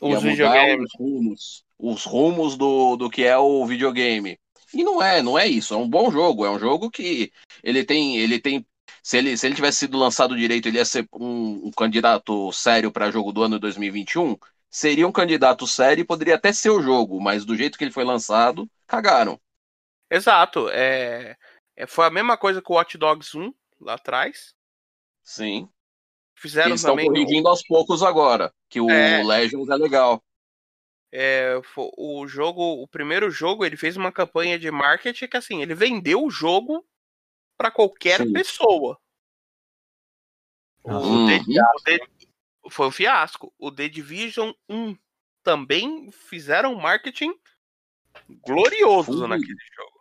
ia 0.02 0.18
Os 0.18 0.22
mudar 0.22 0.28
videogames. 0.28 0.90
os 0.92 1.00
rumos, 1.00 1.64
os 1.78 2.04
rumos 2.04 2.58
do, 2.58 2.96
do 2.96 3.08
que 3.08 3.24
é 3.24 3.38
o 3.38 3.64
videogame. 3.64 4.38
E 4.72 4.84
não 4.84 5.02
é, 5.02 5.22
não 5.22 5.38
é 5.38 5.47
isso. 5.47 5.74
É 5.74 5.76
um 5.76 5.88
bom 5.88 6.10
jogo. 6.10 6.44
É 6.47 6.51
um 6.51 6.59
jogo 6.59 6.90
que 6.90 7.32
ele 7.62 7.84
tem, 7.84 8.16
ele 8.18 8.38
tem. 8.40 8.64
Se 9.02 9.16
ele, 9.16 9.36
se 9.36 9.47
ele 9.47 9.55
tivesse 9.55 9.78
sido 9.78 9.98
lançado 9.98 10.36
direito, 10.36 10.66
ele 10.68 10.78
ia 10.78 10.84
ser 10.84 11.09
um, 11.12 11.68
um 11.68 11.70
candidato 11.70 12.52
sério 12.52 12.92
para 12.92 13.10
jogo 13.10 13.32
do 13.32 13.42
ano 13.42 13.59
2021. 13.59 14.36
Seria 14.70 15.06
um 15.09 15.12
candidato 15.12 15.66
sério 15.66 16.02
e 16.02 16.05
poderia 16.05 16.36
até 16.36 16.52
ser 16.52 16.70
o 16.70 16.82
jogo, 16.82 17.20
mas 17.20 17.44
do 17.44 17.56
jeito 17.56 17.76
que 17.76 17.82
ele 17.84 17.90
foi 17.92 18.05
lançado, 18.05 18.68
cagaram. 18.86 19.40
Exato. 20.10 20.68
É, 20.70 21.36
é, 21.76 21.86
foi 21.86 22.06
a 22.06 22.10
mesma 22.10 22.36
coisa 22.36 22.60
com 22.62 22.74
o 22.74 22.76
Watch 22.76 22.97
Dogs 22.98 23.36
1 23.36 23.52
lá 23.80 23.94
atrás. 23.94 24.55
Sim. 25.24 25.68
Fizeram 26.34 26.70
Eles 26.70 26.80
estão 26.80 26.92
também. 26.94 27.09
no- 27.09 27.14
corrigindo 27.14 27.48
aos 27.48 27.62
poucos 27.66 28.02
agora. 28.02 28.52
Que 28.68 28.80
o 28.80 28.90
É. 28.90 29.22
Legends 29.22 29.68
é 29.68 29.76
legal. 29.76 30.22
É, 31.12 31.60
o 31.76 32.26
jogo, 32.28 32.82
o 32.82 32.86
primeiro 32.86 33.30
jogo, 33.30 33.64
ele 33.64 33.76
fez 33.76 33.96
uma 33.96 34.12
campanha 34.12 34.58
de 34.58 34.70
marketing 34.70 35.26
que 35.26 35.36
assim, 35.36 35.60
ele 35.60 35.74
vendeu 35.74 36.22
o 36.24 36.30
jogo 36.30 36.86
para 37.56 37.70
qualquer 37.70 38.18
Sim. 38.18 38.32
pessoa. 38.32 38.98
O 40.84 40.92
Uhum. 40.92 41.26
The- 41.26 41.60
o 41.76 41.82
The- 41.82 42.06
foi 42.70 42.86
um 42.86 42.90
fiasco. 42.92 43.52
O 43.58 43.70
The 43.72 43.88
Division 43.88 44.52
1 44.68 44.96
também 45.42 46.10
fizeram 46.12 46.74
um 46.74 46.80
marketing 46.80 47.34
glorioso 48.46 49.26
naquele 49.26 49.58
jogo. 49.74 50.00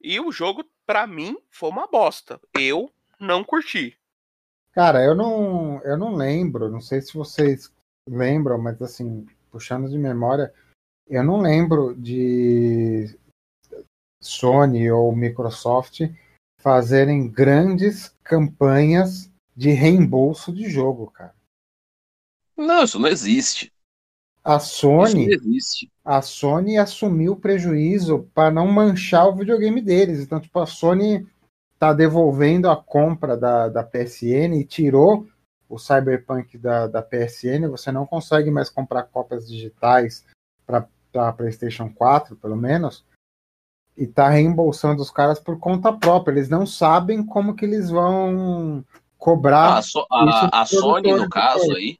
E 0.00 0.20
o 0.20 0.30
jogo, 0.30 0.64
pra 0.86 1.06
mim, 1.06 1.36
foi 1.50 1.68
uma 1.68 1.86
bosta. 1.88 2.40
Eu 2.54 2.90
não 3.18 3.42
curti. 3.42 3.98
Cara, 4.72 5.02
eu 5.04 5.14
não, 5.14 5.82
eu 5.82 5.96
não 5.96 6.14
lembro, 6.14 6.70
não 6.70 6.80
sei 6.80 7.00
se 7.02 7.12
vocês 7.14 7.74
lembram, 8.06 8.58
mas 8.58 8.80
assim, 8.80 9.26
puxando 9.58 9.90
de 9.90 9.98
memória, 9.98 10.54
eu 11.08 11.24
não 11.24 11.40
lembro 11.40 11.92
de 11.96 13.18
Sony 14.22 14.88
ou 14.90 15.14
Microsoft 15.14 16.02
fazerem 16.60 17.28
grandes 17.28 18.14
campanhas 18.22 19.28
de 19.56 19.70
reembolso 19.70 20.52
de 20.52 20.70
jogo, 20.70 21.10
cara. 21.10 21.34
Não, 22.56 22.84
isso 22.84 23.00
não 23.00 23.08
existe. 23.08 23.72
A 24.44 24.60
Sony, 24.60 25.26
não 25.26 25.32
existe. 25.32 25.90
a 26.04 26.22
Sony 26.22 26.78
assumiu 26.78 27.32
o 27.32 27.40
prejuízo 27.40 28.30
para 28.32 28.52
não 28.52 28.68
manchar 28.68 29.26
o 29.26 29.34
videogame 29.34 29.80
deles. 29.80 30.20
Então, 30.20 30.40
tipo, 30.40 30.58
a 30.60 30.66
Sony 30.66 31.26
tá 31.78 31.92
devolvendo 31.92 32.70
a 32.70 32.76
compra 32.76 33.36
da, 33.36 33.68
da 33.68 33.82
PSN 33.82 34.54
e 34.54 34.64
tirou 34.64 35.26
o 35.68 35.78
Cyberpunk 35.78 36.56
da, 36.58 36.86
da 36.86 37.02
PSN. 37.02 37.68
Você 37.68 37.92
não 37.92 38.06
consegue 38.06 38.50
mais 38.50 38.70
comprar 38.70 39.02
cópias 39.04 39.46
digitais 39.48 40.24
para 40.66 41.32
PlayStation 41.32 41.92
4, 41.92 42.36
pelo 42.36 42.56
menos. 42.56 43.04
E 43.96 44.06
tá 44.06 44.28
reembolsando 44.28 45.02
os 45.02 45.10
caras 45.10 45.38
por 45.40 45.58
conta 45.58 45.92
própria. 45.92 46.32
Eles 46.32 46.48
não 46.48 46.64
sabem 46.64 47.24
como 47.24 47.54
que 47.54 47.64
eles 47.64 47.90
vão 47.90 48.84
cobrar. 49.16 49.78
A, 49.78 49.82
So- 49.82 50.06
a- 50.10 50.62
a 50.62 50.66
Sony, 50.66 51.12
no 51.12 51.28
caso 51.28 51.58
coisa. 51.58 51.76
aí, 51.76 51.98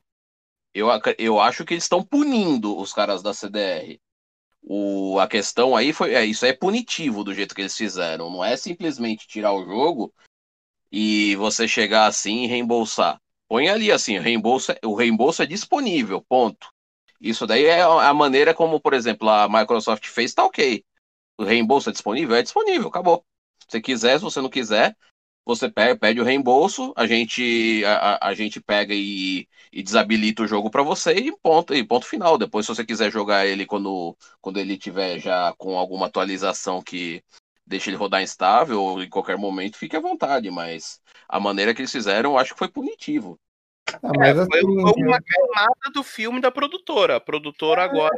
eu, 0.72 0.88
eu 1.18 1.40
acho 1.40 1.64
que 1.64 1.74
eles 1.74 1.84
estão 1.84 2.02
punindo 2.02 2.78
os 2.78 2.92
caras 2.92 3.22
da 3.22 3.34
CDR. 3.34 4.00
O, 4.62 5.18
a 5.18 5.26
questão 5.26 5.74
aí 5.74 5.92
foi, 5.92 6.14
é, 6.14 6.24
isso 6.24 6.44
é 6.44 6.52
punitivo 6.52 7.24
do 7.24 7.34
jeito 7.34 7.54
que 7.54 7.62
eles 7.62 7.76
fizeram. 7.76 8.30
Não 8.30 8.44
é 8.44 8.56
simplesmente 8.56 9.26
tirar 9.26 9.52
o 9.52 9.64
jogo 9.64 10.12
e 10.92 11.34
você 11.36 11.66
chegar 11.66 12.06
assim 12.06 12.44
e 12.44 12.46
reembolsar. 12.46 13.20
Põe 13.48 13.68
ali 13.68 13.90
assim, 13.90 14.18
reembolso, 14.18 14.72
é- 14.72 14.78
o 14.84 14.94
reembolso 14.94 15.42
é 15.42 15.46
disponível, 15.46 16.20
ponto. 16.28 16.68
Isso 17.20 17.46
daí 17.46 17.64
é 17.64 17.82
a 17.82 18.14
maneira 18.14 18.54
como, 18.54 18.80
por 18.80 18.94
exemplo, 18.94 19.28
a 19.28 19.48
Microsoft 19.48 20.06
fez, 20.08 20.34
tá 20.34 20.44
ok. 20.44 20.84
O 21.38 21.44
reembolso 21.44 21.90
é 21.90 21.92
disponível? 21.92 22.36
É 22.36 22.42
disponível, 22.42 22.88
acabou. 22.88 23.24
Se 23.60 23.72
você 23.72 23.80
quiser, 23.80 24.18
se 24.18 24.24
você 24.24 24.40
não 24.40 24.50
quiser, 24.50 24.96
você 25.44 25.68
pe- 25.70 25.96
pede 25.96 26.20
o 26.20 26.24
reembolso, 26.24 26.92
a 26.96 27.06
gente, 27.06 27.84
a- 27.86 28.18
a 28.28 28.34
gente 28.34 28.60
pega 28.60 28.94
e, 28.94 29.48
e 29.72 29.82
desabilita 29.82 30.42
o 30.42 30.46
jogo 30.46 30.70
para 30.70 30.82
você 30.82 31.12
e 31.14 31.36
ponto, 31.38 31.74
e 31.74 31.84
ponto 31.84 32.06
final. 32.06 32.38
Depois, 32.38 32.66
se 32.66 32.74
você 32.74 32.84
quiser 32.84 33.10
jogar 33.10 33.46
ele 33.46 33.66
quando, 33.66 34.16
quando 34.40 34.58
ele 34.58 34.76
tiver 34.78 35.18
já 35.20 35.54
com 35.58 35.78
alguma 35.78 36.06
atualização 36.06 36.82
que 36.82 37.22
deixa 37.68 37.90
ele 37.90 37.96
rodar 37.96 38.22
instável, 38.22 38.82
ou 38.82 39.02
em 39.02 39.08
qualquer 39.08 39.36
momento, 39.36 39.76
fique 39.76 39.96
à 39.96 40.00
vontade. 40.00 40.50
Mas 40.50 41.00
a 41.28 41.38
maneira 41.38 41.74
que 41.74 41.82
eles 41.82 41.92
fizeram, 41.92 42.32
eu 42.32 42.38
acho 42.38 42.54
que 42.54 42.58
foi 42.58 42.68
punitivo. 42.68 43.38
Ah, 44.02 44.12
mas 44.16 44.38
É, 44.38 44.46
foi, 44.46 44.58
assim, 44.58 44.80
foi 44.80 44.92
uma 45.02 45.20
camada 45.20 45.90
do 45.92 46.02
filme 46.02 46.40
da 46.40 46.50
produtora. 46.50 47.16
A 47.16 47.20
produtora 47.20 47.84
agora 47.84 48.16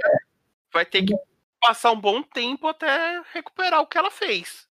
vai 0.73 0.87
ter 0.87 1.05
que 1.05 1.15
passar 1.61 1.91
um 1.91 2.01
bom 2.01 2.23
tempo 2.23 2.67
até 2.69 3.21
recuperar 3.33 3.81
o 3.81 3.87
que 3.87 3.99
ela 3.99 4.11
fez. 4.11 4.69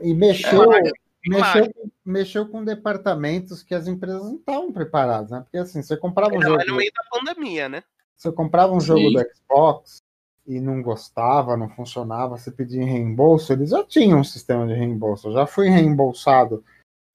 E 0.00 0.12
mexeu, 0.12 0.64
Imagem, 0.64 0.92
mexeu, 1.26 1.92
mexeu 2.04 2.48
com 2.48 2.62
departamentos 2.62 3.62
que 3.62 3.74
as 3.74 3.86
empresas 3.86 4.22
não 4.22 4.36
estavam 4.36 4.70
preparadas, 4.70 5.30
né? 5.30 5.40
Porque 5.40 5.56
assim, 5.56 5.82
você 5.82 5.96
comprava 5.96 6.34
um 6.34 6.42
jogo, 6.42 6.56
mais 6.56 6.68
no 6.68 6.76
meio 6.76 6.92
da 6.92 7.02
pandemia, 7.10 7.68
né? 7.68 7.82
você 8.16 8.32
comprava 8.32 8.72
um 8.72 8.80
jogo 8.80 9.08
Sim. 9.08 9.12
do 9.14 9.26
Xbox 9.34 10.02
e 10.46 10.60
não 10.60 10.80
gostava, 10.80 11.56
não 11.56 11.68
funcionava, 11.68 12.38
você 12.38 12.50
pedia 12.50 12.82
em 12.82 12.86
reembolso, 12.86 13.52
eles 13.52 13.70
já 13.70 13.84
tinham 13.84 14.20
um 14.20 14.24
sistema 14.24 14.66
de 14.66 14.74
reembolso. 14.74 15.28
Eu 15.28 15.32
já 15.32 15.46
fui 15.46 15.68
reembolsado 15.68 16.64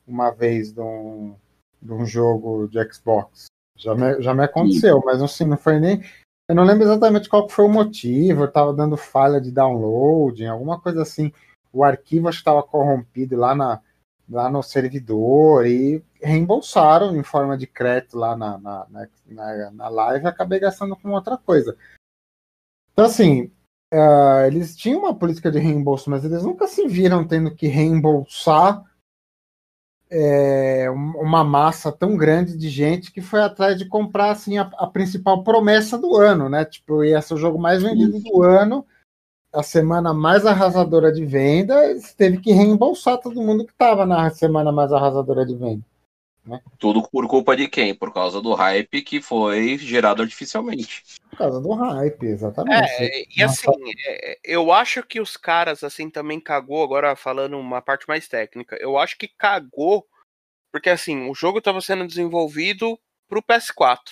uma 0.06 0.32
vez 0.32 0.74
de 0.74 0.82
um, 0.82 1.36
de 1.82 1.94
um 1.94 2.06
jogo 2.06 2.68
de 2.68 2.94
Xbox. 2.94 3.46
Já 3.78 3.96
me, 3.96 4.22
já 4.22 4.34
me 4.34 4.44
aconteceu, 4.44 5.02
mas 5.06 5.22
assim, 5.22 5.46
não 5.46 5.58
foi 5.58 5.80
nem. 5.80 6.04
Eu 6.50 6.56
não 6.56 6.64
lembro 6.64 6.84
exatamente 6.84 7.30
qual 7.30 7.48
foi 7.48 7.66
o 7.66 7.70
motivo, 7.70 8.42
eu 8.42 8.48
estava 8.48 8.74
dando 8.74 8.98
falha 8.98 9.40
de 9.40 9.52
downloading, 9.52 10.48
alguma 10.48 10.80
coisa 10.80 11.02
assim. 11.02 11.32
O 11.72 11.84
arquivo 11.84 12.28
acho 12.28 12.40
que 12.40 12.42
estava 12.42 12.62
corrompido 12.62 13.38
lá, 13.38 13.56
na, 13.56 13.82
lá 14.30 14.50
no 14.50 14.62
servidor 14.62 15.66
e 15.66 16.04
reembolsaram 16.22 17.16
em 17.16 17.24
forma 17.24 17.58
de 17.58 17.66
crédito 17.66 18.18
lá 18.18 18.36
na, 18.36 18.58
na, 18.58 18.86
na, 18.90 19.08
na, 19.28 19.72
na 19.72 19.88
live 19.88 20.28
acabei 20.28 20.60
gastando 20.60 20.98
com 20.98 21.12
outra 21.12 21.38
coisa. 21.38 21.78
Então, 23.02 23.10
assim, 23.10 23.52
ah, 23.92 24.44
eles 24.46 24.76
tinham 24.78 25.00
uma 25.00 25.16
política 25.16 25.50
de 25.50 25.58
reembolso, 25.58 26.08
mas 26.08 26.24
eles 26.24 26.44
nunca 26.44 26.68
se 26.68 26.88
viram 26.88 27.28
tendo 27.28 27.56
que 27.56 27.66
reembolsar 27.66 28.84
é, 30.08 30.92
um- 30.92 31.20
uma 31.20 31.44
massa 31.44 31.92
tão 31.92 32.16
grande 32.16 32.56
de 32.56 32.70
gente 32.70 33.12
que 33.12 33.22
foi 33.22 33.42
atrás 33.42 33.76
de 33.76 33.86
comprar 33.88 34.30
assim, 34.30 34.60
a, 34.60 34.70
a 34.78 34.86
principal 34.86 35.44
promessa 35.44 35.98
do 35.98 36.16
ano, 36.16 36.48
né? 36.48 36.64
Tipo, 36.64 37.04
ia 37.04 37.20
ser 37.24 37.34
o 37.34 37.38
jogo 37.38 37.58
mais 37.58 37.82
vendido 37.82 38.20
do 38.20 38.44
ano, 38.44 38.86
a 39.52 39.64
semana 39.64 40.14
mais 40.14 40.46
arrasadora 40.46 41.12
de 41.12 41.26
venda, 41.26 41.90
eles 41.90 42.14
teve 42.14 42.38
que 42.38 42.52
reembolsar 42.52 43.18
todo 43.18 43.42
mundo 43.42 43.66
que 43.66 43.72
estava 43.72 44.06
na 44.06 44.30
semana 44.30 44.72
mais 44.72 44.94
arrasadora 44.94 45.44
de 45.44 45.56
venda. 45.56 45.84
Tudo 46.78 47.02
por 47.10 47.28
culpa 47.28 47.56
de 47.56 47.68
quem? 47.68 47.96
Por 47.96 48.14
causa 48.14 48.42
do 48.42 48.54
hype 48.54 49.02
que 49.02 49.22
foi 49.22 49.78
gerado 49.80 50.22
artificialmente. 50.22 51.04
Por 51.32 51.38
causa 51.38 51.62
do 51.62 51.74
hype, 51.74 52.26
exatamente. 52.26 52.92
É, 53.02 53.24
e 53.36 53.42
assim, 53.42 53.72
é, 54.06 54.38
eu 54.44 54.72
acho 54.72 55.02
que 55.02 55.22
os 55.22 55.38
caras, 55.38 55.82
assim, 55.82 56.10
também 56.10 56.42
cagou, 56.42 56.84
agora 56.84 57.16
falando 57.16 57.58
uma 57.58 57.82
parte 57.82 58.06
mais 58.08 58.28
técnica, 58.28 58.78
eu 58.82 58.98
acho 58.98 59.18
que 59.18 59.30
cagou, 59.30 60.06
porque 60.72 60.90
assim, 60.90 61.30
o 61.30 61.34
jogo 61.34 61.60
estava 61.60 61.80
sendo 61.80 62.06
desenvolvido 62.06 63.00
pro 63.30 63.42
PS4. 63.42 64.12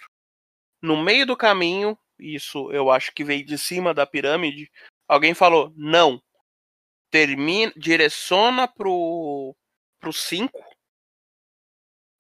No 0.82 0.96
meio 0.96 1.26
do 1.26 1.36
caminho, 1.36 1.98
isso 2.18 2.72
eu 2.72 2.90
acho 2.90 3.14
que 3.14 3.24
veio 3.24 3.46
de 3.46 3.58
cima 3.58 3.94
da 3.94 4.08
pirâmide, 4.08 4.72
alguém 5.06 5.34
falou, 5.34 5.74
não, 5.76 6.22
termina, 7.12 7.74
direciona 7.76 8.66
pro, 8.66 9.54
pro 10.00 10.14
5 10.14 10.58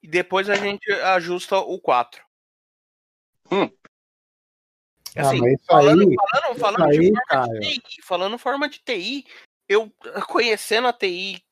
e 0.03 0.09
depois 0.09 0.49
a 0.49 0.55
gente 0.55 0.91
ajusta 0.91 1.57
o 1.57 1.79
4. 1.79 2.21
Hum. 3.51 3.69
Ah, 5.19 5.27
Assim, 5.27 5.45
isso 5.47 5.63
falando, 5.65 6.01
aí, 6.09 6.15
falando, 6.31 6.59
falando 6.59 6.83
aí, 6.85 6.99
de 7.11 7.21
forma 7.27 7.59
de 7.59 7.79
TI, 7.79 8.01
falando 8.03 8.37
forma 8.37 8.69
de 8.69 8.79
TI, 8.79 9.25
eu 9.67 9.91
conhecendo 10.27 10.87
a 10.87 10.93
TI 10.93 11.43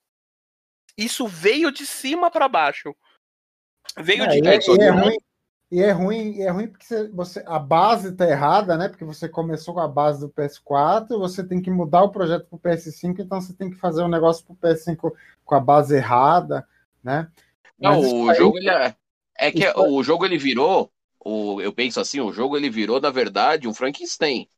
Isso 0.98 1.28
veio 1.28 1.72
de 1.72 1.86
cima 1.86 2.32
para 2.32 2.48
baixo. 2.48 2.96
Veio 3.98 4.24
É, 4.24 4.28
de 4.28 4.36
e, 4.36 4.40
é, 4.40 4.42
dentro. 4.42 4.76
e 4.76 4.82
é 4.82 4.90
ruim, 4.90 5.18
e 5.72 5.82
é 5.82 5.92
ruim, 5.92 6.32
e 6.38 6.42
é 6.42 6.50
ruim 6.50 6.68
porque 6.68 6.86
você, 7.14 7.44
a 7.46 7.60
base 7.60 8.16
tá 8.16 8.28
errada, 8.28 8.78
né? 8.78 8.90
Porque 8.90 9.06
você 9.06 9.28
começou 9.30 9.74
com 9.74 9.80
a 9.80 9.88
base 9.88 10.20
do 10.22 10.30
PS4, 10.30 11.10
você 11.20 11.44
tem 11.44 11.62
que 11.62 11.70
mudar 11.70 12.04
o 12.04 12.10
projeto 12.12 12.46
pro 12.48 12.58
PS5, 12.60 13.20
então 13.20 13.40
você 13.42 13.54
tem 13.54 13.70
que 13.70 13.76
fazer 13.76 14.02
um 14.04 14.08
negócio 14.08 14.46
pro 14.46 14.56
PS5 14.56 15.12
com 15.46 15.56
a 15.56 15.60
base 15.60 15.96
errada, 15.96 16.68
né? 17.04 17.30
Não, 17.80 18.02
Mas 18.02 18.12
o 18.12 18.30
aí- 18.30 18.38
jogo 18.38 18.58
ele 18.58 18.70
é, 18.70 18.96
é 19.38 19.52
que 19.52 19.68
o 19.70 20.02
jogo 20.04 20.26
ele 20.26 20.38
virou, 20.38 20.92
o, 21.28 21.62
eu 21.62 21.74
penso 21.74 22.00
assim, 22.00 22.22
o 22.22 22.32
jogo 22.32 22.56
ele 22.56 22.70
virou 22.70 23.02
na 23.02 23.10
verdade 23.10 23.68
um 23.68 23.74
Frankenstein. 23.74 24.50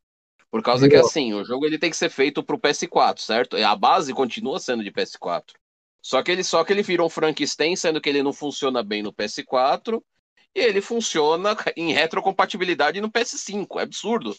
Por 0.50 0.62
causa 0.62 0.88
que 0.88 0.94
Virou. 0.94 1.08
assim, 1.08 1.32
o 1.34 1.44
jogo 1.44 1.66
ele 1.66 1.78
tem 1.78 1.90
que 1.90 1.96
ser 1.96 2.08
feito 2.10 2.42
pro 2.42 2.58
PS4, 2.58 3.20
certo? 3.20 3.56
A 3.56 3.74
base 3.76 4.12
continua 4.14 4.58
sendo 4.58 4.82
de 4.84 4.90
PS4. 4.90 5.54
Só 6.00 6.22
que 6.22 6.30
ele 6.30 6.42
só 6.44 6.64
que 6.64 6.72
ele 6.72 6.82
virou 6.82 7.06
um 7.06 7.10
Frankenstein, 7.10 7.74
sendo 7.76 8.00
que 8.00 8.08
ele 8.08 8.22
não 8.22 8.32
funciona 8.32 8.82
bem 8.82 9.02
no 9.02 9.12
PS4 9.12 10.02
e 10.54 10.60
ele 10.60 10.80
funciona 10.80 11.56
em 11.76 11.92
retrocompatibilidade 11.92 13.00
no 13.00 13.10
PS5. 13.10 13.78
É 13.80 13.82
absurdo. 13.82 14.34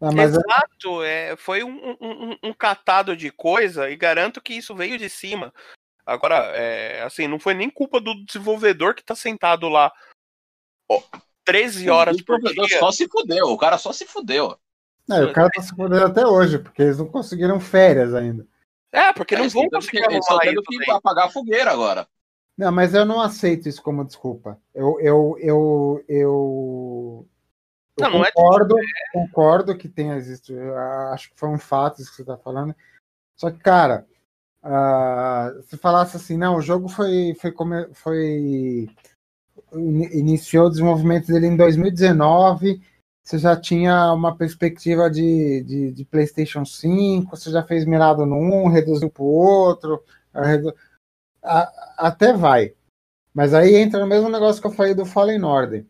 Ah, 0.00 0.10
mas 0.12 0.34
é- 0.34 0.38
Exato, 0.38 1.02
é, 1.02 1.36
foi 1.36 1.62
um, 1.64 1.96
um- 2.00 2.38
um- 2.44 2.54
catado 2.54 3.16
de 3.16 3.30
coisa 3.30 3.90
e 3.90 3.96
garanto 3.96 4.40
que 4.40 4.54
isso 4.54 4.74
veio 4.74 4.98
de 4.98 5.08
cima. 5.08 5.52
Agora, 6.04 6.36
é, 6.56 7.02
assim, 7.02 7.28
não 7.28 7.38
foi 7.38 7.54
nem 7.54 7.70
culpa 7.70 8.00
do 8.00 8.24
desenvolvedor 8.24 8.94
que 8.94 9.04
tá 9.04 9.14
sentado 9.14 9.68
lá 9.68 9.92
ó, 10.88 11.02
13 11.44 11.90
horas 11.90 12.20
por 12.22 12.38
dia. 12.40 12.78
só 12.78 12.90
se 12.92 13.08
fudeu, 13.08 13.46
o 13.46 13.58
cara 13.58 13.78
só 13.78 13.92
se 13.92 14.06
fudeu. 14.06 14.56
é, 15.10 15.24
o 15.24 15.32
cara 15.32 15.50
tá 15.50 15.60
se 15.62 15.70
fudendo 15.74 16.04
até 16.04 16.26
hoje, 16.26 16.58
porque 16.58 16.82
eles 16.82 16.98
não 16.98 17.06
conseguiram 17.06 17.58
férias 17.60 18.14
ainda. 18.14 18.46
É, 18.92 19.12
porque 19.12 19.34
não 19.34 19.42
Eles 19.44 19.52
vão 19.54 19.68
conseguir 19.70 19.98
que- 20.02 20.04
arrumar 20.04 20.40
tendo 20.42 20.60
isso. 20.70 20.84
que 20.84 20.90
apagar 20.90 21.26
a 21.26 21.30
fogueira 21.30 21.70
agora. 21.72 22.06
Não, 22.56 22.70
mas 22.70 22.92
eu 22.94 23.04
não 23.06 23.20
aceito 23.20 23.66
isso 23.68 23.82
como 23.82 24.04
desculpa. 24.04 24.60
Eu, 24.74 25.00
eu, 25.00 25.36
eu, 25.40 26.04
eu, 26.08 27.26
eu 27.98 28.04
Não, 28.10 28.10
não 28.18 28.24
é 28.24 28.30
concordo, 28.30 28.76
concordo 29.12 29.76
que 29.78 29.88
tenha 29.88 30.16
existido. 30.16 30.60
Acho 31.12 31.30
que 31.30 31.40
foi 31.40 31.48
um 31.48 31.58
fato 31.58 32.00
isso 32.02 32.10
que 32.10 32.16
você 32.16 32.22
está 32.22 32.36
falando. 32.36 32.74
Só 33.34 33.50
que, 33.50 33.58
cara, 33.58 34.06
ah, 34.62 35.50
se 35.64 35.76
falasse 35.78 36.16
assim, 36.18 36.36
não, 36.36 36.56
o 36.56 36.62
jogo 36.62 36.88
foi, 36.88 37.34
foi, 37.40 37.50
come- 37.50 37.88
foi 37.94 38.88
iniciou 39.74 40.66
o 40.66 40.70
desenvolvimento 40.70 41.26
dele 41.26 41.46
em 41.46 41.56
2019. 41.56 42.80
Você 43.22 43.38
já 43.38 43.56
tinha 43.56 44.12
uma 44.12 44.36
perspectiva 44.36 45.08
de, 45.08 45.62
de, 45.62 45.92
de 45.92 46.04
PlayStation 46.04 46.64
5, 46.64 47.36
você 47.36 47.50
já 47.50 47.62
fez 47.62 47.84
mirado 47.84 48.26
num, 48.26 48.66
reduziu 48.68 49.08
para 49.08 49.22
o 49.22 49.26
outro, 49.26 50.02
redu- 50.34 50.74
a- 51.42 51.72
até 51.98 52.32
vai. 52.32 52.74
Mas 53.32 53.54
aí 53.54 53.76
entra 53.76 54.00
no 54.00 54.06
mesmo 54.06 54.28
negócio 54.28 54.60
que 54.60 54.66
eu 54.66 54.72
falei 54.72 54.94
do 54.94 55.06
Fallen 55.06 55.44
Order. 55.44 55.86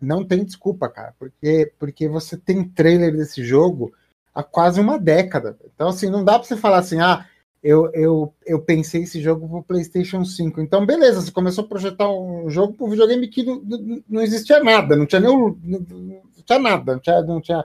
Não 0.00 0.24
tem 0.24 0.44
desculpa, 0.44 0.88
cara, 0.88 1.14
porque, 1.18 1.72
porque 1.78 2.08
você 2.08 2.36
tem 2.36 2.68
trailer 2.68 3.12
desse 3.16 3.44
jogo 3.44 3.92
há 4.32 4.42
quase 4.44 4.80
uma 4.80 4.98
década. 4.98 5.58
Então, 5.74 5.88
assim, 5.88 6.08
não 6.08 6.24
dá 6.24 6.38
pra 6.38 6.46
você 6.46 6.56
falar 6.56 6.78
assim, 6.78 7.00
ah, 7.00 7.26
eu, 7.62 7.90
eu, 7.92 8.34
eu 8.46 8.60
pensei 8.60 9.02
esse 9.02 9.20
jogo 9.20 9.48
pro 9.48 9.62
PlayStation 9.62 10.24
5. 10.24 10.60
Então, 10.60 10.86
beleza, 10.86 11.20
você 11.20 11.30
começou 11.30 11.64
a 11.64 11.68
projetar 11.68 12.08
um 12.10 12.48
jogo 12.48 12.74
pro 12.74 12.88
videogame 12.88 13.26
que 13.28 13.42
não, 13.42 13.62
não, 14.08 14.22
existia 14.22 14.62
nada, 14.62 14.94
não 14.96 15.06
tinha 15.06 15.20
nem 15.20 15.30
não, 15.30 15.56
não 15.62 16.42
tinha 16.44 16.58
nada, 16.58 16.92
não 16.92 17.00
tinha, 17.00 17.22
não 17.22 17.40
tinha, 17.40 17.64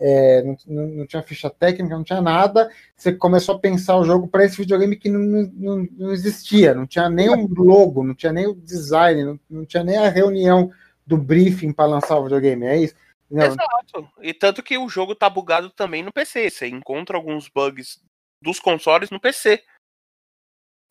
é, 0.00 0.42
não, 0.42 0.56
não- 0.66 1.06
tinha 1.06 1.22
ficha 1.22 1.50
técnica, 1.50 1.94
não 1.94 2.04
tinha 2.04 2.22
nada. 2.22 2.70
Você 2.96 3.12
começou 3.12 3.56
a 3.56 3.58
pensar 3.58 3.96
o 3.98 4.04
jogo 4.04 4.26
para 4.26 4.44
esse 4.44 4.56
videogame 4.56 4.96
que 4.96 5.10
não, 5.10 5.20
não, 5.20 5.52
não- 5.54 5.88
não 5.98 6.12
existia, 6.12 6.74
não 6.74 6.86
tinha 6.86 7.10
nem 7.10 7.28
o 7.28 7.46
logo, 7.46 8.02
não 8.02 8.14
tinha 8.14 8.32
nem 8.32 8.46
o 8.46 8.54
design, 8.54 9.22
não, 9.22 9.40
não 9.50 9.66
tinha 9.66 9.84
nem 9.84 9.98
a 9.98 10.08
reunião 10.08 10.70
do 11.06 11.18
briefing 11.18 11.72
para 11.72 11.86
lançar 11.90 12.18
o 12.18 12.24
videogame, 12.24 12.66
é 12.66 12.78
isso? 12.78 12.94
Não, 13.30 13.44
Exato. 13.44 14.08
E 14.22 14.32
tanto 14.32 14.62
que 14.62 14.78
o 14.78 14.88
jogo 14.88 15.14
tá 15.14 15.28
bugado 15.28 15.68
também 15.70 16.02
no 16.02 16.12
PC. 16.12 16.48
Você 16.48 16.68
encontra 16.68 17.16
alguns 17.16 17.48
bugs 17.48 18.00
dos 18.46 18.60
consoles 18.60 19.10
no 19.10 19.20
PC. 19.20 19.62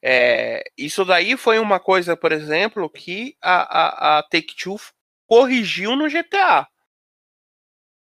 É, 0.04 0.64
isso 0.78 1.04
daí 1.04 1.36
foi 1.36 1.58
uma 1.58 1.80
coisa, 1.80 2.16
por 2.16 2.32
exemplo, 2.32 2.88
que 2.90 3.36
a, 3.42 4.18
a, 4.18 4.20
a 4.20 4.24
Take-Two 4.24 4.78
corrigiu 5.26 5.96
no 5.96 6.08
GTA. 6.08 6.68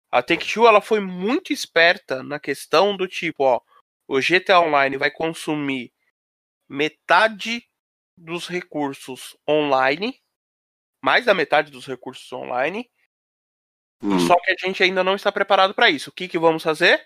A 0.10 0.22
Take-Two 0.24 0.68
ela 0.68 0.80
foi 0.80 1.02
muito 1.02 1.52
esperta 1.52 2.24
na 2.24 2.40
questão 2.40 2.96
do 2.96 3.08
tipo, 3.08 3.44
ó, 3.44 3.60
o 4.08 4.22
GTA 4.22 4.62
Online 4.62 4.98
vai 4.98 5.12
consumir 5.12 5.92
metade 6.70 7.68
dos 8.16 8.48
recursos 8.48 9.36
online, 9.48 10.18
mais 11.04 11.26
da 11.26 11.34
metade 11.34 11.72
dos 11.72 11.86
recursos 11.86 12.32
online, 12.32 12.90
Hum. 14.04 14.20
só 14.20 14.36
que 14.40 14.52
a 14.52 14.56
gente 14.66 14.82
ainda 14.82 15.04
não 15.04 15.16
está 15.16 15.32
preparado 15.32 15.74
para 15.74 15.90
isso. 15.90 16.10
O 16.10 16.14
que, 16.14 16.28
que 16.28 16.40
vamos 16.40 16.64
fazer? 16.64 17.06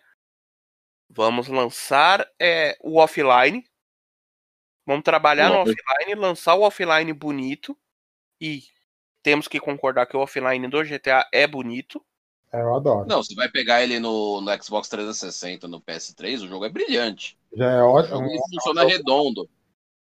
Vamos 1.15 1.47
lançar 1.47 2.29
é, 2.37 2.77
o 2.81 2.97
offline. 2.97 3.63
Vamos 4.85 5.03
trabalhar 5.03 5.49
no 5.49 5.55
Off- 5.59 5.71
offline, 5.71 6.15
lançar 6.15 6.55
o 6.55 6.61
offline 6.61 7.13
bonito. 7.13 7.75
E 8.39 8.63
temos 9.23 9.47
que 9.47 9.57
concordar 9.59 10.05
que 10.07 10.17
o 10.17 10.19
offline 10.19 10.67
do 10.67 10.83
GTA 10.83 11.25
é 11.31 11.47
bonito. 11.47 12.05
é, 12.51 12.61
eu 12.61 12.75
adoro. 12.75 13.07
Não, 13.07 13.23
você 13.23 13.33
vai 13.33 13.49
pegar 13.49 13.81
ele 13.81 13.97
no, 13.97 14.41
no 14.41 14.63
Xbox 14.63 14.89
360, 14.89 15.69
no 15.69 15.79
PS3, 15.81 16.43
o 16.43 16.47
jogo 16.49 16.65
é 16.65 16.69
brilhante. 16.69 17.37
Já 17.53 17.71
é 17.71 17.81
ótimo. 17.81 18.25
ele 18.25 18.37
funciona 18.53 18.83
redondo. 18.83 19.49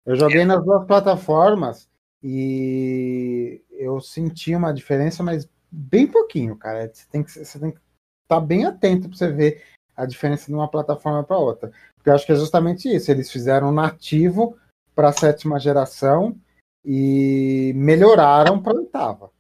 Eu 0.06 0.16
joguei 0.16 0.46
nas 0.46 0.64
duas 0.64 0.88
plataformas 0.88 1.90
e 2.24 3.62
eu 3.72 4.00
senti 4.00 4.56
uma 4.56 4.74
diferença, 4.74 5.22
mas 5.22 5.48
bem 5.70 6.08
pouquinho, 6.08 6.56
cara. 6.56 6.90
Você 6.92 7.06
tem 7.12 7.22
que 7.22 7.32
você 7.32 7.60
tem 7.60 7.72
que 7.72 7.80
estar 8.24 8.40
bem 8.40 8.66
atento 8.66 9.10
para 9.10 9.18
você 9.18 9.28
ver 9.32 9.64
a 9.96 10.06
diferença 10.06 10.48
de 10.48 10.54
uma 10.54 10.70
plataforma 10.70 11.24
para 11.24 11.38
outra. 11.38 11.72
Porque 11.96 12.10
eu 12.10 12.16
acho 12.16 12.26
que 12.26 12.32
é 12.32 12.36
justamente 12.36 12.94
isso. 12.94 13.12
Eles 13.12 13.32
fizeram 13.32 13.72
nativo 13.72 14.58
para 14.96 15.10
a 15.10 15.14
sétima 15.14 15.60
geração 15.60 16.40
e 16.84 17.74
melhoraram 17.76 18.62
para 18.62 18.74
a 18.74 18.82
oitava. 18.82 19.32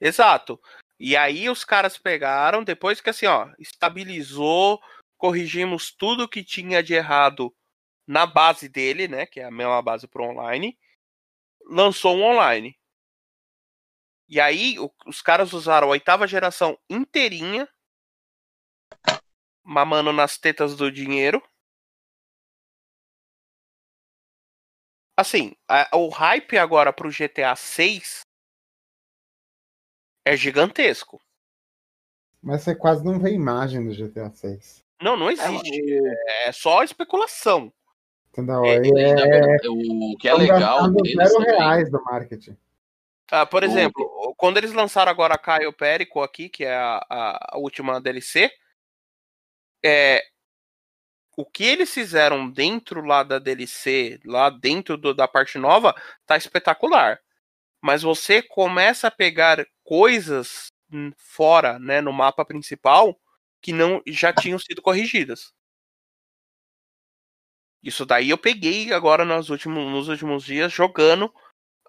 Exato. 0.00 0.60
E 0.98 1.16
aí 1.16 1.48
os 1.48 1.64
caras 1.64 1.96
pegaram, 1.96 2.64
depois 2.64 3.00
que 3.00 3.10
assim, 3.10 3.26
ó, 3.26 3.48
estabilizou, 3.58 4.80
corrigimos 5.16 5.92
tudo 5.92 6.28
que 6.28 6.42
tinha 6.42 6.82
de 6.82 6.94
errado 6.94 7.54
na 8.06 8.26
base 8.26 8.68
dele, 8.68 9.06
né, 9.06 9.26
que 9.26 9.38
é 9.38 9.44
a 9.44 9.50
mesma 9.50 9.82
base 9.82 10.08
pro 10.08 10.24
online, 10.24 10.78
lançou 11.66 12.16
um 12.16 12.24
online. 12.24 12.76
E 14.28 14.40
aí 14.40 14.76
os 15.06 15.22
caras 15.22 15.52
usaram 15.52 15.88
a 15.88 15.90
oitava 15.90 16.26
geração 16.26 16.78
inteirinha, 16.88 17.68
mamando 19.68 20.14
nas 20.14 20.38
tetas 20.38 20.74
do 20.74 20.90
dinheiro. 20.90 21.42
Assim, 25.14 25.54
a- 25.68 25.90
o 25.94 26.08
hype 26.08 26.56
agora 26.56 26.90
pro 26.90 27.10
GTA 27.10 27.54
6 27.54 28.20
é 30.24 30.34
gigantesco. 30.36 31.20
Mas 32.40 32.62
você 32.62 32.74
quase 32.74 33.04
não 33.04 33.18
vê 33.18 33.32
imagem 33.32 33.84
do 33.84 33.92
GTA 33.92 34.30
6. 34.30 34.82
Não, 35.02 35.16
não 35.16 35.30
existe. 35.30 35.82
É 36.44 36.52
só 36.52 36.82
especulação. 36.82 37.72
Entendeu? 38.32 38.64
É, 38.64 38.78
Aí 38.78 38.90
Na 38.92 39.00
é, 39.26 39.28
verdade, 39.40 39.68
O 39.68 40.16
que 40.18 40.28
é 40.28 40.34
legal 40.34 40.80
zero 41.04 41.38
reais 41.40 41.90
do 41.90 42.02
marketing. 42.04 42.56
Ah, 43.30 43.44
por 43.44 43.62
O- 43.62 43.66
exemplo, 43.66 44.34
quando 44.38 44.56
eles 44.56 44.72
lançaram 44.72 45.10
agora 45.10 45.34
a 45.34 45.38
Caio 45.38 45.72
Perico 45.72 46.22
aqui, 46.22 46.48
que 46.48 46.64
é 46.64 46.74
a- 46.74 47.04
a 47.52 47.58
última 47.58 48.00
DLC, 48.00 48.50
é, 49.84 50.22
o 51.36 51.44
que 51.44 51.64
eles 51.64 51.92
fizeram 51.92 52.50
dentro 52.50 53.00
lá 53.04 53.22
da 53.22 53.38
DLC, 53.38 54.18
lá 54.24 54.50
dentro 54.50 54.96
do- 54.96 55.14
da 55.14 55.28
parte 55.28 55.56
nova, 55.58 55.94
tá 56.26 56.36
espetacular. 56.36 57.20
Mas 57.82 58.02
você 58.02 58.42
começa 58.42 59.08
a 59.08 59.10
pegar 59.10 59.66
coisas 59.84 60.72
fora, 61.18 61.78
né, 61.78 62.00
no 62.00 62.12
mapa 62.12 62.44
principal, 62.44 63.18
que 63.62 63.72
não 63.72 64.02
já 64.08 64.32
tinham 64.32 64.58
sido 64.58 64.82
corrigidas. 64.82 65.52
Isso 67.82 68.04
daí 68.06 68.30
eu 68.30 68.38
peguei 68.38 68.92
agora 68.92 69.24
nos 69.24 69.50
últimos, 69.50 69.90
nos 69.90 70.08
últimos 70.08 70.44
dias 70.44 70.72
jogando 70.72 71.32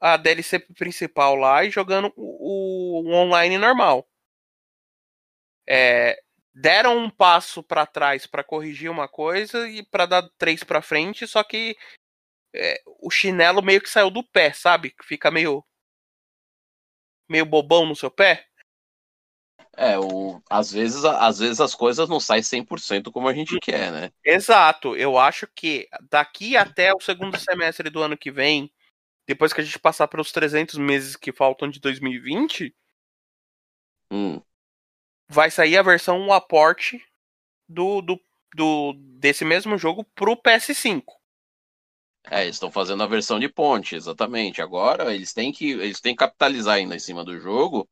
a 0.02 0.18
DLC 0.18 0.60
principal 0.60 1.36
lá 1.36 1.64
e 1.66 1.70
jogando 1.72 2.11
o, 2.16 3.03
o 3.10 3.14
online 3.14 3.57
normal. 3.57 4.07
É, 5.68 6.20
deram 6.53 6.97
um 6.97 7.09
passo 7.09 7.63
para 7.63 7.85
trás 7.85 8.26
para 8.26 8.43
corrigir 8.43 8.89
uma 8.89 9.07
coisa 9.07 9.67
e 9.69 9.84
para 9.84 10.05
dar 10.05 10.30
três 10.38 10.63
para 10.63 10.81
frente, 10.81 11.27
só 11.27 11.43
que 11.43 11.77
é, 12.53 12.81
o 13.01 13.09
chinelo 13.09 13.61
meio 13.61 13.81
que 13.81 13.89
saiu 13.89 14.09
do 14.09 14.23
pé, 14.23 14.51
sabe? 14.53 14.93
Fica 15.03 15.30
meio 15.30 15.63
meio 17.30 17.45
bobão 17.45 17.85
no 17.85 17.95
seu 17.95 18.09
pé. 18.09 18.47
É, 19.77 19.97
o, 19.97 20.41
às, 20.49 20.71
vezes, 20.71 21.05
às 21.05 21.39
vezes 21.39 21.61
as 21.61 21.73
coisas 21.73 22.09
não 22.09 22.19
saem 22.19 22.43
100% 22.43 23.11
como 23.11 23.30
a 23.30 23.34
gente 23.34 23.53
Uhum. 23.53 23.59
quer, 23.61 23.91
né? 23.91 24.11
Exato. 24.26 24.95
Eu 24.95 25.17
acho 25.17 25.47
que 25.55 25.88
daqui 26.09 26.57
até 26.57 26.93
o 26.93 26.99
segundo 26.99 27.39
semestre 27.39 27.89
do 27.89 28.01
ano 28.01 28.17
que 28.17 28.31
vem, 28.31 28.69
depois 29.26 29.53
que 29.53 29.61
a 29.61 29.63
gente 29.63 29.80
passar 29.80 30.07
pelos 30.07 30.31
300 30.31 30.76
meses 30.77 31.15
que 31.15 31.31
faltam 31.31 31.69
de 31.69 31.80
2020, 31.80 32.76
Hum, 34.11 34.41
vai 35.30 35.51
sair 35.51 35.77
a 35.77 35.84
versão 35.84 36.27
o 36.27 36.34
aporte 36.34 37.01
do, 37.69 38.01
do, 38.01 38.19
do 38.56 38.93
desse 39.19 39.45
mesmo 39.45 39.77
jogo 39.77 40.03
pro 40.15 40.38
PS5. 40.38 41.15
É, 42.31 42.43
eles 42.43 42.56
estão 42.56 42.72
fazendo 42.72 43.01
a 43.03 43.07
versão 43.07 43.39
de 43.39 43.49
ponte, 43.49 43.95
exatamente. 43.95 44.61
Agora 44.61 45.14
eles 45.14 45.34
têm 45.34 45.51
que 45.51 45.72
eles 45.72 46.01
têm 46.01 46.14
que 46.14 46.19
capitalizar 46.19 46.76
ainda 46.76 46.95
em 46.95 46.99
cima 46.99 47.23
do 47.23 47.39
jogo, 47.39 47.89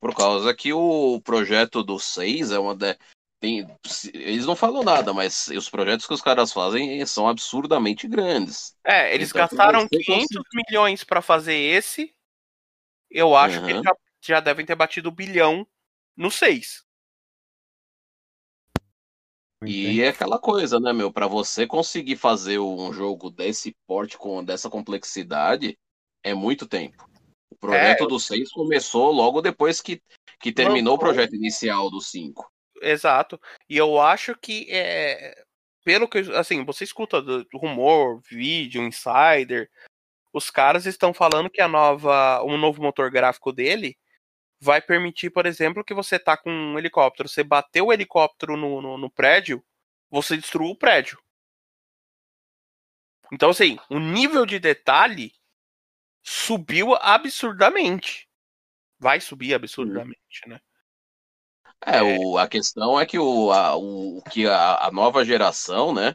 por 0.00 0.14
causa 0.14 0.54
que 0.54 0.72
o 0.72 1.20
projeto 1.22 1.82
do 1.82 1.98
6 1.98 2.50
é 2.52 2.58
uma 2.58 2.74
de... 2.76 2.96
tem 3.40 3.66
eles 4.14 4.46
não 4.46 4.56
falam 4.56 4.82
nada, 4.84 5.12
mas 5.14 5.48
os 5.48 5.68
projetos 5.70 6.06
que 6.06 6.14
os 6.14 6.22
caras 6.22 6.52
fazem 6.52 7.04
são 7.06 7.28
absurdamente 7.28 8.06
grandes. 8.08 8.76
É, 8.84 9.14
eles 9.14 9.32
Então, 9.32 9.32
gastaram 9.32 9.88
você 9.90 9.98
500 10.02 10.42
milhões 10.54 11.04
pra 11.04 11.20
fazer 11.22 11.54
esse. 11.54 12.14
Eu 13.10 13.36
acho 13.36 13.62
que 13.62 13.70
eles 13.72 13.80
Uhum. 13.80 13.84
já, 13.84 13.94
já 14.22 14.40
devem 14.40 14.66
ter 14.66 14.74
batido 14.74 15.08
o 15.10 15.12
bilhão 15.12 15.66
no 16.20 16.30
6. 16.30 16.84
E 19.64 20.02
é 20.02 20.08
aquela 20.08 20.38
coisa, 20.38 20.78
né, 20.78 20.92
meu, 20.92 21.10
Pra 21.12 21.26
você 21.26 21.66
conseguir 21.66 22.16
fazer 22.16 22.58
um 22.58 22.92
jogo 22.92 23.30
desse 23.30 23.74
porte 23.86 24.18
com 24.18 24.44
dessa 24.44 24.68
complexidade 24.68 25.78
é 26.22 26.34
muito 26.34 26.66
tempo. 26.66 27.08
O 27.50 27.56
projeto 27.56 28.04
É, 28.04 28.06
do 28.06 28.20
6 28.20 28.52
começou 28.52 29.10
logo 29.10 29.40
depois 29.40 29.80
que, 29.80 30.02
que 30.38 30.52
terminou 30.52 30.94
o 30.94 30.96
Lançou. 30.96 31.14
projeto 31.14 31.34
inicial 31.34 31.90
do 31.90 32.00
5. 32.00 32.50
Exato. 32.82 33.40
E 33.68 33.76
eu 33.76 33.98
acho 34.00 34.34
que 34.36 34.66
é. 34.70 35.42
Pelo 35.84 36.08
que. 36.08 36.18
Assim, 36.34 36.64
você 36.64 36.84
escuta 36.84 37.20
do, 37.20 37.44
do 37.44 37.58
rumor, 37.58 38.20
vídeo, 38.30 38.82
insider. 38.82 39.70
Os 40.32 40.50
caras 40.50 40.86
estão 40.86 41.12
falando 41.12 41.50
que 41.50 41.60
a 41.60 41.68
nova. 41.68 42.42
Um 42.44 42.56
novo 42.56 42.82
motor 42.82 43.10
gráfico 43.10 43.52
dele 43.52 43.96
vai 44.60 44.80
permitir, 44.80 45.30
por 45.30 45.46
exemplo, 45.46 45.84
que 45.84 45.94
você 45.94 46.18
tá 46.18 46.36
com 46.36 46.50
um 46.50 46.78
helicóptero. 46.78 47.28
Você 47.28 47.42
bateu 47.44 47.86
o 47.86 47.92
helicóptero 47.92 48.56
no, 48.56 48.80
no, 48.82 48.98
no 48.98 49.10
prédio, 49.10 49.64
você 50.10 50.36
destruiu 50.36 50.70
o 50.72 50.76
prédio. 50.78 51.18
Então, 53.32 53.50
assim, 53.50 53.78
o 53.88 53.98
nível 53.98 54.44
de 54.46 54.58
detalhe 54.58 55.32
subiu 56.22 56.94
absurdamente. 56.96 58.28
Vai 58.98 59.20
subir 59.20 59.54
absurdamente, 59.54 60.48
né? 60.48 60.60
É, 61.86 62.02
o, 62.02 62.38
a 62.38 62.46
questão 62.48 62.98
é 63.00 63.06
que 63.06 63.18
o, 63.18 63.50
a, 63.52 63.76
o, 63.76 64.22
que 64.30 64.46
a, 64.46 64.86
a 64.86 64.90
nova 64.90 65.24
geração, 65.24 65.94
né, 65.94 66.14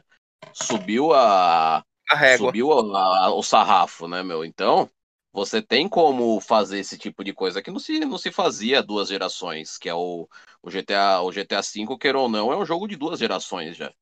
subiu 0.52 1.12
a, 1.14 1.84
A 2.10 2.16
régua. 2.16 2.52
subiu 2.52 2.72
a- 2.72 3.26
a- 3.26 3.34
o 3.34 3.42
sarrafo, 3.42 4.08
né, 4.08 4.22
meu? 4.22 4.44
Então, 4.44 4.90
você 5.36 5.60
tem 5.60 5.86
como 5.86 6.40
fazer 6.40 6.78
esse 6.78 6.96
tipo 6.96 7.22
de 7.22 7.34
coisa 7.34 7.60
que 7.60 7.70
não 7.70 7.78
se, 7.78 8.00
não 8.00 8.16
se 8.16 8.32
fazia 8.32 8.82
duas 8.82 9.10
gerações, 9.10 9.76
que 9.76 9.86
é 9.86 9.92
o, 9.94 10.26
o 10.62 10.70
GTA, 10.70 11.20
o 11.20 11.30
GTA 11.30 11.60
V, 11.60 11.98
queira 12.00 12.18
ou 12.18 12.26
não, 12.26 12.50
é 12.50 12.56
um 12.56 12.64
jogo 12.64 12.88
de 12.88 12.96
duas 12.96 13.18
gerações 13.20 13.76
já. 13.76 13.92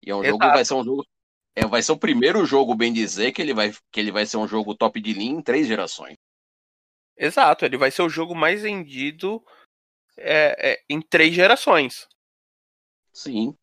E 0.00 0.12
é 0.12 0.14
um 0.14 0.22
jogo, 0.22 0.38
Exato. 0.38 0.54
vai 0.54 0.64
ser 0.64 0.74
um 0.74 0.84
jogo, 0.84 1.04
é, 1.56 1.66
vai 1.66 1.82
ser 1.82 1.90
o 1.90 1.98
primeiro 1.98 2.46
jogo, 2.46 2.76
bem 2.76 2.92
dizer, 2.92 3.32
que 3.32 3.42
ele 3.42 3.52
vai, 3.52 3.72
que 3.90 3.98
ele 3.98 4.12
vai 4.12 4.24
ser 4.24 4.36
um 4.36 4.46
jogo 4.46 4.72
top 4.72 5.00
de 5.00 5.12
linha 5.12 5.32
em 5.32 5.42
três 5.42 5.66
gerações. 5.66 6.14
Exato, 7.16 7.64
ele 7.64 7.76
vai 7.76 7.90
ser 7.90 8.02
o 8.02 8.08
jogo 8.08 8.32
mais 8.32 8.62
vendido 8.62 9.44
é, 10.16 10.74
é, 10.74 10.82
em 10.88 11.00
três 11.00 11.34
gerações. 11.34 12.06
Sim. 13.12 13.56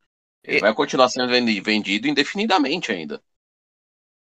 Ele 0.44 0.58
E- 0.58 0.62
vai 0.62 0.74
continuar 0.74 1.08
sendo 1.08 1.30
vendi- 1.30 1.62
vendido 1.62 2.10
indefinidamente 2.10 2.92
ainda. 2.92 3.24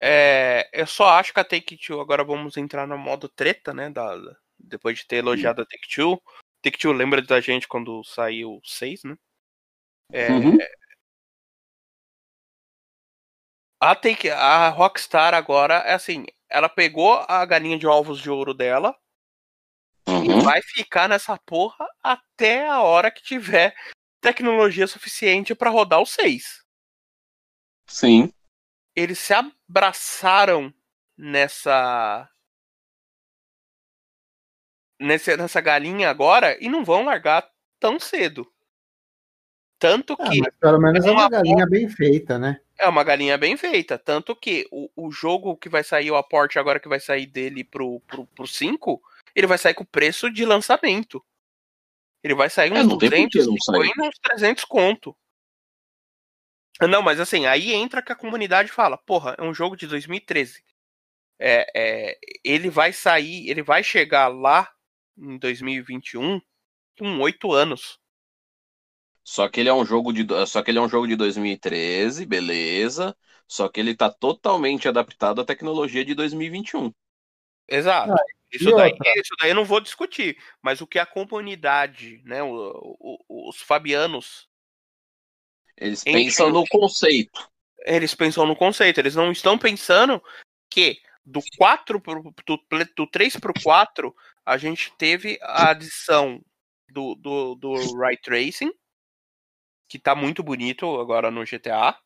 É, 0.01 0.69
eu 0.73 0.87
só 0.87 1.09
acho 1.11 1.33
que 1.33 1.41
a 1.41 1.45
Take-Two, 1.45 2.01
agora 2.01 2.23
vamos 2.23 2.57
entrar 2.57 2.87
no 2.87 2.99
modo 2.99 3.29
treta, 3.29 3.73
né? 3.73 3.89
Da, 3.91 4.15
depois 4.59 4.99
de 4.99 5.07
ter 5.07 5.17
elogiado 5.17 5.63
a 5.63 5.67
Take-Two. 5.67 6.21
Take-Two 6.63 6.93
lembra 6.93 7.23
da 7.23 7.41
gente 7.41 7.67
quando 7.67 8.03
saiu 8.05 8.57
o 8.57 8.61
6, 8.65 9.03
né? 9.05 9.17
É, 10.13 10.33
Uhum. 10.33 10.57
a, 13.81 13.95
Take, 13.95 14.31
a 14.31 14.69
Rockstar 14.69 15.35
agora, 15.35 15.75
é 15.79 15.95
assim, 15.95 16.25
ela 16.49 16.69
pegou 16.69 17.25
a 17.29 17.45
galinha 17.45 17.79
de 17.79 17.87
ovos 17.87 18.21
de 18.21 18.31
ouro 18.31 18.55
dela 18.55 18.97
e 20.07 20.11
Uhum. 20.11 20.41
vai 20.41 20.63
ficar 20.63 21.09
nessa 21.09 21.37
porra 21.39 21.87
até 22.03 22.67
a 22.69 22.81
hora 22.83 23.11
que 23.11 23.23
tiver 23.23 23.75
tecnologia 24.21 24.87
suficiente 24.87 25.55
pra 25.55 25.71
rodar 25.71 26.01
o 26.01 26.07
6. 26.07 26.65
Sim. 27.87 28.33
Eles 28.97 29.19
se 29.19 29.35
abraçaram 29.35 30.73
nessa 31.17 32.29
nessa, 34.99 35.37
nessa 35.37 35.61
galinha 35.61 36.09
agora 36.09 36.57
e 36.61 36.69
não 36.69 36.85
vão 36.85 37.05
largar 37.05 37.49
tão 37.79 38.01
cedo. 38.01 38.51
Tanto 39.79 40.17
Ah, 40.19 40.31
que 40.31 40.41
mas 40.41 40.57
pelo 40.59 40.81
menos 40.81 41.05
é 41.05 41.11
uma 41.11 41.23
uma 41.23 41.29
galinha 41.29 41.67
bem 41.67 41.89
feita, 41.89 42.39
né? 42.39 42.59
é 42.79 42.89
uma 42.89 43.05
galinha 43.05 43.37
bem 43.37 43.57
feita. 43.57 43.99
Tanto 43.99 44.35
que 44.35 44.67
o, 44.71 44.91
o 44.97 45.11
jogo 45.11 45.57
que 45.57 45.69
vai 45.69 45.85
sair, 45.85 46.11
o 46.11 46.17
aporte 46.17 46.59
agora 46.59 46.81
que 46.81 46.89
vai 46.89 47.01
sair 47.01 47.27
dele 47.27 47.65
pro, 47.65 48.01
pro, 48.01 48.27
pro 48.27 48.47
5, 48.47 49.03
ele 49.35 49.47
vai 49.47 49.59
sair 49.59 49.75
com 49.75 49.83
o 49.83 49.87
preço 49.87 50.31
de 50.31 50.45
lançamento. 50.45 51.23
Ele 52.23 52.35
vai 52.35 52.51
sair 52.51 52.73
É, 52.73 52.81
uns 52.81 52.87
não 52.89 52.97
250, 52.97 54.03
uns 54.03 54.19
300 54.19 54.65
conto. 54.65 55.17
Não, 56.83 57.01
mas 57.03 57.19
assim, 57.21 57.47
aí 57.47 57.73
entra 57.73 58.03
que 58.03 58.13
a 58.13 58.17
comunidade 58.17 58.71
fala, 58.71 58.99
porra, 58.99 59.35
é 59.39 59.43
um 59.43 59.55
jogo 59.55 59.77
de 59.77 59.87
2013. 59.87 60.63
É, 61.41 61.67
é, 62.13 62.19
ele 62.45 62.71
vai 62.71 62.93
sair, 62.93 63.49
ele 63.51 63.63
vai 63.63 63.83
chegar 63.85 64.29
lá 64.29 64.71
em 65.19 65.39
2021 65.39 66.41
com 66.99 67.21
oito 67.21 67.53
anos. 67.53 68.01
Só 69.25 69.49
que 69.49 69.61
ele 69.61 69.69
é 69.69 69.75
um 69.75 69.85
jogo 69.85 70.11
de, 70.13 70.25
só 70.47 70.63
que 70.63 70.71
ele 70.71 70.79
é 70.79 70.81
um 70.83 70.89
jogo 70.89 71.07
de 71.07 71.17
2013, 71.17 72.25
beleza. 72.25 73.15
Só 73.49 73.69
que 73.69 73.81
ele 73.81 73.95
tá 73.97 74.11
totalmente 74.11 74.89
adaptado 74.89 75.41
à 75.41 75.45
tecnologia 75.45 76.05
de 76.05 76.15
2021. 76.15 76.93
Exato. 77.69 78.15
isso, 78.53 78.69
e 78.71 78.75
daí, 78.75 78.93
isso 79.17 79.35
daí 79.41 79.51
eu 79.51 79.55
não 79.55 79.65
vou 79.65 79.81
discutir. 79.81 80.39
Mas 80.63 80.81
o 80.81 80.87
que 80.87 80.99
a 80.99 81.07
comunidade, 81.07 82.23
né, 82.25 82.43
o- 82.43 82.97
o- 83.29 83.49
os 83.51 83.61
fabianos, 83.61 84.46
Eles 85.77 86.03
pensam 86.03 86.51
no 86.51 86.65
conceito. 86.67 87.49
eles 87.85 88.15
pensam 88.15 88.47
no 88.47 88.57
conceito. 88.57 88.99
Eles 88.99 89.15
não 89.15 89.31
estão 89.31 89.59
pensando 89.59 90.23
que 90.71 90.99
do 91.25 91.41
4 91.59 92.01
pro, 92.01 92.23
do, 92.47 92.59
do 92.97 93.07
3 93.07 93.37
pro 93.37 93.53
4, 93.63 94.15
a 94.45 94.57
gente 94.57 94.93
teve 94.97 95.39
a 95.43 95.71
adição 95.71 96.41
do, 96.89 97.15
do, 97.17 97.55
do 97.57 97.97
Ray 97.99 98.17
Tracing, 98.17 98.73
que 99.89 99.99
tá 99.99 100.15
muito 100.15 100.43
bonito 100.43 101.01
agora 101.01 101.31
no 101.31 101.45
GTA. 101.45 101.97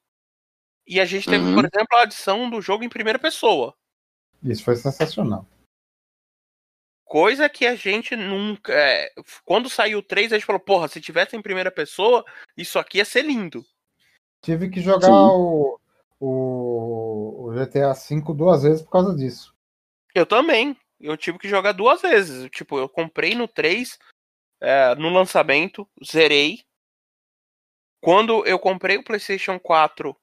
E 0.86 0.98
a 0.98 1.05
gente 1.05 1.28
teve, 1.28 1.44
Uhum. 1.44 1.55
por 1.55 1.64
exemplo, 1.64 1.97
a 1.98 2.02
adição 2.02 2.51
do 2.51 2.60
jogo 2.60 2.82
em 2.82 2.88
primeira 2.88 3.18
pessoa. 3.18 3.74
Isso 4.42 4.64
foi 4.64 4.74
sensacional. 4.76 5.47
Coisa 7.10 7.48
que 7.48 7.66
a 7.66 7.74
gente 7.74 8.14
nunca. 8.14 8.72
é, 8.72 9.12
quando 9.44 9.68
saiu 9.68 9.98
o 9.98 10.02
3, 10.02 10.32
a 10.32 10.36
gente 10.36 10.46
falou, 10.46 10.60
porra, 10.60 10.86
se 10.86 11.00
tivesse 11.00 11.36
em 11.36 11.42
primeira 11.42 11.68
pessoa, 11.68 12.24
isso 12.56 12.78
aqui 12.78 12.98
ia 12.98 13.04
ser 13.04 13.24
lindo. 13.24 13.66
Tive 14.40 14.70
que 14.70 14.80
jogar 14.80 15.10
o, 15.10 15.80
o, 16.20 17.48
o 17.48 17.52
GTA 17.52 17.94
V 17.94 18.32
duas 18.32 18.62
vezes 18.62 18.82
por 18.82 18.92
causa 18.92 19.16
disso. 19.16 19.52
Eu 20.14 20.24
também. 20.24 20.76
Eu 21.00 21.16
tive 21.16 21.36
que 21.36 21.48
jogar 21.48 21.72
duas 21.72 22.00
vezes. 22.00 22.48
Tipo, 22.48 22.78
eu 22.78 22.88
comprei 22.88 23.34
no 23.34 23.48
3, 23.48 23.98
é, 24.60 24.94
no 24.94 25.08
lançamento, 25.08 25.90
zerei. 26.06 26.62
Quando 28.00 28.46
eu 28.46 28.56
comprei 28.56 28.98
o 28.98 29.04
PlayStation 29.04 29.58
4 29.58 30.16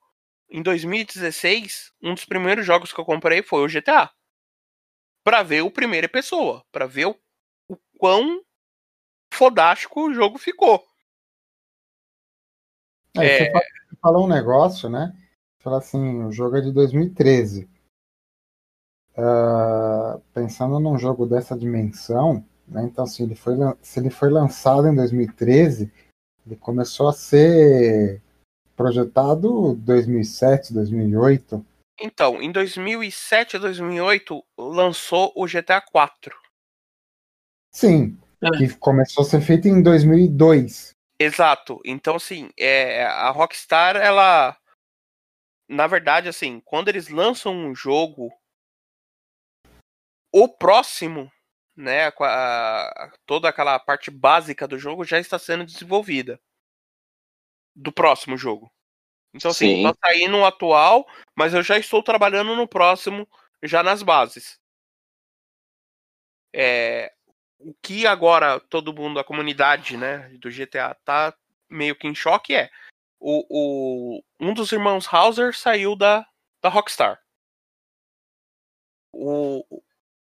em 0.50 0.62
2016, 0.62 1.92
um 2.02 2.14
dos 2.14 2.24
primeiros 2.24 2.66
jogos 2.66 2.94
que 2.94 3.00
eu 3.02 3.04
comprei 3.04 3.44
foi 3.44 3.66
o 3.66 3.68
GTA. 3.68 4.10
Pra 5.28 5.44
ver 5.44 5.62
o 5.62 5.70
primeira 5.70 6.08
pessoa. 6.08 6.64
Pra 6.72 6.86
ver 6.86 7.08
o, 7.08 7.16
o 7.70 7.76
quão 8.00 8.42
fodástico 9.34 10.08
o 10.08 10.14
jogo 10.14 10.38
ficou. 10.38 10.82
Aí 13.18 13.28
É. 13.28 13.38
você 13.40 13.52
fa- 13.52 13.60
você 13.60 13.96
falou 14.02 14.24
um 14.24 14.30
negócio, 14.30 14.88
né? 14.88 15.14
Fala 15.62 15.80
assim, 15.80 16.24
o 16.24 16.32
jogo 16.32 16.56
é 16.56 16.62
de 16.62 16.72
2013. 16.72 17.70
Ah, 19.18 20.18
pensando 20.34 20.80
num 20.80 20.98
jogo 20.98 21.26
dessa 21.26 21.58
dimensão, 21.58 22.42
né? 22.66 22.84
Então, 22.86 23.06
se 23.06 23.22
ele 23.22 23.36
foi, 23.36 23.56
se 23.82 24.00
ele 24.00 24.10
foi 24.10 24.30
lançado 24.30 24.88
em 24.88 24.96
2013, 24.96 25.92
ele 26.46 26.56
começou 26.56 27.10
a 27.10 27.14
ser 27.14 28.22
projetado 28.78 29.76
2007, 29.76 30.74
2008. 30.74 31.66
Então, 32.00 32.42
em 32.42 32.52
2007 32.52 33.58
a 33.58 33.60
2008, 33.60 34.46
lançou 34.58 35.34
o 35.36 35.46
GTA 35.48 35.82
4. 35.82 36.38
Sim, 37.72 38.18
É. 38.42 38.58
Que 38.58 38.78
começou 38.78 39.24
a 39.24 39.26
ser 39.26 39.42
feito 39.42 39.68
em 39.68 39.82
2002. 39.82 40.92
Exato. 41.20 41.82
Então, 41.84 42.16
assim, 42.16 42.50
é, 42.58 43.04
a 43.06 43.32
Rockstar, 43.32 43.96
ela. 43.96 44.56
Na 45.68 45.88
verdade, 45.88 46.30
assim, 46.30 46.62
quando 46.64 46.88
eles 46.88 47.10
lançam 47.10 47.54
um 47.54 47.76
jogo, 47.76 48.32
o 50.32 50.48
próximo, 50.48 51.32
né, 51.76 52.08
a, 52.22 53.12
toda 53.26 53.50
aquela 53.50 53.78
parte 53.80 54.10
básica 54.12 54.68
do 54.68 54.78
jogo 54.78 55.04
já 55.04 55.20
está 55.20 55.38
sendo 55.38 55.66
desenvolvida. 55.66 56.40
Do 57.76 57.92
próximo 57.92 58.38
jogo. 58.38 58.72
Então, 59.38 59.52
assim, 59.52 59.78
Sim. 59.78 59.84
tá 59.84 59.96
saindo 60.04 60.36
um 60.36 60.46
atual, 60.46 61.08
mas 61.36 61.54
eu 61.54 61.64
já 61.64 61.78
estou 61.78 62.04
trabalhando 62.04 62.56
no 62.56 62.68
próximo, 62.68 63.28
já 63.64 63.82
nas 63.84 64.04
bases. 64.04 64.60
É, 66.54 67.14
o 67.60 67.74
que 67.82 68.06
agora 68.06 68.60
todo 68.60 68.94
mundo, 68.94 69.20
a 69.20 69.24
comunidade 69.24 69.96
né, 69.96 70.30
do 70.40 70.50
GTA, 70.50 70.96
tá 71.06 71.34
meio 71.70 71.96
que 71.96 72.08
em 72.08 72.16
choque 72.16 72.56
é 72.56 72.70
o, 73.20 73.46
o 73.50 74.24
um 74.40 74.54
dos 74.54 74.72
irmãos 74.72 75.12
Hauser 75.12 75.56
saiu 75.56 75.96
da, 75.96 76.26
da 76.62 76.70
Rockstar. 76.70 77.20
O, 79.12 79.64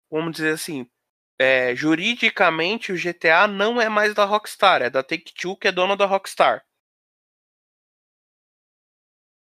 vamos 0.09 0.33
dizer 0.33 0.53
assim, 0.53 0.89
é, 1.37 1.75
juridicamente 1.75 2.91
o 2.91 2.97
GTA 2.97 3.47
não 3.47 3.81
é 3.81 3.89
mais 3.89 4.13
da 4.13 4.25
Rockstar, 4.25 4.81
é 4.81 4.89
da 4.89 5.03
Take-Two 5.03 5.57
que 5.57 5.67
é 5.67 5.71
dona 5.71 5.95
da 5.95 6.05
Rockstar. 6.05 6.65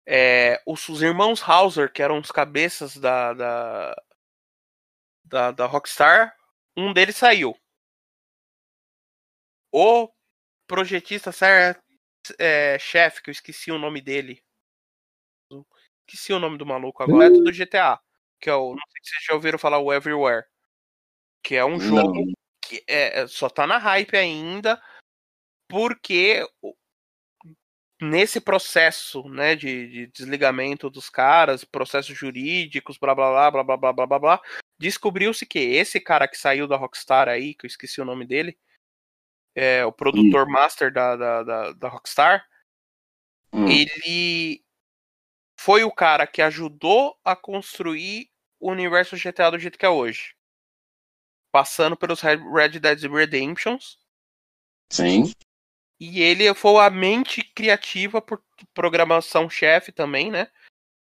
É, 0.07 0.61
os, 0.67 0.89
os, 0.89 1.03
irmãos 1.03 1.43
Hauser, 1.43 1.93
que 1.93 2.03
eram 2.03 2.19
os 2.19 2.31
cabeças 2.31 2.97
da, 2.97 3.33
da, 3.33 4.03
da, 5.25 5.51
da 5.53 5.67
Rockstar, 5.67 6.37
um 6.77 6.93
deles 6.93 7.17
saiu. 7.17 7.57
O 9.71 10.13
projetista 10.67 11.31
é, 12.39 12.79
chefe, 12.79 13.23
que 13.23 13.31
eu 13.31 13.33
esqueci 13.33 13.71
o 13.71 13.79
nome 13.79 14.01
dele. 14.01 14.43
Esqueci 16.07 16.33
o 16.33 16.39
nome 16.39 16.59
do 16.59 16.67
maluco 16.67 17.03
agora, 17.03 17.27
é 17.27 17.31
do 17.31 17.53
GTA. 17.53 18.01
Que 18.41 18.51
é 18.51 18.55
o. 18.55 18.71
Não 18.71 18.83
sei 18.91 19.01
se 19.03 19.11
vocês 19.11 19.25
já 19.25 19.35
ouviram 19.35 19.59
falar 19.59 19.79
o 19.79 19.93
Everywhere. 19.93 20.45
Que 21.43 21.57
é 21.57 21.65
um 21.65 21.79
jogo 21.79 22.15
não. 22.15 22.33
que 22.61 22.85
é, 22.87 23.27
só 23.27 23.49
tá 23.49 23.67
na 23.67 23.79
hype 23.79 24.17
ainda. 24.17 24.83
Porque 25.69 26.45
nesse 28.03 28.41
processo 28.41 29.29
né, 29.29 29.55
de, 29.55 29.89
de, 29.89 30.07
desligamento 30.09 30.91
dos 30.91 31.09
caras, 31.09 31.65
processos 31.65 32.19
jurídicos, 32.19 32.99
blá 32.99 33.15
blá 33.15 33.51
blá 33.51 33.51
blá 33.51 33.63
blá 33.63 33.77
blá 33.77 33.93
blá 33.93 34.07
blá, 34.07 34.19
blá 34.19 34.43
descobriu-se 34.79 35.47
que 35.47 35.61
esse 35.61 36.01
cara 36.01 36.27
que 36.27 36.37
saiu 36.37 36.67
da 36.67 36.77
Rockstar 36.77 37.29
aí, 37.29 37.55
que 37.55 37.65
eu 37.65 37.69
esqueci 37.69 38.01
o 38.01 38.05
nome 38.05 38.27
dele, 38.27 38.59
é 39.55 39.85
o 39.85 39.93
produtor 39.93 40.49
hum. 40.49 40.51
master 40.51 40.93
da, 40.93 41.15
da, 41.15 41.43
da, 41.45 41.73
da 41.73 41.89
Rockstar, 41.89 42.45
hum. 43.53 43.69
ele 43.69 44.65
foi 45.57 45.85
o 45.85 45.93
cara 45.93 46.27
que 46.27 46.43
ajudou 46.43 47.17
a 47.25 47.37
construir 47.37 48.29
o 48.59 48.71
universo 48.71 49.17
GTA 49.17 49.51
do 49.51 49.59
jeito 49.59 49.79
que 49.79 49.87
é 49.87 49.89
hoje. 49.89 50.35
Passando 51.53 51.97
pelos 51.97 52.21
Red 52.21 52.81
Dead 52.81 53.03
Redemptions. 53.05 53.99
Sim. 54.91 55.33
E 56.05 56.21
ele 56.21 56.53
foi 56.53 56.85
a 56.85 56.91
mente 56.91 57.45
criativa 57.45 58.21
por 58.21 58.43
programação 58.75 59.49
chefe 59.49 59.93
também, 59.93 60.33
né? 60.33 60.51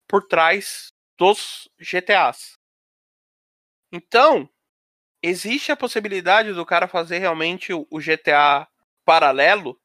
Por 0.05 0.27
trás 0.27 0.91
dos 1.17 1.69
GTAs. 1.79 2.59
Então, 3.89 4.49
existe 5.23 5.71
a 5.71 5.77
possibilidade 5.77 6.51
do 6.51 6.65
cara 6.65 6.89
fazer 6.89 7.19
realmente 7.19 7.71
o 7.71 7.87
GTA 7.99 8.67
paralelo 9.05 9.79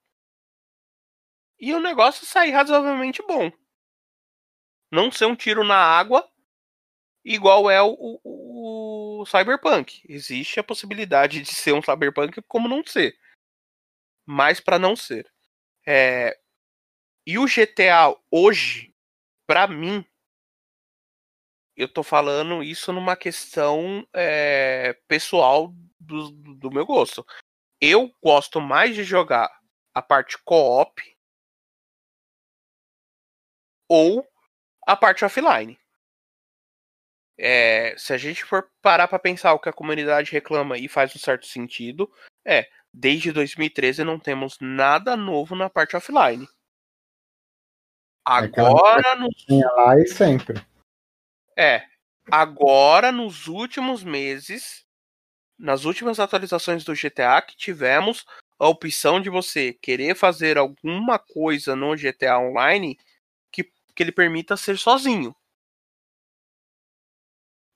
e 1.56 1.72
o 1.72 1.78
negócio 1.78 2.26
sair 2.26 2.50
razoavelmente 2.50 3.22
bom. 3.28 3.52
Não 4.90 5.12
ser 5.12 5.26
um 5.26 5.36
tiro 5.36 5.62
na 5.62 5.78
água 5.78 6.28
igual 7.24 7.70
é 7.70 7.80
o, 7.80 7.96
o, 8.24 9.20
o 9.20 9.26
Cyberpunk. 9.26 10.02
Existe 10.08 10.58
a 10.58 10.64
possibilidade 10.64 11.42
de 11.42 11.54
ser 11.54 11.74
um 11.74 11.80
Cyberpunk 11.80 12.42
como 12.48 12.66
não 12.66 12.84
ser 12.84 13.16
mais 14.26 14.60
para 14.60 14.78
não 14.78 14.96
ser. 14.96 15.32
É... 15.86 16.38
E 17.26 17.38
o 17.38 17.46
GTA 17.46 18.14
hoje, 18.30 18.92
para 19.46 19.66
mim, 19.66 20.04
eu 21.76 21.88
tô 21.88 22.02
falando 22.02 22.62
isso 22.62 22.92
numa 22.92 23.16
questão 23.16 24.06
é, 24.12 24.94
pessoal 25.06 25.74
do, 26.00 26.30
do 26.30 26.70
meu 26.70 26.86
gosto. 26.86 27.26
Eu 27.80 28.10
gosto 28.22 28.60
mais 28.60 28.94
de 28.94 29.04
jogar 29.04 29.50
a 29.92 30.00
parte 30.00 30.38
co-op 30.44 31.02
ou 33.88 34.26
a 34.86 34.96
parte 34.96 35.24
offline. 35.24 35.78
É, 37.38 37.94
se 37.98 38.14
a 38.14 38.16
gente 38.16 38.44
for 38.44 38.70
parar 38.80 39.06
para 39.08 39.18
pensar 39.18 39.52
o 39.52 39.58
que 39.58 39.68
a 39.68 39.72
comunidade 39.72 40.32
reclama 40.32 40.78
e 40.78 40.88
faz 40.88 41.14
um 41.14 41.18
certo 41.18 41.46
sentido, 41.46 42.10
é 42.44 42.70
desde 42.96 43.30
2013 43.30 44.02
não 44.04 44.18
temos 44.18 44.56
nada 44.58 45.14
novo 45.16 45.54
na 45.54 45.68
parte 45.68 45.94
offline. 45.94 46.48
Agora 48.24 49.14
no 49.14 49.28
lá 49.76 50.00
e 50.00 50.06
sempre. 50.06 50.66
É, 51.54 51.86
agora 52.30 53.12
nos 53.12 53.48
últimos 53.48 54.02
meses, 54.02 54.86
nas 55.58 55.84
últimas 55.84 56.18
atualizações 56.18 56.84
do 56.84 56.94
GTA 56.94 57.42
que 57.42 57.54
tivemos 57.54 58.24
a 58.58 58.66
opção 58.66 59.20
de 59.20 59.28
você 59.28 59.74
querer 59.74 60.16
fazer 60.16 60.56
alguma 60.56 61.18
coisa 61.18 61.76
no 61.76 61.94
GTA 61.94 62.38
Online 62.38 62.98
que, 63.52 63.64
que 63.94 64.02
ele 64.02 64.10
permita 64.10 64.56
ser 64.56 64.78
sozinho. 64.78 65.36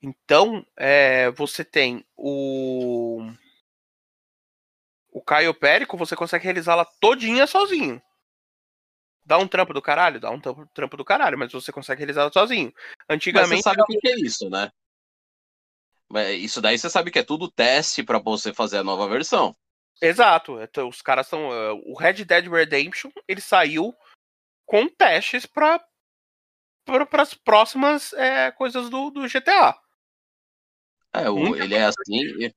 Então, 0.03 0.67
é, 0.79 1.31
você 1.33 1.63
tem 1.63 2.03
o 2.17 3.31
o 5.21 5.23
Caio 5.23 5.53
Périco, 5.53 5.99
você 5.99 6.17
consegue 6.17 6.45
realizá-la 6.45 6.87
todinha 6.99 7.47
sozinho. 7.47 8.03
Dá 9.25 9.37
um 9.37 9.47
trampo 9.47 9.75
do 9.75 9.83
caralho? 9.83 10.19
Dá 10.19 10.31
um 10.31 10.41
trampo 10.41 10.97
do 10.97 11.05
caralho, 11.05 11.39
mas 11.39 11.53
você 11.53 11.71
consegue 11.71 11.99
realizá-la 11.99 12.33
sozinho. 12.33 12.73
Antigamente. 13.09 13.51
Mas 13.51 13.59
você 13.59 13.63
sabe 13.63 13.83
o 13.83 13.85
que, 13.85 14.09
é 14.09 14.19
isso, 14.19 14.49
né? 14.49 14.73
Isso 16.39 16.61
daí 16.61 16.79
você 16.79 16.89
sabe 16.89 17.11
que 17.11 17.19
é 17.19 17.23
tudo 17.23 17.51
teste 17.51 18.03
para 18.03 18.19
você 18.19 18.53
fazer 18.53 18.79
a 18.79 18.85
nova 18.85 19.07
versão. 19.07 19.55
Exato. 20.01 20.61
Então, 20.61 20.89
os 20.89 21.03
caras 21.03 21.27
são. 21.27 21.51
Uh, 21.51 21.93
o 21.93 21.95
Red 21.97 22.25
Dead 22.25 22.49
Redemption 22.49 23.11
ele 23.29 23.43
saiu 23.43 23.95
com 24.65 24.89
testes 24.89 25.45
para 25.45 25.85
para 26.85 27.23
as 27.23 27.35
próximas 27.35 28.13
é, 28.15 28.51
coisas 28.51 28.89
do, 28.89 29.11
do 29.11 29.29
GTA. 29.29 29.79
É, 31.13 31.29
o, 31.29 31.55
ele 31.55 31.75
é 31.75 31.85
assim. 31.85 32.51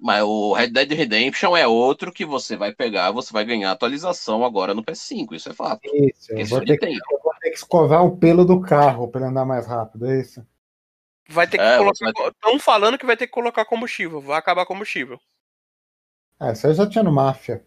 Mas 0.00 0.22
o 0.22 0.52
Red 0.52 0.68
Dead 0.68 0.92
Redemption 0.92 1.56
é 1.56 1.66
outro 1.66 2.12
que 2.12 2.24
você 2.24 2.56
vai 2.56 2.72
pegar, 2.72 3.10
você 3.10 3.32
vai 3.32 3.44
ganhar 3.44 3.72
atualização 3.72 4.44
agora 4.44 4.72
no 4.72 4.84
PS5, 4.84 5.34
isso 5.34 5.48
é 5.48 5.52
fato. 5.52 5.80
Isso, 5.92 6.32
eu 6.32 6.46
vou, 6.46 6.64
ter 6.64 6.78
que, 6.78 6.86
eu 6.86 7.20
vou 7.22 7.34
ter 7.40 7.50
que 7.50 7.56
escovar 7.56 8.04
o 8.04 8.16
pelo 8.16 8.44
do 8.44 8.60
carro 8.60 9.08
para 9.08 9.26
andar 9.26 9.44
mais 9.44 9.66
rápido, 9.66 10.06
é 10.06 10.20
isso? 10.20 10.46
Vai 11.28 11.48
ter 11.48 11.58
que 11.58 11.64
é, 11.64 11.78
colocar. 11.78 12.28
Estão 12.28 12.58
falando 12.60 12.96
que 12.96 13.04
vai 13.04 13.16
ter 13.16 13.26
que 13.26 13.32
colocar 13.32 13.64
combustível, 13.64 14.20
vai 14.20 14.38
acabar 14.38 14.64
combustível. 14.64 15.20
É, 16.40 16.52
isso 16.52 16.68
aí 16.68 16.74
já 16.74 16.88
tinha 16.88 17.02
no 17.02 17.12
Máfia. 17.12 17.64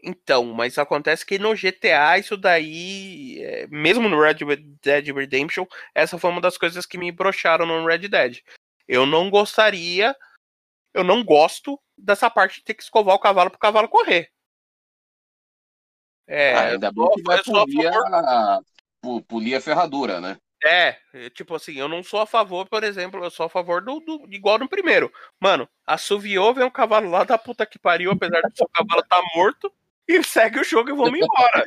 Então, 0.00 0.44
mas 0.44 0.78
acontece 0.78 1.24
que 1.24 1.38
no 1.38 1.54
GTA 1.54 2.18
isso 2.18 2.36
daí, 2.36 3.42
é, 3.42 3.66
mesmo 3.66 4.08
no 4.08 4.20
Red 4.20 4.36
Dead 4.82 5.08
Redemption, 5.08 5.64
essa 5.94 6.18
foi 6.18 6.30
uma 6.30 6.40
das 6.40 6.56
coisas 6.58 6.86
que 6.86 6.98
me 6.98 7.10
broxaram 7.10 7.66
no 7.66 7.84
Red 7.84 8.06
Dead. 8.08 8.38
Eu 8.86 9.06
não 9.06 9.30
gostaria 9.30 10.14
eu 10.94 11.04
não 11.04 11.24
gosto 11.24 11.80
dessa 11.96 12.30
parte 12.30 12.56
de 12.56 12.64
ter 12.64 12.74
que 12.74 12.82
escovar 12.82 13.14
o 13.14 13.20
cavalo 13.20 13.50
pro 13.50 13.58
cavalo 13.58 13.88
correr. 13.88 14.30
É, 16.26 16.54
ah, 16.54 16.60
ainda 16.72 16.92
bem 16.92 17.08
que 17.14 17.22
vai 17.22 17.42
polir 17.42 17.90
a, 17.90 18.60
polir 19.26 19.56
a 19.56 19.60
ferradura, 19.60 20.20
né? 20.20 20.36
É, 20.64 20.96
tipo 21.30 21.54
assim, 21.54 21.74
eu 21.74 21.88
não 21.88 22.02
sou 22.02 22.20
a 22.20 22.26
favor, 22.26 22.68
por 22.68 22.82
exemplo, 22.82 23.22
eu 23.24 23.30
sou 23.30 23.46
a 23.46 23.48
favor 23.48 23.80
do, 23.80 24.00
do 24.00 24.26
igual 24.30 24.58
no 24.58 24.68
primeiro. 24.68 25.10
Mano, 25.40 25.68
assoviou, 25.86 26.52
vem 26.52 26.64
um 26.64 26.70
cavalo 26.70 27.08
lá 27.08 27.24
da 27.24 27.38
puta 27.38 27.64
que 27.64 27.78
pariu, 27.78 28.10
apesar 28.10 28.40
de 28.40 28.62
o 28.62 28.68
cavalo 28.68 29.02
tá 29.08 29.22
morto, 29.34 29.72
e 30.06 30.22
segue 30.24 30.58
o 30.58 30.64
jogo 30.64 30.90
e 30.90 30.92
vamos 30.92 31.18
embora. 31.18 31.64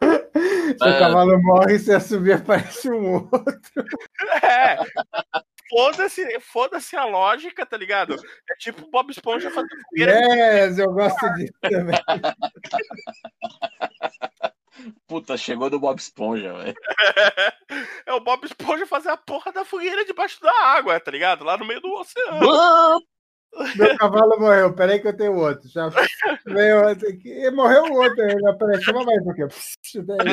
Se 0.00 0.74
o 0.74 0.98
cavalo 0.98 1.42
morre, 1.42 1.78
se 1.78 1.92
assovia, 1.92 2.36
aparece 2.36 2.90
um 2.92 3.14
outro. 3.14 3.84
É 4.42 4.76
foda-se 5.74 6.40
foda 6.40 6.78
a 6.96 7.04
lógica, 7.04 7.66
tá 7.66 7.76
ligado? 7.76 8.14
É 8.48 8.54
tipo 8.56 8.88
Bob 8.90 9.10
Esponja 9.10 9.50
fazendo 9.50 9.76
fogueira. 9.90 10.12
Yes, 10.12 10.78
eu 10.78 10.92
gosto 10.92 11.26
disso 11.34 11.52
também. 11.60 11.96
Puta, 15.06 15.36
chegou 15.36 15.70
do 15.70 15.78
Bob 15.80 15.98
Esponja, 15.98 16.52
velho. 16.52 16.74
É 18.06 18.12
o 18.12 18.20
Bob 18.20 18.44
Esponja 18.44 18.86
fazer 18.86 19.08
a 19.08 19.16
porra 19.16 19.50
da 19.50 19.64
fogueira 19.64 20.04
debaixo 20.04 20.40
da 20.40 20.52
água, 20.62 21.00
tá 21.00 21.10
ligado? 21.10 21.42
Lá 21.42 21.56
no 21.56 21.64
meio 21.64 21.80
do 21.80 21.92
oceano. 21.92 22.40
Meu 23.76 23.96
cavalo 23.96 24.38
morreu, 24.38 24.74
peraí 24.74 25.00
que 25.00 25.08
eu 25.08 25.16
tenho 25.16 25.34
outro. 25.36 25.68
Já 25.68 25.88
veio 26.44 26.88
outro 26.88 27.08
aqui. 27.08 27.50
Morreu 27.50 27.84
o 27.84 27.94
outro 27.94 28.22
ainda. 28.22 28.54
Peraí, 28.58 28.82
chama 28.82 29.04
mais 29.04 29.24
um 29.24 29.30
aqui. 29.30 29.42
Eu 29.42 29.48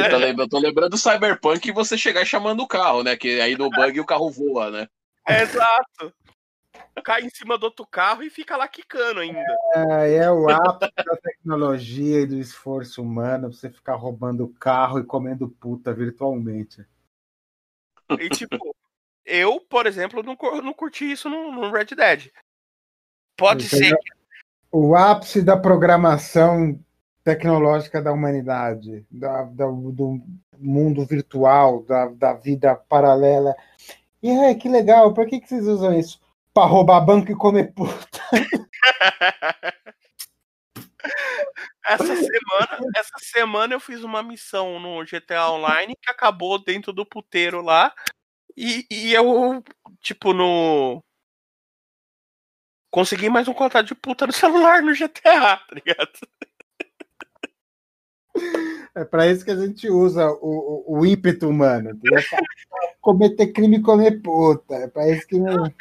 tô, 0.10 0.18
lembrando, 0.18 0.42
eu 0.42 0.50
tô 0.50 0.60
lembrando 0.60 0.90
do 0.90 0.98
Cyberpunk 0.98 1.70
e 1.70 1.72
você 1.72 1.98
chegar 1.98 2.26
chamando 2.26 2.62
o 2.62 2.68
carro, 2.68 3.04
né? 3.04 3.16
Que 3.16 3.40
aí 3.40 3.56
no 3.56 3.70
bug 3.70 3.98
o 4.00 4.06
carro 4.06 4.30
voa, 4.30 4.72
né? 4.72 4.88
É, 5.28 5.42
exato. 5.42 6.14
Cai 7.04 7.22
em 7.22 7.30
cima 7.30 7.58
do 7.58 7.66
outro 7.66 7.86
carro 7.86 8.24
e 8.24 8.30
fica 8.30 8.58
lá 8.58 8.68
quicando 8.68 9.20
ainda. 9.20 9.40
É, 9.76 10.16
é 10.16 10.32
o 10.32 10.50
ápice 10.50 10.92
da 11.06 11.18
tecnologia 11.18 12.22
e 12.22 12.28
do 12.28 12.38
esforço 12.38 13.02
humano 13.02 13.52
você 13.52 13.70
ficar 13.70 13.96
roubando 13.96 14.48
carro 14.60 15.00
e 15.00 15.04
comendo 15.04 15.50
puta 15.50 15.94
virtualmente. 15.94 16.86
E 18.20 18.30
tipo, 18.30 18.76
eu, 19.26 19.60
por 19.62 19.86
exemplo, 19.86 20.22
não, 20.22 20.36
não 20.62 20.74
curti 20.74 21.12
isso 21.12 21.30
no, 21.30 21.52
no 21.52 21.72
Red 21.72 21.96
Dead. 21.96 22.32
Pode 23.38 23.64
ser. 23.64 23.98
O 24.72 24.96
ápice 24.96 25.42
da 25.42 25.58
programação 25.58 26.80
tecnológica 27.24 28.02
da 28.02 28.12
humanidade, 28.12 29.06
da, 29.10 29.44
da, 29.44 29.66
do 29.68 30.22
mundo 30.58 31.06
virtual, 31.06 31.84
da, 31.84 32.08
da 32.08 32.34
vida 32.34 32.76
paralela. 32.76 33.56
E 34.24 34.56
que 34.56 34.70
legal, 34.70 35.14
por 35.14 35.26
que, 35.28 35.40
que 35.40 35.48
vocês 35.48 35.66
usam 35.68 35.98
isso? 35.98 36.20
Para 36.54 36.68
roubar 36.68 37.02
banco 37.02 37.32
e 37.32 37.36
comer 37.36 37.74
puta. 37.74 38.20
essa 41.86 42.16
semana, 42.16 42.80
essa 42.96 43.18
semana 43.20 43.74
eu 43.74 43.80
fiz 43.80 44.04
uma 44.04 44.22
missão 44.22 44.80
no 44.80 45.04
GTA 45.04 45.50
Online 45.50 45.96
que 46.00 46.10
acabou 46.10 46.64
dentro 46.64 46.94
do 46.94 47.06
puteiro 47.06 47.62
lá. 47.62 47.94
E, 48.56 48.86
e 48.92 49.14
eu, 49.14 49.64
tipo, 50.02 50.34
no. 50.34 51.04
Consegui 52.92 53.30
mais 53.30 53.48
um 53.48 53.54
contato 53.54 53.88
de 53.88 53.96
puta 53.96 54.28
no 54.28 54.34
celular 54.34 54.82
no 54.82 54.94
GTA, 54.94 55.58
tá 55.58 55.68
ligado? 55.74 56.12
É 58.94 59.06
para 59.06 59.26
isso 59.28 59.46
que 59.46 59.52
a 59.52 59.56
gente 59.56 59.90
usa 59.90 60.28
o, 60.30 60.84
o, 60.86 61.00
o 61.00 61.06
ímpeto 61.06 61.48
humano. 61.48 61.98
Cometer 63.00 63.54
crime 63.54 63.78
e 63.78 63.82
comer 63.82 64.22
puta. 64.22 64.76
É 64.76 64.88
para 64.90 65.10
isso 65.10 65.26
que. 65.28 65.40
Não... 65.40 65.74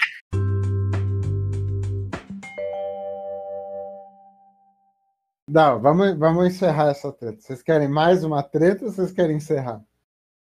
Não, 5.48 5.81
vamos, 5.81 6.16
vamos 6.16 6.47
encerrar 6.47 6.90
essa 6.90 7.12
treta. 7.12 7.40
Vocês 7.40 7.60
querem 7.60 7.89
mais 7.89 8.22
uma 8.22 8.44
treta 8.44 8.85
ou 8.85 8.93
vocês 8.93 9.10
querem 9.10 9.39
encerrar? 9.39 9.82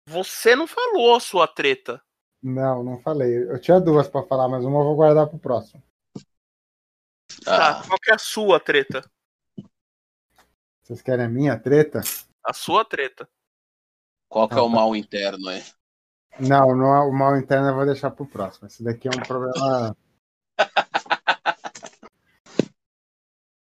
Você 0.07 0.55
não 0.55 0.67
falou 0.67 1.15
a 1.15 1.21
sua 1.21 1.49
treta. 1.49 2.03
Não, 2.43 2.85
não 2.85 3.01
falei. 3.01 3.45
Eu 3.45 3.59
tinha 3.59 3.81
duas 3.81 4.09
para 4.09 4.27
falar, 4.27 4.49
mas 4.49 4.63
uma 4.63 4.81
eu 4.81 4.85
vou 4.85 4.97
guardar 4.97 5.27
pro 5.27 5.39
próximo. 5.39 5.83
Tá, 7.43 7.81
ah. 7.81 7.83
qual 7.87 7.99
que 7.99 8.11
é 8.11 8.15
a 8.15 8.19
sua 8.19 8.61
treta? 8.61 9.03
Vocês 10.93 11.01
querem 11.01 11.25
a 11.25 11.29
minha 11.29 11.59
treta? 11.59 12.03
A 12.45 12.53
sua 12.53 12.85
treta. 12.85 13.27
Qual 14.29 14.47
que 14.47 14.59
é 14.59 14.61
o 14.61 14.69
mal 14.69 14.95
interno 14.95 15.49
aí? 15.49 15.65
Não, 16.39 16.77
não 16.77 16.95
é 16.95 17.01
o 17.01 17.11
mal 17.11 17.35
interno 17.39 17.69
eu 17.69 17.75
vou 17.75 17.87
deixar 17.87 18.11
pro 18.11 18.27
próximo. 18.27 18.67
Esse 18.67 18.85
daqui 18.85 19.09
é 19.09 19.11
um 19.11 19.23
problema. 19.23 19.97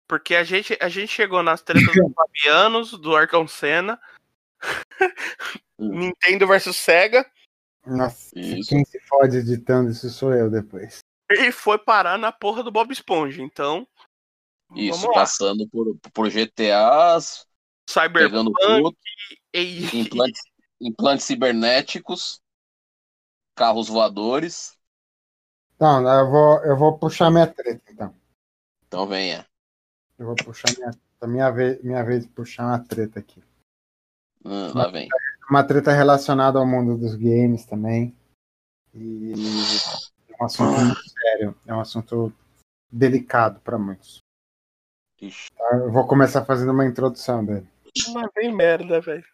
Porque 0.08 0.34
a 0.34 0.42
gente, 0.42 0.76
a 0.80 0.88
gente 0.88 1.12
chegou 1.12 1.44
nas 1.44 1.62
tretas 1.62 1.94
dos 1.94 1.94
Fabianos, 2.12 2.90
do 2.98 3.14
Arcão 3.14 3.46
Senna, 3.46 4.00
Nintendo 5.78 6.48
versus 6.48 6.76
Sega. 6.76 7.24
Nossa, 7.86 8.36
isso. 8.36 8.68
quem 8.68 8.84
se 8.84 8.98
fode 9.06 9.36
editando 9.36 9.92
isso 9.92 10.10
sou 10.10 10.34
eu 10.34 10.50
depois. 10.50 10.98
E 11.30 11.52
foi 11.52 11.78
parar 11.78 12.18
na 12.18 12.32
porra 12.32 12.64
do 12.64 12.72
Bob 12.72 12.92
Esponja, 12.92 13.40
então. 13.40 13.86
Isso, 14.74 15.10
passando 15.12 15.68
por, 15.68 15.96
por 16.12 16.30
GTAs, 16.30 17.46
Cyberpunk 17.88 18.52
tudo, 18.60 18.96
e... 19.52 19.84
implantes, 19.98 20.40
implantes 20.80 21.26
cibernéticos, 21.26 22.40
carros 23.54 23.88
voadores. 23.88 24.76
Não, 25.78 26.08
eu 26.08 26.30
vou, 26.30 26.64
eu 26.64 26.76
vou 26.76 26.98
puxar 26.98 27.30
minha 27.30 27.46
treta, 27.46 27.82
então. 27.90 28.14
Então 28.86 29.06
venha. 29.06 29.46
Eu 30.18 30.26
vou 30.26 30.36
puxar 30.36 30.72
minha, 30.78 30.92
minha 31.24 31.50
vez, 31.50 31.82
minha 31.82 32.02
vez 32.04 32.22
de 32.22 32.28
puxar 32.28 32.66
uma 32.66 32.78
treta 32.78 33.18
aqui. 33.18 33.42
Hum, 34.44 34.72
lá 34.74 34.88
vem. 34.88 35.08
Uma 35.50 35.64
treta 35.64 35.92
relacionada 35.92 36.58
ao 36.58 36.66
mundo 36.66 36.96
dos 36.96 37.14
games 37.14 37.64
também. 37.66 38.16
E 38.94 39.32
é 40.28 40.42
um 40.42 40.44
assunto 40.44 40.80
muito 40.80 41.10
sério. 41.10 41.56
É 41.66 41.74
um 41.74 41.80
assunto 41.80 42.32
delicado 42.90 43.60
para 43.60 43.78
muitos. 43.78 44.21
Tá, 45.56 45.76
eu 45.76 45.92
vou 45.92 46.06
começar 46.06 46.44
fazendo 46.44 46.72
uma 46.72 46.86
introdução 46.86 47.44
dele. 47.44 47.68
Mas 48.12 48.30
vem 48.34 48.52
merda, 48.52 49.00
velho. 49.00 49.24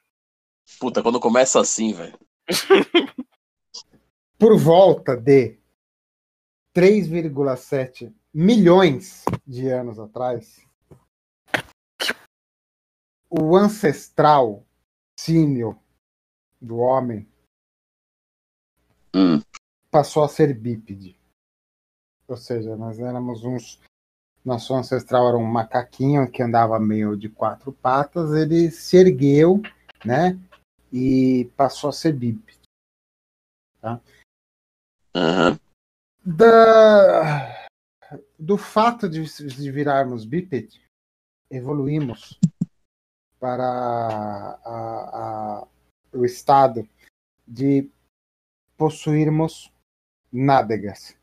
Puta, 0.78 1.02
quando 1.02 1.18
começa 1.18 1.60
assim, 1.60 1.92
velho. 1.92 2.18
Por 4.38 4.58
volta 4.58 5.16
de 5.16 5.58
3,7 6.74 8.14
milhões 8.32 9.24
de 9.46 9.68
anos 9.68 9.98
atrás, 9.98 10.64
o 13.30 13.56
ancestral 13.56 14.64
símio 15.18 15.80
do 16.60 16.76
homem 16.78 17.26
hum. 19.14 19.40
passou 19.90 20.22
a 20.22 20.28
ser 20.28 20.54
bípede. 20.54 21.18
Ou 22.26 22.36
seja, 22.36 22.76
nós 22.76 22.98
éramos 22.98 23.44
uns. 23.44 23.80
Nosso 24.48 24.74
ancestral 24.74 25.28
era 25.28 25.36
um 25.36 25.44
macaquinho 25.44 26.30
que 26.30 26.42
andava 26.42 26.80
meio 26.80 27.14
de 27.14 27.28
quatro 27.28 27.70
patas, 27.70 28.32
ele 28.32 28.70
se 28.70 28.96
ergueu, 28.96 29.60
né? 30.02 30.38
E 30.90 31.52
passou 31.54 31.90
a 31.90 31.92
ser 31.92 32.14
bípede. 32.14 32.58
Tá? 33.78 34.00
Uhum. 35.14 35.58
Da, 36.24 37.68
do 38.38 38.56
fato 38.56 39.06
de, 39.06 39.22
de 39.22 39.70
virarmos 39.70 40.24
bípede, 40.24 40.80
evoluímos 41.50 42.40
para 43.38 43.64
a, 44.64 45.60
a, 45.60 45.68
o 46.10 46.24
estado 46.24 46.88
de 47.46 47.86
possuirmos 48.78 49.70
nádegas. 50.32 51.17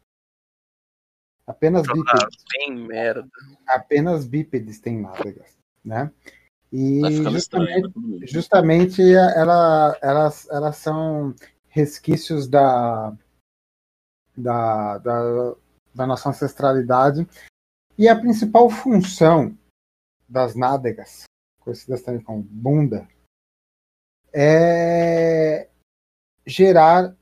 Apenas 1.48 1.84
bípedes. 1.84 2.44
Tem 2.52 2.76
merda. 2.76 3.28
Apenas 3.68 4.26
bípedes 4.26 4.80
têm 4.80 5.02
nádegas, 5.02 5.58
né? 5.84 6.12
E 6.72 7.02
justamente, 7.32 7.94
justamente 8.28 9.02
ela, 9.14 9.98
elas, 10.02 10.50
elas 10.50 10.78
são 10.78 11.34
resquícios 11.70 12.48
da, 12.48 13.16
da, 14.36 14.98
da, 14.98 15.56
da 15.94 16.08
nossa 16.08 16.30
ancestralidade. 16.30 17.28
E 17.98 18.10
a 18.10 18.20
principal 18.20 18.70
função 18.70 19.58
das 20.28 20.56
nádegas 20.56 21.26
conhecidas 21.66 22.04
também 22.04 22.22
como 22.22 22.44
bunda, 22.44 23.08
é 24.32 25.68
gerar 26.46 27.16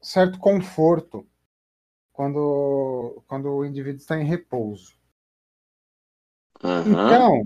certo 0.00 0.40
conforto 0.40 1.24
quando, 2.18 3.22
quando 3.28 3.48
o 3.48 3.64
indivíduo 3.64 4.00
está 4.00 4.20
em 4.20 4.24
repouso. 4.24 4.92
Uhum. 6.60 6.90
Então, 6.90 7.42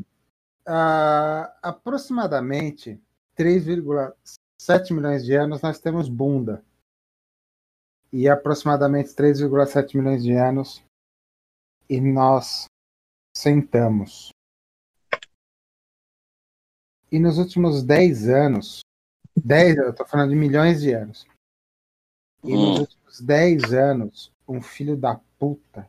uh, 0.66 1.52
aproximadamente 1.60 2.98
3,7 3.36 4.94
milhões 4.94 5.26
de 5.26 5.34
anos 5.34 5.60
nós 5.60 5.78
temos 5.78 6.08
bunda. 6.08 6.64
E 8.10 8.26
aproximadamente 8.30 9.10
3,7 9.10 9.94
milhões 9.94 10.22
de 10.22 10.32
anos 10.32 10.82
e 11.86 12.00
nós 12.00 12.64
sentamos. 13.36 14.30
E 17.10 17.18
nos 17.18 17.36
últimos 17.36 17.82
10 17.82 18.26
anos, 18.30 18.80
10, 19.36 19.76
eu 19.76 19.94
tô 19.94 20.06
falando 20.06 20.30
de 20.30 20.36
milhões 20.36 20.80
de 20.80 20.94
anos. 20.94 21.26
E 22.42 22.54
hum. 22.54 22.70
nos 22.70 22.80
últimos 22.80 23.20
10 23.20 23.74
anos, 23.74 24.31
um 24.52 24.62
filho 24.62 24.96
da 24.96 25.18
puta 25.38 25.88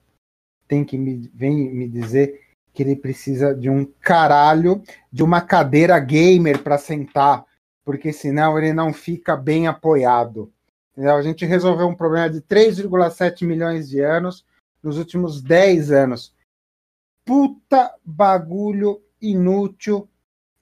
tem 0.67 0.83
que 0.83 0.97
me 0.97 1.29
vem 1.33 1.71
me 1.71 1.87
dizer 1.87 2.41
que 2.73 2.81
ele 2.81 2.95
precisa 2.95 3.53
de 3.53 3.69
um 3.69 3.85
caralho 3.85 4.81
de 5.11 5.23
uma 5.23 5.41
cadeira 5.41 5.99
gamer 5.99 6.63
para 6.63 6.77
sentar, 6.77 7.45
porque 7.85 8.11
senão 8.11 8.57
ele 8.57 8.73
não 8.73 8.91
fica 8.91 9.37
bem 9.37 9.67
apoiado. 9.67 10.51
A 10.97 11.21
gente 11.21 11.45
resolveu 11.45 11.87
um 11.87 11.95
problema 11.95 12.29
de 12.29 12.41
3,7 12.41 13.45
milhões 13.45 13.89
de 13.89 13.99
anos 13.99 14.45
nos 14.81 14.97
últimos 14.97 15.41
10 15.41 15.91
anos. 15.91 16.33
Puta 17.25 17.93
bagulho 18.03 19.01
inútil 19.21 20.09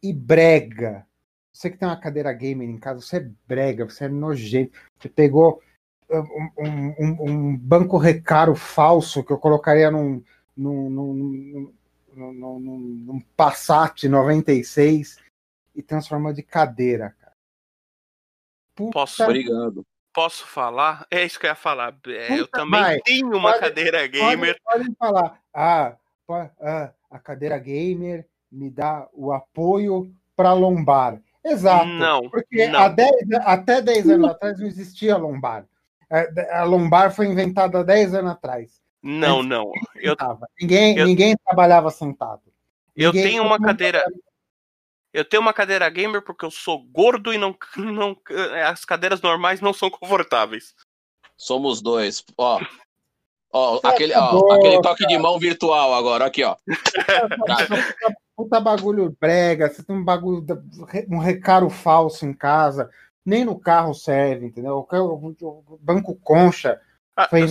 e 0.03 0.13
brega. 0.13 1.05
Você 1.53 1.69
que 1.69 1.77
tem 1.77 1.87
uma 1.87 1.99
cadeira 1.99 2.31
gamer 2.33 2.69
em 2.69 2.77
casa, 2.77 3.01
você 3.01 3.17
é 3.17 3.29
brega, 3.47 3.85
você 3.85 4.05
é 4.05 4.09
nojento. 4.09 4.77
Você 4.99 5.09
pegou 5.09 5.61
um, 6.19 6.95
um, 6.99 7.29
um 7.29 7.57
banco 7.57 7.97
recaro 7.97 8.55
falso 8.55 9.23
que 9.23 9.31
eu 9.31 9.37
colocaria 9.37 9.89
num, 9.89 10.23
num, 10.55 10.89
num, 10.89 11.73
num, 12.13 12.79
num 12.79 13.19
Passat 13.35 14.03
96 14.03 15.19
e 15.75 15.81
transformou 15.81 16.33
de 16.33 16.43
cadeira, 16.43 17.15
cara. 17.19 17.31
Puta 18.75 18.91
Posso, 18.91 19.23
obrigado. 19.23 19.85
Posso 20.13 20.45
falar? 20.45 21.05
É 21.09 21.23
isso 21.23 21.39
que 21.39 21.45
eu 21.45 21.49
ia 21.49 21.55
falar. 21.55 21.95
É, 22.07 22.37
eu 22.37 22.47
também 22.47 22.81
vai. 22.81 22.99
tenho 23.01 23.27
uma 23.27 23.51
pode, 23.51 23.59
cadeira 23.61 24.07
gamer. 24.07 24.59
Pode, 24.63 24.83
pode 24.83 24.95
falar. 24.97 25.41
Ah, 25.53 25.97
ah, 26.59 26.93
a 27.09 27.19
cadeira 27.19 27.57
gamer 27.57 28.27
me 28.51 28.69
dá 28.69 29.07
o 29.13 29.31
apoio 29.31 30.13
para 30.35 30.53
lombar. 30.53 31.21
Exato. 31.43 31.85
Não. 31.85 32.29
Porque 32.29 32.67
não. 32.67 32.79
Há 32.79 32.89
dez, 32.89 33.11
até 33.45 33.81
10 33.81 34.09
anos 34.09 34.29
atrás 34.31 34.59
não 34.59 34.67
existia 34.67 35.15
lombar. 35.17 35.65
É, 36.11 36.57
a 36.57 36.63
lombar 36.65 37.15
foi 37.15 37.25
inventada 37.25 37.79
há 37.79 37.83
10 37.83 38.15
anos 38.15 38.31
atrás. 38.31 38.81
Não, 39.01 39.41
não. 39.41 39.71
Eu, 39.95 40.15
ninguém, 40.59 40.97
eu, 40.97 41.05
ninguém 41.05 41.35
trabalhava 41.37 41.89
sentado. 41.89 42.41
Eu 42.95 43.13
tenho 43.13 43.43
uma 43.43 43.57
cadeira. 43.57 44.03
Eu 45.13 45.25
tenho 45.25 45.41
uma 45.41 45.53
cadeira 45.53 45.89
gamer 45.89 46.21
porque 46.21 46.45
eu 46.45 46.51
sou 46.51 46.83
gordo 46.83 47.33
e 47.33 47.37
não, 47.37 47.55
não 47.77 48.15
as 48.65 48.85
cadeiras 48.85 49.21
normais 49.21 49.61
não 49.61 49.73
são 49.73 49.89
confortáveis. 49.89 50.75
Somos 51.35 51.81
dois. 51.81 52.23
Ó, 52.37 52.61
ó, 53.51 53.79
aquele, 53.83 54.13
ó 54.13 54.53
aquele 54.53 54.81
toque 54.81 55.07
de 55.07 55.17
mão 55.17 55.39
virtual 55.39 55.93
agora, 55.93 56.25
aqui, 56.25 56.43
ó. 56.43 56.55
Puta 58.35 58.59
bagulho 58.59 59.15
brega, 59.19 59.69
você 59.69 59.83
tem 59.83 59.95
um 59.95 60.03
bagulho, 60.03 60.45
um 61.09 61.17
recaro 61.17 61.69
falso 61.69 62.25
em 62.25 62.33
casa, 62.33 62.89
nem 63.25 63.45
no 63.45 63.59
carro 63.59 63.93
serve, 63.93 64.47
entendeu? 64.47 64.85
O 64.91 65.79
banco 65.79 66.15
concha 66.15 66.79
ah, 67.15 67.27
foi, 67.29 67.47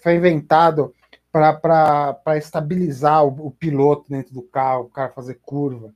foi 0.00 0.14
inventado 0.14 0.94
para 1.32 2.36
estabilizar 2.36 3.24
o, 3.24 3.48
o, 3.48 3.50
piloto 3.50 4.08
dentro 4.08 4.32
do 4.32 4.42
carro, 4.42 4.84
o 4.84 4.90
cara 4.90 5.12
fazer 5.12 5.34
curva. 5.42 5.92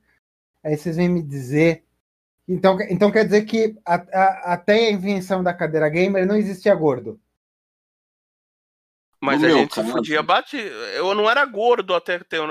Aí 0.63 0.77
vocês 0.77 0.97
vêm 0.97 1.09
me 1.09 1.23
dizer. 1.23 1.83
Então, 2.47 2.77
então 2.89 3.11
quer 3.11 3.25
dizer 3.25 3.43
que 3.45 3.75
a, 3.85 3.95
a, 3.95 4.53
até 4.53 4.87
a 4.87 4.91
invenção 4.91 5.41
da 5.41 5.53
cadeira 5.53 5.89
gamer 5.89 6.27
não 6.27 6.35
existia 6.35 6.75
gordo. 6.75 7.19
Mas 9.21 9.43
a 9.43 9.49
gente 9.49 9.75
se 9.75 9.83
fudia 9.83 10.23
bate. 10.23 10.57
Eu 10.57 11.13
não 11.13 11.29
era 11.29 11.45
gordo 11.45 11.93
até, 11.93 12.17
ter, 12.17 12.41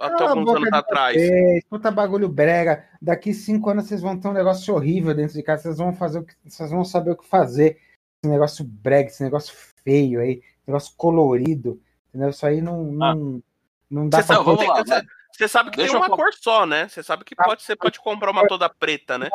até 0.00 0.24
ah, 0.24 0.30
alguns 0.30 0.56
anos 0.56 0.72
atrás. 0.72 1.14
Vez, 1.14 1.64
puta 1.70 1.92
bagulho 1.92 2.28
brega. 2.28 2.84
Daqui 3.00 3.32
cinco 3.32 3.70
anos 3.70 3.86
vocês 3.86 4.00
vão 4.00 4.18
ter 4.18 4.26
um 4.26 4.32
negócio 4.32 4.74
horrível 4.74 5.14
dentro 5.14 5.34
de 5.34 5.42
casa. 5.44 5.62
Vocês 5.62 5.78
vão 5.78 5.94
fazer 5.94 6.18
o 6.18 6.24
que. 6.24 6.34
Vocês 6.44 6.70
vão 6.72 6.84
saber 6.84 7.12
o 7.12 7.16
que 7.16 7.24
fazer. 7.24 7.78
Esse 8.20 8.32
negócio 8.32 8.64
brega, 8.64 9.08
esse 9.08 9.22
negócio 9.22 9.54
feio 9.84 10.20
aí, 10.20 10.42
negócio 10.66 10.92
colorido. 10.96 11.80
Entendeu? 12.08 12.30
Isso 12.30 12.44
aí 12.44 12.60
não, 12.60 12.80
ah. 13.00 13.14
não, 13.14 13.42
não 13.88 14.08
dá 14.08 14.22
Cê 14.22 14.26
pra. 14.26 14.44
Sabe, 14.44 14.66
lá, 14.66 15.02
você 15.30 15.48
sabe 15.48 15.70
que 15.70 15.76
Deixa 15.76 15.92
tem 15.92 16.00
uma 16.00 16.08
eu... 16.08 16.16
cor 16.16 16.34
só, 16.34 16.66
né? 16.66 16.88
Você 16.88 17.00
sabe 17.02 17.24
que 17.24 17.36
pode, 17.36 17.62
você 17.62 17.76
pode 17.76 18.00
comprar 18.00 18.32
uma 18.32 18.46
toda 18.48 18.68
preta, 18.68 19.16
né? 19.16 19.28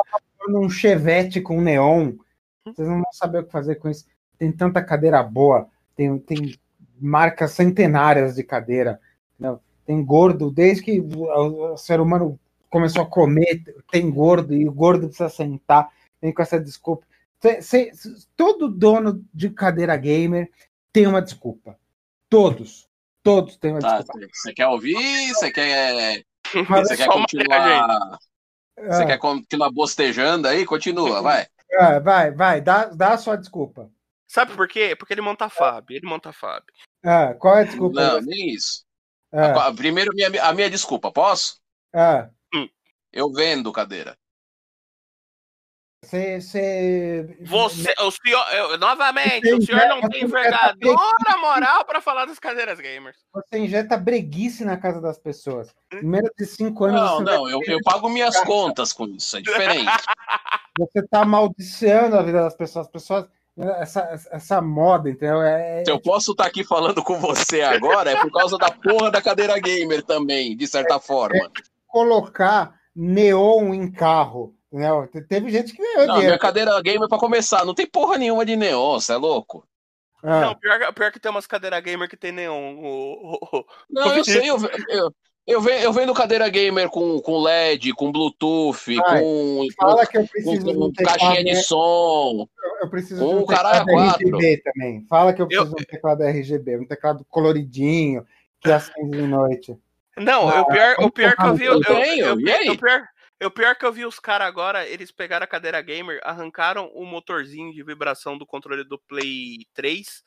Num 0.50 0.70
chevette 0.70 1.40
com 1.40 1.62
neon. 1.62 2.12
Vocês 2.66 2.88
não 2.88 3.02
vão 3.02 3.14
saber 3.14 3.40
o 3.40 3.46
que 3.46 3.52
fazer 3.52 3.76
com 3.76 3.90
isso. 3.90 4.06
Tem 4.38 4.52
tanta 4.52 4.84
cadeira 4.84 5.24
boa 5.24 5.70
tem, 5.98 6.18
tem 6.20 6.58
marcas 7.02 7.52
centenárias 7.52 8.36
de 8.36 8.44
cadeira. 8.44 9.02
Né? 9.38 9.58
Tem 9.86 10.06
gordo, 10.06 10.52
desde 10.52 10.84
que 10.84 11.02
o, 11.02 11.74
o 11.74 11.78
ser 11.78 12.00
humano 12.00 12.40
começou 12.70 13.02
a 13.02 13.06
comer, 13.06 13.64
tem 13.92 14.10
gordo, 14.10 14.54
e 14.54 14.68
o 14.68 14.72
gordo 14.72 15.08
precisa 15.08 15.30
sentar, 15.30 15.90
tem 16.22 16.32
com 16.32 16.42
essa 16.42 16.60
desculpa. 16.60 17.06
Todo 18.36 18.70
dono 18.70 19.24
de 19.34 19.50
cadeira 19.50 19.98
gamer 19.98 20.50
tem 20.94 21.08
uma 21.08 21.22
desculpa. 21.22 21.78
Todos. 22.30 22.88
Todos 23.24 23.58
têm 23.58 23.72
uma 23.72 23.80
tá, 23.80 24.00
desculpa. 24.00 24.28
Você 24.32 24.54
quer 24.54 24.68
ouvir? 24.68 25.34
Você 25.34 25.52
quer. 25.52 26.24
Você 26.70 26.98
quer 26.98 27.08
continuar. 27.08 28.20
Você 28.78 29.06
quer 29.06 29.18
continuar 29.18 29.72
bostejando 29.72 30.48
aí? 30.48 30.66
Continua, 30.66 31.22
vai. 31.22 31.48
É, 31.70 32.00
vai, 32.00 32.32
vai, 32.32 32.62
dá, 32.62 32.86
dá 32.86 33.14
a 33.14 33.18
sua 33.18 33.36
desculpa. 33.36 33.92
Sabe 34.28 34.54
por 34.56 34.68
quê? 34.68 34.96
Porque 34.96 35.14
ele 35.14 35.22
monta 35.22 35.46
a 35.46 35.50
FAB. 35.50 35.92
Ele 35.92 36.06
monta 36.06 36.30
a 36.30 36.34
FAB. 36.34 36.64
Ah, 37.04 37.34
qual 37.34 37.58
é 37.58 37.62
a 37.62 37.64
desculpa? 37.64 38.02
Não, 38.02 38.22
nem 38.22 38.54
isso. 38.54 38.86
Ah. 39.32 39.72
Primeiro, 39.74 40.12
minha, 40.14 40.30
a 40.44 40.54
minha 40.54 40.70
desculpa, 40.70 41.12
posso? 41.12 41.60
Ah. 41.94 42.30
Hum. 42.54 42.68
Eu 43.12 43.32
vendo 43.32 43.72
cadeira. 43.72 44.18
Você, 46.04 46.40
você... 46.40 47.38
você 47.42 47.94
o 48.00 48.12
senhor, 48.12 48.54
eu, 48.54 48.78
novamente, 48.78 49.42
você 49.42 49.56
o 49.56 49.62
senhor 49.62 49.80
injeta, 49.80 49.96
não 49.96 50.10
tem 50.10 50.24
envergadura 50.24 50.98
moral 51.42 51.84
para 51.86 52.00
falar 52.00 52.26
das 52.26 52.40
cadeiras 52.40 52.80
gamers. 52.80 53.18
Você 53.34 53.58
injeta 53.58 53.98
breguice 53.98 54.64
na 54.64 54.78
casa 54.78 55.02
das 55.02 55.18
pessoas. 55.18 55.74
Menos 56.02 56.30
de 56.38 56.46
cinco 56.46 56.86
anos. 56.86 57.02
Não, 57.02 57.20
não, 57.22 57.50
eu, 57.50 57.60
eu 57.66 57.80
pago 57.84 58.08
minhas 58.10 58.40
contas 58.42 58.94
com 58.94 59.08
isso, 59.08 59.38
é 59.38 59.42
diferente. 59.42 59.86
Você 60.80 61.00
está 61.00 61.22
amaldiçoando 61.24 62.16
a 62.16 62.22
vida 62.22 62.44
das 62.44 62.56
pessoas. 62.56 62.86
As 62.86 62.92
pessoas 62.92 63.28
essa, 63.58 64.28
essa 64.32 64.62
moda, 64.62 65.10
entendeu? 65.10 65.42
É, 65.42 65.82
é 65.82 65.86
Se 65.86 65.92
eu 65.92 66.00
posso 66.00 66.32
estar 66.32 66.44
tá 66.44 66.50
aqui 66.50 66.64
falando 66.64 67.04
com 67.04 67.20
você 67.20 67.62
agora, 67.62 68.12
é 68.12 68.16
por 68.16 68.32
causa 68.32 68.58
da 68.58 68.70
porra 68.70 69.10
da 69.10 69.22
cadeira 69.22 69.58
gamer 69.60 70.04
também, 70.04 70.56
de 70.56 70.68
certa 70.68 70.96
é, 70.96 71.00
forma. 71.00 71.38
É 71.38 71.50
colocar 71.88 72.76
neon 72.96 73.74
em 73.74 73.92
carro. 73.92 74.54
Né? 74.72 74.88
Teve 75.28 75.50
gente 75.50 75.74
que 75.74 75.82
ganhou 75.82 76.08
não, 76.08 76.16
dinheiro. 76.16 76.28
Minha 76.28 76.40
cadeira 76.40 76.82
gamer, 76.82 77.08
para 77.08 77.18
começar, 77.18 77.66
não 77.66 77.74
tem 77.74 77.88
porra 77.88 78.18
nenhuma 78.18 78.46
de 78.46 78.56
neon, 78.56 79.00
você 79.00 79.14
é 79.14 79.18
louco? 79.18 79.68
Ah. 80.22 80.42
Não, 80.42 80.56
pior, 80.56 80.94
pior 80.94 81.12
que 81.12 81.20
tem 81.20 81.32
umas 81.32 81.48
cadeiras 81.48 81.82
gamer 81.82 82.10
que 82.10 82.18
tem 82.18 82.32
neon. 82.32 82.76
O, 82.76 83.34
o, 83.34 83.60
o... 83.60 83.66
Não, 83.90 84.16
eu 84.16 84.24
sei, 84.24 84.50
eu, 84.50 84.58
eu, 84.90 85.14
eu, 85.48 85.62
vendo, 85.62 85.82
eu 85.82 85.94
vendo 85.94 86.14
cadeira 86.14 86.50
gamer 86.50 86.90
com, 86.90 87.22
com 87.22 87.42
LED, 87.42 87.94
com 87.94 88.12
Bluetooth, 88.12 89.00
Ai, 89.06 89.22
com, 89.22 89.66
fala 89.80 90.06
que 90.06 90.18
eu 90.18 90.28
preciso 90.28 90.66
com, 90.66 90.80
com 90.80 90.94
caixinha 90.94 91.44
de 91.44 91.56
som. 91.64 92.48
Eu 92.82 92.90
preciso 92.90 93.26
com 93.26 93.38
de 93.38 93.44
um 93.44 93.46
teclado 93.46 93.90
RGB 93.90 94.58
também. 94.58 95.06
Fala 95.10 95.34
que 95.34 95.42
eu 95.42 95.48
preciso 95.48 95.72
eu... 95.72 95.76
de 95.76 95.84
um 95.84 95.86
teclado 95.86 96.24
RGB, 96.24 96.78
um 96.78 96.86
teclado 96.86 97.26
coloridinho, 97.30 98.28
que 98.60 98.70
acende 98.70 99.18
de 99.18 99.26
noite. 99.26 99.78
Não, 100.18 100.50
ah, 100.50 100.62
o 100.62 100.66
pior, 100.66 100.96
o 101.00 101.12
pior 101.12 101.36
que 101.36 101.46
eu 101.46 101.56
vi. 101.56 101.66
Eu, 101.66 101.74
eu, 101.74 101.96
eu, 101.96 102.40
eu, 102.40 102.74
o 102.74 102.78
pior, 102.78 103.08
o 103.46 103.52
pior 103.52 103.76
que 103.76 103.86
eu 103.86 103.94
vi 103.94 104.06
os 104.06 104.20
caras 104.20 104.48
agora, 104.48 104.86
eles 104.86 105.12
pegaram 105.12 105.44
a 105.46 105.48
cadeira 105.48 105.82
gamer, 105.82 106.20
arrancaram 106.24 106.92
o 106.94 107.06
motorzinho 107.06 107.72
de 107.72 107.84
vibração 107.84 108.38
do 108.38 108.46
controle 108.46 108.84
do 108.84 108.98
Play 108.98 109.60
3 109.74 110.24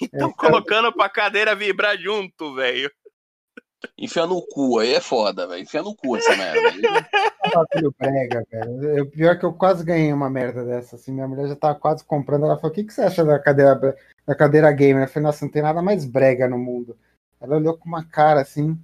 e 0.00 0.04
estão 0.04 0.30
é, 0.30 0.34
colocando 0.34 0.92
pra 0.92 1.08
cadeira 1.08 1.54
vibrar 1.54 1.98
junto, 1.98 2.54
velho. 2.54 2.90
Enfia 3.98 4.26
no 4.26 4.42
cu, 4.42 4.78
aí 4.78 4.94
é 4.94 5.00
foda, 5.00 5.46
velho. 5.46 5.62
Enfia 5.62 5.82
no 5.82 5.94
cu 5.94 6.16
essa 6.16 6.36
merda. 6.36 7.08
Bagulho 7.54 7.94
brega, 7.98 8.46
velho. 8.50 9.04
O 9.04 9.10
pior 9.10 9.32
é 9.32 9.38
que 9.38 9.44
eu 9.44 9.52
quase 9.52 9.84
ganhei 9.84 10.12
uma 10.12 10.30
merda 10.30 10.64
dessa, 10.64 10.96
assim. 10.96 11.12
Minha 11.12 11.28
mulher 11.28 11.48
já 11.48 11.56
tava 11.56 11.78
quase 11.78 12.04
comprando. 12.04 12.44
Ela 12.44 12.56
falou: 12.56 12.70
o 12.70 12.74
que, 12.74 12.84
que 12.84 12.92
você 12.92 13.02
acha 13.02 13.24
da 13.24 13.38
cadeira, 13.38 13.96
da 14.26 14.34
cadeira 14.34 14.72
gamer? 14.72 15.04
Eu 15.04 15.08
falei, 15.08 15.26
nossa, 15.26 15.44
não 15.44 15.52
tem 15.52 15.62
nada 15.62 15.80
mais 15.82 16.04
brega 16.04 16.48
no 16.48 16.58
mundo. 16.58 16.96
Ela 17.40 17.56
olhou 17.56 17.76
com 17.76 17.88
uma 17.88 18.04
cara 18.04 18.40
assim. 18.40 18.78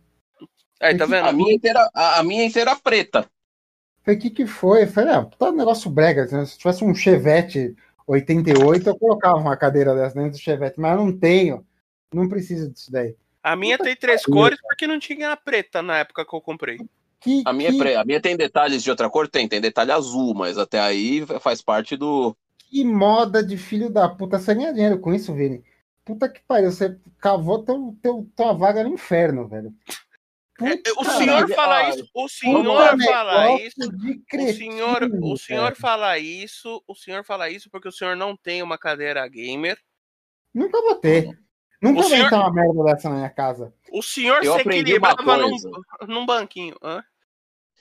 Aí, 0.81 0.97
tá 0.97 1.07
vendo? 1.07 1.29
A 1.29 1.33
minha 1.33 1.55
inteira, 1.55 1.91
a, 1.95 2.21
a 2.21 2.23
minha 2.23 2.45
inteira 2.45 2.75
preta. 2.77 3.27
Falei, 4.03 4.19
o 4.19 4.23
que 4.23 4.31
que 4.31 4.47
foi? 4.47 4.85
Eu 4.85 4.89
falei, 4.89 5.15
ah, 5.15 5.25
tá 5.25 5.51
um 5.51 5.57
negócio 5.57 5.91
brega. 5.91 6.27
Se 6.47 6.59
tivesse 6.59 6.85
um 6.85 6.95
Chevette 6.95 7.77
88, 8.07 8.89
eu 8.89 8.99
colocava 8.99 9.37
uma 9.37 9.57
cadeira 9.57 9.95
dessa 9.95 10.15
dentro 10.15 10.33
do 10.33 10.39
Chevette, 10.39 10.81
mas 10.81 10.99
eu 10.99 11.05
não 11.05 11.17
tenho. 11.17 11.65
Não 12.13 12.29
preciso 12.29 12.71
disso 12.71 12.91
daí. 12.91 13.15
A 13.43 13.57
minha 13.57 13.79
tem 13.79 13.97
três 13.97 14.25
cores 14.25 14.59
porque 14.61 14.87
não 14.87 14.99
tinha 14.99 15.33
a 15.33 15.37
preta 15.37 15.83
na 15.83 15.99
época 15.99 16.25
que 16.27 16.35
eu 16.35 16.41
comprei. 16.41 16.79
Que, 17.21 17.43
a, 17.45 17.53
minha, 17.53 17.71
que... 17.71 17.95
a 17.95 18.05
minha 18.05 18.21
tem 18.21 18.37
detalhes 18.37 18.83
de 18.83 18.91
outra 18.91 19.09
cor? 19.11 19.29
Tem, 19.29 19.47
tem 19.47 19.61
detalhe 19.61 19.93
azul, 19.93 20.35
mas 20.35 20.57
até 20.57 20.81
aí 20.81 21.25
faz 21.41 21.61
parte 21.61 21.97
do. 21.97 22.35
Que 22.57 22.85
moda 22.85 23.43
de 23.45 23.59
filho 23.59 23.91
da 23.91 24.09
puta. 24.09 24.39
Você 24.39 24.55
ganha 24.55 24.73
dinheiro 24.73 24.99
com 24.99 25.13
isso, 25.13 25.35
Vini? 25.35 25.63
Puta 26.05 26.29
que 26.29 26.41
pariu, 26.47 26.73
você 26.73 26.99
cavou 27.19 27.63
teu, 27.63 27.97
teu, 28.03 28.27
tua 28.35 28.53
vaga 28.53 28.83
no 28.83 28.95
inferno, 28.95 29.47
velho. 29.47 29.73
É, 30.63 30.77
Puta 30.77 31.01
o 31.01 31.05
senhor 31.05 31.49
fala 31.55 31.89
isso, 31.89 32.09
o 32.15 32.29
senhor 32.29 32.99
fala 32.99 33.61
isso, 33.61 33.81
o 33.81 34.53
senhor, 34.53 35.11
o 35.23 35.37
senhor 35.37 35.77
fala 35.77 36.19
isso, 36.19 36.85
o 36.87 36.95
senhor 36.95 37.25
fala 37.25 37.49
isso 37.49 37.71
porque 37.71 37.89
o 37.89 37.93
senhor 37.93 38.15
não 38.15 38.37
tem 38.37 38.63
uma 38.63 38.77
cadeira 38.77 39.27
gamer. 39.27 39.79
Nunca 40.55 40.81
vou 40.83 40.97
ter. 40.97 41.39
Nunca 41.81 42.03
vai 42.03 42.11
senhor... 42.11 42.33
uma 42.33 42.53
merda 42.53 42.85
dessa 42.85 43.09
na 43.09 43.17
minha 43.17 43.31
casa. 43.31 43.73
O 43.91 44.03
senhor 44.03 44.45
eu 44.45 44.55
se 44.55 44.61
equilibrava 44.61 45.37
num, 45.39 45.57
num 46.07 46.27
banquinho. 46.27 46.77
Hã? 46.83 47.03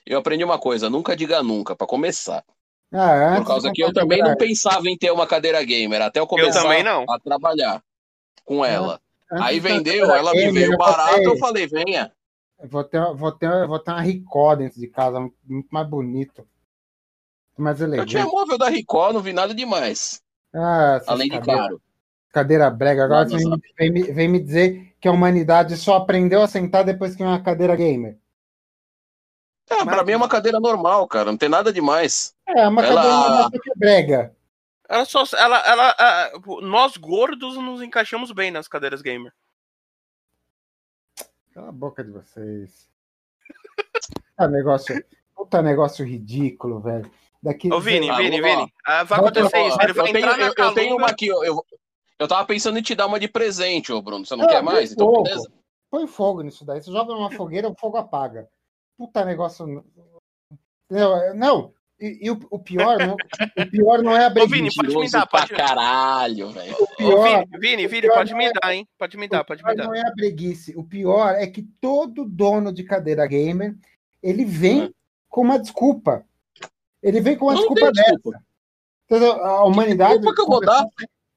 Eu 0.06 0.20
aprendi 0.20 0.44
uma 0.44 0.58
coisa, 0.58 0.90
nunca 0.90 1.16
diga 1.16 1.44
nunca, 1.44 1.76
para 1.76 1.86
começar. 1.86 2.44
Ah, 2.92 3.36
Por 3.38 3.46
causa 3.46 3.72
que 3.72 3.84
eu 3.84 3.94
também 3.94 4.20
não 4.20 4.36
pensava 4.36 4.90
em 4.90 4.98
ter 4.98 5.12
uma 5.12 5.28
cadeira 5.28 5.64
gamer, 5.64 6.02
até 6.02 6.20
eu 6.20 6.26
começar 6.26 6.64
eu 6.64 7.06
a 7.08 7.20
trabalhar 7.20 7.84
com 8.44 8.66
ela. 8.66 9.00
Antes 9.32 9.46
Aí 9.46 9.60
vendeu, 9.60 10.10
ela 10.10 10.34
me 10.34 10.52
veio 10.52 10.76
barato, 10.76 11.22
eu 11.22 11.38
falei, 11.38 11.68
venha. 11.68 12.12
Eu 12.60 12.68
vou 12.68 12.84
ter, 12.84 13.14
vou 13.14 13.32
ter, 13.32 13.68
vou 13.68 13.78
ter 13.78 13.92
uma 13.92 14.02
Ricó 14.02 14.56
dentro 14.56 14.80
de 14.80 14.88
casa, 14.88 15.20
muito 15.46 15.68
mais 15.70 15.88
bonito. 15.88 16.48
Mais 17.56 17.80
elegante. 17.80 18.16
Eu 18.16 18.22
tinha 18.22 18.34
móvel 18.34 18.58
da 18.58 18.70
Ricó, 18.70 19.14
não 19.14 19.22
vi 19.22 19.34
nada 19.34 19.54
demais. 19.54 20.22
Ah, 20.54 21.00
Além 21.06 21.30
de 21.30 21.40
caro. 21.42 21.80
Cadeira 22.31 22.69
brega. 22.69 23.06
Agora 23.06 23.26
no 23.26 23.31
você 23.31 23.43
vem, 23.49 23.61
vem 23.77 23.91
me- 23.91 24.11
vem 24.11 24.27
me 24.27 24.39
dizer 24.39 24.95
que 24.99 25.07
a 25.07 25.11
humanidade 25.11 25.76
só 25.77 25.95
aprendeu 25.97 26.41
a 26.41 26.47
sentar 26.47 26.84
depois 26.84 27.15
que 27.15 27.23
uma 27.23 27.41
cadeira 27.41 27.76
gamer. 27.76 28.18
É, 29.69 29.85
pra 29.85 30.03
mim 30.03 30.14
é 30.14 30.18
uma 30.18 30.27
cadeira 30.30 30.60
normal, 30.60 31.07
cara. 31.07 31.26
Não 31.31 31.38
tem 31.38 31.49
nada 31.49 31.72
demais. 31.72 32.35
É, 32.47 32.68
uma 32.68 32.84
Ela- 32.84 33.01
cadeira 33.01 33.19
normal 33.30 33.51
que 33.51 33.72
é 33.72 33.73
brega. 33.76 34.35
Ela 34.88 35.06
só. 35.06 35.23
Ela, 35.38 35.60
ela, 35.68 35.95
ah, 35.99 36.31
nós 36.61 36.97
gordos 36.97 37.56
nos 37.56 37.81
encaixamos 37.81 38.31
bem 38.31 38.49
nas 38.49 38.68
cadeiras 38.68 39.01
gamer. 39.03 39.31
Cala 41.53 41.69
a 41.69 41.72
boca 41.72 42.03
de 42.03 42.11
vocês. 42.11 42.89
Puta 44.35 44.47
negócio, 44.47 45.06
puta 45.35 45.61
negócio 45.61 46.06
ridículo, 46.06 46.80
velho. 46.80 47.10
Daqui, 47.41 47.72
Ô, 47.72 47.80
Vini, 47.80 48.11
Vini. 48.15 48.41
Vini. 48.41 48.73
ah, 48.85 49.03
vai 49.03 49.19
acontecer 49.19 49.68
isso. 49.68 49.77
Ele 49.81 49.91
eu, 49.91 50.03
tenho, 50.03 50.18
entrar 50.18 50.38
na 50.38 50.45
eu, 50.47 50.53
eu 50.57 50.73
tenho 50.73 50.97
uma 50.97 51.07
aqui. 51.07 51.27
Eu, 51.27 51.43
eu, 51.43 51.65
eu 52.20 52.28
tava 52.28 52.46
pensando 52.46 52.78
em 52.78 52.82
te 52.82 52.94
dar 52.94 53.08
uma 53.08 53.20
de 53.20 53.28
presente, 53.28 53.91
ô 53.91 54.02
Bruno. 54.02 54.26
Você 54.26 54.36
não 54.36 54.46
Ah, 54.46 54.48
quer 54.50 54.62
mais? 54.62 54.91
Então, 54.91 55.08
fogo. 55.08 55.24
beleza. 55.24 55.52
Põe 55.90 56.06
fogo 56.08 56.41
nisso 56.41 56.64
daí. 56.66 56.82
Você 56.82 56.91
joga 56.91 57.14
numa 57.14 57.32
fogueira, 57.32 57.68
o 57.70 57.76
fogo 57.76 57.98
apaga. 57.98 58.48
Puta 58.98 59.24
negócio. 59.26 59.66
Não, 60.90 61.34
não. 61.36 61.74
E, 62.00 62.28
e 62.28 62.32
o, 62.32 62.40
o 62.50 62.58
pior, 62.60 62.98
não, 62.98 63.14
o 63.16 63.70
pior 63.70 64.02
não 64.02 64.16
é 64.16 64.24
a 64.26 64.30
Ô, 64.30 64.48
Vini, 64.48 64.70
breguice. 64.70 64.76
pode 64.78 64.96
me 64.98 65.10
dar, 65.12 65.28
pode- 65.28 65.50
caralho, 65.54 66.50
velho. 66.52 66.74
O 66.80 66.84
Ô, 66.84 66.88
pior, 66.96 67.24
Vini, 67.24 67.60
Vini, 67.60 67.88
Vini, 67.88 68.02
pior 68.04 68.14
pode 68.16 68.34
me 68.36 68.46
é- 68.46 68.52
dar, 68.54 68.74
hein? 68.74 68.88
Pode 68.98 69.18
me 69.18 69.28
dar, 69.28 69.44
pode 69.44 69.62
o 69.62 69.66
me 69.68 69.74
pior 69.76 69.84
dar. 69.84 69.90
não 69.90 69.96
é 69.96 70.08
a 70.08 70.12
breguice. 70.16 70.74
O 70.78 70.84
pior 70.84 71.36
é 71.36 71.46
que 71.46 71.62
todo 71.82 72.24
dono 72.24 72.72
de 72.72 72.84
cadeira 72.86 73.28
gamer, 73.28 73.76
ele 74.24 74.46
vem 74.46 74.84
Hum. 74.84 74.91
com 75.28 75.41
uma 75.41 75.60
desculpa. 75.60 76.26
Ele 77.04 77.20
vem 77.20 77.38
com 77.38 77.46
uma 77.48 77.54
Não 77.56 77.60
desculpa 77.60 77.91
dessa. 77.91 78.12
desculpa. 78.14 78.44
Entendeu? 79.06 79.32
A 79.46 79.66
humanidade 79.66 80.14
Desculpa 80.20 80.36
que 80.36 80.41
eu 80.41 80.46
vou 80.46 80.62
começou, 80.62 80.91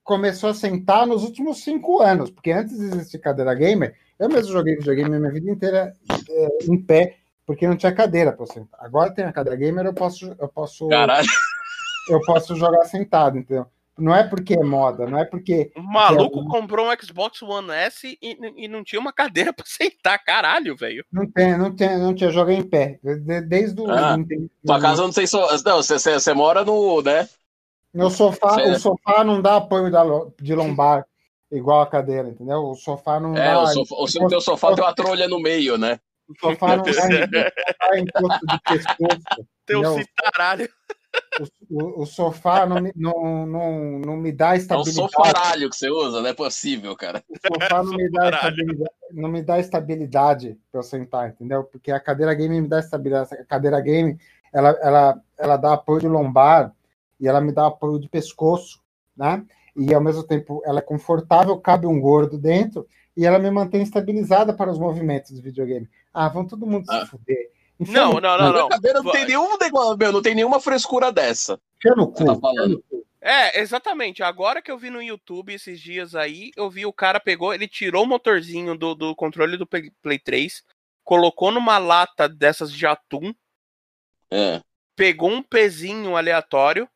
começou 0.05 0.51
a 0.51 0.55
sentar 0.55 1.07
nos 1.07 1.23
últimos 1.25 1.63
cinco 1.63 2.01
anos, 2.03 2.31
porque 2.31 2.51
antes 2.51 2.77
de 2.77 2.85
existir 2.87 3.19
cadeira 3.19 3.55
gamer, 3.55 3.95
eu 4.19 4.29
mesmo 4.29 4.53
joguei 4.53 4.77
videogame 4.77 5.19
minha 5.19 5.33
vida 5.33 5.51
inteira 5.51 5.93
é, 6.31 6.49
em 6.71 6.81
pé, 6.81 7.17
porque 7.47 7.67
não 7.67 7.77
tinha 7.77 7.93
cadeira 7.93 8.33
para 8.33 8.47
sentar. 8.47 8.81
Agora 8.85 9.13
tem 9.15 9.25
a 9.25 9.33
cadeira 9.33 9.59
gamer, 9.59 9.87
eu 9.87 9.95
posso, 9.95 10.35
eu 10.39 10.49
posso, 10.49 10.89
Caralho. 10.89 11.27
eu 12.11 12.21
posso 12.23 12.55
jogar 12.57 12.85
sentado, 12.85 13.39
entendeu? 13.39 13.67
Não 13.99 14.15
é 14.15 14.25
porque 14.25 14.55
é 14.55 14.65
moda, 14.65 15.07
não 15.07 15.19
é 15.19 15.25
porque 15.25 15.71
O 15.77 15.83
maluco 15.83 16.41
é- 16.41 16.45
comprou 16.51 16.89
um 16.91 16.97
Xbox 17.01 17.43
One 17.43 17.71
S 17.73 18.19
e, 18.23 18.39
e 18.57 18.67
não 18.67 18.83
tinha 18.83 18.99
uma 18.99 19.13
cadeira 19.13 19.53
pra 19.55 19.67
sentar, 19.67 20.19
caralho, 20.25 20.75
velho. 20.75 21.05
não 21.13 21.31
tem, 21.31 21.59
não 21.59 21.71
tem, 21.77 21.99
não 21.99 22.15
tinha 22.15 22.31
jogar 22.31 22.55
em 22.55 22.63
pé. 22.63 22.99
De- 23.05 23.43
Desde 23.43 23.81
o 23.81 23.91
Ah, 23.91 24.17
Tua 24.65 24.81
casa 24.81 25.03
eu 25.03 25.07
não 25.07 25.13
sei 25.13 25.27
se. 25.27 25.37
Não, 25.37 25.83
você 25.83 26.33
mora 26.33 26.65
no. 26.65 27.03
né? 27.03 27.29
No 27.93 28.11
sofá, 28.11 28.57
o 28.63 28.79
sofá 28.79 29.23
não 29.25 29.41
dá 29.43 29.57
apoio 29.57 29.91
de 30.41 30.55
lombar 30.55 31.05
igual 31.51 31.83
a 31.83 31.87
cadeira, 31.87 32.29
entendeu? 32.29 32.61
O 32.65 32.75
sofá 32.75 33.21
não 33.21 33.37
É, 33.37 33.45
dá. 33.53 33.63
o, 33.63 33.67
sofá, 33.67 33.95
o 33.99 34.09
seu 34.09 34.27
teu 34.29 34.41
sofá 34.41 34.75
tem 34.75 34.83
uma 34.85 34.95
trolha 34.95 35.29
no 35.29 35.39
meio, 35.39 35.77
né? 35.77 36.01
O 36.29 36.35
sofá 36.41 36.77
não 36.77 36.85
dá, 36.85 36.91
encosto 37.99 38.47
de 38.47 38.59
pescoço. 38.67 39.47
Teu 39.67 39.83
Não. 39.83 39.99
citaralho. 39.99 40.69
O, 41.71 41.79
o- 41.79 42.03
o 42.03 42.07
sofá 42.07 42.65
não 42.65 42.81
me, 42.81 42.91
não, 42.97 43.47
não, 43.47 43.99
não 43.99 44.17
me 44.17 44.33
dá 44.33 44.49
É 44.49 44.53
um 44.53 44.57
estabilidade. 44.57 45.13
sofaralho 45.13 45.69
que 45.71 45.77
você 45.77 45.91
usa, 45.91 46.21
não 46.23 46.29
é 46.29 46.33
possível, 46.33 46.97
cara. 46.97 47.23
O 47.29 47.37
sofá 47.55 47.83
não 47.83 47.93
me 47.95 48.11
dá 48.11 48.31
estabilidade, 48.31 48.91
não 49.11 49.29
me 49.29 49.43
dá 49.43 49.59
estabilidade 49.59 50.59
para 50.71 50.79
eu 50.79 50.83
sentar, 50.83 51.29
entendeu? 51.29 51.65
Porque 51.65 51.91
a 51.93 52.01
cadeira 52.01 52.33
game 52.35 52.61
me 52.63 52.69
dá 52.69 52.79
estabilidade. 52.81 53.35
A 53.35 53.45
cadeira 53.45 53.81
game, 53.81 54.19
ela, 54.55 54.71
ela, 54.81 55.21
ela 55.39 55.57
dá 55.59 55.75
apoio 55.75 56.01
de 56.01 56.09
lombar 56.09 56.73
e 57.23 57.29
ela 57.29 57.41
me 57.41 57.53
dá 57.53 57.69
apoio 57.69 57.99
de 58.01 58.09
pescoço, 58.09 58.83
né? 59.17 59.43
E 59.77 59.95
ao 59.95 60.01
mesmo 60.03 60.23
tempo 60.25 60.61
ela 60.67 60.81
é 60.81 60.83
confortável, 60.83 61.57
cabe 61.59 61.87
um 61.87 61.99
gordo 62.01 62.37
dentro 62.37 62.87
e 63.17 63.25
ela 63.25 63.39
me 63.39 63.51
mantém 63.51 63.81
estabilizada 63.83 64.53
para 64.53 64.71
os 64.71 64.79
movimentos 64.79 65.31
do 65.31 65.41
videogame. 65.41 65.89
Ah, 66.13 66.29
vão 66.29 66.47
todo 66.47 66.67
mundo 66.67 66.85
Ah. 66.91 67.01
se 67.05 67.07
fuder. 67.13 67.51
Enfia 67.81 67.95
Não, 67.95 68.13
não, 68.21 68.39
não, 68.39 68.53
não. 68.53 68.69
cadeira 68.69 69.01
não 69.03 69.11
tem 69.13 69.25
nenhum 69.27 69.57
negócio, 69.57 69.97
meu, 69.97 70.13
não 70.13 70.21
tem 70.23 70.35
nenhuma 70.35 70.61
frescura 70.61 71.11
dessa. 71.11 71.59
Enfia 71.79 71.95
no 71.97 72.11
Você 72.11 72.25
tá 72.25 72.35
cu. 72.35 72.41
falando. 72.41 72.85
É, 73.21 73.61
exatamente. 73.61 74.23
Agora 74.23 74.61
que 74.61 74.71
eu 74.71 74.77
vi 74.77 74.91
no 74.91 75.01
YouTube 75.01 75.55
esses 75.55 75.81
dias 75.81 76.15
aí, 76.17 76.51
eu 76.57 76.69
vi 76.69 76.85
o 76.85 76.93
cara 76.93 77.21
pegou, 77.21 77.55
ele 77.55 77.69
tirou 77.69 78.03
o 78.05 78.07
motorzinho 78.07 78.77
do, 78.77 78.95
do 78.97 79.15
controle 79.15 79.57
do 79.57 79.67
Play 79.67 79.91
Play 80.03 80.19
3, 80.19 80.63
colocou 81.05 81.51
numa 81.53 81.79
lata 81.79 82.29
dessas 82.29 82.73
de 82.73 82.85
atum, 82.85 83.33
É. 84.31 84.61
pegou 84.97 85.31
um 85.31 85.43
pezinho 85.43 86.17
aleatório. 86.17 86.89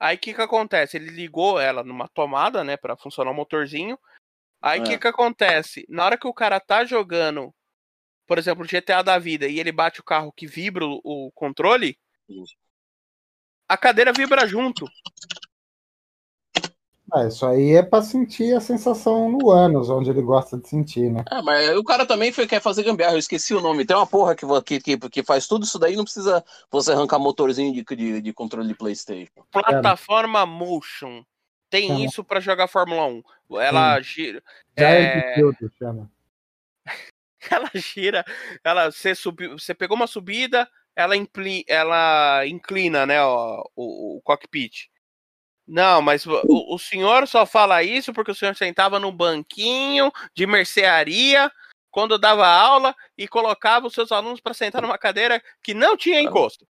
Aí 0.00 0.16
o 0.16 0.18
que 0.18 0.32
que 0.32 0.40
acontece? 0.40 0.96
Ele 0.96 1.10
ligou 1.10 1.60
ela 1.60 1.84
numa 1.84 2.08
tomada, 2.08 2.64
né, 2.64 2.76
Pra 2.78 2.96
funcionar 2.96 3.30
o 3.30 3.34
motorzinho. 3.34 3.98
Aí 4.62 4.80
o 4.80 4.82
É. 4.82 4.86
que 4.86 4.98
que 4.98 5.06
acontece? 5.06 5.84
Na 5.88 6.06
hora 6.06 6.18
que 6.18 6.26
o 6.26 6.34
cara 6.34 6.58
tá 6.58 6.84
jogando, 6.84 7.54
por 8.26 8.38
exemplo, 8.38 8.66
GTA 8.66 9.02
da 9.02 9.18
vida 9.18 9.46
e 9.46 9.60
ele 9.60 9.72
bate 9.72 10.00
o 10.00 10.04
carro 10.04 10.32
que 10.32 10.46
vibra 10.46 10.84
o, 10.86 11.30
controle, 11.34 11.98
a 13.68 13.76
cadeira 13.76 14.12
vibra 14.12 14.46
junto. 14.46 14.86
Ah, 17.12 17.26
isso 17.26 17.44
aí 17.44 17.72
é 17.72 17.82
para 17.82 18.02
sentir 18.02 18.54
a 18.54 18.60
sensação 18.60 19.28
no 19.30 19.50
ânus, 19.50 19.90
onde 19.90 20.10
ele 20.10 20.22
gosta 20.22 20.56
de 20.56 20.68
sentir, 20.68 21.10
né? 21.10 21.24
É, 21.30 21.42
mas 21.42 21.76
o 21.76 21.82
cara 21.82 22.06
também 22.06 22.30
foi, 22.30 22.46
quer 22.46 22.60
fazer 22.60 22.82
gambiarra, 22.84 23.14
eu 23.14 23.18
esqueci 23.18 23.54
o 23.54 23.60
nome. 23.60 23.84
Tem 23.84 23.96
uma 23.96 24.06
porra 24.06 24.34
que, 24.34 24.46
que, 24.62 24.80
que, 24.80 25.08
que 25.08 25.22
faz 25.22 25.46
tudo 25.48 25.64
isso 25.64 25.78
daí, 25.78 25.96
não 25.96 26.04
precisa 26.04 26.44
você 26.70 26.92
arrancar 26.92 27.18
motorzinho 27.18 27.72
de, 27.72 27.84
de, 27.96 28.20
de 28.22 28.32
controle 28.32 28.68
de 28.68 28.74
Playstation. 28.74 29.42
Plataforma 29.50 30.46
Motion. 30.46 31.24
Tem 31.70 31.86
Chama. 31.86 32.04
isso 32.04 32.24
pra 32.24 32.40
jogar 32.40 32.66
Fórmula 32.66 33.06
1. 33.06 33.22
Ela 33.60 34.00
gira. 34.00 34.42
Já 34.76 34.90
é, 34.90 35.02
É, 35.02 35.34
de 35.34 35.40
tudo, 35.40 35.72
chama. 35.78 36.10
ela 37.50 37.70
gira. 37.74 38.24
Ela, 38.64 38.90
você, 38.90 39.14
subiu, 39.14 39.58
você 39.58 39.72
pegou 39.72 39.96
uma 39.96 40.08
subida, 40.08 40.68
ela, 40.96 41.16
impli, 41.16 41.64
ela 41.68 42.44
inclina, 42.46 43.06
né, 43.06 43.22
ó, 43.22 43.62
o, 43.76 44.16
o 44.16 44.22
cockpit. 44.22 44.89
Não, 45.70 46.02
mas 46.02 46.26
o, 46.26 46.42
o 46.48 46.76
senhor 46.80 47.28
só 47.28 47.46
fala 47.46 47.80
isso 47.80 48.12
porque 48.12 48.32
o 48.32 48.34
senhor 48.34 48.56
sentava 48.56 48.98
no 48.98 49.12
banquinho 49.12 50.10
de 50.34 50.44
mercearia 50.44 51.48
quando 51.92 52.18
dava 52.18 52.44
aula 52.44 52.92
e 53.16 53.28
colocava 53.28 53.86
os 53.86 53.94
seus 53.94 54.10
alunos 54.10 54.40
para 54.40 54.52
sentar 54.52 54.82
numa 54.82 54.98
cadeira 54.98 55.40
que 55.62 55.72
não 55.72 55.96
tinha 55.96 56.20
encosto. 56.20 56.66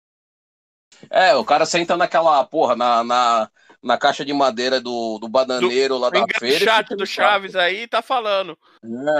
É, 1.09 1.33
o 1.37 1.45
cara 1.45 1.65
senta 1.65 1.97
naquela 1.97 2.43
porra, 2.45 2.75
na, 2.75 3.05
na, 3.05 3.51
na 3.81 3.97
caixa 3.97 4.25
de 4.25 4.33
madeira 4.33 4.81
do, 4.81 5.21
do 5.21 5.29
bananeiro 5.29 5.97
lá 5.97 6.09
O 6.09 6.11
da 6.11 6.27
feira. 6.37 6.57
engraxate 6.57 6.89
fica 6.89 6.97
do 6.97 7.07
Chaves 7.07 7.55
aí 7.55 7.87
tá 7.87 8.03
falando. 8.03 8.59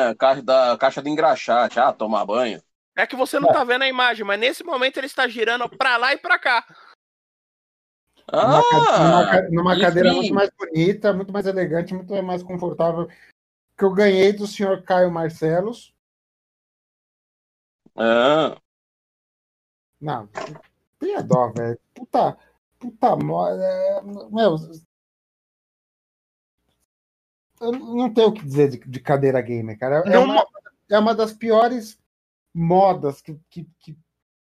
É, 0.01 0.15
caixa, 0.17 0.43
da, 0.43 0.77
caixa 0.77 1.01
de 1.01 1.09
engraxate, 1.09 1.79
ah, 1.79 1.93
tomar 1.93 2.25
banho. 2.27 2.61
É 2.97 3.07
que 3.07 3.15
você 3.15 3.39
não 3.39 3.53
tá 3.53 3.63
vendo 3.63 3.83
a 3.83 3.89
imagem, 3.89 4.25
mas 4.25 4.41
nesse 4.41 4.65
momento 4.65 4.97
ele 4.97 5.07
está 5.07 5.29
girando 5.29 5.69
pra 5.69 5.97
lá 5.97 6.13
e 6.15 6.19
pra 6.19 6.37
cá. 6.37 6.65
Numa, 8.33 8.63
numa 8.63 9.23
Ah, 9.23 9.31
ca- 9.31 9.49
numa 9.51 9.81
cadeira 9.81 10.13
muito 10.13 10.35
mais 10.35 10.51
bonita, 10.59 11.13
muito 11.13 11.33
mais 11.33 11.47
elegante, 11.47 11.95
muito 11.95 12.23
mais 12.23 12.43
confortável 12.43 13.09
que 13.77 13.85
eu 13.85 13.93
ganhei 13.93 14.33
do 14.33 14.47
senhor 14.47 14.83
Caio 14.83 15.11
Marcelos. 15.11 15.95
ah, 17.97 18.57
Não, 20.01 20.29
tenha 20.99 21.23
dó, 21.23 21.51
velho. 21.51 21.79
Puta, 21.95 22.37
puta 22.79 23.17
moda. 23.17 23.63
é, 23.65 24.03
Meu, 24.03 24.57
eu 27.61 27.73
não 27.73 28.13
tenho 28.13 28.29
o 28.29 28.33
que 28.33 28.45
dizer 28.45 28.69
de, 28.71 28.79
de 28.79 29.01
cadeira 29.01 29.41
gamer, 29.41 29.79
cara. 29.79 29.97
É 30.07 30.11
Não 30.11 30.25
uma, 30.25 30.47
é 30.91 30.99
uma 30.99 31.15
das 31.15 31.33
piores 31.33 31.99
modas 32.55 33.21
que, 33.21 33.39
que, 33.51 33.65
que, 33.81 33.99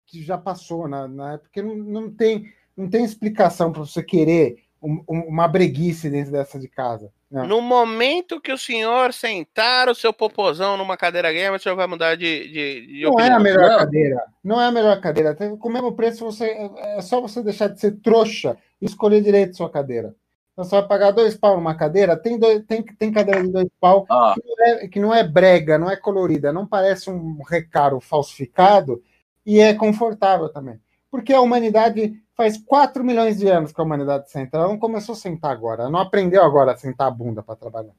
que 0.05 0.21
já 0.23 0.37
passou 0.37 0.87
na, 0.87 1.07
na 1.07 1.33
época. 1.33 1.61
Não, 1.63 1.75
não, 1.75 2.13
tem, 2.13 2.53
não 2.79 2.89
tem 2.89 3.03
explicação 3.03 3.71
para 3.71 3.81
você 3.81 4.01
querer 4.01 4.63
um- 4.81 5.03
um- 5.09 5.21
uma 5.27 5.47
breguice 5.47 6.09
dentro 6.09 6.31
dessa 6.31 6.57
de 6.59 6.67
casa. 6.69 7.11
né? 7.29 7.43
No 7.43 7.59
momento 7.61 8.39
que 8.41 8.51
o 8.51 8.57
senhor 8.57 9.13
sentar 9.13 9.89
o 9.89 9.93
seu 9.93 10.11
popozão 10.13 10.77
numa 10.77 10.95
cadeira 10.97 11.31
gamer, 11.33 11.59
o 11.59 11.61
senhor 11.61 11.75
vai 11.75 11.85
mudar 11.85 12.15
de, 12.15 12.47
de, 12.47 12.87
de 12.87 13.01
Não 13.03 13.09
é 13.11 13.13
opinião. 13.13 13.35
a 13.35 13.39
melhor 13.39 13.69
Não. 13.69 13.77
cadeira. 13.77 14.23
Não 14.43 14.61
é 14.61 14.65
a 14.65 14.71
melhor 14.71 14.99
cadeira. 15.01 15.35
Com 15.35 15.69
o 15.69 15.71
mesmo 15.71 15.91
preço, 15.91 16.23
você, 16.25 16.45
é 16.77 17.01
só 17.01 17.19
você 17.21 17.43
deixar 17.43 17.67
de 17.67 17.79
ser 17.79 17.97
trouxa 18.01 18.57
e 18.81 18.85
escolher 18.85 19.21
direito 19.21 19.55
sua 19.57 19.69
cadeira. 19.69 20.15
Então, 20.53 20.63
você 20.63 20.75
vai 20.75 20.87
pagar 20.87 21.11
dois 21.11 21.35
pau 21.37 21.55
numa 21.55 21.75
cadeira, 21.75 22.17
tem, 22.17 22.39
dois, 22.39 22.63
tem, 22.65 22.81
tem 22.83 23.11
cadeira 23.11 23.43
de 23.43 23.49
dois 23.51 23.67
pau 23.79 24.05
ah, 24.09 24.33
que 24.35 24.43
não, 24.47 24.65
é, 24.65 24.87
que 24.87 24.99
não 24.99 25.13
é 25.13 25.23
brega, 25.23 25.77
não 25.77 25.89
é 25.91 25.95
colorida, 25.95 26.51
não 26.51 26.65
parece 26.65 27.09
um 27.09 27.41
recaro 27.43 27.99
falsificado 27.99 29.01
e 29.45 29.59
é 29.59 29.73
confortável 29.73 30.49
também. 30.49 30.79
Porque 31.11 31.33
a 31.33 31.41
humanidade 31.41 32.13
faz 32.35 32.57
4 32.57 33.03
milhões 33.03 33.37
de 33.37 33.47
anos 33.47 33.71
que 33.71 33.81
a 33.81 33.83
humanidade 33.83 34.29
senta. 34.31 34.57
Ela 34.57 34.67
não 34.67 34.79
começou 34.79 35.13
a 35.13 35.17
sentar 35.17 35.51
agora, 35.51 35.83
ela 35.83 35.91
não 35.91 35.99
aprendeu 35.99 36.43
agora 36.43 36.71
a 36.73 36.77
sentar 36.77 37.07
a 37.07 37.11
bunda 37.11 37.41
para 37.43 37.55
trabalhar. 37.55 37.93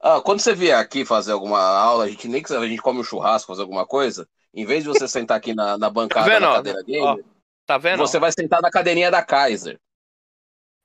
ah, 0.00 0.20
quando 0.20 0.40
você 0.40 0.54
vier 0.54 0.78
aqui 0.78 1.04
fazer 1.04 1.32
alguma 1.32 1.60
aula, 1.60 2.04
a 2.04 2.08
gente 2.08 2.28
nem 2.28 2.42
que 2.42 2.52
a 2.52 2.66
gente 2.66 2.80
come 2.82 3.00
um 3.00 3.04
churrasco, 3.04 3.48
fazer 3.52 3.62
alguma 3.62 3.86
coisa, 3.86 4.28
em 4.54 4.64
vez 4.64 4.82
de 4.84 4.88
você 4.88 5.06
sentar 5.08 5.36
aqui 5.36 5.54
na, 5.54 5.76
na 5.76 5.90
bancada 5.90 6.30
Tá 6.40 6.50
ó? 6.50 6.54
cadeira 6.56 6.82
gamer, 6.82 7.24
Tá 7.66 7.78
vendo? 7.78 7.98
você 7.98 8.18
vai 8.18 8.32
sentar 8.32 8.62
na 8.62 8.70
cadeirinha 8.70 9.10
da 9.10 9.22
Kaiser. 9.22 9.78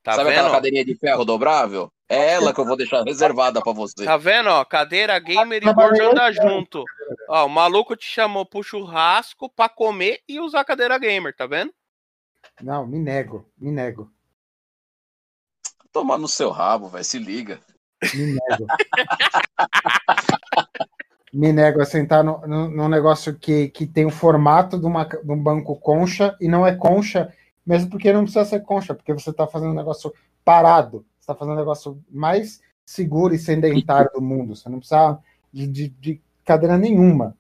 Tá 0.03 0.13
Sabe 0.13 0.25
vendo? 0.25 0.39
aquela 0.39 0.51
cadeirinha 0.51 0.83
de 0.85 0.95
ferro 0.95 1.23
dobrável? 1.23 1.92
É 2.09 2.33
ela 2.33 2.53
que 2.53 2.59
eu 2.59 2.65
vou 2.65 2.77
deixar 2.77 3.03
reservada 3.03 3.61
pra 3.61 3.73
você. 3.73 4.05
Tá 4.05 4.17
vendo, 4.17 4.49
ó? 4.49 4.63
Cadeira 4.65 5.17
gamer 5.19 5.63
e 5.63 5.73
gordo 5.73 6.01
andar 6.01 6.31
junto. 6.31 6.83
Ó, 7.29 7.45
o 7.45 7.49
maluco 7.49 7.95
te 7.95 8.05
chamou 8.05 8.45
pro 8.45 8.61
churrasco 8.61 9.49
pra 9.49 9.69
comer 9.69 10.19
e 10.27 10.39
usar 10.39 10.65
cadeira 10.65 10.97
gamer, 10.97 11.35
tá 11.35 11.47
vendo? 11.47 11.73
Não, 12.61 12.85
me 12.85 12.99
nego, 12.99 13.49
me 13.57 13.71
nego, 13.71 14.11
Toma 15.93 16.17
no 16.17 16.27
seu 16.27 16.49
rabo, 16.49 16.87
velho, 16.89 17.03
se 17.03 17.19
liga. 17.19 17.59
me 18.15 18.25
nego. 18.25 18.67
me 21.31 21.53
nego 21.53 21.81
a 21.81 21.85
sentar 21.85 22.23
no, 22.23 22.41
no, 22.47 22.67
num 22.67 22.89
negócio 22.89 23.37
que, 23.37 23.69
que 23.69 23.85
tem 23.85 24.03
o 24.05 24.09
formato 24.09 24.79
de, 24.79 24.87
uma, 24.87 25.05
de 25.05 25.31
um 25.31 25.41
banco 25.41 25.75
concha 25.79 26.35
e 26.41 26.47
não 26.47 26.65
é 26.65 26.75
concha, 26.75 27.31
mesmo 27.63 27.91
porque 27.91 28.11
não 28.11 28.23
precisa 28.23 28.43
ser 28.43 28.61
concha, 28.61 28.95
porque 28.95 29.13
você 29.13 29.29
está 29.29 29.45
fazendo 29.45 29.71
um 29.71 29.75
negócio 29.75 30.11
parado. 30.43 31.05
Você 31.23 31.31
está 31.31 31.35
fazendo 31.35 31.53
um 31.53 31.57
negócio 31.59 32.03
mais 32.09 32.61
seguro 32.85 33.33
e 33.33 33.39
sedentário 33.39 34.11
do 34.13 34.21
mundo. 34.21 34.57
Você 34.57 34.67
não 34.67 34.79
precisa 34.79 35.23
de, 35.53 35.65
de, 35.67 35.87
de 35.87 36.21
cadeira 36.43 36.77
nenhuma. 36.77 37.37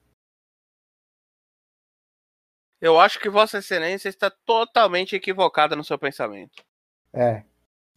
Eu 2.79 2.97
acho 2.97 3.19
que 3.19 3.29
Vossa 3.29 3.57
Excelência 3.57 4.07
está 4.07 4.29
totalmente 4.29 5.17
equivocada 5.17 5.75
no 5.75 5.83
seu 5.83 5.99
pensamento. 5.99 6.63
É. 7.11 7.43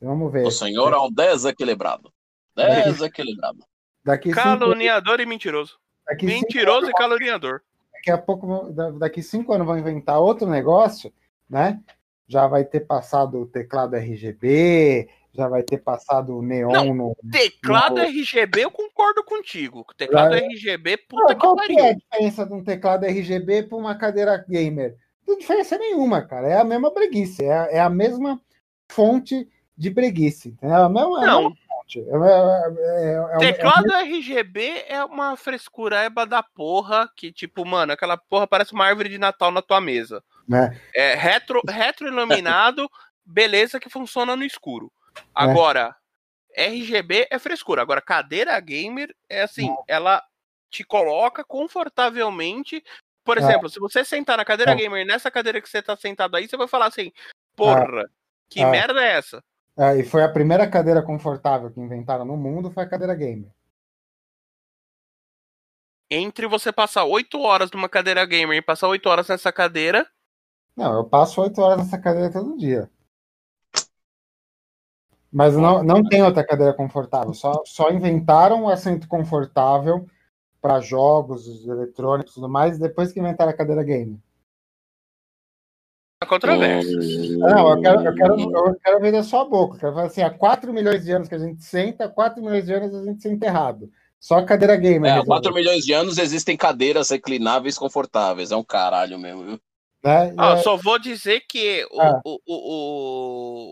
Vamos 0.00 0.32
ver. 0.32 0.44
O 0.44 0.50
senhor 0.50 0.92
é 0.92 0.98
um 0.98 1.10
desequilibrado. 1.10 2.12
Desequilibrado. 2.56 3.64
Daqui 4.04 4.30
cinco, 4.30 4.42
Caluniador 4.42 5.20
e 5.20 5.26
mentiroso. 5.26 5.78
daqui 6.04 6.26
cinco 6.26 6.40
Mentiroso 6.46 6.90
e 6.90 6.92
caluniador. 6.94 7.62
daqui 7.92 8.10
a 8.10 8.18
pouco, 8.18 8.72
daqui 8.98 9.22
cinco 9.22 9.52
anos 9.52 9.66
vão 9.68 9.78
inventar 9.78 10.18
outro 10.18 10.48
negócio, 10.48 11.12
né? 11.48 11.80
Já 12.26 12.48
vai 12.48 12.64
ter 12.64 12.80
passado 12.80 13.40
o 13.40 13.46
teclado 13.46 13.94
RGB, 13.94 15.08
já 15.36 15.46
vai 15.48 15.62
ter 15.62 15.78
passado 15.78 16.36
o 16.38 16.42
neon 16.42 16.72
Não. 16.72 16.94
no. 16.94 17.16
Teclado 17.30 17.96
Não. 17.96 18.04
RGB, 18.04 18.64
eu 18.64 18.70
concordo 18.70 19.22
contigo. 19.24 19.84
Teclado 19.96 20.34
Ah, 20.34 20.38
RGB, 20.38 20.96
puta 20.96 21.34
que 21.34 21.40
Qual 21.40 21.56
que 21.56 21.72
é 21.72 21.80
a 21.80 21.82
pariu. 21.84 21.96
diferença 21.98 22.46
de 22.46 22.52
um 22.54 22.64
teclado 22.64 23.04
RGB 23.04 23.64
para 23.64 23.78
uma 23.78 23.94
cadeira 23.94 24.44
gamer? 24.48 24.96
Não 25.26 25.34
tem 25.34 25.38
diferença 25.38 25.76
nenhuma, 25.78 26.22
cara. 26.22 26.48
É 26.48 26.56
a 26.58 26.64
mesma 26.64 26.90
breguice, 26.92 27.44
é 27.44 27.52
a, 27.52 27.64
é 27.72 27.80
a 27.80 27.90
mesma 27.90 28.40
fonte 28.88 29.48
de 29.76 29.90
breguice. 29.90 30.50
Entendeu? 30.50 30.76
É 30.76 30.80
a 30.82 30.88
mesma, 30.88 31.20
é 31.20 31.22
a 31.22 31.26
Não, 31.26 31.40
mesma 31.42 31.56
fonte. 31.68 32.00
É, 32.00 32.02
é- 32.02 33.12
é- 33.12 33.34
é 33.34 33.38
teclado 33.38 33.92
RGB 33.92 34.84
é 34.88 35.04
uma 35.04 35.36
frescureba 35.36 36.24
da 36.26 36.42
porra 36.42 37.08
que, 37.16 37.30
tipo, 37.32 37.64
mano, 37.64 37.92
aquela 37.92 38.16
porra 38.16 38.46
parece 38.46 38.72
uma 38.72 38.84
árvore 38.86 39.08
de 39.08 39.18
Natal 39.18 39.50
na 39.50 39.62
tua 39.62 39.80
mesa. 39.80 40.22
né? 40.48 40.80
É 40.94 41.14
retro, 41.16 41.60
retroiluminado, 41.68 42.88
beleza 43.24 43.80
que 43.80 43.90
funciona 43.90 44.36
no 44.36 44.44
escuro. 44.44 44.92
Agora, 45.34 45.94
RGB 46.55 47.28
é 47.30 47.38
frescura. 47.38 47.82
Agora, 47.82 48.01
cadeira 48.01 48.59
gamer 48.60 49.14
é 49.28 49.43
assim, 49.43 49.74
ela 49.86 50.22
te 50.70 50.84
coloca 50.84 51.44
confortavelmente. 51.44 52.82
Por 53.24 53.36
É. 53.36 53.40
exemplo, 53.40 53.68
se 53.68 53.78
você 53.78 54.05
sentar 54.05 54.36
na 54.36 54.44
cadeira 54.44 54.72
É. 54.72 54.74
gamer, 54.74 55.06
nessa 55.06 55.30
cadeira 55.30 55.60
que 55.60 55.68
você 55.68 55.82
tá 55.82 55.97
sentado 55.97 56.36
aí, 56.36 56.48
você 56.48 56.56
vai 56.56 56.68
falar 56.68 56.86
assim: 56.86 57.12
porra, 57.55 58.09
que 58.48 58.60
É. 58.60 58.70
merda 58.70 59.02
é 59.02 59.12
essa? 59.12 59.43
É, 59.78 59.98
e 59.98 60.05
foi 60.05 60.22
a 60.22 60.28
primeira 60.32 60.68
cadeira 60.68 61.02
confortável 61.02 61.70
que 61.70 61.80
inventaram 61.80 62.24
no 62.24 62.36
mundo, 62.36 62.70
foi 62.70 62.84
a 62.84 62.88
cadeira 62.88 63.14
gamer. 63.14 63.51
Entre 66.10 66.47
você 66.47 66.72
passar 66.72 67.05
8 67.05 67.40
horas 67.40 67.70
numa 67.72 67.88
cadeira 67.88 68.24
gamer 68.24 68.56
e 68.56 68.62
passar 68.62 68.88
8 68.88 69.09
horas 69.09 69.28
nessa 69.28 69.52
cadeira, 69.52 70.09
Não, 70.76 70.94
eu 70.94 71.05
passo 71.05 71.40
oito 71.40 71.60
horas 71.62 71.78
nessa 71.78 71.98
cadeira 71.98 72.30
todo 72.30 72.56
dia. 72.56 72.90
Mas 75.36 75.54
não, 75.54 75.82
não 75.82 76.02
tem 76.02 76.22
outra 76.22 76.42
cadeira 76.42 76.72
confortável. 76.72 77.34
Só, 77.34 77.62
só 77.66 77.90
inventaram 77.90 78.64
o 78.64 78.70
assento 78.70 79.06
confortável 79.06 80.06
para 80.62 80.80
jogos 80.80 81.66
eletrônicos 81.68 82.32
e 82.32 82.34
tudo 82.36 82.48
mais 82.48 82.78
depois 82.78 83.12
que 83.12 83.20
inventaram 83.20 83.50
a 83.50 83.54
cadeira 83.54 83.82
game. 83.82 84.18
há 86.22 86.26
controvérsia. 86.26 87.36
Não, 87.36 87.70
eu 87.70 87.82
quero, 87.82 88.00
eu 88.00 88.14
quero, 88.14 88.40
eu 88.40 88.74
quero 88.82 88.98
ver 88.98 89.12
da 89.12 89.22
sua 89.22 89.44
boca. 89.44 89.76
Eu 89.76 89.80
quero 89.80 89.92
falar 89.92 90.06
assim, 90.06 90.22
há 90.22 90.30
4 90.30 90.72
milhões 90.72 91.04
de 91.04 91.12
anos 91.12 91.28
que 91.28 91.34
a 91.34 91.38
gente 91.38 91.62
senta, 91.62 92.08
4 92.08 92.42
milhões 92.42 92.64
de 92.64 92.72
anos 92.72 92.94
a 92.94 93.04
gente 93.04 93.20
senta 93.20 93.44
errado. 93.44 93.90
Só 94.18 94.38
a 94.38 94.42
cadeira 94.42 94.74
gamer. 94.74 95.10
É, 95.10 95.12
há 95.12 95.16
resolveu, 95.16 95.42
4 95.42 95.52
milhões 95.52 95.84
de 95.84 95.92
anos 95.92 96.16
existem 96.16 96.56
cadeiras 96.56 97.10
reclináveis 97.10 97.76
confortáveis. 97.76 98.52
É 98.52 98.56
um 98.56 98.64
caralho 98.64 99.18
mesmo, 99.18 99.44
viu? 99.44 99.60
Né? 100.06 100.34
Ah, 100.38 100.52
é- 100.52 100.56
só 100.62 100.76
vou 100.76 100.98
dizer 100.98 101.40
que 101.48 101.86
o, 101.90 102.00
Ah. 102.00 102.20
o, 102.24 102.40
o, 102.46 102.54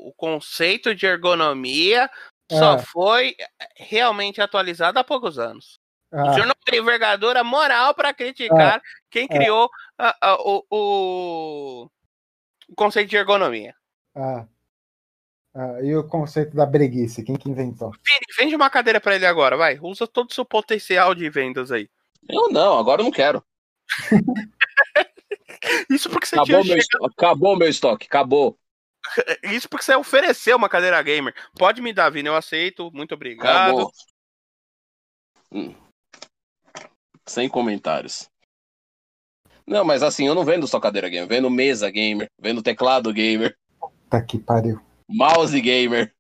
o, 0.07 0.09
o 0.09 0.13
conceito 0.17 0.95
de 0.95 1.07
ergonomia 1.07 2.11
só 2.51 2.75
Ah. 2.75 2.79
foi 2.79 3.35
realmente 3.77 4.41
atualizado 4.41 4.99
há 4.99 5.05
poucos 5.05 5.39
anos. 5.39 5.79
O 6.13 6.17
ah, 6.19 6.33
senhor 6.35 6.47
não 6.47 6.55
tem 6.65 6.79
envergadura 6.81 7.43
moral 7.43 7.95
para 7.95 8.15
criticar 8.15 8.81
quem 9.11 9.27
criou 9.27 9.69
a- 9.99 10.17
a- 10.21 10.37
o, 10.41 10.65
o, 10.71 11.91
o 12.69 12.75
conceito 12.77 13.11
de 13.11 13.17
ergonomia. 13.17 13.75
ah, 14.15 14.45
ah, 15.57 15.81
e 15.83 15.95
o 15.97 16.05
conceito 16.07 16.55
da 16.57 16.67
breguice, 16.67 17.23
quem 17.25 17.37
que 17.37 17.49
inventou? 17.49 17.91
Vini, 17.91 18.27
vende 18.39 18.55
uma 18.57 18.69
cadeira 18.71 19.01
para 19.01 19.15
ele 19.17 19.27
agora, 19.27 19.57
vai. 19.57 19.79
Usa 19.81 20.07
todo 20.07 20.31
o 20.31 20.35
seu 20.35 20.45
potencial 20.45 21.15
de 21.15 21.29
vendas 21.31 21.71
aí. 21.73 21.89
Eu 22.29 22.49
não, 22.51 22.79
agora 22.79 23.01
eu 23.01 23.05
não 23.05 23.13
quero. 23.13 23.45
Isso 25.91 26.11
porque 26.11 26.27
você 26.27 26.37
Acabou 26.37 26.63
tinha 26.63 26.75
meu, 26.75 26.79
estoque, 26.83 27.15
acabou 27.17 27.57
meu 27.57 27.69
estoque, 27.69 28.07
acabou. 28.07 28.59
Isso 29.45 29.69
porque 29.69 29.85
você 29.85 29.95
ofereceu 29.95 30.57
uma 30.57 30.69
cadeira 30.69 31.01
gamer. 31.03 31.35
Pode 31.59 31.81
me 31.83 31.93
dar, 31.93 32.11
Vini, 32.11 32.29
eu 32.29 32.37
aceito. 32.37 32.91
Muito 32.93 33.15
obrigado. 33.15 33.91
Hum. 35.53 35.75
Sem 37.27 37.49
comentários. 37.49 38.29
Não, 39.67 39.85
mas 39.85 40.03
assim, 40.03 40.27
eu 40.27 40.35
não 40.35 40.45
vendo 40.45 40.67
só 40.67 40.79
cadeira 40.79 41.09
gamer, 41.09 41.25
eu 41.25 41.29
vendo 41.29 41.51
mesa 41.51 41.91
gamer, 41.91 42.31
vendo 42.39 42.63
teclado 42.63 43.13
gamer, 43.13 43.57
Tá 44.11 44.21
que 44.23 44.39
pariu. 44.39 44.79
mouse 45.09 45.59
gamer. 45.61 46.15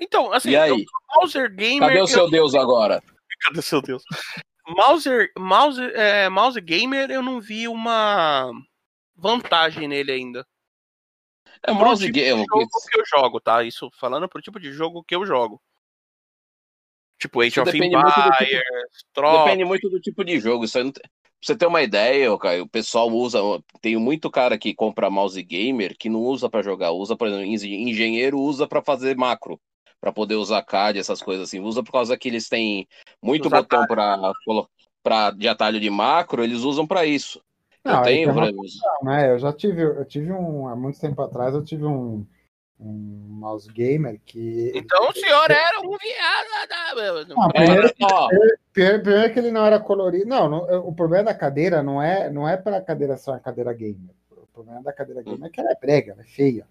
Então, 0.00 0.32
assim, 0.32 0.50
E 0.50 0.56
aí? 0.56 0.72
o 0.72 1.16
Mauser 1.16 1.52
Gamer. 1.54 1.88
Cadê 1.88 2.00
o 2.00 2.02
eu- 2.02 2.06
seu 2.06 2.30
Deus 2.30 2.54
agora? 2.54 3.02
Cadê 3.40 3.62
seu 3.62 3.80
Deus? 3.80 4.02
Mauser, 4.68 5.30
mouse, 5.38 5.80
é, 5.80 6.28
mouse 6.28 6.60
Gamer, 6.60 7.10
eu 7.10 7.22
não 7.22 7.40
vi 7.40 7.68
uma 7.68 8.50
vantagem 9.14 9.86
nele 9.86 10.10
ainda. 10.12 10.46
É 11.62 11.66
Pro 11.72 11.74
mouse 11.76 12.04
tipo 12.04 12.12
de 12.14 12.20
gamer. 12.20 12.44
jogo 12.48 12.68
que 12.90 12.98
eu 13.00 13.04
jogo, 13.06 13.40
tá? 13.40 13.62
Isso 13.62 13.90
falando 13.98 14.28
pro 14.28 14.42
tipo 14.42 14.58
de 14.60 14.72
jogo 14.72 15.02
que 15.04 15.14
eu 15.14 15.24
jogo. 15.24 15.60
Tipo 17.18 17.40
Age 17.40 17.48
Isso 17.48 17.62
of 17.62 17.72
depende 17.72 17.96
muito 17.96 18.06
do 18.14 18.22
tipo- 18.22 18.42
Empires. 18.44 18.64
Depende 19.44 19.64
muito 19.64 19.88
do 19.88 20.00
tipo 20.00 20.24
de 20.24 20.38
jogo. 20.40 20.64
Isso 20.64 20.78
aí 20.78 20.84
não 20.84 20.92
tem- 20.92 21.02
Pra 21.02 21.46
você 21.52 21.56
ter 21.56 21.66
uma 21.66 21.82
ideia, 21.82 22.36
Caio, 22.38 22.64
o 22.64 22.68
pessoal 22.68 23.08
usa. 23.10 23.38
Tem 23.80 23.96
muito 23.96 24.30
cara 24.30 24.58
que 24.58 24.74
compra 24.74 25.10
mouse 25.10 25.40
gamer 25.42 25.96
que 25.96 26.08
não 26.08 26.20
usa 26.20 26.48
pra 26.50 26.62
jogar. 26.62 26.90
Usa, 26.92 27.14
por 27.16 27.28
exemplo, 27.28 27.44
engen- 27.44 27.88
engenheiro 27.88 28.38
usa 28.40 28.66
pra 28.66 28.82
fazer 28.82 29.16
macro. 29.16 29.60
Pra 30.00 30.12
poder 30.12 30.34
usar 30.34 30.62
CAD, 30.62 30.98
essas 30.98 31.22
coisas 31.22 31.48
assim. 31.48 31.60
Usa 31.60 31.82
por 31.82 31.92
causa 31.92 32.16
que 32.16 32.28
eles 32.28 32.48
têm 32.48 32.86
muito 33.22 33.48
botão 33.48 33.86
pra, 35.02 35.30
de 35.30 35.46
atalho 35.46 35.80
de 35.80 35.88
macro, 35.88 36.42
eles 36.42 36.62
usam 36.62 36.86
pra 36.86 37.06
isso. 37.06 37.40
Não, 37.84 37.92
eu 37.92 37.98
aí 37.98 38.04
tenho, 38.04 38.26
tem 38.26 38.34
por 38.34 38.42
exemplo, 38.42 38.64
Não, 38.82 39.10
né? 39.10 39.30
Eu 39.30 39.38
já 39.38 39.52
tive, 39.52 39.82
eu 39.82 40.04
tive 40.04 40.32
um, 40.32 40.66
há 40.66 40.74
muito 40.74 40.98
tempo 40.98 41.22
atrás, 41.22 41.54
eu 41.54 41.62
tive 41.62 41.84
um, 41.84 42.26
um 42.80 43.26
mouse 43.28 43.70
gamer 43.72 44.20
que. 44.26 44.72
Então 44.74 45.08
o 45.08 45.12
senhor 45.12 45.48
era 45.48 45.78
um 45.78 45.96
viado. 45.96 47.28
Não, 47.28 47.50
É, 47.54 47.64
primeiro, 47.64 47.94
ó, 48.02 48.28
primeiro, 48.72 49.02
primeiro 49.02 49.32
que 49.32 49.38
ele 49.38 49.50
não 49.52 49.64
era 49.64 49.78
colorido. 49.78 50.26
Não, 50.26 50.48
não, 50.48 50.88
o 50.88 50.92
problema 50.92 51.24
da 51.24 51.34
cadeira 51.34 51.82
não 51.82 52.02
é, 52.02 52.28
não 52.28 52.48
é 52.48 52.56
para 52.56 52.78
a 52.78 52.82
cadeira 52.82 53.16
ser 53.16 53.30
uma 53.30 53.38
cadeira 53.38 53.72
gamer. 53.72 54.14
O 54.30 54.46
problema 54.52 54.82
da 54.82 54.92
cadeira 54.92 55.22
gamer 55.22 55.46
é 55.46 55.50
que 55.50 55.60
ela 55.60 55.70
é 55.70 55.76
brega, 55.76 56.12
ela 56.12 56.22
é 56.22 56.24
feia. 56.24 56.66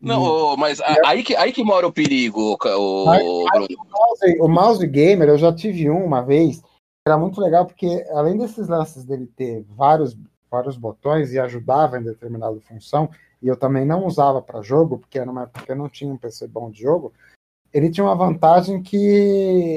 Não, 0.00 0.56
mas 0.56 0.80
a- 0.80 0.96
aí 1.06 1.22
que, 1.22 1.34
aí 1.34 1.52
que 1.52 1.62
mora 1.62 1.86
o 1.86 1.92
perigo, 1.92 2.52
o, 2.52 2.56
Bruno. 2.56 3.66
o 3.70 3.84
mouse, 3.90 4.40
o 4.40 4.48
mouse 4.48 4.86
gamer, 4.86 5.28
eu 5.28 5.38
já 5.38 5.52
tive 5.52 5.90
um 5.90 6.04
uma 6.04 6.22
vez, 6.22 6.62
era 7.06 7.18
muito 7.18 7.40
legal 7.40 7.66
porque 7.66 8.04
além 8.10 8.36
desses 8.36 8.68
lances 8.68 9.04
dele 9.04 9.26
ter 9.26 9.64
vários, 9.68 10.16
vários 10.50 10.76
botões 10.76 11.32
e 11.32 11.38
ajudava 11.38 11.98
em 11.98 12.04
determinada 12.04 12.60
função, 12.60 13.10
e 13.42 13.48
eu 13.48 13.56
também 13.56 13.84
não 13.84 14.06
usava 14.06 14.42
para 14.42 14.62
jogo, 14.62 14.98
porque 14.98 15.18
era 15.18 15.30
uma 15.30 15.42
época 15.42 15.64
que 15.64 15.72
eu 15.72 15.76
não 15.76 15.88
tinha 15.88 16.12
um 16.12 16.16
PC 16.16 16.48
bom 16.48 16.70
de 16.70 16.82
jogo, 16.82 17.12
ele 17.72 17.90
tinha 17.90 18.04
uma 18.04 18.16
vantagem 18.16 18.82
que 18.82 18.96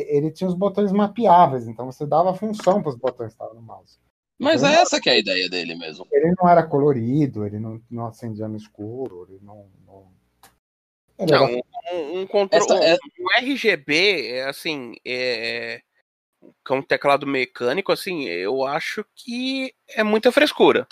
ele 0.09 0.31
tinha 0.31 0.47
os 0.47 0.55
botões 0.55 0.91
mapeáveis, 0.91 1.67
então 1.67 1.85
você 1.85 2.05
dava 2.05 2.33
função 2.33 2.81
para 2.81 2.89
os 2.89 2.95
botões 2.95 3.27
que 3.29 3.33
estavam 3.33 3.55
no 3.55 3.61
mouse. 3.61 3.99
Mas 4.41 4.63
é 4.63 4.73
essa 4.73 4.99
que 4.99 5.07
é 5.07 5.13
a 5.13 5.19
ideia 5.19 5.47
dele 5.47 5.75
mesmo. 5.75 6.07
Ele 6.11 6.33
não 6.41 6.49
era 6.49 6.63
colorido, 6.63 7.45
ele 7.45 7.59
não, 7.59 7.79
não 7.91 8.07
acendia 8.07 8.47
no 8.47 8.57
escuro, 8.57 9.27
ele 9.29 9.39
não. 9.43 9.67
não... 9.85 10.10
Não, 11.25 11.47
era- 11.47 11.61
um, 11.93 12.19
um, 12.19 12.27
controle, 12.27 12.63
Essa 12.63 12.83
é- 12.83 12.93
um, 12.93 13.25
um 13.25 13.31
RGB, 13.37 14.27
é, 14.29 14.43
assim, 14.45 14.95
é, 15.05 15.81
com 16.65 16.77
um 16.77 16.81
teclado 16.81 17.27
mecânico, 17.27 17.91
assim, 17.91 18.25
eu 18.25 18.65
acho 18.65 19.05
que 19.15 19.73
é 19.89 20.03
muita 20.03 20.31
frescura. 20.31 20.87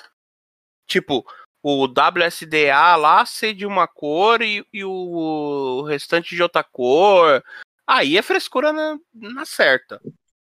Tipo, 0.88 1.26
o 1.61 1.88
WSDA 1.88 2.95
lá 2.95 3.26
ser 3.26 3.53
de 3.53 3.65
uma 3.65 3.88
cor 3.88 4.41
e, 4.41 4.65
e 4.72 4.84
o 4.84 5.84
restante 5.84 6.35
de 6.35 6.41
outra 6.41 6.64
cor. 6.64 7.43
Aí 7.85 8.18
é 8.18 8.22
frescura 8.22 8.72
na, 8.72 8.97
na 9.14 9.45
certa. 9.45 10.01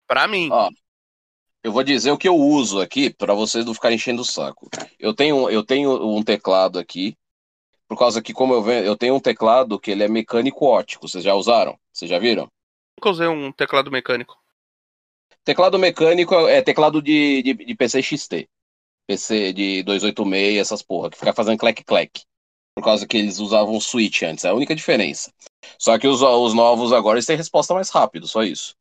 Pra 0.06 0.28
mim. 0.28 0.48
Ó, 0.50 0.70
eu 1.62 1.72
vou 1.72 1.82
dizer 1.82 2.10
o 2.10 2.18
que 2.18 2.28
eu 2.28 2.36
uso 2.36 2.80
aqui 2.80 3.10
para 3.10 3.34
vocês 3.34 3.64
não 3.64 3.74
ficarem 3.74 3.96
enchendo 3.96 4.22
o 4.22 4.24
saco. 4.24 4.68
Eu 4.98 5.14
tenho, 5.14 5.50
eu 5.50 5.62
tenho 5.62 6.16
um 6.16 6.22
teclado 6.22 6.78
aqui, 6.78 7.16
por 7.90 7.98
causa 7.98 8.22
que, 8.22 8.32
como 8.32 8.54
eu 8.54 8.62
vejo, 8.62 8.86
eu 8.86 8.96
tenho 8.96 9.16
um 9.16 9.20
teclado 9.20 9.76
que 9.76 9.90
ele 9.90 10.04
é 10.04 10.08
mecânico 10.08 10.64
ótico. 10.64 11.08
Vocês 11.08 11.24
já 11.24 11.34
usaram? 11.34 11.76
Vocês 11.92 12.08
já 12.08 12.20
viram? 12.20 12.48
Nunca 12.96 13.10
usei 13.10 13.26
um 13.26 13.50
teclado 13.50 13.90
mecânico. 13.90 14.38
Teclado 15.44 15.76
mecânico 15.76 16.32
é 16.46 16.62
teclado 16.62 17.02
de, 17.02 17.42
de, 17.42 17.52
de 17.52 17.74
PC 17.74 18.00
XT. 18.00 18.48
PC 19.08 19.52
de 19.52 19.82
286, 19.82 20.58
essas 20.58 20.82
porra, 20.82 21.10
que 21.10 21.18
fica 21.18 21.32
fazendo 21.32 21.58
clec-clec. 21.58 22.22
Por 22.76 22.84
causa 22.84 23.08
que 23.08 23.16
eles 23.16 23.40
usavam 23.40 23.80
switch 23.80 24.22
antes, 24.22 24.44
é 24.44 24.50
a 24.50 24.54
única 24.54 24.72
diferença. 24.72 25.32
Só 25.76 25.98
que 25.98 26.06
os, 26.06 26.22
os 26.22 26.54
novos 26.54 26.92
agora 26.92 27.16
eles 27.16 27.26
têm 27.26 27.36
resposta 27.36 27.74
mais 27.74 27.90
rápido, 27.90 28.28
só 28.28 28.44
isso. 28.44 28.76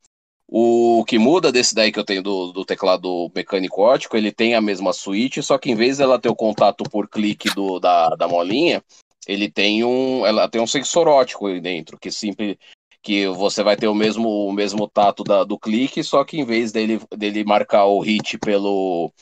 O 0.51 1.05
que 1.05 1.19
muda 1.19 1.51
desse 1.51 1.75
daí 1.75 1.91
que 1.91 1.99
eu 1.99 2.03
tenho 2.03 2.23
do, 2.23 2.51
do, 2.51 2.65
teclado 2.65 3.31
mecânico 3.35 3.83
ótico, 3.83 4.17
ele 4.17 4.31
tem 4.31 4.55
a 4.55 4.61
mesma 4.61 4.91
switch, 4.91 5.37
só 5.43 5.59
que 5.59 5.69
em 5.69 5.75
vez 5.75 5.99
dela 5.99 6.17
ter 6.17 6.27
o 6.27 6.35
contato 6.35 6.83
por 6.85 7.07
clique 7.07 7.53
do, 7.53 7.79
da, 7.79 8.09
da 8.15 8.27
molinha, 8.27 8.83
ele 9.27 9.51
tem 9.51 9.83
um, 9.83 10.25
ela 10.25 10.49
tem 10.49 10.59
um 10.59 10.65
sensor 10.65 11.07
ótico 11.07 11.45
aí 11.45 11.61
dentro, 11.61 11.99
que 11.99 12.09
simples, 12.09 12.57
que 12.99 13.27
você 13.27 13.61
vai 13.61 13.77
ter 13.77 13.87
o 13.87 13.93
mesmo, 13.93 14.27
o 14.27 14.51
mesmo 14.51 14.87
tato 14.87 15.23
da, 15.23 15.43
do 15.43 15.59
clique, 15.59 16.03
só 16.03 16.23
que 16.23 16.39
em 16.39 16.45
vez 16.45 16.71
dele, 16.71 16.99
dele 17.15 17.43
marcar 17.43 17.85
o 17.85 17.99
hit 17.99 18.39
pelo, 18.39 19.13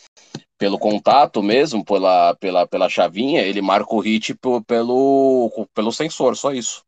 pelo 0.57 0.79
contato 0.79 1.43
mesmo, 1.43 1.83
pela, 1.83 2.35
pela, 2.35 2.65
pela 2.65 2.87
chavinha, 2.87 3.41
ele 3.41 3.61
marca 3.61 3.93
o 3.93 3.99
hit 3.99 4.33
pelo, 4.65 5.67
pelo 5.73 5.91
sensor, 5.91 6.37
só 6.37 6.53
isso. 6.53 6.86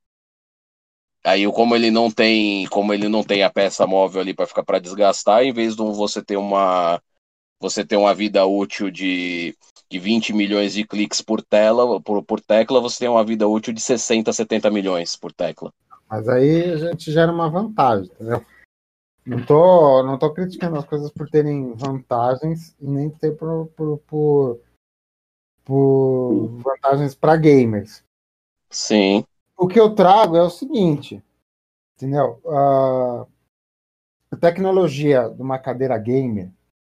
Aí, 1.23 1.45
como 1.51 1.75
ele 1.75 1.91
não 1.91 2.09
tem, 2.09 2.65
como 2.67 2.93
ele 2.93 3.09
não 3.09 3.23
tem 3.23 3.43
a 3.43 3.49
peça 3.49 3.85
móvel 3.85 4.21
ali 4.21 4.33
para 4.33 4.47
ficar 4.47 4.63
para 4.63 4.79
desgastar, 4.79 5.43
em 5.43 5.51
vez 5.51 5.75
de 5.75 5.83
você 5.83 6.23
ter 6.23 6.37
uma 6.37 7.01
você 7.61 7.85
ter 7.85 7.97
uma 7.97 8.13
vida 8.13 8.45
útil 8.45 8.89
de, 8.89 9.53
de 9.89 9.99
20 9.99 10.31
milhões 10.31 10.73
de 10.73 10.85
cliques 10.85 11.19
por 11.19 11.41
tela, 11.41 11.99
por, 12.01 12.23
por 12.23 12.39
tecla, 12.39 12.79
você 12.79 12.99
tem 12.99 13.09
uma 13.09 13.23
vida 13.23 13.49
útil 13.49 13.73
de 13.73 13.81
60, 13.81 14.31
70 14.31 14.71
milhões 14.71 15.17
por 15.17 15.33
tecla. 15.33 15.73
Mas 16.09 16.29
aí 16.29 16.71
a 16.71 16.77
gente 16.77 17.11
gera 17.11 17.31
uma 17.31 17.49
vantagem, 17.49 18.09
entendeu? 18.13 18.45
Não 19.25 19.45
tô, 19.45 20.03
não 20.03 20.17
tô 20.17 20.33
criticando 20.33 20.77
as 20.77 20.85
coisas 20.85 21.11
por 21.11 21.29
terem 21.29 21.73
vantagens 21.73 22.73
e 22.79 22.87
nem 22.87 23.09
ter 23.09 23.35
por, 23.35 23.67
por, 23.75 23.97
por, 24.07 24.59
por 25.65 26.47
vantagens 26.63 27.13
para 27.13 27.35
gamers. 27.35 28.01
Sim 28.69 29.25
o 29.59 29.67
que 29.67 29.79
eu 29.79 29.93
trago 29.93 30.37
é 30.37 30.41
o 30.41 30.49
seguinte, 30.49 31.21
entendeu? 31.95 32.39
Uh, 32.45 33.27
a 34.31 34.37
tecnologia 34.39 35.29
de 35.29 35.41
uma 35.41 35.59
cadeira 35.59 35.97
gamer, 35.97 36.49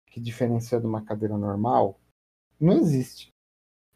que 0.06 0.18
diferencia 0.18 0.80
de 0.80 0.86
uma 0.86 1.04
cadeira 1.04 1.36
normal, 1.36 2.00
não 2.58 2.72
existe. 2.72 3.28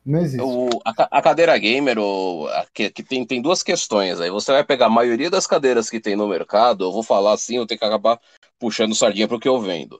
Não 0.05 0.21
existe. 0.21 0.43
O, 0.43 0.69
a, 0.85 1.19
a, 1.19 1.23
cadeira 1.23 1.57
gamer, 1.57 1.99
o, 1.99 2.47
a, 2.49 2.67
que, 2.73 2.91
que, 2.91 3.03
tem, 3.03 3.27
tem 3.27 3.41
duas 3.41 3.63
questões 3.63 4.21
aí. 4.21 4.31
Você 4.31 4.53
vai 4.53 4.65
pegar 4.65 4.87
a 4.87 4.91
maioria 4.91 5.31
das 5.31 5.47
cadeiras 5.47 5.89
que 5.89 6.01
tem 6.01 6.15
no 6.15 6.29
mercado, 6.29 6.85
eu 6.85 6.93
vou 6.93 7.03
falar 7.03 7.33
assim, 7.33 7.57
eu 7.57 7.67
tenho 7.67 7.79
que 7.79 7.87
acabar 7.87 8.21
puxando 8.59 8.95
sardinha 8.95 9.27
para 9.27 9.37
o 9.37 9.41
que 9.41 9.49
eu 9.49 9.61
vendo. 9.61 9.99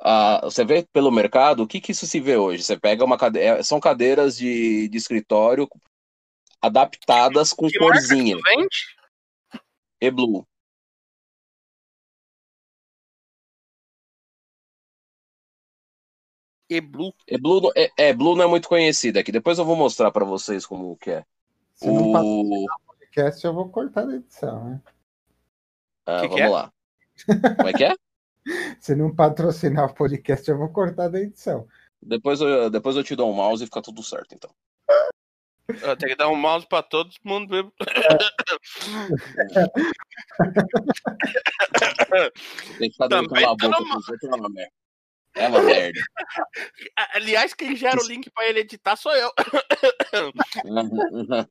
Ah, 0.00 0.40
você 0.42 0.64
vê 0.64 0.84
pelo 0.92 1.12
mercado, 1.12 1.62
o 1.62 1.66
que, 1.66 1.80
que 1.80 1.92
isso 1.92 2.06
se 2.06 2.20
vê 2.20 2.36
hoje? 2.36 2.62
Você 2.62 2.76
pega 2.76 3.04
uma 3.04 3.18
cadeira. 3.18 3.62
São 3.62 3.78
cadeiras 3.78 4.36
de, 4.36 4.88
de 4.88 4.96
escritório 4.96 5.68
adaptadas 6.60 7.52
com 7.52 7.68
que 7.68 7.78
corzinha. 7.78 8.36
E 10.00 10.10
Blue. 10.10 10.46
E 16.70 16.80
Blue. 16.80 17.14
E 17.26 17.38
Blue 17.38 17.72
é, 17.74 17.90
é, 17.96 18.12
Blue 18.12 18.36
não 18.36 18.44
é 18.44 18.46
muito 18.46 18.68
conhecida 18.68 19.20
aqui. 19.20 19.32
Depois 19.32 19.58
eu 19.58 19.64
vou 19.64 19.76
mostrar 19.76 20.10
para 20.10 20.24
vocês 20.24 20.66
como 20.66 20.96
que 20.96 21.10
é. 21.10 21.24
Se 21.74 21.88
o... 21.88 22.12
não 22.12 22.66
podcast, 22.86 23.44
eu 23.44 23.54
vou 23.54 23.68
cortar 23.68 24.06
a 24.06 24.14
edição, 24.14 24.64
né? 24.64 24.82
Ah, 26.06 26.20
que 26.20 26.28
vamos 26.28 26.36
que 26.36 26.42
é? 26.42 26.48
lá. 26.48 26.72
Como 27.56 27.68
é 27.68 27.72
que 27.72 27.84
é? 27.84 27.94
Se 28.80 28.94
não 28.94 29.14
patrocinar 29.14 29.90
o 29.90 29.94
podcast, 29.94 30.48
eu 30.48 30.58
vou 30.58 30.68
cortar 30.68 31.08
da 31.08 31.20
edição. 31.20 31.66
Depois 32.00 32.40
eu, 32.40 32.70
depois 32.70 32.96
eu 32.96 33.04
te 33.04 33.16
dou 33.16 33.30
um 33.30 33.34
mouse 33.34 33.62
e 33.62 33.66
fica 33.66 33.82
tudo 33.82 34.02
certo, 34.02 34.34
então. 34.34 34.50
Tem 35.98 36.08
que 36.08 36.16
dar 36.16 36.28
um 36.28 36.36
mouse 36.36 36.66
pra 36.66 36.82
todo 36.82 37.10
mundo. 37.22 37.70
Tem 42.78 42.90
que 42.90 42.96
fazer 42.96 43.10
Também 43.10 43.42
tá 43.42 43.54
boca 43.54 43.68
no... 43.68 43.74
é 43.74 43.78
uma 44.34 44.48
merda. 44.48 44.72
É 45.34 45.46
uma 45.48 45.62
merda. 45.62 46.00
Aliás, 47.14 47.52
quem 47.52 47.76
gera 47.76 48.00
o 48.00 48.06
link 48.06 48.30
pra 48.30 48.48
ele 48.48 48.60
editar 48.60 48.96
sou 48.96 49.14
eu. 49.14 49.30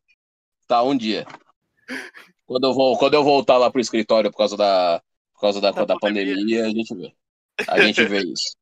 tá, 0.68 0.82
um 0.82 0.98
dia. 0.98 1.28
Quando 2.48 2.66
eu, 2.66 2.74
vou, 2.74 2.98
quando 2.98 3.14
eu 3.14 3.24
voltar 3.24 3.58
lá 3.58 3.70
pro 3.70 3.80
escritório 3.80 4.32
por 4.32 4.38
causa 4.38 4.58
da, 4.58 5.00
por 5.34 5.42
causa 5.42 5.62
da, 5.62 5.70
da, 5.70 5.86
da 5.86 5.96
pandemia. 5.96 6.34
pandemia, 6.34 6.66
a 6.66 6.70
gente 6.70 6.96
vê. 6.96 7.14
A 7.68 7.80
gente 7.82 8.04
vê 8.04 8.24
isso. 8.24 8.58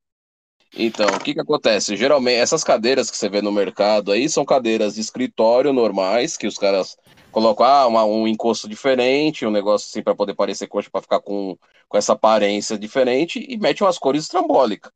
Então, 0.74 1.06
o 1.06 1.20
que 1.20 1.34
que 1.34 1.40
acontece? 1.40 1.96
Geralmente, 1.96 2.38
essas 2.38 2.64
cadeiras 2.64 3.10
que 3.10 3.16
você 3.16 3.28
vê 3.28 3.40
no 3.40 3.52
mercado 3.52 4.12
aí 4.12 4.28
são 4.28 4.44
cadeiras 4.44 4.94
de 4.94 5.00
escritório 5.00 5.72
normais, 5.72 6.36
que 6.36 6.46
os 6.46 6.58
caras 6.58 6.96
colocam 7.30 7.66
ah, 7.66 7.86
uma, 7.86 8.04
um 8.04 8.26
encosto 8.26 8.68
diferente, 8.68 9.46
um 9.46 9.50
negócio 9.50 9.88
assim 9.88 10.02
para 10.02 10.14
poder 10.14 10.34
parecer 10.34 10.66
coxa, 10.66 10.90
para 10.90 11.02
ficar 11.02 11.20
com, 11.20 11.56
com 11.88 11.98
essa 11.98 12.12
aparência 12.12 12.78
diferente 12.78 13.44
e 13.48 13.56
mete 13.58 13.82
umas 13.82 13.98
cores 13.98 14.24
estrambólicas. 14.24 14.90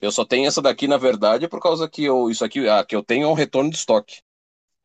Eu 0.00 0.12
só 0.12 0.24
tenho 0.24 0.46
essa 0.46 0.60
daqui, 0.60 0.86
na 0.86 0.96
verdade, 0.96 1.48
por 1.48 1.60
causa 1.60 1.88
que 1.88 2.04
eu, 2.04 2.28
isso 2.30 2.44
aqui, 2.44 2.68
ah, 2.68 2.84
que 2.84 2.94
eu 2.94 3.02
tenho 3.02 3.24
é 3.24 3.28
um 3.28 3.34
retorno 3.34 3.70
de 3.70 3.76
estoque. 3.76 4.20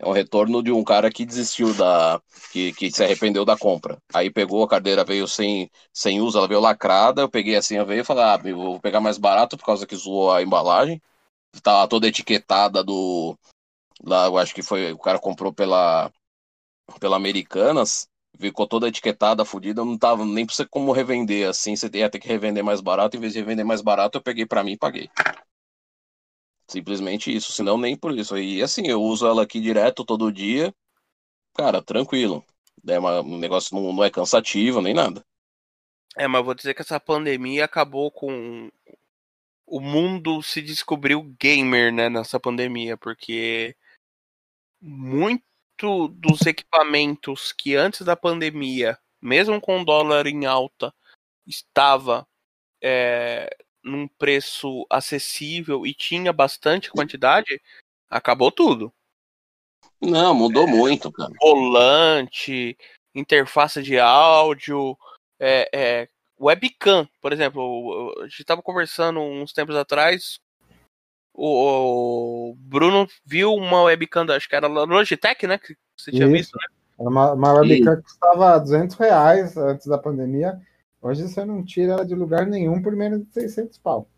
É 0.02 0.08
um 0.08 0.14
retorno 0.14 0.64
de 0.64 0.72
um 0.72 0.82
cara 0.82 1.12
que 1.12 1.26
desistiu 1.26 1.74
da. 1.74 2.22
que, 2.54 2.72
que 2.72 2.90
se 2.90 3.04
arrependeu 3.04 3.44
da 3.44 3.58
compra. 3.58 3.98
Aí 4.14 4.32
pegou 4.32 4.64
a 4.64 4.68
cadeira, 4.68 5.04
veio 5.04 5.28
sem, 5.28 5.70
sem 5.94 6.22
uso, 6.22 6.38
ela 6.38 6.48
veio 6.48 6.62
lacrada. 6.62 7.22
Eu 7.22 7.30
peguei 7.30 7.58
assim, 7.58 7.76
eu 7.76 7.86
veio 7.86 8.02
e 8.02 8.06
falei, 8.06 8.24
ah, 8.24 8.38
vou 8.38 8.80
pegar 8.80 9.02
mais 9.02 9.18
barato 9.18 9.58
por 9.58 9.66
causa 9.66 9.86
que 9.86 9.96
zoou 9.98 10.32
a 10.32 10.42
embalagem. 10.42 11.02
Tava 11.62 11.88
toda 11.90 12.08
etiquetada 12.08 12.82
do. 12.82 13.38
Lá, 14.02 14.28
eu 14.28 14.38
acho 14.38 14.56
que 14.56 14.62
foi. 14.62 14.94
O 14.94 14.98
cara 15.00 15.20
comprou 15.20 15.52
pela. 15.54 16.10
pela 17.00 17.18
Americanas. 17.18 18.08
Ficou 18.40 18.66
toda 18.68 18.88
etiquetada, 18.88 19.44
fodida. 19.44 19.84
Não 19.84 19.98
tava 19.98 20.24
nem 20.26 20.46
pra 20.46 20.56
você 20.56 20.66
como 20.66 20.94
revender 20.94 21.50
assim. 21.50 21.76
Você 21.76 21.90
ia 21.94 22.10
ter 22.10 22.20
que 22.20 22.28
revender 22.28 22.64
mais 22.64 22.80
barato. 22.80 23.18
Em 23.18 23.20
vez 23.20 23.34
de 23.34 23.40
revender 23.40 23.66
mais 23.66 23.82
barato, 23.82 24.18
eu 24.18 24.22
peguei 24.22 24.46
para 24.46 24.64
mim 24.64 24.74
e 24.74 24.78
paguei. 24.78 25.10
Simplesmente 26.70 27.36
isso, 27.36 27.52
senão 27.52 27.80
nem 27.80 27.98
por 27.98 28.16
isso. 28.16 28.38
E 28.38 28.62
assim, 28.62 28.88
eu 28.88 29.02
uso 29.02 29.26
ela 29.26 29.42
aqui 29.42 29.60
direto 29.60 30.06
todo 30.06 30.32
dia. 30.32 30.74
Cara, 31.56 31.82
tranquilo. 31.82 32.46
É 32.88 33.00
uma, 33.00 33.22
um 33.22 33.40
negócio 33.40 33.76
não, 33.76 33.92
não 33.92 34.04
é 34.04 34.12
cansativo 34.12 34.80
nem 34.80 34.94
nada. 34.94 35.26
É, 36.16 36.28
mas 36.28 36.46
vou 36.46 36.54
dizer 36.54 36.76
que 36.76 36.82
essa 36.82 37.00
pandemia 37.00 37.66
acabou 37.66 38.12
com. 38.12 38.70
O 39.66 39.80
mundo 39.80 40.44
se 40.44 40.62
descobriu 40.62 41.24
gamer, 41.40 41.92
né, 41.92 42.08
nessa 42.08 42.40
pandemia, 42.40 42.96
porque 42.96 43.76
muito 44.80 45.44
dos 46.10 46.46
equipamentos 46.46 47.52
que 47.52 47.76
antes 47.76 48.02
da 48.02 48.16
pandemia, 48.16 48.98
mesmo 49.20 49.60
com 49.60 49.82
o 49.82 49.86
dólar 49.86 50.28
em 50.28 50.46
alta, 50.46 50.94
estava 51.48 52.28
é, 52.82 53.50
num 53.84 54.08
preço 54.08 54.86
acessível 54.90 55.86
e 55.86 55.94
tinha 55.94 56.34
bastante 56.34 56.92
quantidade, 56.92 57.62
acabou 58.10 58.52
tudo. 58.52 58.94
Não, 60.02 60.34
mudou 60.34 60.68
é, 60.68 60.72
muito, 60.72 61.12
cara. 61.12 61.32
Volante, 61.42 62.78
interface 63.14 63.82
de 63.82 64.00
áudio, 64.00 64.98
é, 65.40 65.70
é, 65.74 66.08
webcam, 66.40 67.08
por 67.22 67.34
exemplo. 67.34 68.14
A 68.20 68.24
gente 68.24 68.42
estava 68.42 68.62
conversando 68.62 69.20
uns 69.20 69.52
tempos 69.52 69.76
atrás. 69.76 70.40
O, 71.34 72.56
Bruno 72.58 73.08
viu 73.26 73.54
uma 73.54 73.84
webcam, 73.84 74.26
acho 74.32 74.48
que 74.48 74.56
era 74.56 74.68
Logitech, 74.68 75.48
né? 75.48 75.58
Que 75.58 75.76
você 75.98 76.12
tinha 76.12 76.26
Isso. 76.26 76.34
visto, 76.34 76.56
né? 76.56 76.68
Era 77.00 77.10
uma, 77.10 77.34
uma 77.34 77.54
webcam 77.54 77.96
que 77.96 78.04
custava 78.04 78.60
200 78.60 78.96
reais 78.98 79.56
antes 79.58 79.88
da 79.88 79.98
pandemia. 79.98 80.60
Hoje 81.02 81.28
você 81.28 81.46
não 81.46 81.64
tira 81.64 81.94
ela 81.94 82.06
de 82.06 82.14
lugar 82.14 82.46
nenhum 82.46 82.82
por 82.82 82.96
menos 82.96 83.26
de 83.26 83.34
600 83.34 83.78
pau. 83.78 84.10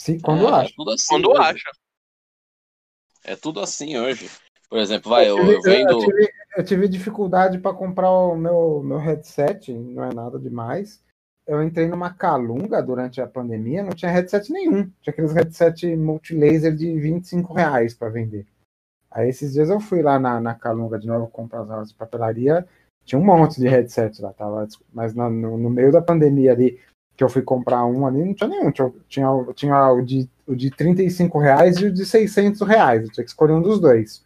Sim, 0.00 0.18
quando 0.20 0.46
é, 0.46 0.50
acha. 0.50 0.74
É 0.76 0.92
assim 0.92 1.06
quando 1.08 1.30
hoje. 1.30 1.40
acha. 1.40 1.70
É 3.24 3.36
tudo 3.36 3.60
assim 3.60 3.96
hoje. 3.96 4.30
Por 4.68 4.78
exemplo, 4.78 5.10
vai, 5.10 5.28
eu, 5.28 5.36
tive, 5.36 5.54
eu 5.54 5.62
vendo. 5.62 5.90
Eu 5.92 5.98
tive, 6.00 6.32
eu 6.56 6.64
tive 6.64 6.88
dificuldade 6.88 7.58
para 7.58 7.76
comprar 7.76 8.10
o 8.10 8.36
meu, 8.36 8.82
meu 8.82 8.98
headset, 8.98 9.72
não 9.72 10.04
é 10.04 10.12
nada 10.12 10.38
demais. 10.38 11.02
eu 11.46 11.62
entrei 11.62 11.86
numa 11.86 12.12
calunga 12.12 12.82
durante 12.82 13.20
a 13.20 13.26
pandemia, 13.26 13.82
não 13.82 13.92
tinha 13.92 14.10
headset 14.10 14.52
nenhum. 14.52 14.90
Tinha 15.00 15.12
aqueles 15.12 15.32
headset 15.32 15.96
multilaser 15.96 16.74
de 16.74 16.98
25 16.98 17.54
reais 17.54 17.94
para 17.94 18.10
vender. 18.10 18.46
Aí 19.10 19.28
esses 19.28 19.52
dias 19.52 19.70
eu 19.70 19.80
fui 19.80 20.02
lá 20.02 20.18
na, 20.18 20.40
na 20.40 20.54
calunga 20.54 20.98
de 20.98 21.06
novo 21.06 21.28
comprar 21.28 21.62
as 21.78 21.90
de 21.90 21.94
papelaria, 21.94 22.66
tinha 23.04 23.18
um 23.18 23.24
monte 23.24 23.60
de 23.60 23.68
headset 23.68 24.20
lá, 24.20 24.32
tava, 24.32 24.66
mas 24.92 25.14
no, 25.14 25.28
no, 25.30 25.70
meio 25.70 25.92
da 25.92 26.00
pandemia 26.00 26.52
ali, 26.52 26.80
que 27.16 27.22
eu 27.22 27.28
fui 27.28 27.42
comprar 27.42 27.84
um 27.84 28.06
ali, 28.06 28.24
não 28.24 28.34
tinha 28.34 28.48
nenhum. 28.48 28.72
Tinha, 28.72 28.92
tinha, 29.08 29.28
tinha 29.54 29.92
o, 29.92 30.02
de, 30.02 30.28
o 30.46 30.54
de 30.54 30.70
35 30.70 31.38
reais 31.38 31.76
e 31.76 31.86
o 31.86 31.92
de 31.92 32.04
600 32.04 32.60
reais. 32.62 33.02
Eu 33.02 33.12
tinha 33.12 33.24
que 33.24 33.30
escolher 33.30 33.52
um 33.52 33.62
dos 33.62 33.78
dois. 33.78 34.24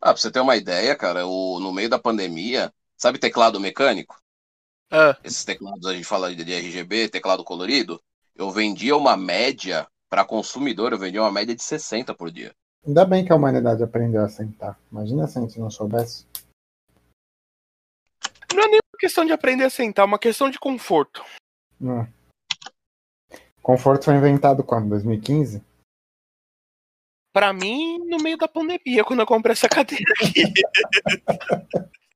Ah, 0.00 0.12
pra 0.12 0.16
você 0.16 0.30
ter 0.30 0.40
uma 0.40 0.56
ideia, 0.56 0.94
cara, 0.94 1.26
o, 1.26 1.58
no 1.58 1.72
meio 1.72 1.88
da 1.88 1.98
pandemia, 1.98 2.72
sabe 2.96 3.18
teclado 3.18 3.58
mecânico? 3.58 4.16
Ah. 4.90 5.16
Esses 5.24 5.44
teclados 5.44 5.86
a 5.86 5.94
gente 5.94 6.04
fala 6.04 6.34
de 6.34 6.52
RGB, 6.52 7.08
teclado 7.08 7.42
colorido. 7.42 8.00
Eu 8.34 8.50
vendia 8.50 8.96
uma 8.96 9.16
média 9.16 9.86
para 10.08 10.24
consumidor, 10.24 10.92
eu 10.92 10.98
vendia 10.98 11.22
uma 11.22 11.32
média 11.32 11.54
de 11.54 11.62
60 11.62 12.14
por 12.14 12.30
dia. 12.30 12.52
Ainda 12.86 13.04
bem 13.04 13.24
que 13.24 13.32
a 13.32 13.36
humanidade 13.36 13.82
aprendeu 13.82 14.22
a 14.22 14.28
sentar. 14.28 14.78
Imagina 14.92 15.26
se 15.26 15.38
a 15.38 15.42
gente 15.42 15.58
não 15.58 15.70
soubesse. 15.70 16.24
Não 18.54 18.62
é 18.62 18.68
nem 18.68 18.80
uma 18.92 18.98
questão 18.98 19.24
de 19.24 19.32
aprender 19.32 19.64
a 19.64 19.70
sentar, 19.70 20.04
é 20.04 20.06
uma 20.06 20.18
questão 20.18 20.50
de 20.50 20.58
conforto. 20.58 21.24
Não. 21.80 22.06
Conforto 23.62 24.04
foi 24.04 24.14
inventado 24.14 24.62
quando? 24.62 24.90
2015? 24.90 25.62
Pra 27.32 27.52
mim, 27.52 27.98
no 27.98 28.18
meio 28.18 28.38
da 28.38 28.48
pandemia, 28.48 29.04
quando 29.04 29.20
eu 29.20 29.26
comprei 29.26 29.52
essa 29.52 29.68
cadeira 29.68 30.04
aqui. 30.22 30.42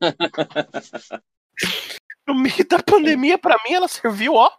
no 2.27 2.35
meio 2.35 2.66
da 2.66 2.82
pandemia, 2.82 3.36
pra 3.36 3.57
mim, 3.66 3.74
ela 3.74 3.89
serviu, 3.89 4.35
ó. 4.35 4.51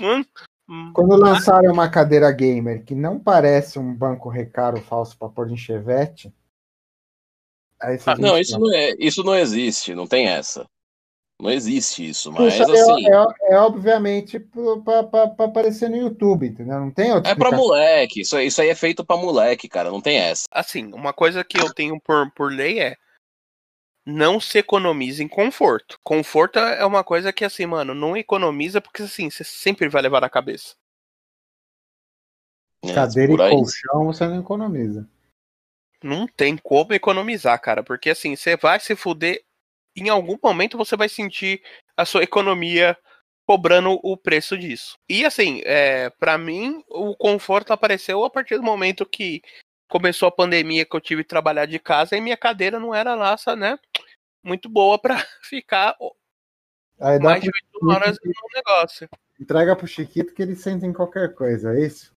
Hum, 0.00 0.24
hum. 0.68 0.92
Quando 0.92 1.16
lançaram 1.16 1.72
uma 1.72 1.88
cadeira 1.88 2.32
gamer 2.32 2.84
que 2.84 2.94
não 2.94 3.20
parece 3.20 3.78
um 3.78 3.94
banco 3.94 4.28
recaro 4.28 4.80
falso 4.80 5.16
para 5.16 5.28
pôr 5.28 5.50
em 5.50 5.56
chevette. 5.56 6.34
Ah, 7.80 8.16
não, 8.18 8.36
isso 8.36 8.58
não, 8.58 8.74
é, 8.74 8.96
isso 8.98 9.22
não 9.22 9.36
existe, 9.36 9.94
não 9.94 10.06
tem 10.06 10.26
essa. 10.26 10.66
Não 11.40 11.50
existe 11.50 12.08
isso, 12.08 12.32
mas 12.32 12.54
isso 12.54 12.62
é, 12.62 12.80
assim. 12.80 13.06
É, 13.08 13.54
é 13.54 13.58
obviamente 13.58 14.40
para 14.40 15.44
aparecer 15.44 15.88
no 15.88 15.96
YouTube, 15.96 16.48
entendeu? 16.48 16.80
Não 16.80 16.90
tem 16.90 17.12
outra. 17.12 17.30
É 17.30 17.34
para 17.34 17.56
moleque, 17.56 18.22
isso, 18.22 18.38
isso 18.40 18.60
aí 18.60 18.68
é 18.68 18.74
feito 18.74 19.04
para 19.04 19.16
moleque, 19.16 19.68
cara, 19.68 19.90
não 19.90 20.00
tem 20.00 20.18
essa. 20.18 20.44
Assim, 20.50 20.92
uma 20.92 21.12
coisa 21.12 21.44
que 21.44 21.58
eu 21.58 21.72
tenho 21.72 22.00
por, 22.00 22.30
por 22.32 22.52
lei 22.52 22.80
é 22.80 22.96
não 24.08 24.40
se 24.40 24.58
economiza 24.58 25.22
em 25.22 25.28
conforto. 25.28 26.00
Conforto 26.02 26.58
é 26.58 26.84
uma 26.84 27.04
coisa 27.04 27.30
que, 27.30 27.44
assim, 27.44 27.66
mano, 27.66 27.94
não 27.94 28.16
economiza 28.16 28.80
porque, 28.80 29.02
assim, 29.02 29.28
você 29.28 29.44
sempre 29.44 29.86
vai 29.88 30.00
levar 30.00 30.22
na 30.22 30.30
cabeça. 30.30 30.74
É, 32.82 32.94
Cadeira 32.94 33.32
e 33.32 33.36
colchão 33.50 34.06
você 34.06 34.26
não 34.26 34.40
economiza. 34.40 35.06
Não 36.02 36.26
tem 36.26 36.56
como 36.56 36.94
economizar, 36.94 37.60
cara, 37.60 37.82
porque, 37.82 38.08
assim, 38.08 38.34
você 38.34 38.56
vai 38.56 38.80
se 38.80 38.96
fuder. 38.96 39.44
Em 40.00 40.08
algum 40.08 40.38
momento 40.42 40.76
você 40.76 40.96
vai 40.96 41.08
sentir 41.08 41.62
a 41.96 42.04
sua 42.04 42.22
economia 42.22 42.96
cobrando 43.46 43.98
o 44.02 44.16
preço 44.16 44.58
disso. 44.58 44.98
E, 45.08 45.24
assim, 45.24 45.62
é, 45.64 46.10
para 46.10 46.36
mim, 46.36 46.82
o 46.86 47.16
conforto 47.16 47.72
apareceu 47.72 48.22
a 48.24 48.28
partir 48.28 48.56
do 48.56 48.62
momento 48.62 49.06
que 49.06 49.40
começou 49.88 50.28
a 50.28 50.32
pandemia 50.32 50.84
que 50.84 50.94
eu 50.94 51.00
tive 51.00 51.22
que 51.22 51.30
trabalhar 51.30 51.64
de 51.64 51.78
casa 51.78 52.14
e 52.14 52.20
minha 52.20 52.36
cadeira 52.36 52.78
não 52.78 52.94
era 52.94 53.14
lá, 53.14 53.36
né? 53.56 53.78
Muito 54.44 54.68
boa 54.68 54.98
para 54.98 55.16
ficar 55.42 55.96
mais 57.22 57.42
de 57.42 57.48
8 57.48 57.90
horas 57.90 58.18
no 58.22 58.32
negócio. 58.54 59.08
Entrega 59.40 59.74
pro 59.74 59.86
Chiquito 59.86 60.34
que 60.34 60.42
ele 60.42 60.54
sente 60.54 60.84
em 60.84 60.92
qualquer 60.92 61.34
coisa, 61.34 61.74
é 61.74 61.86
isso? 61.86 62.14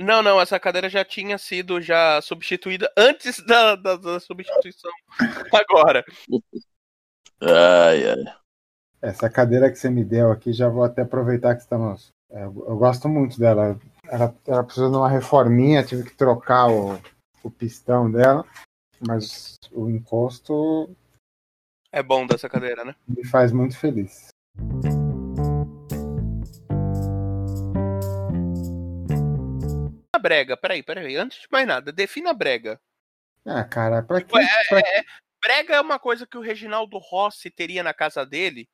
Não, 0.00 0.22
não, 0.22 0.40
essa 0.40 0.58
cadeira 0.58 0.88
já 0.88 1.04
tinha 1.04 1.36
sido 1.36 1.78
já 1.82 2.22
substituída 2.22 2.90
antes 2.96 3.38
da, 3.44 3.76
da, 3.76 3.96
da 3.96 4.18
substituição. 4.18 4.90
Agora. 5.52 6.02
Ai, 7.42 8.08
ai. 8.08 8.34
Essa 9.02 9.28
cadeira 9.28 9.70
que 9.70 9.76
você 9.76 9.90
me 9.90 10.02
deu 10.02 10.32
aqui, 10.32 10.54
já 10.54 10.70
vou 10.70 10.84
até 10.84 11.02
aproveitar 11.02 11.54
que 11.54 11.60
estamos. 11.60 12.08
É, 12.30 12.44
eu 12.44 12.78
gosto 12.78 13.10
muito 13.10 13.38
dela. 13.38 13.78
Ela, 14.08 14.34
ela 14.46 14.64
precisa 14.64 14.88
de 14.88 14.96
uma 14.96 15.08
reforminha, 15.08 15.84
tive 15.84 16.04
que 16.04 16.16
trocar 16.16 16.70
o, 16.70 16.98
o 17.42 17.50
pistão 17.50 18.10
dela, 18.10 18.44
mas 19.06 19.58
o 19.70 19.90
encosto. 19.90 20.88
É 21.92 22.02
bom 22.02 22.26
dessa 22.26 22.48
cadeira, 22.48 22.84
né? 22.86 22.94
Me 23.06 23.26
faz 23.26 23.52
muito 23.52 23.76
feliz. 23.76 24.28
Brega, 30.20 30.56
peraí, 30.56 30.82
peraí, 30.82 31.16
antes 31.16 31.40
de 31.40 31.48
mais 31.50 31.66
nada, 31.66 31.90
defina 31.90 32.32
brega. 32.32 32.80
Ah, 33.44 33.64
cara, 33.64 34.02
pra 34.02 34.18
tipo, 34.18 34.36
que. 34.36 34.42
É, 34.42 34.64
pra... 34.68 34.78
É, 34.78 35.04
brega 35.42 35.74
é 35.74 35.80
uma 35.80 35.98
coisa 35.98 36.26
que 36.26 36.36
o 36.36 36.42
Reginaldo 36.42 36.98
Rossi 36.98 37.50
teria 37.50 37.82
na 37.82 37.94
casa 37.94 38.24
dele 38.24 38.68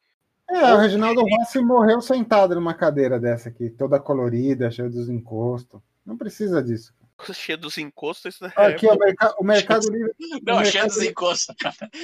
é, 0.48 0.74
o 0.74 0.78
Reginaldo 0.78 1.22
Rossi 1.22 1.58
morreu 1.60 2.00
sentado 2.00 2.54
numa 2.54 2.72
cadeira 2.72 3.18
dessa 3.18 3.48
aqui, 3.48 3.68
toda 3.68 3.98
colorida, 3.98 4.70
cheia 4.70 4.88
dos 4.88 5.08
encostos. 5.08 5.80
Não 6.04 6.16
precisa 6.16 6.62
disso. 6.62 6.94
Cheia 7.32 7.56
dos 7.56 7.78
encostos. 7.78 8.38
É... 8.42 8.66
Aqui, 8.66 8.86
o, 8.86 8.96
merc 8.96 9.16
o 9.38 9.44
Mercado 9.44 9.90
Livre. 9.90 10.12
Não, 10.42 10.64
cheia 10.64 10.86
dos 10.86 11.02
encostos. 11.02 11.54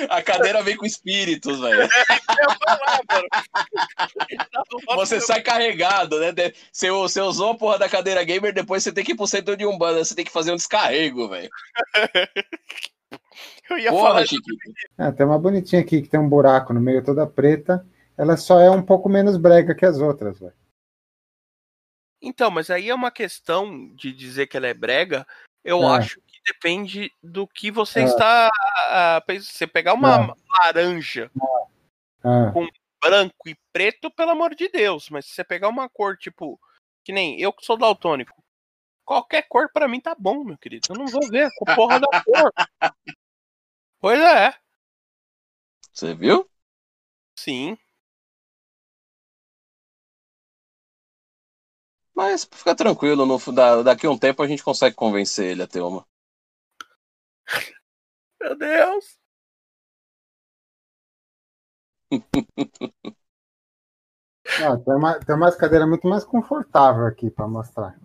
A 0.09 0.23
cadeira 0.23 0.63
vem 0.63 0.77
com 0.77 0.87
espíritos, 0.87 1.61
velho. 1.61 1.89
você 4.97 5.21
sai 5.21 5.43
carregado, 5.43 6.19
né? 6.19 6.33
Você, 6.73 6.91
você 6.91 7.21
usou 7.21 7.51
a 7.51 7.57
porra 7.57 7.79
da 7.79 7.89
cadeira 7.89 8.25
gamer, 8.25 8.55
depois 8.55 8.83
você 8.83 8.93
tem 8.93 9.05
que 9.05 9.13
ir 9.13 9.17
pro 9.17 9.27
centro 9.27 9.57
de 9.57 9.67
Umbanda, 9.67 10.05
você 10.05 10.15
tem 10.15 10.25
que 10.25 10.33
fazer 10.33 10.53
um 10.53 10.57
descarrego, 10.57 11.29
velho. 11.29 11.51
Eu 13.71 13.79
ia 13.79 13.91
porra, 13.91 14.09
falar. 14.09 14.27
Chiquito. 14.27 14.57
É, 14.99 15.13
tem 15.13 15.27
uma 15.27 15.39
bonitinha 15.39 15.81
aqui 15.81 16.03
que 16.03 16.09
tem 16.09 16.19
um 16.19 16.29
buraco 16.29 16.73
no 16.73 16.81
meio 16.81 17.05
toda 17.05 17.27
preta 17.27 17.87
ela 18.17 18.37
só 18.37 18.61
é 18.61 18.71
um 18.71 18.83
pouco 18.83 19.09
menos 19.09 19.37
brega 19.37 19.75
que 19.75 19.85
as 19.85 19.99
outras, 19.99 20.39
velho. 20.39 20.53
Então, 22.23 22.51
mas 22.51 22.71
aí 22.71 22.89
é 22.89 22.95
uma 22.95 23.11
questão 23.11 23.93
de 23.95 24.13
dizer 24.13 24.47
que 24.47 24.57
ela 24.57 24.69
é 24.69 24.75
brega. 24.75 25.27
Eu 25.65 25.83
é. 25.83 25.97
acho 25.97 26.21
que 26.21 26.41
depende 26.47 27.13
do 27.23 27.47
que 27.49 27.71
você 27.71 28.01
é. 28.01 28.05
está. 28.05 28.51
Você 29.29 29.67
pegar 29.67 29.95
uma 29.95 30.27
é. 30.27 30.35
laranja 30.49 31.31
é. 32.25 32.53
com 32.53 32.69
branco 33.03 33.49
e 33.49 33.57
preto, 33.73 34.11
pelo 34.11 34.31
amor 34.31 34.55
de 34.55 34.69
Deus. 34.69 35.11
Mas 35.11 35.27
se 35.27 35.33
você 35.33 35.45
pegar 35.45 35.69
uma 35.69 35.89
cor 35.89 36.17
tipo. 36.17 36.59
Que 37.05 37.13
nem 37.13 37.41
eu 37.41 37.53
que 37.53 37.65
sou 37.65 37.77
daltônico. 37.77 38.41
Qualquer 39.05 39.43
cor 39.49 39.69
para 39.73 39.89
mim 39.89 40.01
tá 40.01 40.15
bom, 40.17 40.45
meu 40.45 40.57
querido. 40.57 40.87
Eu 40.89 40.97
não 40.97 41.07
vou 41.07 41.29
ver 41.29 41.49
a 41.67 41.75
porra 41.75 41.99
da 41.99 42.23
cor. 42.23 42.53
Pois 44.01 44.19
é. 44.19 44.53
Você 45.93 46.13
viu? 46.13 46.51
Sim. 47.39 47.79
Mas 52.15 52.45
fica 52.45 52.75
tranquilo, 52.75 53.25
no, 53.27 53.39
daqui 53.83 54.07
a 54.07 54.11
um 54.11 54.19
tempo 54.19 54.43
a 54.43 54.47
gente 54.47 54.63
consegue 54.63 54.95
convencer 54.95 55.53
ele 55.53 55.63
a 55.63 55.67
ter 55.67 55.81
uma. 55.81 56.07
Meu 58.41 58.57
Deus! 58.57 59.19
Ah, 64.61 64.77
tem, 64.77 64.95
uma, 64.95 65.19
tem 65.21 65.37
umas 65.37 65.57
cadeiras 65.57 65.89
muito 65.89 66.07
mais 66.07 66.25
confortável 66.25 67.07
aqui 67.07 67.31
para 67.31 67.47
mostrar. 67.47 67.97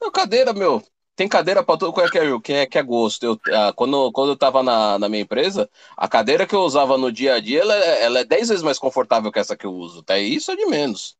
Não, 0.00 0.10
cadeira, 0.10 0.52
meu. 0.52 0.82
Tem 1.14 1.28
cadeira 1.28 1.64
para 1.64 1.78
tudo 1.78 1.92
que 1.92 2.18
é, 2.18 2.40
que 2.40 2.52
é, 2.52 2.66
que 2.66 2.78
é 2.78 2.82
gosto. 2.82 3.22
Eu, 3.24 3.40
ah, 3.52 3.72
quando, 3.74 4.10
quando 4.12 4.30
eu 4.30 4.36
tava 4.36 4.62
na, 4.62 4.98
na 4.98 5.08
minha 5.08 5.22
empresa, 5.22 5.68
a 5.96 6.08
cadeira 6.08 6.46
que 6.46 6.54
eu 6.54 6.60
usava 6.60 6.96
no 6.96 7.12
dia 7.12 7.34
a 7.34 7.40
dia, 7.40 7.60
ela, 7.60 7.74
é, 7.74 8.02
ela 8.04 8.18
é 8.20 8.24
10 8.24 8.48
vezes 8.48 8.62
mais 8.62 8.78
confortável 8.78 9.30
que 9.32 9.38
essa 9.38 9.56
que 9.56 9.66
eu 9.66 9.72
uso. 9.74 10.00
Até 10.00 10.20
isso 10.20 10.50
é 10.50 10.56
de 10.56 10.66
menos. 10.66 11.16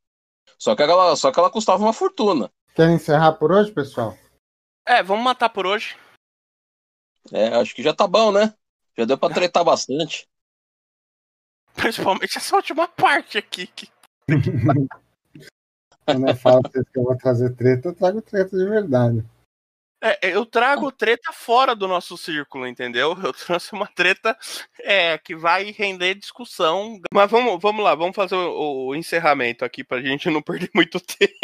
Só 0.58 0.74
que 0.74 0.82
ela, 0.82 1.14
só 1.16 1.30
que 1.30 1.38
ela 1.38 1.50
custava 1.50 1.82
uma 1.82 1.92
fortuna. 1.92 2.50
Quer 2.74 2.90
encerrar 2.90 3.32
por 3.32 3.52
hoje, 3.52 3.72
pessoal? 3.72 4.16
É, 4.86 5.02
vamos 5.02 5.24
matar 5.24 5.48
por 5.48 5.66
hoje. 5.66 5.96
É, 7.32 7.48
acho 7.56 7.74
que 7.74 7.82
já 7.82 7.94
tá 7.94 8.06
bom, 8.06 8.32
né? 8.32 8.54
Já 8.96 9.04
deu 9.04 9.16
pra 9.16 9.28
tretar 9.34 9.64
bastante. 9.64 10.28
Principalmente 11.74 12.38
essa 12.38 12.56
última 12.56 12.88
parte 12.88 13.38
aqui. 13.38 13.66
Que... 13.68 13.88
Quando 16.04 16.28
eu 16.28 16.36
falo 16.36 16.62
que 16.62 16.78
eu 16.78 17.04
vou 17.04 17.16
trazer 17.16 17.54
treta, 17.54 17.88
eu 17.88 17.94
trago 17.94 18.22
treta 18.22 18.56
de 18.56 18.64
verdade. 18.64 19.24
É, 20.00 20.28
eu 20.28 20.46
trago 20.46 20.92
treta 20.92 21.32
fora 21.32 21.74
do 21.74 21.88
nosso 21.88 22.16
círculo, 22.16 22.66
entendeu? 22.66 23.16
Eu 23.22 23.32
trouxe 23.32 23.72
uma 23.72 23.86
treta 23.86 24.36
é, 24.80 25.18
que 25.18 25.34
vai 25.34 25.72
render 25.72 26.14
discussão. 26.14 27.00
Mas 27.12 27.30
vamos, 27.30 27.60
vamos 27.60 27.84
lá, 27.84 27.94
vamos 27.94 28.14
fazer 28.14 28.36
o, 28.36 28.86
o 28.86 28.94
encerramento 28.94 29.64
aqui 29.64 29.82
pra 29.82 30.00
gente 30.00 30.30
não 30.30 30.40
perder 30.40 30.70
muito 30.74 31.00
tempo. 31.00 31.34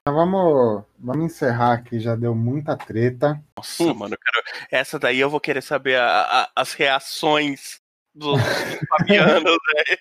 Então 0.00 0.14
vamos, 0.14 0.84
vamos 0.98 1.26
encerrar 1.26 1.74
aqui, 1.74 2.00
já 2.00 2.16
deu 2.16 2.34
muita 2.34 2.74
treta. 2.76 3.42
Nossa, 3.56 3.82
hum. 3.82 3.94
mano, 3.94 4.16
quero... 4.16 4.66
essa 4.70 4.98
daí 4.98 5.20
eu 5.20 5.28
vou 5.28 5.40
querer 5.40 5.62
saber 5.62 6.00
a, 6.00 6.22
a, 6.22 6.50
as 6.56 6.72
reações 6.72 7.80
dos 8.14 8.40
fabianos, 8.88 9.56
né? 9.74 9.96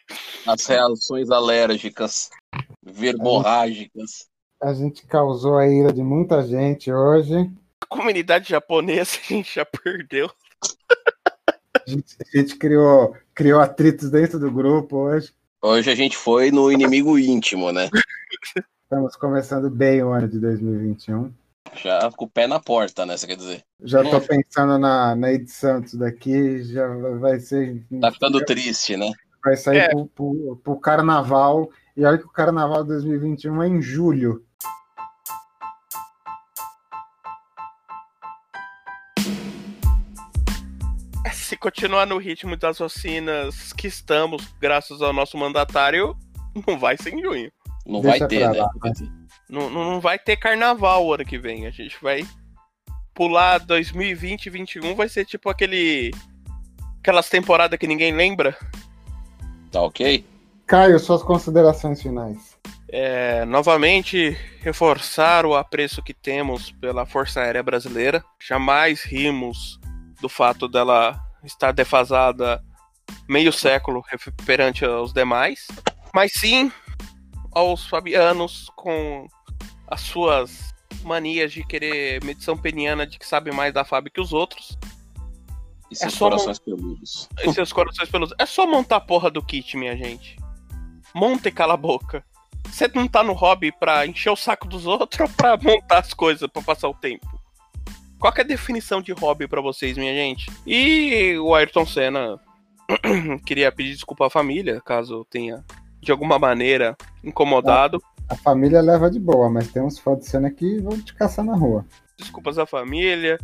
As 0.45 0.65
reações 0.65 1.29
alérgicas, 1.29 2.29
verborrágicas. 2.81 4.29
A 4.61 4.73
gente 4.73 5.05
causou 5.05 5.57
a 5.57 5.67
ira 5.67 5.93
de 5.93 6.01
muita 6.01 6.41
gente 6.45 6.91
hoje. 6.91 7.49
A 7.81 7.85
comunidade 7.85 8.49
japonesa 8.49 9.17
a 9.21 9.33
gente 9.33 9.55
já 9.55 9.65
perdeu. 9.65 10.29
A 10.63 11.89
gente, 11.89 12.15
a 12.19 12.37
gente 12.37 12.55
criou, 12.55 13.15
criou 13.35 13.61
atritos 13.61 14.09
dentro 14.09 14.39
do 14.39 14.51
grupo 14.51 14.97
hoje. 14.97 15.31
Hoje 15.61 15.91
a 15.91 15.95
gente 15.95 16.17
foi 16.17 16.51
no 16.51 16.71
inimigo 16.71 17.17
íntimo, 17.19 17.71
né? 17.71 17.89
Estamos 18.83 19.15
começando 19.15 19.69
bem 19.69 20.01
o 20.01 20.09
ano 20.09 20.27
de 20.27 20.39
2021. 20.39 21.31
Já 21.75 22.09
com 22.11 22.25
o 22.25 22.29
pé 22.29 22.47
na 22.47 22.59
porta, 22.59 23.05
né? 23.05 23.15
Você 23.15 23.27
quer 23.27 23.35
dizer? 23.35 23.63
Já 23.81 24.03
tô 24.03 24.19
pensando 24.21 24.79
na, 24.79 25.15
na 25.15 25.33
edição 25.33 25.81
disso 25.81 25.97
daqui, 25.99 26.63
já 26.63 26.87
vai 27.19 27.39
ser. 27.39 27.85
Tá 28.01 28.11
ficando 28.11 28.43
triste, 28.43 28.97
né? 28.97 29.11
Vai 29.43 29.55
sair 29.55 29.79
É. 29.79 29.89
pro, 29.89 30.07
pro, 30.07 30.59
pro 30.63 30.79
carnaval. 30.79 31.69
E 31.95 32.03
olha 32.05 32.17
que 32.17 32.25
o 32.25 32.29
carnaval 32.31 32.83
de 32.83 32.89
2021 32.89 33.63
é 33.63 33.67
em 33.67 33.81
julho. 33.81 34.43
Se 41.47 41.55
continuar 41.55 42.05
no 42.05 42.17
ritmo 42.17 42.57
das 42.57 42.79
vacinas 42.79 43.71
que 43.71 43.87
estamos, 43.87 44.53
graças 44.59 45.01
ao 45.01 45.13
nosso 45.13 45.37
mandatário, 45.37 46.13
não 46.67 46.77
vai 46.77 46.97
ser 46.97 47.13
em 47.13 47.21
junho. 47.21 47.49
Não 47.85 48.01
Deixa 48.01 48.19
vai 48.19 48.27
ter, 48.27 48.39
pra 48.39 48.51
né? 48.51 48.69
Vai 48.75 48.91
ter. 48.91 49.09
Não, 49.49 49.69
não 49.69 49.91
não 49.91 50.01
vai 50.01 50.19
ter 50.19 50.35
carnaval 50.35 51.05
o 51.05 51.13
ano 51.13 51.23
que 51.23 51.37
vem. 51.37 51.65
A 51.65 51.69
gente 51.69 51.95
vai 52.01 52.27
pular 53.13 53.59
2020 53.59 54.47
e 54.47 54.49
2021. 54.49 54.93
Vai 54.93 55.07
ser 55.07 55.23
tipo 55.23 55.49
aquele. 55.49 56.11
Aquelas 56.99 57.29
temporadas 57.29 57.79
que 57.79 57.87
ninguém 57.87 58.13
lembra. 58.13 58.53
Tá 59.71 59.81
ok? 59.81 60.25
Caio, 60.65 60.99
suas 60.99 61.23
considerações 61.23 62.01
finais. 62.01 62.57
É, 62.89 63.45
novamente, 63.45 64.37
reforçar 64.59 65.45
o 65.45 65.55
apreço 65.55 66.03
que 66.03 66.13
temos 66.13 66.71
pela 66.71 67.05
Força 67.05 67.39
Aérea 67.39 67.63
Brasileira. 67.63 68.21
Jamais 68.37 69.01
rimos 69.03 69.79
do 70.19 70.27
fato 70.27 70.67
dela 70.67 71.25
estar 71.47 71.71
defasada 71.71 72.63
meio 73.27 73.51
século 73.51 74.03
perante 74.45 74.85
aos 74.85 75.13
demais. 75.13 75.67
Mas 76.13 76.33
sim 76.33 76.71
aos 77.51 77.87
fabianos 77.87 78.69
com 78.75 79.27
as 79.87 80.01
suas 80.01 80.73
manias 81.03 81.51
de 81.51 81.65
querer 81.65 82.23
medição 82.23 82.57
peniana 82.57 83.07
de 83.07 83.17
que 83.17 83.25
sabe 83.25 83.51
mais 83.51 83.73
da 83.73 83.83
FAB 83.83 84.09
que 84.09 84.21
os 84.21 84.33
outros. 84.33 84.77
E 85.89 85.95
seus 85.95 86.13
só 86.13 86.25
corações 86.25 86.59
peludos. 86.59 87.29
E 87.43 87.53
seus 87.53 87.71
corações 87.71 88.09
pelos. 88.09 88.33
É 88.37 88.45
só 88.45 88.67
montar 88.67 88.97
a 88.97 89.01
porra 89.01 89.31
do 89.31 89.43
kit, 89.43 89.77
minha 89.77 89.95
gente. 89.95 90.37
Monta 91.15 91.47
e 91.47 91.51
cala 91.51 91.73
a 91.73 91.77
boca. 91.77 92.23
Você 92.65 92.89
não 92.93 93.07
tá 93.07 93.23
no 93.23 93.31
hobby 93.31 93.71
pra 93.71 94.05
encher 94.05 94.29
o 94.29 94.35
saco 94.35 94.67
dos 94.67 94.85
outros 94.85 95.21
ou 95.21 95.29
pra 95.29 95.57
montar 95.57 95.99
as 95.99 96.13
coisas 96.13 96.49
pra 96.49 96.61
passar 96.61 96.89
o 96.89 96.93
tempo? 96.93 97.36
Qual 98.19 98.33
que 98.33 98.41
é 98.41 98.43
a 98.43 98.47
definição 98.47 99.01
de 99.01 99.11
hobby 99.11 99.47
pra 99.47 99.61
vocês, 99.61 99.95
minha 99.95 100.13
gente? 100.13 100.49
E 100.65 101.37
o 101.37 101.53
Ayrton 101.53 101.85
Senna 101.85 102.39
queria 103.45 103.71
pedir 103.71 103.93
desculpa 103.93 104.25
à 104.25 104.29
família, 104.29 104.81
caso 104.81 105.25
tenha 105.29 105.63
de 106.01 106.11
alguma 106.11 106.39
maneira 106.39 106.97
incomodado. 107.23 108.01
A 108.27 108.35
família 108.35 108.81
leva 108.81 109.09
de 109.09 109.19
boa, 109.19 109.49
mas 109.49 109.71
tem 109.71 109.81
uns 109.81 109.99
fãs 109.99 110.19
de 110.19 110.25
cena 110.25 110.49
que 110.49 110.79
vão 110.79 110.99
te 110.99 111.13
caçar 111.13 111.45
na 111.45 111.55
rua. 111.55 111.85
Desculpas 112.17 112.57
à 112.57 112.65
família. 112.65 113.37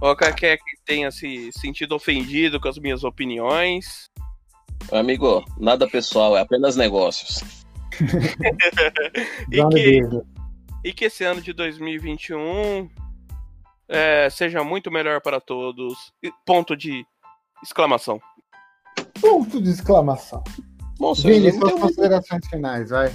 Ou 0.00 0.16
qualquer 0.16 0.56
que 0.56 0.76
tenha 0.84 1.10
se 1.10 1.50
sentido 1.52 1.94
ofendido 1.94 2.58
com 2.58 2.68
as 2.68 2.78
minhas 2.78 3.04
opiniões. 3.04 4.10
Amigo, 4.90 5.44
nada 5.58 5.88
pessoal, 5.88 6.36
é 6.36 6.40
apenas 6.40 6.76
negócios. 6.76 7.42
E 9.52 9.68
que, 9.68 10.00
e 10.84 10.92
que 10.92 11.04
esse 11.04 11.24
ano 11.24 11.40
de 11.40 11.52
2021 11.52 12.88
é, 13.88 14.28
seja 14.30 14.62
muito 14.64 14.90
melhor 14.90 15.20
para 15.20 15.40
todos. 15.40 15.94
E 16.22 16.30
Ponto 16.46 16.76
de 16.76 17.04
exclamação. 17.62 18.20
Ponto 19.20 19.60
de 19.60 19.70
exclamação. 19.70 20.42
Bom, 20.98 21.12
Vini, 21.14 21.50
suas 21.50 21.72
muito- 21.72 21.80
considerações 21.80 22.46
finais, 22.48 22.90
vai. 22.90 23.12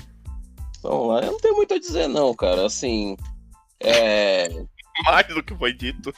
vamos 0.84 1.08
lá, 1.10 1.22
eu 1.22 1.32
não 1.32 1.40
tenho 1.40 1.56
muito 1.56 1.74
a 1.74 1.80
dizer, 1.80 2.08
não, 2.08 2.34
cara. 2.34 2.66
Assim. 2.66 3.16
É. 3.82 4.50
Mais 5.06 5.28
do 5.28 5.42
que 5.42 5.56
foi 5.56 5.72
dito. 5.74 6.14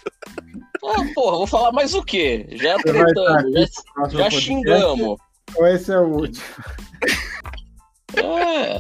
Ah, 0.84 1.04
porra, 1.14 1.38
vou 1.38 1.46
falar 1.48 1.72
mais 1.72 1.94
o 1.94 2.02
quê? 2.04 2.48
Já 2.54 2.78
tretamos, 2.80 3.54
já, 3.54 4.10
já 4.10 4.30
xingamos. 4.32 5.18
Ou 5.56 5.68
esse 5.68 5.92
é 5.92 6.00
o 6.00 6.08
último? 6.08 6.44
É. 8.16 8.80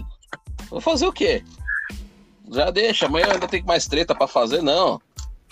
Vou 0.70 0.82
fazer 0.82 1.06
o 1.06 1.14
quê? 1.14 1.44
Já 2.52 2.72
deixa, 2.72 3.06
amanhã 3.06 3.28
ainda 3.32 3.48
tem 3.48 3.62
mais 3.64 3.86
treta 3.88 4.16
pra 4.16 4.28
fazer, 4.28 4.62
não. 4.64 5.00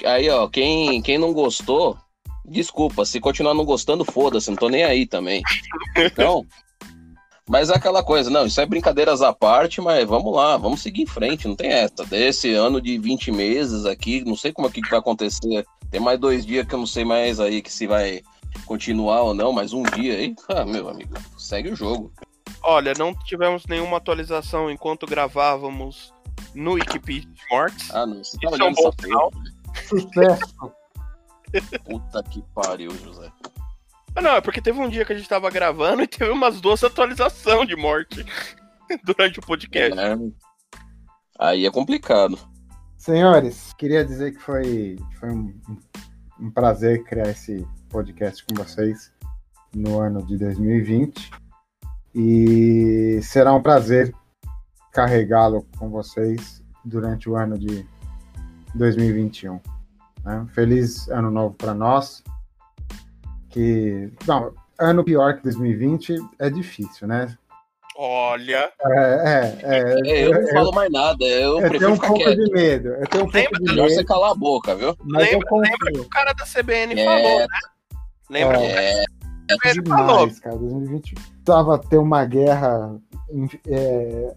Aí, 0.05 0.29
ó, 0.29 0.47
quem, 0.47 1.01
quem 1.01 1.17
não 1.17 1.33
gostou, 1.33 1.97
desculpa. 2.45 3.05
Se 3.05 3.19
continuar 3.19 3.53
não 3.53 3.65
gostando, 3.65 4.05
foda-se, 4.05 4.49
não 4.49 4.57
tô 4.57 4.69
nem 4.69 4.83
aí 4.83 5.05
também. 5.05 5.41
Então. 5.97 6.45
Mas 7.47 7.71
é 7.71 7.75
aquela 7.75 8.03
coisa, 8.03 8.29
não, 8.29 8.45
isso 8.45 8.61
é 8.61 8.65
brincadeiras 8.65 9.23
à 9.23 9.33
parte, 9.33 9.81
mas 9.81 10.07
vamos 10.07 10.31
lá, 10.35 10.55
vamos 10.55 10.83
seguir 10.83 11.01
em 11.01 11.07
frente, 11.07 11.47
não 11.47 11.55
tem 11.55 11.71
essa. 11.71 12.05
Desse 12.05 12.53
ano 12.53 12.79
de 12.79 12.99
20 12.99 13.31
meses 13.31 13.87
aqui, 13.87 14.23
não 14.23 14.35
sei 14.35 14.53
como 14.53 14.67
é 14.67 14.71
que 14.71 14.87
vai 14.87 14.99
acontecer. 14.99 15.65
Tem 15.89 15.99
mais 15.99 16.19
dois 16.19 16.45
dias 16.45 16.67
que 16.67 16.75
eu 16.75 16.79
não 16.79 16.85
sei 16.85 17.03
mais 17.03 17.39
aí 17.39 17.63
que 17.63 17.71
se 17.71 17.87
vai 17.87 18.21
continuar 18.67 19.23
ou 19.23 19.33
não, 19.33 19.51
mais 19.51 19.73
um 19.73 19.81
dia 19.81 20.13
aí. 20.13 20.35
Ah, 20.47 20.63
meu 20.63 20.89
amigo, 20.89 21.15
segue 21.39 21.69
o 21.69 21.75
jogo. 21.75 22.13
Olha, 22.61 22.93
não 22.95 23.15
tivemos 23.15 23.65
nenhuma 23.65 23.97
atualização 23.97 24.69
enquanto 24.69 25.07
gravávamos 25.07 26.13
no 26.53 26.73
Wikipedia 26.73 27.29
de 27.33 27.41
mortes. 27.49 27.89
Ah, 27.93 28.05
não, 28.05 28.23
você 28.23 28.37
tá 28.37 28.51
Isso 28.51 28.61
é 28.61 28.65
um 28.65 28.73
bom 28.73 28.91
sinal. 29.01 29.31
Sucesso. 29.87 30.71
Puta 31.85 32.23
que 32.23 32.43
pariu, 32.53 32.91
José. 32.91 33.31
Ah, 34.15 34.21
não, 34.21 34.31
é 34.31 34.41
porque 34.41 34.61
teve 34.61 34.79
um 34.79 34.89
dia 34.89 35.05
que 35.05 35.13
a 35.13 35.15
gente 35.15 35.29
tava 35.29 35.49
gravando 35.49 36.01
e 36.01 36.07
teve 36.07 36.31
umas 36.31 36.59
duas 36.59 36.83
atualizações 36.83 37.67
de 37.67 37.75
morte 37.75 38.25
durante 39.03 39.39
o 39.39 39.41
podcast. 39.41 39.99
É. 39.99 40.17
Aí 41.39 41.65
é 41.65 41.71
complicado. 41.71 42.37
Senhores, 42.97 43.73
queria 43.77 44.03
dizer 44.03 44.33
que 44.33 44.39
foi, 44.39 44.97
foi 45.19 45.29
um, 45.31 45.57
um 46.39 46.51
prazer 46.51 47.03
criar 47.03 47.29
esse 47.29 47.65
podcast 47.89 48.43
com 48.45 48.55
vocês 48.55 49.11
no 49.73 49.99
ano 49.99 50.25
de 50.25 50.37
2020. 50.37 51.31
E 52.13 53.19
será 53.21 53.53
um 53.53 53.61
prazer 53.61 54.13
carregá-lo 54.91 55.65
com 55.77 55.89
vocês 55.89 56.63
durante 56.83 57.29
o 57.29 57.35
ano 57.35 57.57
de 57.57 57.85
2021. 58.75 59.59
né? 60.23 60.45
Feliz 60.53 61.07
ano 61.09 61.29
novo 61.31 61.55
para 61.55 61.73
nós. 61.73 62.23
Que. 63.49 64.11
Não, 64.27 64.53
ano 64.79 65.03
pior 65.03 65.35
que 65.37 65.43
2020 65.43 66.15
é 66.39 66.49
difícil, 66.49 67.07
né? 67.07 67.35
Olha, 68.01 68.71
É, 68.81 69.01
é, 69.01 69.59
é, 69.63 70.09
É, 70.09 70.27
eu 70.27 70.41
não 70.41 70.47
falo 70.53 70.71
mais 70.71 70.89
nada, 70.89 71.21
eu, 71.25 71.59
eu 71.59 71.69
tenho 71.69 71.91
um 71.91 71.95
ficar 71.95 72.07
pouco 72.07 72.23
quieto. 72.23 72.37
de 72.45 72.51
medo. 72.53 72.87
Eu 72.89 73.07
tenho 73.07 73.23
um 73.25 73.27
Lembra- 73.27 73.41
pouco 73.49 73.63
de 73.65 73.69
Melhor 73.71 73.89
você 73.89 73.95
medo, 73.97 74.07
calar 74.07 74.31
a 74.31 74.35
boca, 74.35 74.75
viu? 74.75 74.95
mas 75.03 75.27
eu 75.33 75.39
lembra- 75.39 75.57
lembra 75.57 75.91
que 75.91 75.99
o 75.99 76.09
cara 76.09 76.31
da 76.33 76.45
CBN 76.45 76.97
É. 76.97 77.03
falou, 77.05 77.39
né? 77.39 77.47
Lembra? 78.29 78.57
É, 78.61 79.03
que 79.03 79.67
É 79.67 79.71
Ele 79.71 79.85
falou. 79.89 80.17
demais, 80.19 80.39
cara. 80.39 80.55
2020 80.55 81.15
tava 81.43 81.75
a 81.75 81.77
ter 81.77 81.97
uma 81.97 82.23
guerra 82.23 82.95
in- 83.31 83.49
é, 83.67 84.33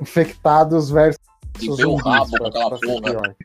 infectados 0.00 0.90
versus 0.90 1.20
O 1.68 1.74
zumbis, 1.76 2.04
rabo 2.04 2.38
com 2.38 2.46
aquela 2.46 2.78
porra. 2.78 3.36